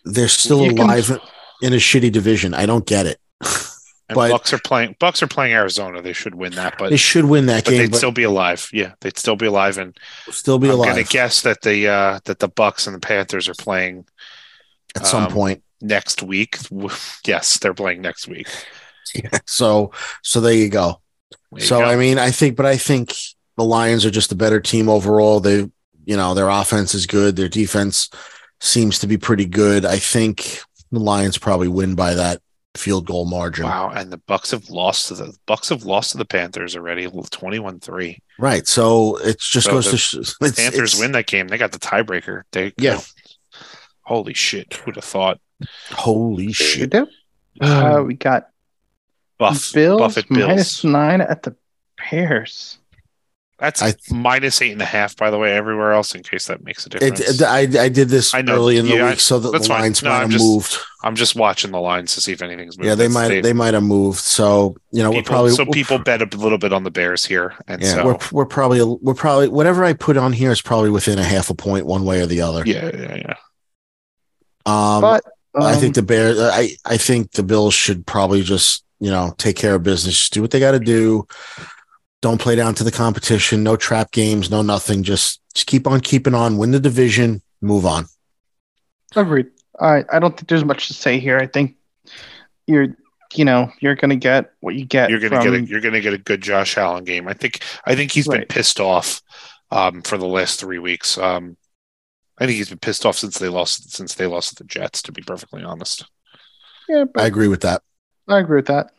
[0.04, 1.18] they're still You can- alive
[1.62, 2.54] in a shitty division.
[2.54, 3.18] I don't get it.
[4.10, 4.96] and but- Bucks are playing.
[4.98, 6.02] Bucks are playing Arizona.
[6.02, 8.24] They should win that, but They should win that but game, they'd but still be
[8.24, 8.68] alive.
[8.72, 9.78] Yeah, they'd still be alive.
[9.78, 9.96] And
[10.30, 13.48] still be I'm alive gonna guess that the uh, that the Bucks and the Panthers
[13.48, 14.04] are playing
[14.96, 15.62] at some um, point.
[15.80, 16.58] next week.
[17.24, 18.48] Yes, they're playing next week.
[19.46, 19.90] So,
[20.22, 21.00] so there you go.
[21.50, 21.84] There you so, go.
[21.84, 23.16] I mean, I think, but I think
[23.56, 25.40] the Lions are just a better team overall.
[25.40, 25.68] They,
[26.04, 27.34] you know, their offense is good.
[27.34, 28.08] Their defense
[28.60, 29.84] seems to be pretty good.
[29.84, 30.60] I think
[30.92, 32.40] the Lions probably win by that
[32.76, 33.64] field goal margin.
[33.64, 37.06] wow, and the Bucks have lost to the Bucks have lost to the Panthers already,
[37.06, 38.16] 21-3.
[38.38, 38.66] Right.
[38.66, 41.48] So it just So goes the to sh- it's, Panthers it's- win that game.
[41.48, 42.42] They got the tiebreaker.
[42.52, 43.00] They Yeah.
[44.02, 44.74] Holy shit!
[44.74, 45.40] Who'd have thought?
[45.90, 46.90] Holy shit.
[46.90, 47.06] do?
[47.60, 48.48] Uh, we got
[49.38, 50.84] Buff, Bills Buffett minus Bills.
[50.92, 51.54] nine at the
[52.10, 52.78] Bears.
[53.60, 56.64] That's I- minus eight and a half, by the way, everywhere else, in case that
[56.64, 57.20] makes a difference.
[57.20, 58.54] It, I, I did this I know.
[58.54, 59.80] early in the Yeah, week so that the fine.
[59.82, 60.76] lines No, might I'm have just- moved.
[61.02, 62.86] I'm just watching the lines to see if anything's moved.
[62.86, 64.18] Yeah, they It's- might they might have moved.
[64.20, 67.24] So you know we're probably so we're- people bet a little bit on the Bears
[67.24, 70.62] here, and yeah so we're we're probably we're probably whatever I put on here is
[70.62, 72.62] probably within a half a point one way or the other.
[72.66, 73.34] yeah, yeah, yeah.
[74.66, 75.24] Um, but
[75.54, 76.38] I um, think the Bears.
[76.38, 80.32] I I think the Bills should probably just you know take care of business, just
[80.32, 81.26] do what they got to do.
[82.22, 83.62] Don't play down to the competition.
[83.62, 84.50] No trap games.
[84.50, 85.02] No nothing.
[85.02, 86.58] Just just keep on keeping on.
[86.58, 87.42] Win the division.
[87.60, 88.06] Move on.
[89.16, 89.50] Agreed.
[89.80, 91.38] I I don't think there's much to say here.
[91.38, 91.76] I think
[92.66, 92.96] you're
[93.34, 95.10] you know you're gonna get what you get.
[95.10, 97.28] You're gonna from, get a you're gonna get a good Josh Allen game.
[97.28, 99.22] I think I think he's been pissed off
[99.70, 101.16] um, for the last three weeks.
[101.16, 101.56] Um,
[102.38, 105.02] I think he's been pissed off since they lost since they lost the Jets.
[105.02, 106.04] To be perfectly honest,
[106.88, 107.82] yeah, but I agree with that.
[108.28, 108.92] I agree with that.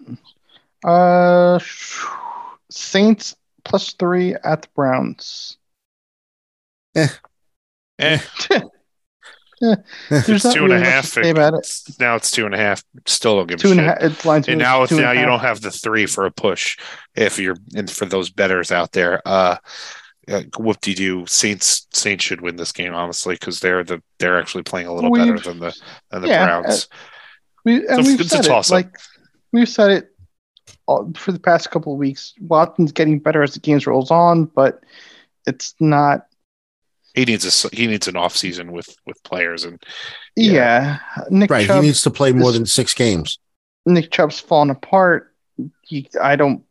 [0.84, 1.60] Uh,
[2.72, 5.58] Saints plus three at the Browns.
[6.96, 7.08] eh,
[9.62, 11.06] There's it's not two and a really much to half.
[11.06, 11.82] say about it.
[12.00, 12.84] Now it's two and a half.
[13.06, 13.88] Still don't give Two a and shit.
[13.88, 13.98] half.
[14.02, 15.30] It's lines And now, to two now and you half.
[15.42, 16.78] don't have the three for a push.
[17.16, 19.58] If you're and for those betters out there, uh,
[20.32, 21.26] uh whoop de doo.
[21.28, 25.12] Saints Saints should win this game honestly because they're the they're actually playing a little
[25.12, 25.76] better We've- than the
[26.10, 26.88] than the yeah, Browns.
[27.64, 28.48] We, and It's a- we've it's a said it.
[28.48, 28.74] toss-up.
[28.74, 28.98] Like
[29.52, 30.11] we've said it all,
[31.16, 32.34] for the past couple of weeks.
[32.42, 34.82] Watson's getting better as the games rolls on, but
[35.46, 36.28] it's not.
[37.14, 39.82] He needs a he needs an off season with with players and
[40.36, 41.24] Yeah, Yeah.
[41.30, 41.68] Nick Right.
[41.68, 41.82] Chubb.
[41.82, 43.38] he needs to play more is- than six games.
[43.86, 45.34] Nick Chubb's fallen apart.
[45.82, 46.64] He, I don't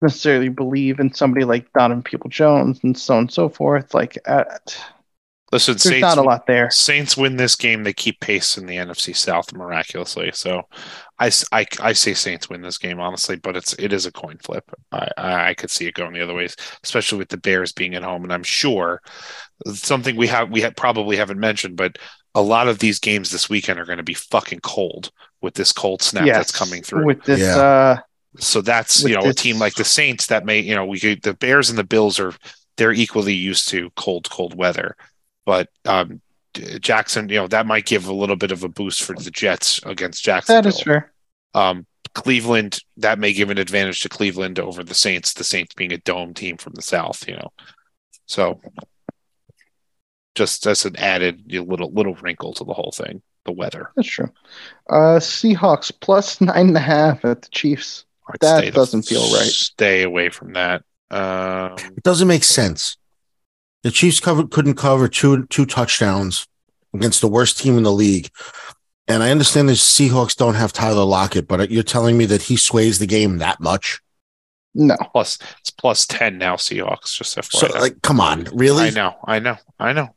[0.00, 3.92] necessarily believe in somebody like Donovan Peoples-Jones and so on and so forth.
[3.92, 4.44] Like, uh,
[5.52, 5.72] listen.
[5.72, 6.70] there's Saints not a lot there.
[6.70, 7.82] Saints win this game.
[7.84, 10.30] They keep pace in the NFC South miraculously.
[10.32, 10.62] So,
[11.18, 11.30] I
[11.80, 14.64] I say Saints win this game honestly, but it's it is a coin flip.
[14.92, 17.94] I, I I could see it going the other ways, especially with the Bears being
[17.94, 19.02] at home, and I'm sure
[19.74, 21.96] something we have we had probably haven't mentioned, but
[22.34, 25.10] a lot of these games this weekend are going to be fucking cold
[25.40, 27.04] with this cold snap Yes, that's coming through.
[27.06, 27.40] with this.
[27.40, 27.56] Yeah.
[27.56, 27.96] Uh,
[28.38, 31.22] So that's you know a team like the Saints that may you know we could,
[31.22, 32.34] the Bears and the Bills are
[32.76, 34.94] they're equally used to cold cold weather,
[35.48, 36.20] but um,
[36.52, 39.80] Jackson you know that might give a little bit of a boost for the Jets
[39.86, 40.60] against Jacksonville.
[40.60, 41.10] that is fair.
[41.54, 45.32] Um, Cleveland that may give an advantage to Cleveland over the Saints.
[45.32, 47.48] The Saints being a dome team from the South, you know,
[48.26, 48.60] so
[50.34, 53.90] just as an added you know, little little wrinkle to the whole thing, the weather.
[53.96, 54.30] That's true.
[54.90, 58.04] Uh, Seahawks plus nine and a half at the Chiefs.
[58.28, 59.48] I'd That doesn't feel right.
[59.48, 60.82] Stay away from that.
[61.10, 62.98] Um, It doesn't make sense.
[63.88, 66.46] The Chiefs cover, couldn't cover two two touchdowns
[66.92, 68.28] against the worst team in the league.
[69.06, 72.58] And I understand the Seahawks don't have Tyler Lockett, but you're telling me that he
[72.58, 74.02] sways the game that much?
[74.74, 77.72] No, plus it's plus 10 now Seahawks just FYI.
[77.72, 78.88] So, like, come on, really?
[78.88, 80.14] I know, I know, I know.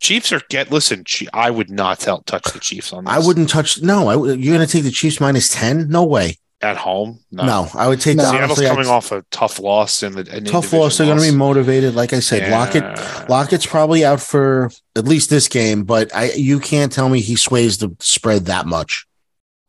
[0.00, 3.12] Chiefs are get listen, I would not tell, touch the Chiefs on this.
[3.12, 3.82] I wouldn't touch.
[3.82, 5.90] No, I, you're going to take the Chiefs minus ten?
[5.90, 6.38] No way.
[6.64, 7.20] At home.
[7.30, 8.16] No, I would take.
[8.16, 8.24] No.
[8.24, 10.98] the Seattle's honestly, coming I'd- off a tough loss in the in tough loss.
[10.98, 11.94] They're going to be motivated.
[11.94, 12.82] Like I said, Lockett.
[12.82, 13.26] Yeah.
[13.28, 17.36] Lockett's probably out for at least this game, but I you can't tell me he
[17.36, 19.06] sways the spread that much.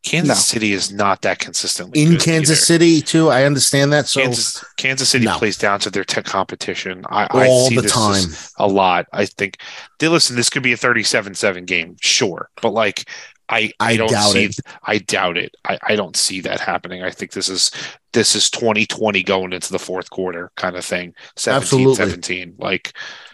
[0.04, 0.36] Kansas No.
[0.36, 2.66] City is not that consistently In good Kansas either.
[2.66, 4.08] City too, I understand that.
[4.08, 5.36] So Kansas Kansas City No.
[5.40, 7.04] plays down to their tech competition.
[7.10, 8.24] I, I see the this time.
[8.60, 9.08] a lot.
[9.12, 9.58] I think.
[9.98, 10.36] They listen.
[10.36, 13.10] This could be a 37-7 game, sure, but like
[13.48, 14.46] I I, I don't doubt see.
[14.46, 14.56] it.
[14.84, 15.56] I doubt it.
[15.66, 17.04] I, I don't see that happening.
[17.04, 17.72] I think this is
[18.14, 21.14] this is 2020 going into the fourth quarter kind of thing.
[21.36, 21.96] 17, Absolutely.
[21.96, 22.56] 17.
[22.58, 22.94] Like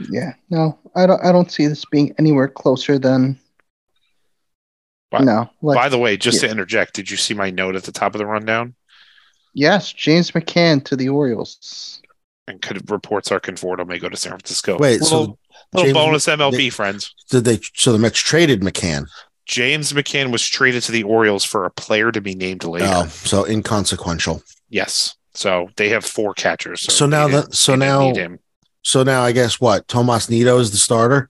[0.09, 1.23] yeah, no, I don't.
[1.23, 3.39] I don't see this being anywhere closer than.
[5.09, 6.47] Why- No, like by the way, just yeah.
[6.47, 8.75] to interject, did you see my note at the top of the rundown?
[9.53, 12.01] yes, James McCann to the Orioles.
[12.47, 14.77] And could reports are Conforto may go to San Francisco.
[14.77, 15.37] Wait, little, so
[15.73, 17.13] little James- bonus MLB they- friends.
[17.29, 17.59] did they?
[17.75, 19.05] So the Mets traded McCann.
[19.45, 22.85] James McCann was traded to the Orioles for a player to be named later.
[22.87, 24.43] Oh, so inconsequential.
[24.69, 25.15] Yes.
[25.33, 26.81] So they have four catchers.
[26.93, 28.39] So now that- so now- him.
[28.83, 29.87] So now I guess what?
[29.87, 31.29] Tomas Nido is the starter.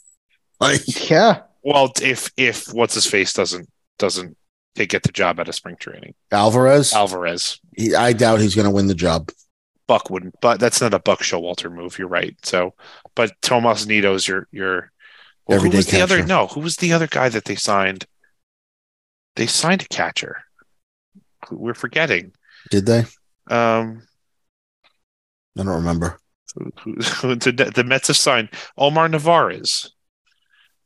[0.60, 3.68] like Yeah, Well, if if what's his face doesn't
[3.98, 4.36] doesn't
[4.76, 6.92] they get the job out of spring training, Alvarez.
[6.92, 9.30] Alvarez, he, I doubt he's going to win the job.
[9.86, 10.34] Buck wouldn't.
[10.40, 11.98] But that's not a Buck Showalter move.
[11.98, 12.34] You're right.
[12.42, 12.74] So,
[13.14, 14.90] but Tomas Nido's your your
[15.46, 16.24] well, who was the other?
[16.24, 18.06] No, who was the other guy that they signed?
[19.36, 20.42] They signed a catcher.
[21.50, 22.32] We're forgetting.
[22.70, 23.00] Did they?
[23.48, 24.02] Um,
[25.58, 26.18] I don't remember.
[26.56, 29.92] the, the Mets have signed Omar Narvaez.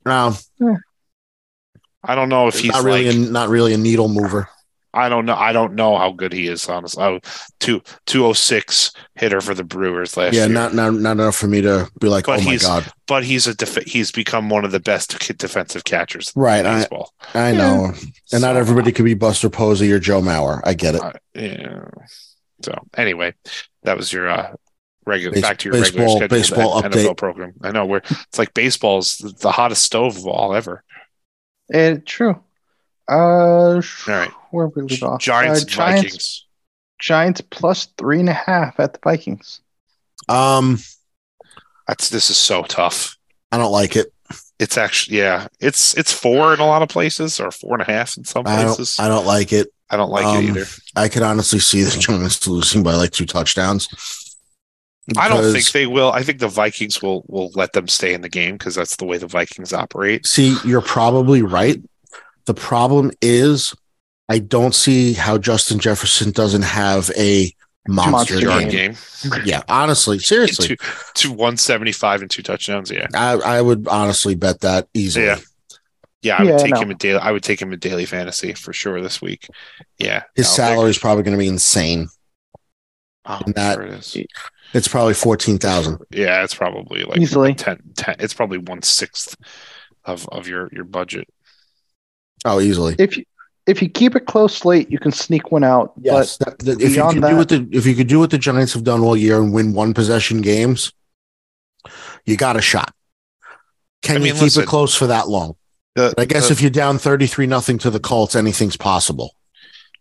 [0.04, 0.34] No.
[2.02, 4.48] I don't know if he's not really, like, a, not really a needle mover.
[4.92, 5.36] I don't know.
[5.36, 7.02] I don't know how good he is, honestly.
[7.02, 7.20] Oh,
[7.60, 10.48] two two oh six hitter for the Brewers last Yeah, year.
[10.48, 12.90] Yeah, not, not not enough for me to be like, But oh my he's- god.
[13.06, 16.80] but he's a def- he's become one of the best defensive catchers in Right, I-
[16.80, 17.12] baseball.
[17.34, 17.92] I know,
[18.32, 20.60] and not everybody could be Buster Posey or Joe Mauer.
[20.64, 21.02] I get it.
[21.02, 21.84] uh, yeah.
[22.64, 23.34] So anyway,
[23.84, 24.54] that was your uh
[25.06, 27.16] regular Base- back to your baseball- regular scheduled baseball N- NFL update.
[27.16, 27.52] program.
[27.62, 30.82] I know we're it's like baseball's the hottest stove of all ever.
[31.72, 32.42] Eh, true.
[33.10, 33.14] Uh,
[33.74, 34.30] All right.
[34.50, 35.20] where we leave off?
[35.20, 36.46] Giants Uh, Giants, Vikings.
[37.00, 39.60] Giants plus three and a half at the Vikings.
[40.28, 40.78] Um,
[41.88, 43.16] That's this is so tough.
[43.50, 44.12] I don't like it.
[44.60, 47.90] It's actually yeah, it's it's four in a lot of places or four and a
[47.90, 48.96] half in some I places.
[48.96, 49.06] don't.
[49.06, 49.68] I don't like it.
[49.88, 50.66] I don't like um, it either.
[50.94, 53.88] I could honestly see the Giants losing by like two touchdowns.
[55.16, 56.12] I don't think they will.
[56.12, 59.06] I think the Vikings will will let them stay in the game because that's the
[59.06, 60.26] way the Vikings operate.
[60.26, 61.82] See, you're probably right.
[62.46, 63.74] The problem is,
[64.28, 67.52] I don't see how Justin Jefferson doesn't have a
[67.88, 68.68] monster, Monster game.
[68.68, 68.96] game.
[69.44, 70.76] Yeah, honestly, seriously, Two,
[71.14, 72.90] two 175 and two touchdowns.
[72.90, 73.06] Yeah.
[73.14, 75.26] I, I would honestly bet that easily.
[75.26, 75.38] Yeah.
[76.22, 76.80] Yeah, I would Yeah, take no.
[76.82, 77.18] him in daily.
[77.18, 79.48] I would take him in daily fantasy for sure this week.
[79.98, 82.08] Yeah, His no, salary is probably going to be insane.
[83.24, 84.16] Oh, and that- sure it is.
[84.72, 85.98] It's probably fourteen thousand.
[86.10, 87.54] Yeah, it's probably like Easily.
[87.54, 89.36] 10, 10 It's probably one sixth
[90.04, 91.26] of of your your budget.
[92.44, 92.96] Oh, easily.
[92.98, 93.24] If you
[93.66, 95.92] if you keep it close late, you can sneak one out.
[96.00, 98.30] Yes, that- that- if you beyond could do what the if you could do what
[98.30, 100.92] the Giants have done all year and win one possession games,
[102.24, 102.92] you got a shot.
[104.02, 105.56] Can I you keep listen, it close for that long?
[105.94, 109.36] The, I guess the- if you're down thirty three nothing to the Colts, anything's possible.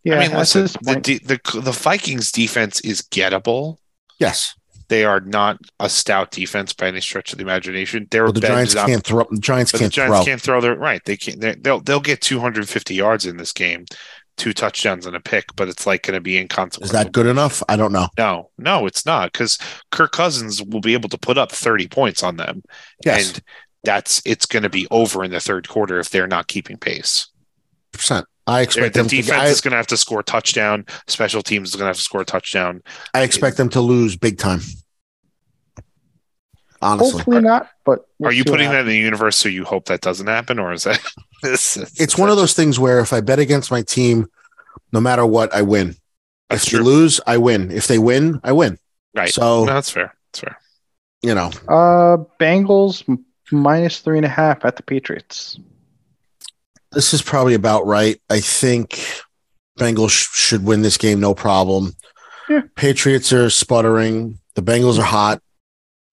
[0.04, 3.78] Yeah, I mean, listen, the, the the Vikings defense is gettable.
[4.18, 4.56] Yes,
[4.90, 8.08] They are not a stout defense by any stretch of the imagination.
[8.12, 9.26] They're but the Giants can't throw.
[9.30, 10.26] The Giants but the can't Giants throw.
[10.26, 11.02] can't throw their right.
[11.06, 11.40] They can't.
[11.40, 13.86] they- They'll they'll they'll get 250 yards in this game,
[14.38, 16.84] two touchdowns and a pick, but it's like going to be inconsequential.
[16.86, 17.62] Is that good enough?
[17.70, 18.08] I don't know.
[18.18, 19.58] No, no, it's not because
[19.92, 22.64] Kirk Cousins will be able to put up 30 points on them,
[23.06, 23.44] Yes, and
[23.84, 27.28] that's it's going to be over in the third quarter if they're not keeping pace.
[27.92, 28.26] percent.
[28.50, 29.16] I expect the them to.
[29.16, 30.86] defense I, is going to have to score a touchdown.
[31.08, 32.82] Special teams is going to have to score a touchdown.
[33.14, 34.62] I expect them to lose big time.
[36.82, 37.70] Honestly, hopefully not.
[37.86, 40.60] But we'll Are you putting that in the universe so you hope that doesn't happen,
[40.60, 41.00] or is that?
[41.44, 44.28] this, it's one of those things where if I bet against my team,
[44.92, 45.96] no matter what, I win.
[46.50, 47.70] That's if they lose, I win.
[47.72, 48.80] If they win, I win.
[49.14, 49.30] Right.
[49.30, 50.16] So No, that's fair.
[50.32, 50.58] That's fair.
[51.22, 53.04] you know, Uh, Bengals
[53.52, 55.60] minus three and a half at the Patriots.
[56.92, 58.20] This is probably about right.
[58.30, 59.00] I think
[59.80, 61.96] Bengals sh- should win this game, no problem.
[62.50, 62.62] Yeah.
[62.76, 64.40] Patriots are sputtering.
[64.56, 65.42] The Bengals are hot.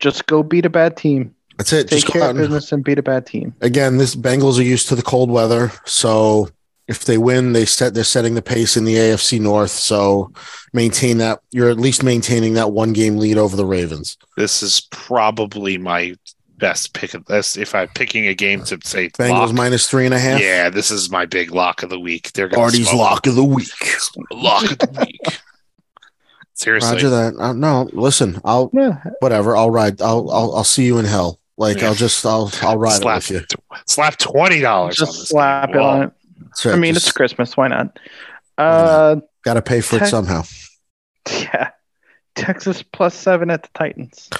[0.00, 1.34] Just go beat a bad team.
[1.56, 1.88] That's it.
[1.88, 3.54] Take Just go care out of and, business and beat a bad team.
[3.62, 3.96] again.
[3.96, 6.50] This Bengals are used to the cold weather, so
[6.86, 9.70] if they win, they set they're setting the pace in the AFC North.
[9.70, 10.30] So
[10.74, 11.40] maintain that.
[11.50, 14.18] You're at least maintaining that one game lead over the Ravens.
[14.36, 16.14] This is probably my
[16.58, 17.56] best pick of this.
[17.56, 20.40] If I'm picking a game to say Bengals lock, minus three and a half.
[20.40, 22.32] yeah, this is my big lock of the week.
[22.32, 23.68] They're going Artie's lock of the week.
[24.30, 25.38] lock of the week.
[26.54, 27.36] Seriously, Roger that.
[27.38, 28.40] Uh, no, listen.
[28.44, 29.56] I'll Yeah, whatever.
[29.56, 30.00] I'll ride.
[30.00, 31.38] I'll I'll, I'll see you in hell.
[31.58, 31.88] Like Yeah.
[31.88, 33.58] I'll just I'll I'll ride slap, it with you.
[33.86, 35.76] slap twenty dollars just slap game.
[35.76, 36.12] it on it.
[36.40, 36.66] That's.
[36.66, 37.56] I mean, Just it's Christmas.
[37.56, 37.98] Why not?
[38.56, 40.44] Uh, got to pay for it somehow.
[41.30, 41.70] yeah.
[42.34, 44.30] Texans plus seven at the Titans.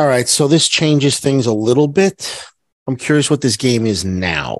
[0.00, 0.26] All right.
[0.26, 2.42] So this changes things a little bit.
[2.86, 4.56] I'm curious what this game is now.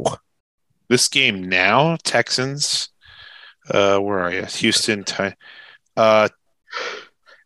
[0.91, 2.91] This game now, Texans.
[3.70, 4.43] Uh, where are you?
[4.44, 5.02] Houston.
[5.05, 5.33] Ti-
[5.97, 6.28] Uh,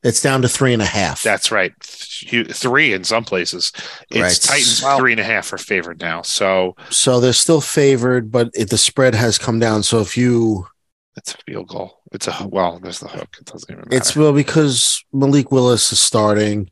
[0.02, 1.22] It's down to three and a half.
[1.22, 1.72] that's right.
[1.80, 3.70] Th- Three in some places.
[4.10, 4.40] It's Right.
[4.40, 4.98] Titans Wow.
[4.98, 6.22] three and a half are favored now.
[6.22, 9.84] So so they're still favored, but it, the spread has come down.
[9.84, 10.66] So if you,
[11.16, 12.00] it's a field goal.
[12.10, 12.80] It's a well.
[12.82, 13.36] There's the hook.
[13.40, 13.96] It doesn't even matter.
[13.96, 16.70] it's well because Malik Willis is starting.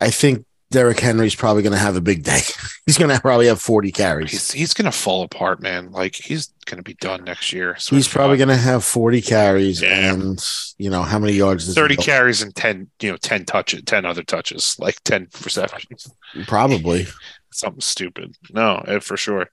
[0.00, 2.40] I think Derrick Henry's probably going to have a big day.
[2.86, 4.30] He's going to probably have 40 carries.
[4.30, 5.92] He's he's gonna fall apart, man.
[5.92, 7.76] Like he's gonna be done next year.
[7.78, 10.12] So He's probably going to have 40 carries Yeah.
[10.12, 10.42] and
[10.78, 13.82] you know how many yards does he thirty carries and ten, you know, ten touches,
[13.82, 16.10] ten other touches, like ten receptions.
[16.46, 17.06] Probably.
[17.52, 18.36] Something stupid.
[18.50, 19.48] No, eh, for sure.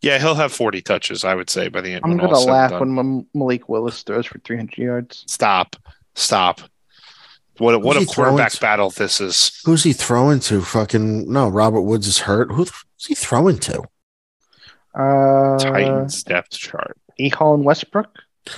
[0.00, 1.24] Yeah, he'll have forty touches.
[1.24, 2.04] I would say by the end.
[2.04, 2.22] Of the day.
[2.22, 5.24] I'm gonna all's said and laugh when Malik Willis throws for 300 yards.
[5.26, 5.76] Stop.
[6.14, 6.60] Stop.
[7.58, 8.60] What a, what a Who's he throwing quarterback to?
[8.60, 9.60] battle this is.
[9.64, 10.60] Who's he throwing to?
[10.60, 12.50] Fucking no, Robert Woods is hurt.
[12.52, 12.70] Who's
[13.06, 13.82] he throwing to?
[14.94, 16.96] Uh, Titans depth chart.
[17.20, 18.08] Ehol and Westbrook,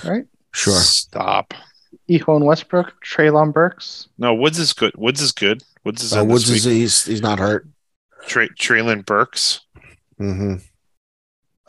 [0.03, 0.25] right?
[0.53, 0.73] Sure.
[0.73, 1.53] Stop.
[2.09, 4.09] Ehol and Westbrook, Treylon Burks.
[4.17, 4.93] No, Woods is good.
[4.97, 5.63] Woods is good.
[5.85, 7.67] Woods is Uh, Woods is he's he's not hurt.
[8.27, 9.61] Tra- Treylon Burks.
[10.17, 10.55] hmm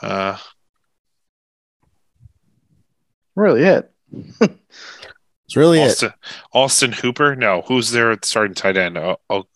[0.00, 0.36] Uh,
[3.36, 3.92] really it.
[5.50, 5.86] It's really it.
[5.90, 6.12] Austin,
[6.52, 7.34] Austin Hooper.
[7.34, 8.96] No, who's their starting tight end?
[8.96, 9.48] O- o-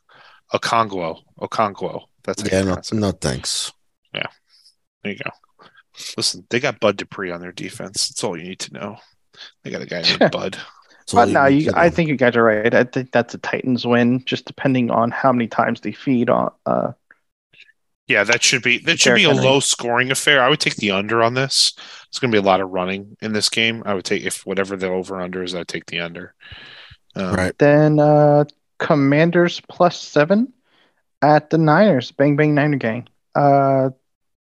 [0.52, 1.20] Okonkwo.
[1.40, 2.06] Okonkwo.
[2.24, 3.73] That's how Yeah, no, no thanks.
[4.12, 4.26] Yeah.
[5.05, 5.31] There you go.
[6.16, 8.08] Listen, they got Bud Dupree on their defense.
[8.08, 8.97] That's all you need to know.
[9.62, 10.58] They got a guy named Bud.
[11.12, 12.74] But no, you, I think you guys are right.
[12.74, 16.50] I think that's a Titans win, just depending on how many times they feed on.
[16.66, 16.90] Uh,
[18.07, 19.44] Yeah, that should be that should Derrick be a Henry.
[19.44, 20.42] low scoring affair.
[20.42, 21.73] I would take the under on this.
[22.08, 23.83] It's going to be a lot of running in this game.
[23.86, 26.34] I would take if whatever the over under is, I'd take the under.
[27.16, 27.58] Um, right.
[27.58, 28.44] then uh,
[28.78, 30.52] Commanders plus seven
[31.23, 32.12] at the Niners.
[32.12, 33.08] Bang bang Niner gang.
[33.34, 33.91] Uh,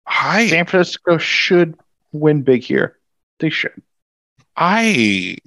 [0.06, 1.76] I San Francisco should
[2.11, 2.98] win big here.
[3.40, 3.82] They should.
[4.56, 5.38] I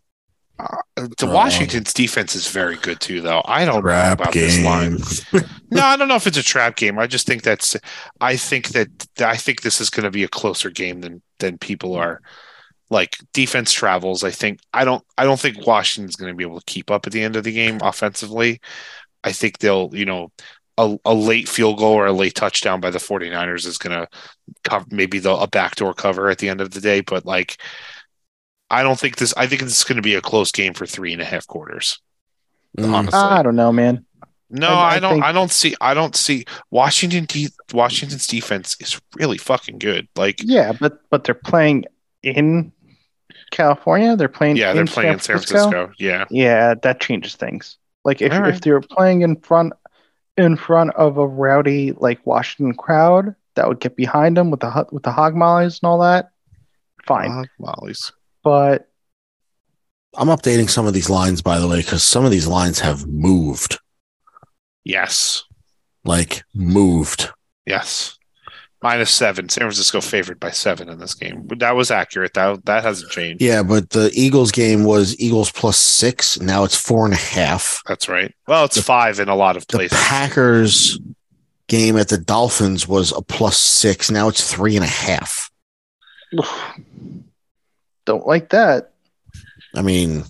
[0.96, 3.42] uh, the Um, Washington's defense is very good too, though.
[3.46, 4.98] I don't know about this line.
[5.70, 6.98] No, I don't know if it's a trap game.
[6.98, 7.76] I just think that's.
[8.20, 11.56] I think that I think this is going to be a closer game than than
[11.58, 12.20] people are.
[12.90, 14.22] Like defense travels.
[14.22, 15.02] I think I don't.
[15.16, 17.44] I don't think Washington's going to be able to keep up at the end of
[17.44, 18.60] the game offensively.
[19.24, 19.90] I think they'll.
[19.94, 20.32] You know.
[20.78, 24.08] A, a late field goal or a late touchdown by the 49ers is going to
[24.64, 27.02] cover maybe the, a backdoor cover at the end of the day.
[27.02, 27.58] But like,
[28.72, 29.32] I don't think this.
[29.36, 31.46] I think this is going to be a close game for three and a half
[31.46, 32.00] quarters.
[32.78, 32.92] Mm.
[32.92, 34.04] Honestly, I don't know, man.
[34.50, 35.12] no, I- I, I don't.
[35.12, 35.74] think- I don't see.
[35.80, 37.26] I don't see Washington.
[37.26, 40.08] De- Washington's defense is really fucking good.
[40.16, 41.84] Like, Yeah, but but they're playing
[42.22, 42.72] in
[43.50, 44.16] California.
[44.16, 44.56] They're playing.
[44.56, 45.92] yeah, they're in playing in San Francisco.
[45.98, 47.76] Yeah, Yeah, that changes things.
[48.04, 48.54] Like if All right.
[48.54, 49.74] if they're playing in front
[50.36, 54.86] in front of a rowdy like Washington crowd that would get behind them with the
[54.90, 56.30] with the hog mollies and all that,
[57.06, 57.30] fine.
[57.30, 58.12] Uh, Molly's.
[58.42, 58.88] But
[60.16, 63.06] I'm updating some of these lines, by the way, because some of these lines have
[63.06, 63.78] moved.
[64.84, 65.44] Yes,
[66.04, 67.30] Like moved.
[67.66, 68.18] yes.
[68.82, 69.48] Minus seven.
[69.48, 71.46] San Francisco favored by seven in this game.
[71.58, 72.34] That was accurate.
[72.34, 73.40] That that hasn't changed.
[73.40, 76.40] Yeah, but the Eagles game was Eagles plus six.
[76.40, 77.80] Now it's four and a half.
[77.86, 78.34] That's right.
[78.48, 79.98] Well, it's The- five in a lot of The places.
[80.00, 80.98] Packers
[81.68, 84.10] game at the Dolphins was a plus six.
[84.10, 85.48] Now it's three and a half.
[88.12, 88.92] don't like that.
[89.74, 90.24] I mean,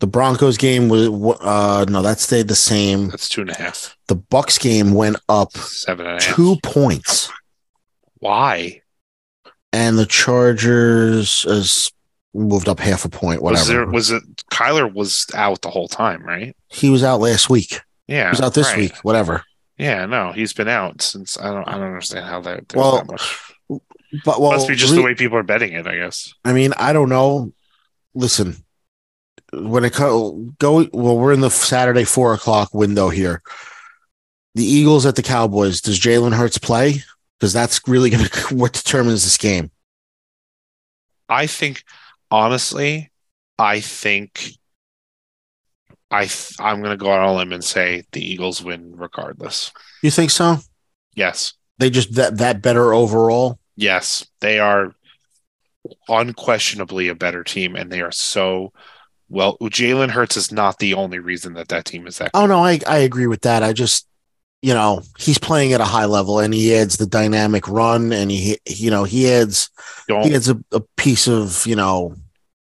[0.00, 1.08] the Broncos game was
[1.40, 3.08] uh no, that stayed the same.
[3.08, 3.96] That's two and a half.
[4.08, 6.34] The Bucs game went up Seven and a half.
[6.34, 7.30] two points,
[8.18, 8.82] Why?
[9.72, 11.92] and the Chargers is
[12.34, 13.42] moved up half a point.
[13.42, 13.60] Whatever.
[13.60, 13.86] Was there?
[13.86, 14.22] Was it?
[14.50, 16.56] Kyler was out the whole time, right?
[16.68, 17.80] he was out last week.
[18.06, 18.78] Yeah, He was out this right.
[18.78, 18.96] week.
[19.02, 19.44] Whatever.
[19.76, 21.38] Yeah, no, he's been out since.
[21.38, 21.68] I don't.
[21.68, 22.74] I don't understand how that.
[22.74, 23.52] Well, that much.
[24.24, 26.32] But well, Must be just re- the way people are betting it, I guess.
[26.44, 27.52] I mean, I don't know.
[28.14, 28.56] Listen,
[29.52, 33.42] when it co- go, well, we're in the Saturday four o'clock window here.
[34.54, 35.80] The Eagles at the Cowboys.
[35.80, 37.02] Does Jalen Hurts play?
[37.38, 39.70] Because that's really going to what determines this game.
[41.28, 41.84] I think,
[42.30, 43.10] honestly,
[43.58, 44.52] I think,
[46.10, 48.94] I th- I'm going to go out on a limb and say the Eagles win
[48.96, 49.70] regardless.
[50.02, 50.56] You think so?
[51.14, 53.58] Yes, They just that that better overall.
[53.78, 54.94] Yes, they are
[56.08, 58.72] unquestionably a better team, and they are so
[59.28, 59.56] well.
[59.62, 62.32] Jalen Hurts is not the only reason that that team is that.
[62.34, 63.62] Oh no, I I agree with that.
[63.62, 64.06] I just
[64.60, 68.30] you know he's playing at a high level and he adds the dynamic run and
[68.30, 69.70] he you know he adds
[70.08, 72.16] Don't he adds a, a piece of you know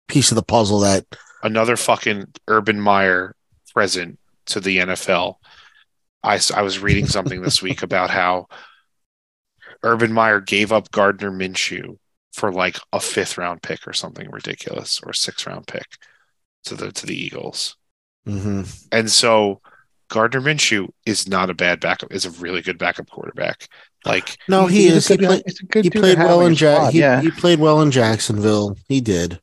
[0.07, 1.07] piece of the puzzle that
[1.43, 3.35] another fucking Urban Meyer
[3.73, 5.37] present to the NFL.
[6.23, 8.49] I I was reading something this week about how
[9.87, 11.99] Urban Meyer gave up Gardner Minshew
[12.33, 15.87] for like a fifth round pick or something ridiculous or sixth round pick
[16.65, 17.77] to the to the Eagles.
[18.27, 18.87] Mhm.
[18.91, 19.61] And so
[20.09, 23.69] Gardner Minshew is not a bad backup, is a really good backup quarterback.
[24.05, 26.49] Like no he He's a is he, play, he's a good he played well in
[26.49, 27.21] your Jack he, yeah.
[27.21, 29.41] he played well in Jacksonville he did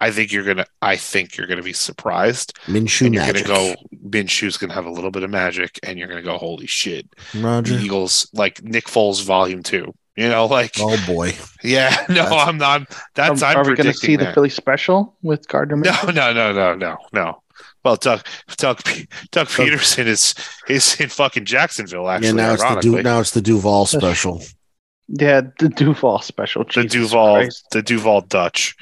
[0.00, 2.52] I think you're gonna I think you're gonna be surprised.
[2.66, 3.74] Minshew And you're magic gonna go
[4.08, 7.08] Minshew's gonna have a little bit of magic and you're gonna go, holy shit.
[7.34, 9.94] Roger the Eagles, like Nick Foles volume two.
[10.16, 12.82] You know, like oh boy yeah, no, That's- I'm not.
[13.14, 14.32] That's are, I'm are we going to predicting see the.
[14.32, 15.76] Philly special with Gardner?
[15.76, 16.14] No, Minshew?
[16.14, 17.42] no, no, no, no, no.
[17.84, 18.26] Well, Doug,
[18.56, 20.34] Doug, Pe- Doug Pederson is
[20.68, 22.08] is in fucking Jacksonville.
[22.08, 24.42] Actually, yeah now it's the ironically, du- now it's the Duval special
[25.08, 26.64] Yeah, the Duval special.
[26.64, 27.66] the Duval, Christ.
[27.70, 28.74] the Duval Dutch.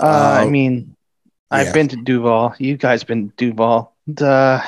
[0.00, 0.06] Uh,
[0.40, 0.96] I Uh, mean,
[1.50, 1.58] yeah.
[1.58, 2.54] I've been to Duval.
[2.58, 3.94] You guys been to Duval.
[4.06, 4.62] The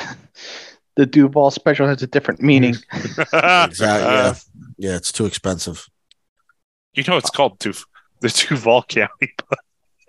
[0.96, 2.76] the Duval special has a different meaning.
[2.92, 4.34] exactly yeah
[4.78, 5.88] yeah it's too expensive
[6.94, 7.72] You know, it's called Du-
[8.20, 9.34] the Duval County.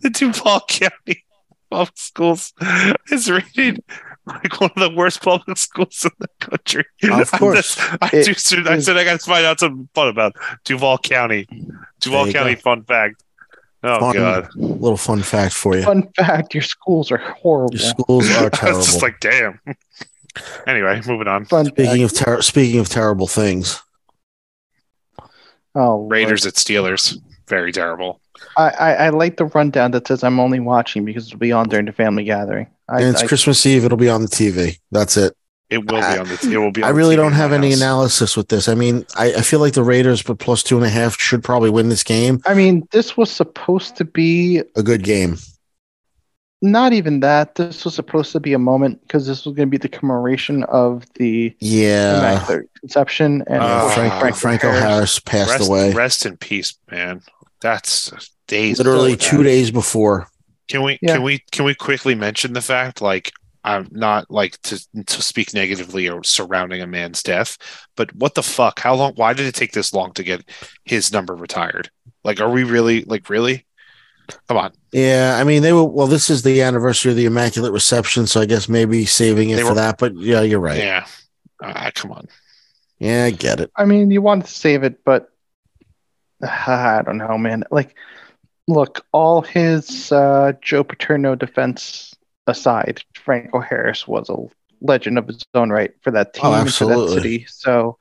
[0.00, 1.24] the Duval County
[1.70, 2.52] public schools
[3.10, 3.82] is rated
[4.26, 6.84] like one of the worst public schools in the country.
[7.04, 7.74] Of I'm course.
[7.76, 10.34] just- I, It just- I said I got to find out some fun about
[10.64, 11.46] Duval County.
[12.00, 12.60] Duval County go.
[12.60, 13.22] fun fact.
[13.84, 14.14] Oh Fun.
[14.14, 14.48] god.
[14.54, 15.82] Little fun fact for you.
[15.82, 17.74] Fun fact: Your schools are horrible.
[17.76, 18.50] Your schools are terrible.
[18.50, 18.80] It's terrible.
[18.82, 19.60] just like damn.
[20.66, 21.44] anyway, moving on.
[21.46, 22.20] Fun Speaking fact.
[22.20, 23.82] of ter- speaking of terrible things,
[25.74, 26.10] oh, Lord.
[26.12, 27.18] Raiders at Steelers.
[27.48, 28.20] Very terrible.
[28.56, 31.68] I, I, I like the rundown that says I'm only watching because it'll be on
[31.68, 32.68] during the family gathering.
[32.88, 33.84] I, and it's I- Christmas Eve.
[33.84, 34.78] It'll be on the TV.
[34.90, 35.34] That's it.
[35.72, 36.50] It will be on the.
[36.52, 36.82] It will be.
[36.82, 37.80] On I really TV don't have any house.
[37.80, 38.68] analysis with this.
[38.68, 41.42] I mean, I, I feel like the Raiders, but plus two and a half, should
[41.42, 42.40] probably win this game.
[42.46, 45.36] I mean, this was supposed to be A good game.
[46.60, 47.56] not even that.
[47.56, 50.62] This was supposed to be a moment because this was going to be the commemoration
[50.64, 52.18] of the Yeah.
[52.18, 57.20] Immaculate Conception and Uh, unfortunately, Frank, Franco Harris passed Rest, away rest in peace, man.
[57.60, 58.12] That's
[58.46, 58.78] days.
[58.78, 59.44] literally two that.
[59.44, 60.28] days before.
[60.68, 61.14] Can we Yeah.
[61.14, 63.32] can we can we quickly mention the fact like
[63.64, 67.56] I'm not like to to speak negatively or surrounding a man's death,
[67.96, 68.80] but what the fuck?
[68.80, 69.12] How long?
[69.14, 70.44] Why did it take this long to get
[70.84, 71.90] his number retired?
[72.24, 73.64] Like, are we really like really?
[74.48, 75.84] Come on, Yeah, I mean they were.
[75.84, 79.56] Well, this is the anniversary of the Immaculate Reception, so I guess maybe saving it
[79.56, 79.98] They for were- that.
[79.98, 80.78] But yeah, you're right.
[80.78, 81.06] Yeah,
[81.60, 81.68] yeah.
[81.68, 82.28] Uh, come on.
[82.98, 83.70] Yeah, I get it.
[83.76, 85.28] I mean, you want to save it, but
[86.42, 87.64] I don't know, man.
[87.70, 87.96] Like,
[88.68, 92.11] look, all his uh, Joe Paterno defense
[92.46, 94.36] aside, Franco Harris was a
[94.80, 97.22] legend of his own right for that team Oh, and for that absolutely.
[97.22, 97.46] city.
[97.48, 97.98] So,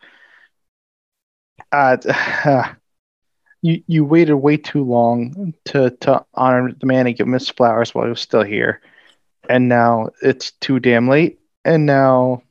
[1.72, 1.98] uh,
[3.62, 7.50] you you waited way too long to to honor the man and give him his
[7.50, 8.82] flowers while he was still here,
[9.50, 11.40] and now it's too damn late.
[11.64, 12.42] And now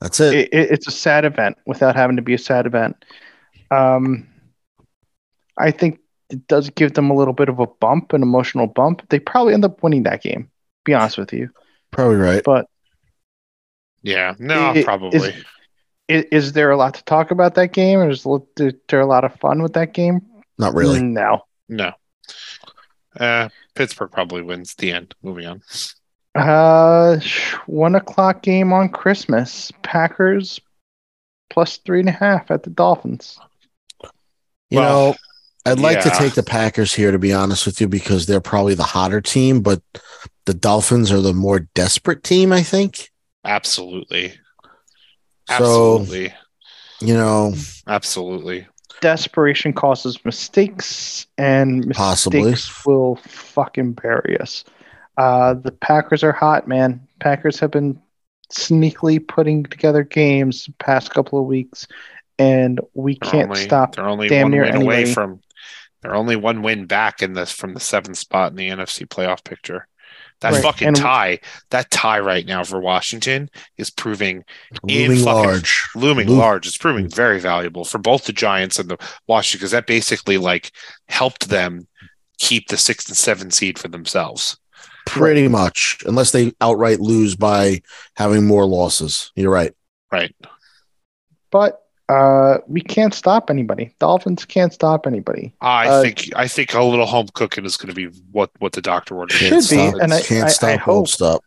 [0.00, 0.34] That's it.
[0.34, 3.02] it, it, it's a sad event without having to be a sad event.
[3.70, 4.28] Um,
[5.58, 9.08] I think it does give them a little bit of a bump, an emotional bump.
[9.08, 10.50] They probably end up winning that game.
[10.86, 11.50] Be honest with you,
[11.90, 12.42] Probably right.
[12.42, 12.66] but
[14.02, 15.34] Yeah, no, It- probably.
[16.08, 17.98] is, is there a lot to talk about that game?
[17.98, 18.24] Or is
[18.58, 20.22] is there a lot of fun with that game?
[20.58, 21.02] Not really.
[21.02, 21.42] No.
[21.68, 21.92] no.
[23.18, 25.14] Uh, Pittsburgh probably wins the end.
[25.22, 25.62] Moving on.
[26.34, 27.18] Uh,
[27.66, 29.72] one o'clock game on Christmas.
[29.82, 30.60] Packers
[31.50, 33.38] plus three and a half at the Dolphins.
[34.70, 35.14] You Well, know,
[35.66, 38.74] I'd like to take the Packers here, to be honest with you, because they're probably
[38.74, 39.82] the hotter team, but
[40.44, 43.10] the Dolphins are the more desperate team, I think.
[43.44, 44.30] Absolutely.
[45.48, 46.34] So, Absolutely.
[47.00, 47.54] you know,
[47.86, 48.66] Absolutely.
[49.00, 52.54] desperation causes mistakes, and mistakes Possibly.
[52.86, 54.64] will fucking bury us.
[55.16, 57.00] Uh, the Packers are hot, man.
[57.20, 58.00] Packers have been
[58.52, 61.86] sneakily putting together games the past couple of weeks,
[62.38, 63.96] and we They're can't only, stop.
[63.96, 65.40] They're only damn one near win away from.
[66.02, 69.44] They're only one win back in this from the seventh spot in the NFC playoff
[69.44, 69.88] picture.
[70.40, 75.24] That Right, fucking and- tie, that tie right now for Washington is proving In looming
[75.24, 75.88] fucking- large.
[75.94, 76.66] looming Loom- large.
[76.66, 80.72] It's proving very valuable for both the Giants and the Washington because that basically like
[81.08, 81.88] helped them
[82.38, 84.58] keep the sixth and seventh seed for themselves.
[85.06, 87.80] Pretty much, unless they outright lose by
[88.16, 89.32] having more losses.
[89.36, 89.72] You're right.
[90.12, 90.34] Right.
[91.50, 93.92] But uh, we can't stop anybody.
[93.98, 95.52] Dolphins can't stop anybody.
[95.60, 98.72] I Uh, think I think a little home cooking is going to be what what
[98.72, 99.34] the doctor ordered.
[99.36, 101.42] Should be, stop, and I- can't I- stop, I won't hope- stop.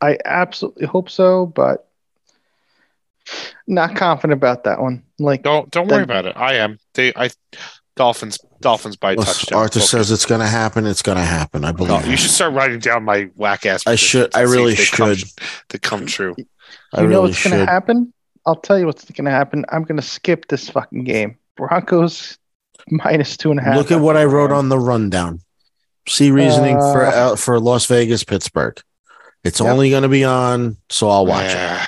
[0.00, 1.88] I absolutely hope so, but
[3.66, 5.02] not confident about that one.
[5.18, 6.36] Like, Don't don't worry Then- about it.
[6.36, 6.78] I am.
[6.94, 7.30] They I
[7.96, 9.58] Dolphins Dolphins by Look, touchdown.
[9.58, 9.90] Arthur Focus.
[9.90, 10.86] says it's going to happen.
[10.86, 11.64] It's going to happen.
[11.64, 11.90] I believe.
[11.90, 13.86] No, you should start writing down my whack ass.
[13.86, 15.22] I should- I really should.
[15.70, 16.34] To come true.
[16.94, 18.12] I know really what's going to happen?
[18.48, 19.66] I'll tell you what's going to happen.
[19.68, 21.36] I'm going to skip this fucking game.
[21.56, 22.38] Broncos
[22.88, 23.76] minus two and a half.
[23.76, 25.40] Look at what I wrote on the rundown.
[26.08, 28.80] See reasoning for Uh, uh, for Las Vegas, Pittsburgh.
[29.44, 29.68] It's Yep.
[29.70, 31.52] only going to be on, so I'll watch it.
[31.52, 31.86] Yeah,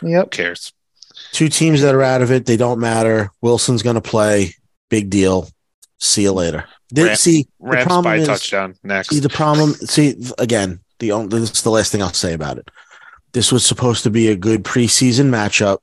[0.00, 0.30] Who Yep.
[0.30, 0.72] cares?
[1.32, 3.30] Two teams that are out of it, they don't matter.
[3.42, 4.54] Wilson's going to play.
[4.90, 5.48] Big deal.
[5.98, 6.64] See you later.
[6.94, 9.08] Did- Ram- see, the Rams problem by is- touchdown next.
[9.08, 9.74] See the problem.
[9.74, 10.78] See again.
[11.00, 12.68] The only this is the last thing I'll say about it.
[13.32, 15.78] This was supposed to be a good preseason matchup,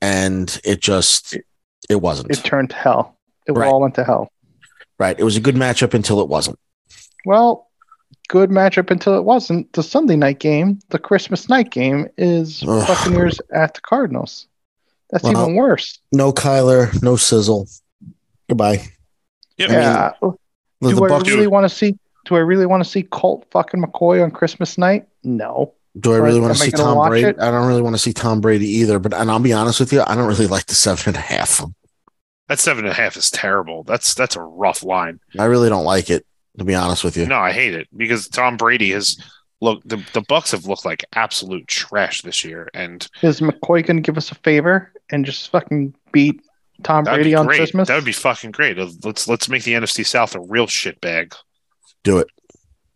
[0.00, 1.36] and it just
[1.88, 2.30] it wasn't.
[2.30, 3.16] It turned to hell.
[3.46, 3.68] It Right.
[3.68, 4.30] all went to hell.
[4.98, 5.18] right.
[5.18, 6.58] It was a good matchup until it wasn't.
[7.26, 7.68] Well,
[8.28, 9.72] good matchup until it wasn't.
[9.72, 12.86] The Sunday night game, the Christmas night game, is Ugh.
[12.86, 14.46] Buccaneers at the Cardinals.
[15.10, 15.98] That's Well, even worse.
[16.12, 17.66] No Kyler, no sizzle.
[18.48, 18.82] Goodbye.
[19.58, 19.70] Yep.
[19.70, 20.10] I mean, yeah.
[20.22, 20.36] Do
[20.80, 21.98] the I Bucs- really want to see?
[22.26, 25.06] Do I really want to see Colt fucking McCoy on Christmas night?
[25.22, 25.74] No.
[25.98, 27.28] Do I really want to see Tom Brady?
[27.28, 27.36] it?
[27.38, 28.98] I don't really want to see Tom Brady either.
[28.98, 31.20] But and I'll be honest with you, I don't really like the seven and a
[31.20, 31.62] half.
[32.48, 33.84] That seven and a half is terrible.
[33.84, 35.20] That's that's a rough line.
[35.38, 36.26] I really don't like it.
[36.58, 39.18] To be honest with you, No, I hate it because Tom Brady has
[39.60, 43.96] look the the Bucs have looked like absolute trash this year, and Is McCoy going
[43.96, 46.40] to give us a favor and just fucking beat
[46.84, 47.58] Tom That'd Brady be on great.
[47.58, 47.88] Christmas.
[47.88, 48.76] That would be fucking great.
[49.04, 51.34] Let's let's make the NFC South a real shit bag.
[52.04, 52.28] Do it.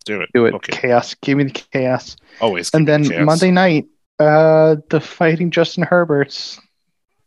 [0.09, 0.31] Do it.
[0.35, 0.55] Do it.
[0.55, 0.73] Okay.
[0.73, 1.15] Chaos.
[1.15, 2.17] Give me the chaos.
[2.41, 2.70] Always.
[2.75, 3.27] And then me chaos.
[3.27, 3.87] Monday night,
[4.19, 6.59] uh, the fighting Justin Herberts,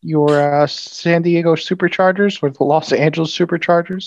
[0.01, 4.05] your uh, San Diego Superchargers or the Los Angeles Superchargers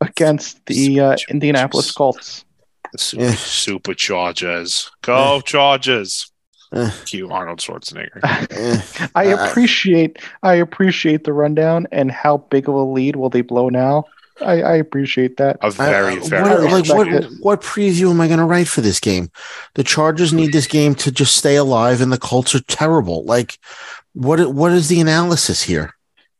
[0.00, 2.44] against the uh, Indianapolis Colts.
[2.92, 3.32] The super, Eh.
[3.34, 4.90] super Chargers.
[5.02, 6.30] Go Chargers.
[6.72, 6.90] Eh.
[7.06, 8.20] Cue Arnold Schwarzenegger.
[9.16, 13.40] I Uh, appreciate I appreciate the rundown and how big of a lead will they
[13.42, 14.04] blow now.
[14.40, 15.58] I, I appreciate that.
[15.62, 18.80] A very, I- very what, like what, what preview am I going to write for
[18.80, 19.30] this game?
[19.74, 23.24] The Chargers need this game to just stay alive, and the Colts are terrible.
[23.24, 23.58] Like,
[24.14, 25.94] what what is the analysis here?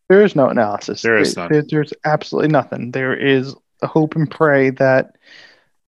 [0.09, 1.03] There is no analysis.
[1.03, 1.53] There is There- none.
[1.53, 2.93] there- there's absolutely nothing.
[2.93, 5.17] There is a hope and pray that.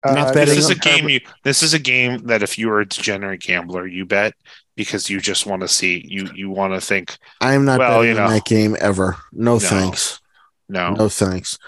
[0.04, 2.80] uh, this is a on game you this is a game that if you are
[2.80, 4.34] a degenerate gambler, you bet
[4.76, 8.00] because you just want to see you you want to think, I am not Well,
[8.00, 8.24] betting you know.
[8.26, 9.16] on that game ever.
[9.32, 9.58] No, No.
[9.58, 10.20] thanks.
[10.68, 10.90] no.
[10.92, 11.58] No thanks.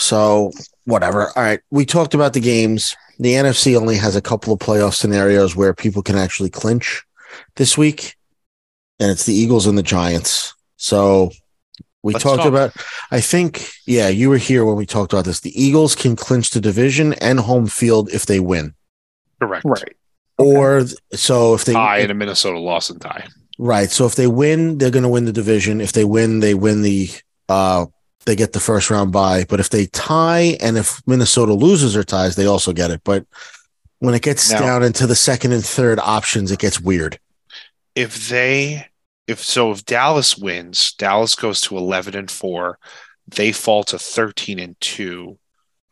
[0.00, 0.50] So
[0.84, 1.26] whatever.
[1.36, 2.96] All right, we talked about the games.
[3.18, 7.04] The NFC only has a couple of playoff scenarios where people can actually clinch
[7.56, 8.16] this week,
[8.98, 10.54] and it's the Eagles and the Giants.
[10.76, 11.30] So
[12.02, 12.48] we Let's talked talk.
[12.48, 12.72] about.
[13.10, 15.40] I think, yeah, you were here when we talked about this.
[15.40, 18.72] The Eagles can clinch the division and home field if they win,
[19.38, 19.66] Correct.
[19.66, 19.96] right.
[20.38, 23.26] or so if they Tie and a Minnesota loss and tie.
[23.58, 23.90] Right.
[23.90, 25.82] So if they win, they're going to win the division.
[25.82, 27.10] If they win, they win the
[27.50, 27.84] uh
[28.30, 29.44] they get the first round bye.
[29.48, 33.00] But if they tie and if Minnesota loses or ties, they also get it.
[33.02, 33.26] But
[33.98, 37.18] when it gets Now- down into the second and third options, it gets weird.
[37.96, 38.86] If they
[39.26, 42.78] if so if Dallas wins, Dallas goes to eleven and four,
[43.26, 45.36] they fall to thirteen and two.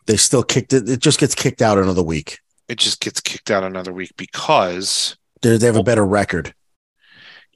[0.07, 0.89] They still kicked it.
[0.89, 2.39] It just gets kicked out another week.
[2.69, 6.55] It just gets kicked out another week because They they have a better record.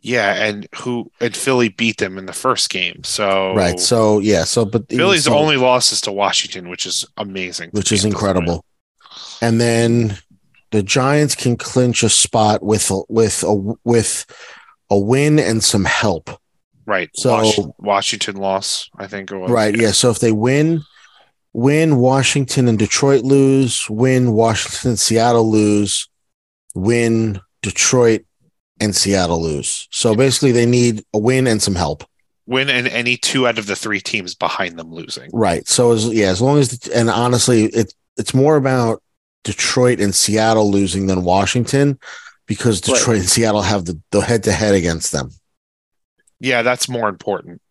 [0.02, 3.02] Yeah, and who and Philly beat them in the first game.
[3.04, 3.78] So Right.
[3.80, 4.44] So yeah.
[4.44, 7.70] So but Philly's so- only loss is to Washington, which is amazing.
[7.70, 8.26] which is able to win.
[8.36, 8.64] incredible.
[9.40, 10.18] And then
[10.72, 14.26] the Giants can clinch a spot with with a with
[14.90, 16.30] a win and some help.
[16.84, 17.10] Right.
[17.14, 19.50] So- Washington loss, I think it was.
[19.50, 19.74] Right.
[19.76, 19.92] Yeah.
[19.92, 20.82] So if they win,
[21.52, 26.08] win Washington and Detroit lose, win Washington and Seattle lose,
[26.74, 28.24] win Detroit
[28.82, 29.88] and Seattle lose.
[29.90, 32.04] So basically, they need a win and some help.
[32.46, 35.30] Win and any two out of the three teams behind them losing.
[35.32, 35.66] Right.
[35.68, 39.02] So as yeah, as long as and honestly, it it's more about
[39.44, 41.98] Detroit and Seattle losing than Washington
[42.46, 42.96] because Right.
[42.96, 45.30] Detroit and Seattle have the the head to head against them.
[46.40, 47.62] Yeah, that's more important.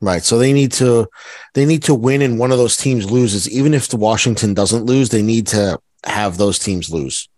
[0.00, 0.22] Right.
[0.22, 1.08] So they need to
[1.54, 3.48] they need to win and one of those teams loses.
[3.48, 7.28] Even if the Washington doesn't lose, they need to have those teams lose.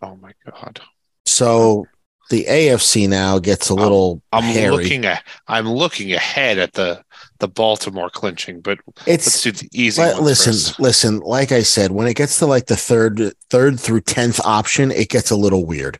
[0.00, 0.80] Oh my god.
[1.26, 1.86] So
[2.30, 4.70] the AFC now gets a little I'm hairy.
[4.70, 7.02] looking at I'm looking ahead at the
[7.40, 10.80] the Baltimore clinching, but it's the easy ones listen, first.
[10.80, 14.90] listen, like I said, when it gets to like the third third through tenth option,
[14.92, 15.98] it gets a little weird.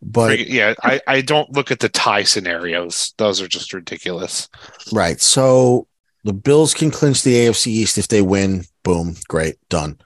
[0.00, 3.12] But yeah, I, I don't look at the tie scenarios.
[3.18, 4.48] Those are just ridiculous.
[4.92, 5.20] right.
[5.20, 5.86] So
[6.24, 8.64] the Bills can clinch the AFC East if they win.
[8.82, 9.98] Boom, great, done.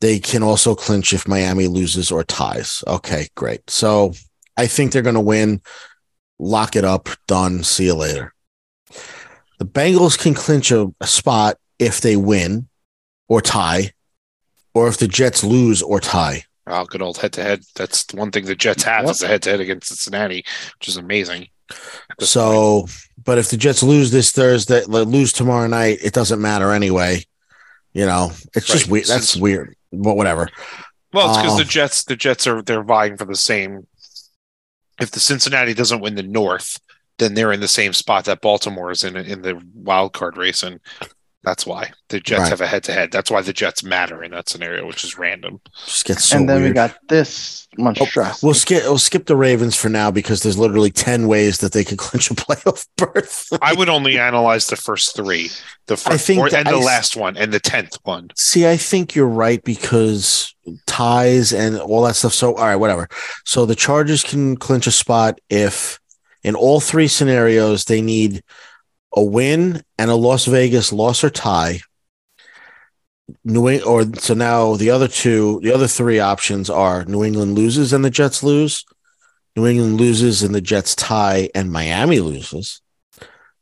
[0.00, 2.82] They can also clinch if Miami loses or ties.
[2.86, 3.68] Okay, great.
[3.70, 4.12] So
[4.56, 5.60] I think they're going to win.
[6.38, 7.08] Lock it up.
[7.26, 7.62] Done.
[7.64, 8.32] See you later.
[9.58, 12.68] The Bengals can clinch a, a spot if they win
[13.28, 13.92] or tie,
[14.74, 16.44] or if the Jets lose or tie.
[16.66, 17.62] Oh, good old head to head.
[17.74, 19.10] That's the one thing the Jets have Yep.
[19.12, 20.44] is a head to head against Cincinnati,
[20.78, 21.48] which is amazing.
[21.68, 21.78] this
[22.18, 22.28] point.
[22.28, 22.86] So,
[23.24, 27.24] but if the Jets lose this Thursday, lose tomorrow night, it doesn't matter anyway.
[27.92, 29.06] You know, it's just weird.
[29.06, 29.74] That's Since- weird.
[29.92, 30.48] But whatever.
[31.12, 33.86] Well, it's because Uh, the Jets, the Jets are they're vying for the same.
[35.00, 36.80] If the Cincinnati doesn't win the North,
[37.18, 40.62] then they're in the same spot that Baltimore is in in the wild card race,
[40.62, 40.80] and
[41.42, 42.48] that's why the Jets Right.
[42.48, 43.12] have a head to head.
[43.12, 45.60] That's why the Jets matter in that scenario, which is random.
[45.84, 48.40] Just gets so and then we got this monstrosity.
[48.42, 48.82] Oh, we'll skip.
[48.82, 52.30] We'll skip the Ravens for now because there's literally ten ways that they could clinch
[52.30, 53.48] a playoff berth.
[53.62, 55.50] I would only analyze the first three,
[55.86, 58.30] the first, I think or, that and the last one, and the tenth one.
[58.36, 60.52] See, I think you're right because
[60.86, 62.32] ties and all that stuff.
[62.34, 63.08] So, all right, whatever.
[63.44, 66.00] So the Chargers can clinch a spot if
[66.42, 68.42] in all three scenarios they need
[69.16, 71.80] a win and a Las Vegas loss or tie.
[73.44, 77.56] New Eng- or so now the other two, the other three options are New England
[77.56, 78.84] loses and the Jets lose,
[79.56, 82.82] New England loses and the Jets tie and Miami loses,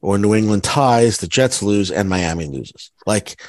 [0.03, 2.91] or New England ties, the Jets lose and Miami loses.
[3.07, 3.41] Like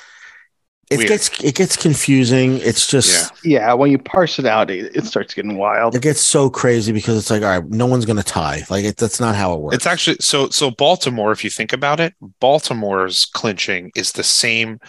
[0.92, 1.10] it Weird.
[1.10, 2.58] gets it gets confusing.
[2.60, 3.60] It's just Yeah.
[3.60, 5.96] Yeah, when you parse it out, it, it starts getting wild.
[5.96, 8.64] it gets so crazy because it's like, all right, no one's gonna tie.
[8.70, 9.76] Like it, that's not how it works.
[9.78, 14.80] It's actually so so Baltimore, if you think about it, Baltimore's clinching is the same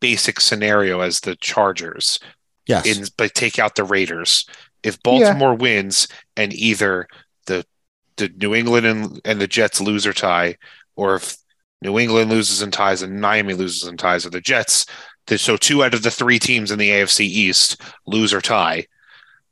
[0.00, 2.18] basic scenario as the Chargers.
[2.66, 4.46] yes, In but take out the Raiders.
[4.82, 7.06] If Baltimore wins and either
[7.46, 7.64] the
[8.16, 10.56] the New England and, and the Jets lose or tie,
[10.96, 11.36] or if
[11.82, 14.90] New England loses and ties and Miami loses and ties, or the Jets, the,
[15.28, 18.86] so two out of the three teams in the AFC East lose or tie,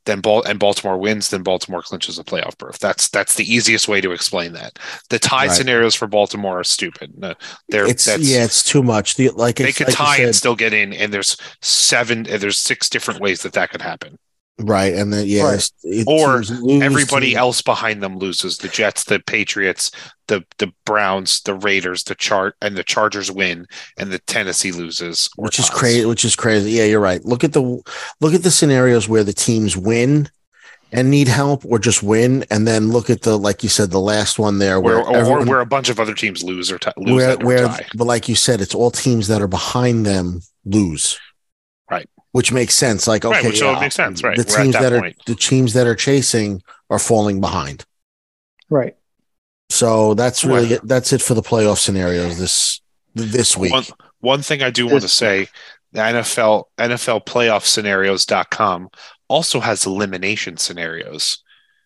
[0.06, 2.78] then Bal- and Baltimore wins, then Baltimore clinches a playoff berth.
[2.78, 4.78] That's that's the easiest way to explain that.
[5.10, 5.54] The tie Right.
[5.56, 7.12] scenarios for Baltimore are stupid.
[7.16, 7.34] No,
[7.68, 9.16] they're it's that's, yeah, it's too much.
[9.16, 12.58] The like they could like tie and still get in, and there's seven, and there's
[12.58, 14.18] six different ways that that could happen.
[14.64, 15.70] Right, and then yeah, Right.
[15.84, 16.42] it Or
[16.82, 18.58] Everybody else behind them loses.
[18.58, 19.90] The Jets, the Patriots,
[20.28, 23.66] the the Browns, the Raiders, the chart, and the Chargers win,
[23.98, 26.04] and the Tennessee loses, which is crazy.
[26.04, 26.72] Which is crazy.
[26.72, 27.24] Yeah, you're right.
[27.24, 27.62] Look at the
[28.20, 30.28] look at the scenarios where the teams win
[30.92, 34.00] and need help, or just win, and then look at the like you said, the
[34.00, 36.78] last one there Where, where or, everyone- where a bunch of other teams lose or
[36.78, 37.86] tie, lose where where tie.
[37.94, 41.18] but like you said, it's all teams that are behind them lose.
[42.32, 42.38] Right.
[42.38, 43.06] Which makes sense.
[43.08, 44.36] Like okay, Right, which so it yeah, makes sense, right.
[44.36, 47.84] The We're at teams that that, are the teams that are chasing are falling behind.
[48.68, 48.96] Right.
[49.68, 50.80] So that's really Well- it.
[50.88, 52.80] That's it for the playoff scenarios this
[53.14, 53.72] this week.
[53.72, 53.84] One,
[54.20, 55.48] one thing I do want to say,
[55.92, 58.90] the NFL NFL playoff scenarios.com
[59.28, 61.42] also has elimination scenarios.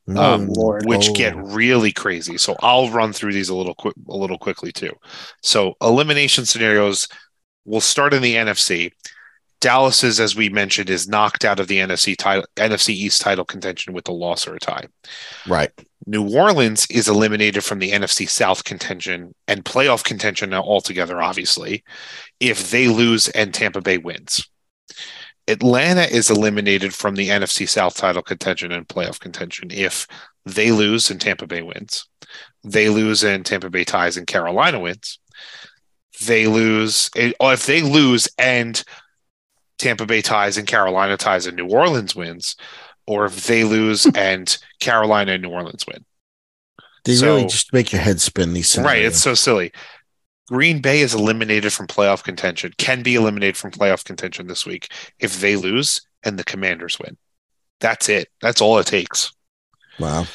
[0.06, 0.84] Oh, um, Lord.
[0.84, 1.12] which Oh.
[1.14, 2.36] get really crazy.
[2.36, 4.92] So I'll run through these a little quick, a little quickly too.
[5.42, 7.08] So elimination scenarios.
[7.64, 8.92] We'll start in the NFC.
[9.64, 13.46] Dallas is, as we mentioned, is knocked out of the NFC title, NFC East title
[13.46, 14.88] contention with a loss or a tie.
[15.48, 15.70] right.
[16.06, 21.82] New Orleans is eliminated from the NFC South contention and playoff contention altogether, obviously,
[22.40, 24.46] if they lose and Tampa Bay wins.
[25.48, 30.06] Atlanta is eliminated from the NFC South title contention and playoff contention if
[30.44, 32.06] they lose and Tampa Bay wins.
[32.64, 35.18] They lose and Tampa Bay ties and Carolina wins.
[36.22, 37.08] They lose,
[37.40, 38.84] or if they lose and
[39.84, 42.56] Tampa Bay ties and Carolina ties and New Orleans wins,
[43.06, 46.04] or if they lose and Carolina and New Orleans win.
[47.04, 49.02] They So- really just make your head spin these Right.
[49.04, 49.72] It's so silly.
[50.48, 54.88] Green Bay is eliminated from playoff contention, can be eliminated from playoff contention this week
[55.18, 57.16] if they lose and the commanders win.
[57.80, 58.28] That's it.
[58.40, 59.32] That's all it takes.
[59.98, 60.26] wow.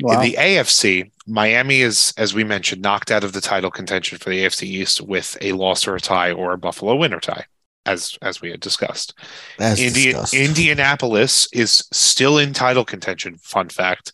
[0.00, 0.14] Wow.
[0.14, 4.30] In the AFC, Miami is, as we mentioned, knocked out of the title contention for
[4.30, 7.44] the AFC East with a loss or a tie or a Buffalo win or tie,
[7.86, 9.14] as as we had discussed.
[9.58, 10.34] As Indi- discussed.
[10.34, 13.38] Indianapolis is still in title contention.
[13.38, 14.12] Fun fact: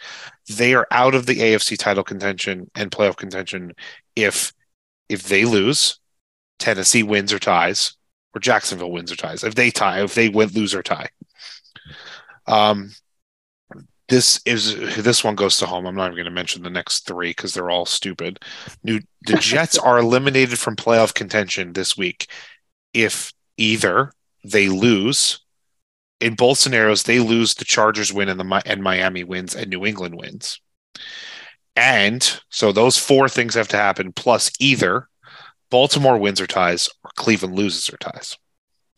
[0.49, 3.73] they are out of the AFC title contention and playoff contention
[4.17, 4.53] if
[5.09, 6.01] if they lose,
[6.59, 7.97] Tennessee wins or ties,
[8.35, 9.45] or Jacksonville wins or ties.
[9.45, 11.09] If they tie, if they win, lose or tie.
[12.47, 12.93] Um,
[14.09, 15.87] this is this one goes to home.
[15.87, 18.43] I'm not even going to mention the next three because they're all stupid.
[18.83, 22.31] New the Jets are eliminated from playoff contention this week
[22.95, 24.13] if either
[24.45, 25.41] they lose
[26.21, 29.85] in both scenarios they lose the chargers win and the and miami wins and new
[29.85, 30.61] england wins.
[31.77, 35.09] And so those four things have to happen plus either
[35.71, 38.37] baltimore wins or ties or cleveland loses or ties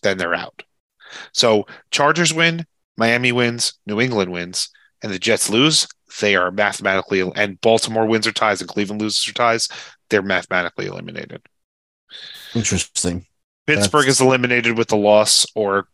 [0.02, 0.62] then they're out.
[1.32, 2.66] So chargers win
[2.97, 4.70] miami wins new england wins
[5.02, 5.89] and the jets lose
[6.20, 9.68] they are mathematically and baltimore wins or ties and cleveland loses or ties
[10.08, 11.42] they're mathematically eliminated.
[12.55, 13.26] Interesting.
[13.76, 15.89] Pittsburgh That's- is eliminated with a loss, or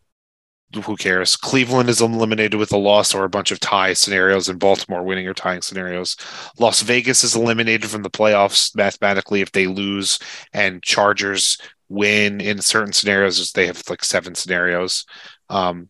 [0.84, 1.36] who cares?
[1.36, 5.26] Cleveland is eliminated with a loss or a bunch of tie scenarios, and Baltimore winning
[5.28, 6.16] or tying scenarios.
[6.58, 10.18] Las Vegas is eliminated from the playoffs mathematically if they lose,
[10.52, 13.38] and Chargers win in certain scenarios.
[13.38, 15.05] as They have like seven scenarios,
[15.48, 15.88] um,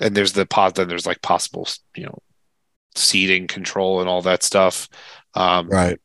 [0.00, 0.74] and there's the pod.
[0.74, 2.18] Then there's like possible, you know,
[2.96, 4.88] seeding control and all that stuff.
[5.34, 6.00] Um, Right.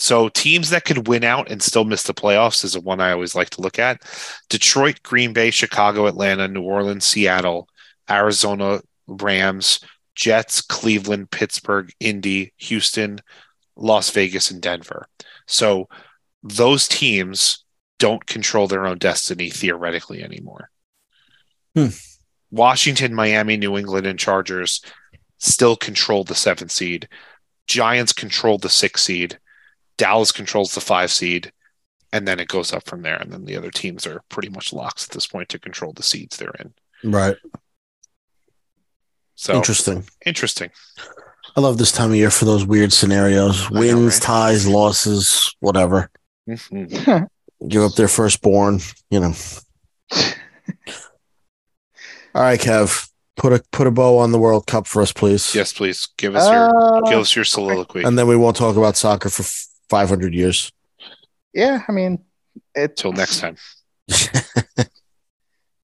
[0.00, 3.12] So teams that could win out and still miss the playoffs is the one I
[3.12, 4.00] always like to look at.
[4.48, 7.68] Detroit, Green Bay, Chicago, Atlanta, New Orleans, Seattle,
[8.08, 9.80] Arizona, Rams,
[10.14, 13.20] Jets, Cleveland, Pittsburgh, Indy, Houston,
[13.76, 15.06] Las Vegas, and Denver.
[15.46, 15.86] So
[16.42, 17.64] those teams
[17.98, 20.70] don't control their own destiny theoretically anymore.
[21.74, 21.88] Hmm.
[22.50, 24.80] Washington, Miami, New England, and Chargers
[25.36, 27.06] still control the seventh seed.
[27.66, 29.38] Giants control the sixth seed.
[30.00, 31.52] Dallas controls the five seed,
[32.10, 33.16] and then it goes up from there.
[33.16, 36.02] And then the other teams are pretty much locks at this point to control the
[36.02, 36.72] seeds they're in.
[37.04, 37.36] Right.
[39.34, 40.04] So Interesting.
[40.24, 40.70] interesting.
[41.54, 43.66] I love this time of year for those weird scenarios.
[43.66, 44.22] I know, Wins, right?
[44.22, 46.10] ties, losses, whatever.
[46.48, 47.28] Mhm.
[47.68, 48.80] Give up their firstborn,
[49.10, 49.34] you know.
[52.34, 55.54] All right, Kev, put a put a bow on the World Cup for us, please.
[55.54, 58.76] Yes, please give us your Uh, give us your soliloquy And then we won't talk
[58.76, 60.72] about soccer for f- 500 years.
[61.52, 62.24] yeah, I mean,
[62.74, 63.56] it's till next time.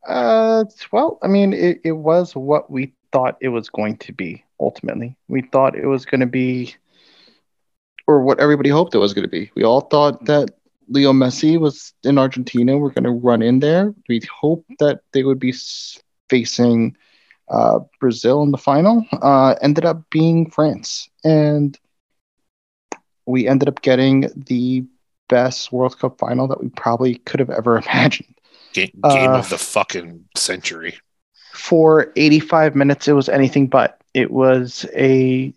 [0.07, 4.45] Uh, well, I mean, it, it was what we thought it was going to be
[4.61, 5.17] ultimately.
[5.29, 6.75] We thought it was going to be,
[8.07, 9.51] or what everybody hoped it was going to be.
[9.57, 10.51] We all thought that
[10.89, 12.79] Leo Messi was in Argentina.
[12.79, 13.93] We're going to run in there.
[14.09, 15.53] We hoped that they would be
[16.31, 16.97] facing
[17.49, 19.05] uh, Brazil in the final.
[19.11, 21.09] Uh, ended up being France.
[21.25, 21.77] And
[23.27, 24.85] we ended up getting the
[25.29, 28.35] best World Cup final that we probably could have ever imagined.
[28.73, 30.99] Game, game Uh, of the fucking century.
[31.53, 34.01] for 85 minutes, it was anything but.
[34.15, 35.53] It was a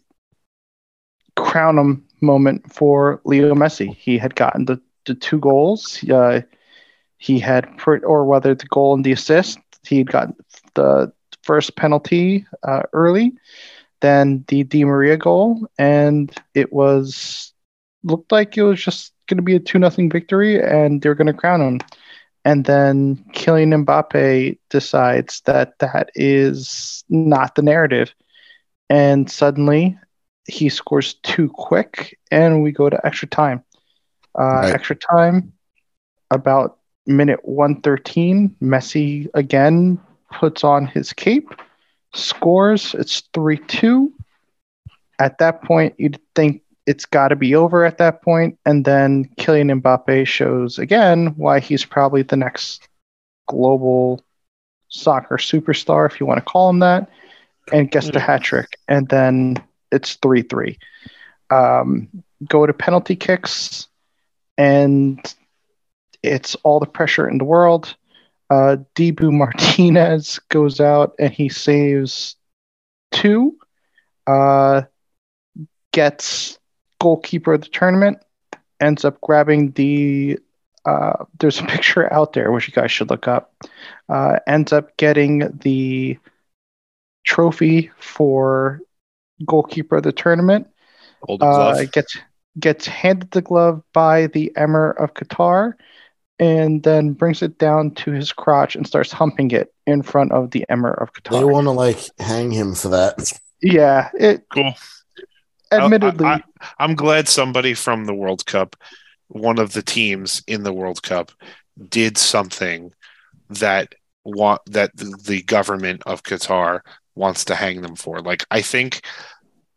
[1.35, 3.93] crown him moment for Leo Messi.
[3.95, 6.03] He had gotten the, the two goals.
[6.09, 6.41] Uh,
[7.17, 10.35] he had, or whether the goal and the assist, he had gotten
[10.75, 11.11] the
[11.43, 13.33] first penalty uh, early,
[14.01, 17.48] then the Di Maria goal, and it was
[18.03, 21.27] looked like it was just going to be a 2 nothing victory, and they're going
[21.27, 21.79] to crown him
[22.45, 28.13] and then Kylian Mbappe decides that that is not the narrative,
[28.89, 29.97] and suddenly
[30.47, 33.63] he scores too quick, and we go to extra time.
[34.37, 34.73] Uh, Right.
[34.73, 35.53] Extra time,
[36.31, 38.55] about minute one thirteen.
[38.61, 39.99] Messi again
[40.31, 41.49] puts on his cape,
[42.13, 42.93] scores.
[42.95, 44.13] It's three two.
[45.19, 49.25] At that point, you'd think it's got to be over at that point, and then
[49.37, 52.89] Kylian Mbappe shows again why he's probably the next
[53.47, 54.23] global
[54.87, 57.07] soccer superstar, if you want to call him that,
[57.71, 60.79] and gets the hat trick, and then it's three three.
[61.51, 62.09] Um,
[62.47, 63.87] go to penalty kicks,
[64.57, 65.23] and
[66.23, 67.95] it's all the pressure in the world.
[68.49, 72.35] Uh, Dibu Martinez goes out and he saves
[73.11, 73.59] two.
[74.25, 74.81] Uh,
[75.91, 76.59] gets
[76.99, 78.19] goalkeeper of the tournament,
[78.79, 80.39] ends up grabbing the.
[80.85, 83.53] Uh, there's a picture out there which you guys should look up.
[84.07, 86.17] Uh, ends up getting the
[87.25, 88.79] trophy for
[89.45, 90.67] goalkeeper of the tournament.
[91.25, 91.77] Golden glove.
[91.77, 92.17] Uh, gets
[92.59, 95.73] gets handed the glove by the Emir of Qatar,
[96.39, 100.51] and then brings it down to his crotch and starts humping it in front of
[100.51, 101.39] the Emir of Qatar.
[101.39, 103.31] They want to like hang him for that.
[103.61, 104.73] yeah, it cool.
[105.71, 106.25] Oh, admittedly.
[106.25, 106.41] I,
[106.79, 108.75] I'm glad somebody from the World Cup,
[109.27, 111.31] one of the teams in the World Cup,
[111.89, 112.91] did something
[113.49, 116.81] that want that the- the government of Qatar
[117.15, 118.19] wants to hang them for.
[118.21, 119.01] Like I think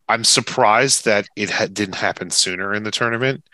[0.08, 3.44] I'm surprised that it ha- didn't happen sooner in the tournament,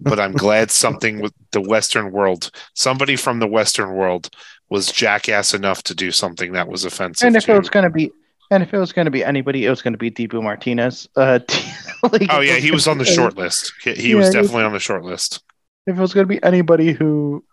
[0.00, 4.30] but I'm glad something with the Western world, somebody from the Western world,
[4.70, 7.26] was jackass enough to do something that was offensive.
[7.26, 8.10] and if to- it was going to be,
[8.50, 11.08] and if it was going to be anybody, it was going to be Dibu Martinez.
[11.16, 11.40] Uh,
[12.12, 13.72] like, oh yeah, he was on the short list.
[13.82, 15.42] He, he Yeah, was definitely on the short list.
[15.86, 17.44] If it was going to be anybody who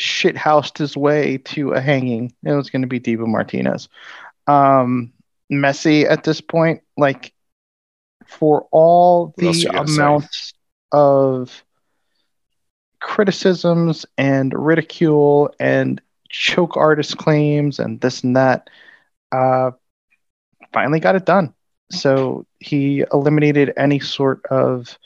[0.00, 3.88] shithoused his way to a hanging, it was going to be Dibu Martinez.
[4.46, 5.12] Um,
[5.50, 7.32] Messi at this point, like
[8.26, 10.54] for all the amounts
[10.92, 11.64] of
[13.00, 18.70] criticisms and ridicule and choke artist claims and this and that,
[19.32, 19.72] uh,
[20.72, 21.54] finally got it done.
[21.90, 24.98] So he eliminated any sort of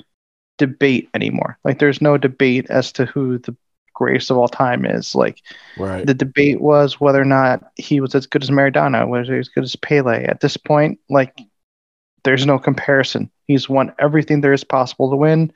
[0.59, 1.59] debate anymore.
[1.65, 3.57] Like there's no debate as to who the
[3.95, 5.15] greatest of all time is.
[5.15, 5.43] Like
[5.77, 6.07] Right.
[6.07, 9.49] the debate was whether or not he was as good as Maradona, whether he was
[9.49, 10.25] as good as Pele.
[10.25, 11.41] At this point, like
[12.25, 13.31] there's no comparison.
[13.47, 15.53] He's won everything there is possible to win,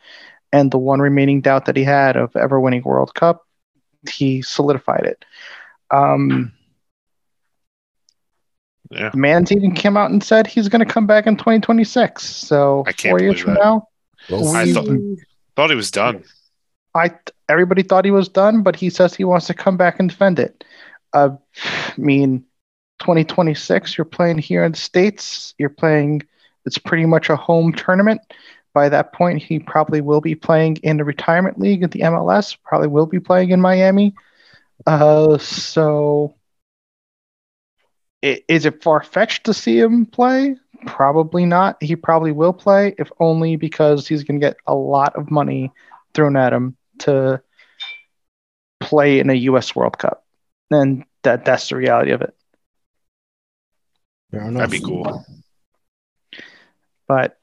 [0.52, 3.47] and the one remaining doubt that he had of ever winning World Cup,
[4.08, 5.24] he solidified it.
[5.90, 6.52] Um,
[8.91, 9.10] Yeah.
[9.10, 12.23] the man's even came out and said he's going to come back in 2026.
[12.25, 13.60] So I can't four years believe from that.
[13.60, 13.89] now,
[14.31, 15.19] Well, I we- thought-
[15.57, 16.25] Thought he was done.
[16.94, 17.10] I
[17.49, 20.39] everybody thought he was done, but he says he wants to come back and defend
[20.39, 20.65] it.
[21.12, 21.31] Uh,
[21.65, 22.44] I mean,
[23.01, 25.55] 2026, you're playing here in the states.
[25.59, 26.23] You're playing.
[26.67, 28.20] It's pretty much a home tournament.
[28.75, 32.57] By that point, he probably will be playing in the retirement league at the MLS.
[32.65, 34.15] Probably will be playing in Miami.
[34.86, 36.40] Uh, so i-
[38.23, 40.57] is it far fetched to see him play?
[40.86, 41.82] Probably not.
[41.82, 45.73] He probably will play, if only because he's going to get a lot of money
[46.15, 47.42] thrown at him to
[48.81, 49.74] play in a U.S.
[49.76, 50.24] World Cup,
[50.70, 52.34] and that that's the reality of it.
[54.31, 55.24] fair That'd be cool.
[57.07, 57.39] But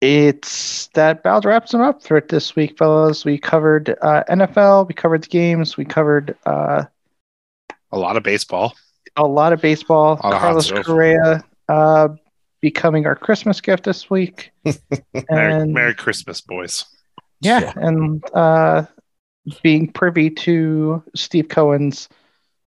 [0.00, 3.24] it's that about wraps them up for it this week, fellas.
[3.24, 6.84] We covered uh, NFL, we covered the games, we covered uh,
[7.92, 8.74] A lot of baseball.
[9.16, 10.20] A lot of baseball.
[10.22, 10.84] Lot Carlos stuff.
[10.86, 12.08] Correa uh,
[12.60, 14.50] becoming our Christmas gift this week.
[14.64, 16.84] Merry, and Merry Christmas, boys.
[17.40, 17.72] yeah, Yeah.
[17.76, 18.86] and uh,
[19.62, 22.08] being privy to Steve Cohen's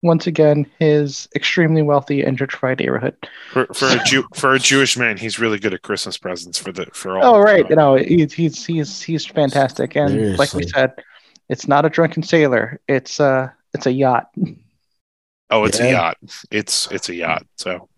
[0.05, 3.15] once again his extremely wealthy and gentrified neighborhood.
[3.53, 6.73] For, for a Jew, for a Jewish man, he's really good at Christmas presents for
[6.73, 7.37] the for all.
[7.37, 10.95] Oh right, you know he's he's he's he's fantastic, and like we said,
[11.49, 12.81] it's not a drunken sailor.
[12.89, 14.31] It's uh it's a yacht.
[15.53, 15.87] Oh, it's Yeah.
[15.87, 16.17] a yacht.
[16.51, 17.47] It's it's a yacht.
[17.57, 17.89] So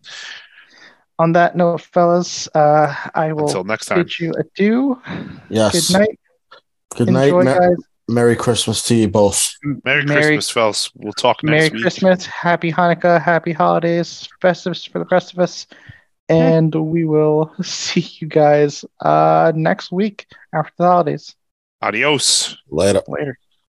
[1.18, 3.99] On that note, fellas, uh, I will until next time.
[3.99, 5.00] bid you adieu.
[5.49, 5.89] Yes.
[5.89, 6.18] Good night.
[6.97, 7.24] Good night.
[7.26, 7.76] Enjoy, Mer- guys.
[8.08, 9.55] Merry Christmas to you both.
[9.84, 10.91] Merry, Merry- Christmas, fellas.
[10.97, 11.83] We'll talk next Merry week.
[11.83, 15.66] Christmas, Happy Hanukkah, Happy Holidays, Festives for the rest of us,
[16.28, 21.34] and we will see you guys uh next week after the holidays.
[21.81, 22.57] Adios.
[22.68, 23.02] Later.
[23.08, 23.39] Later.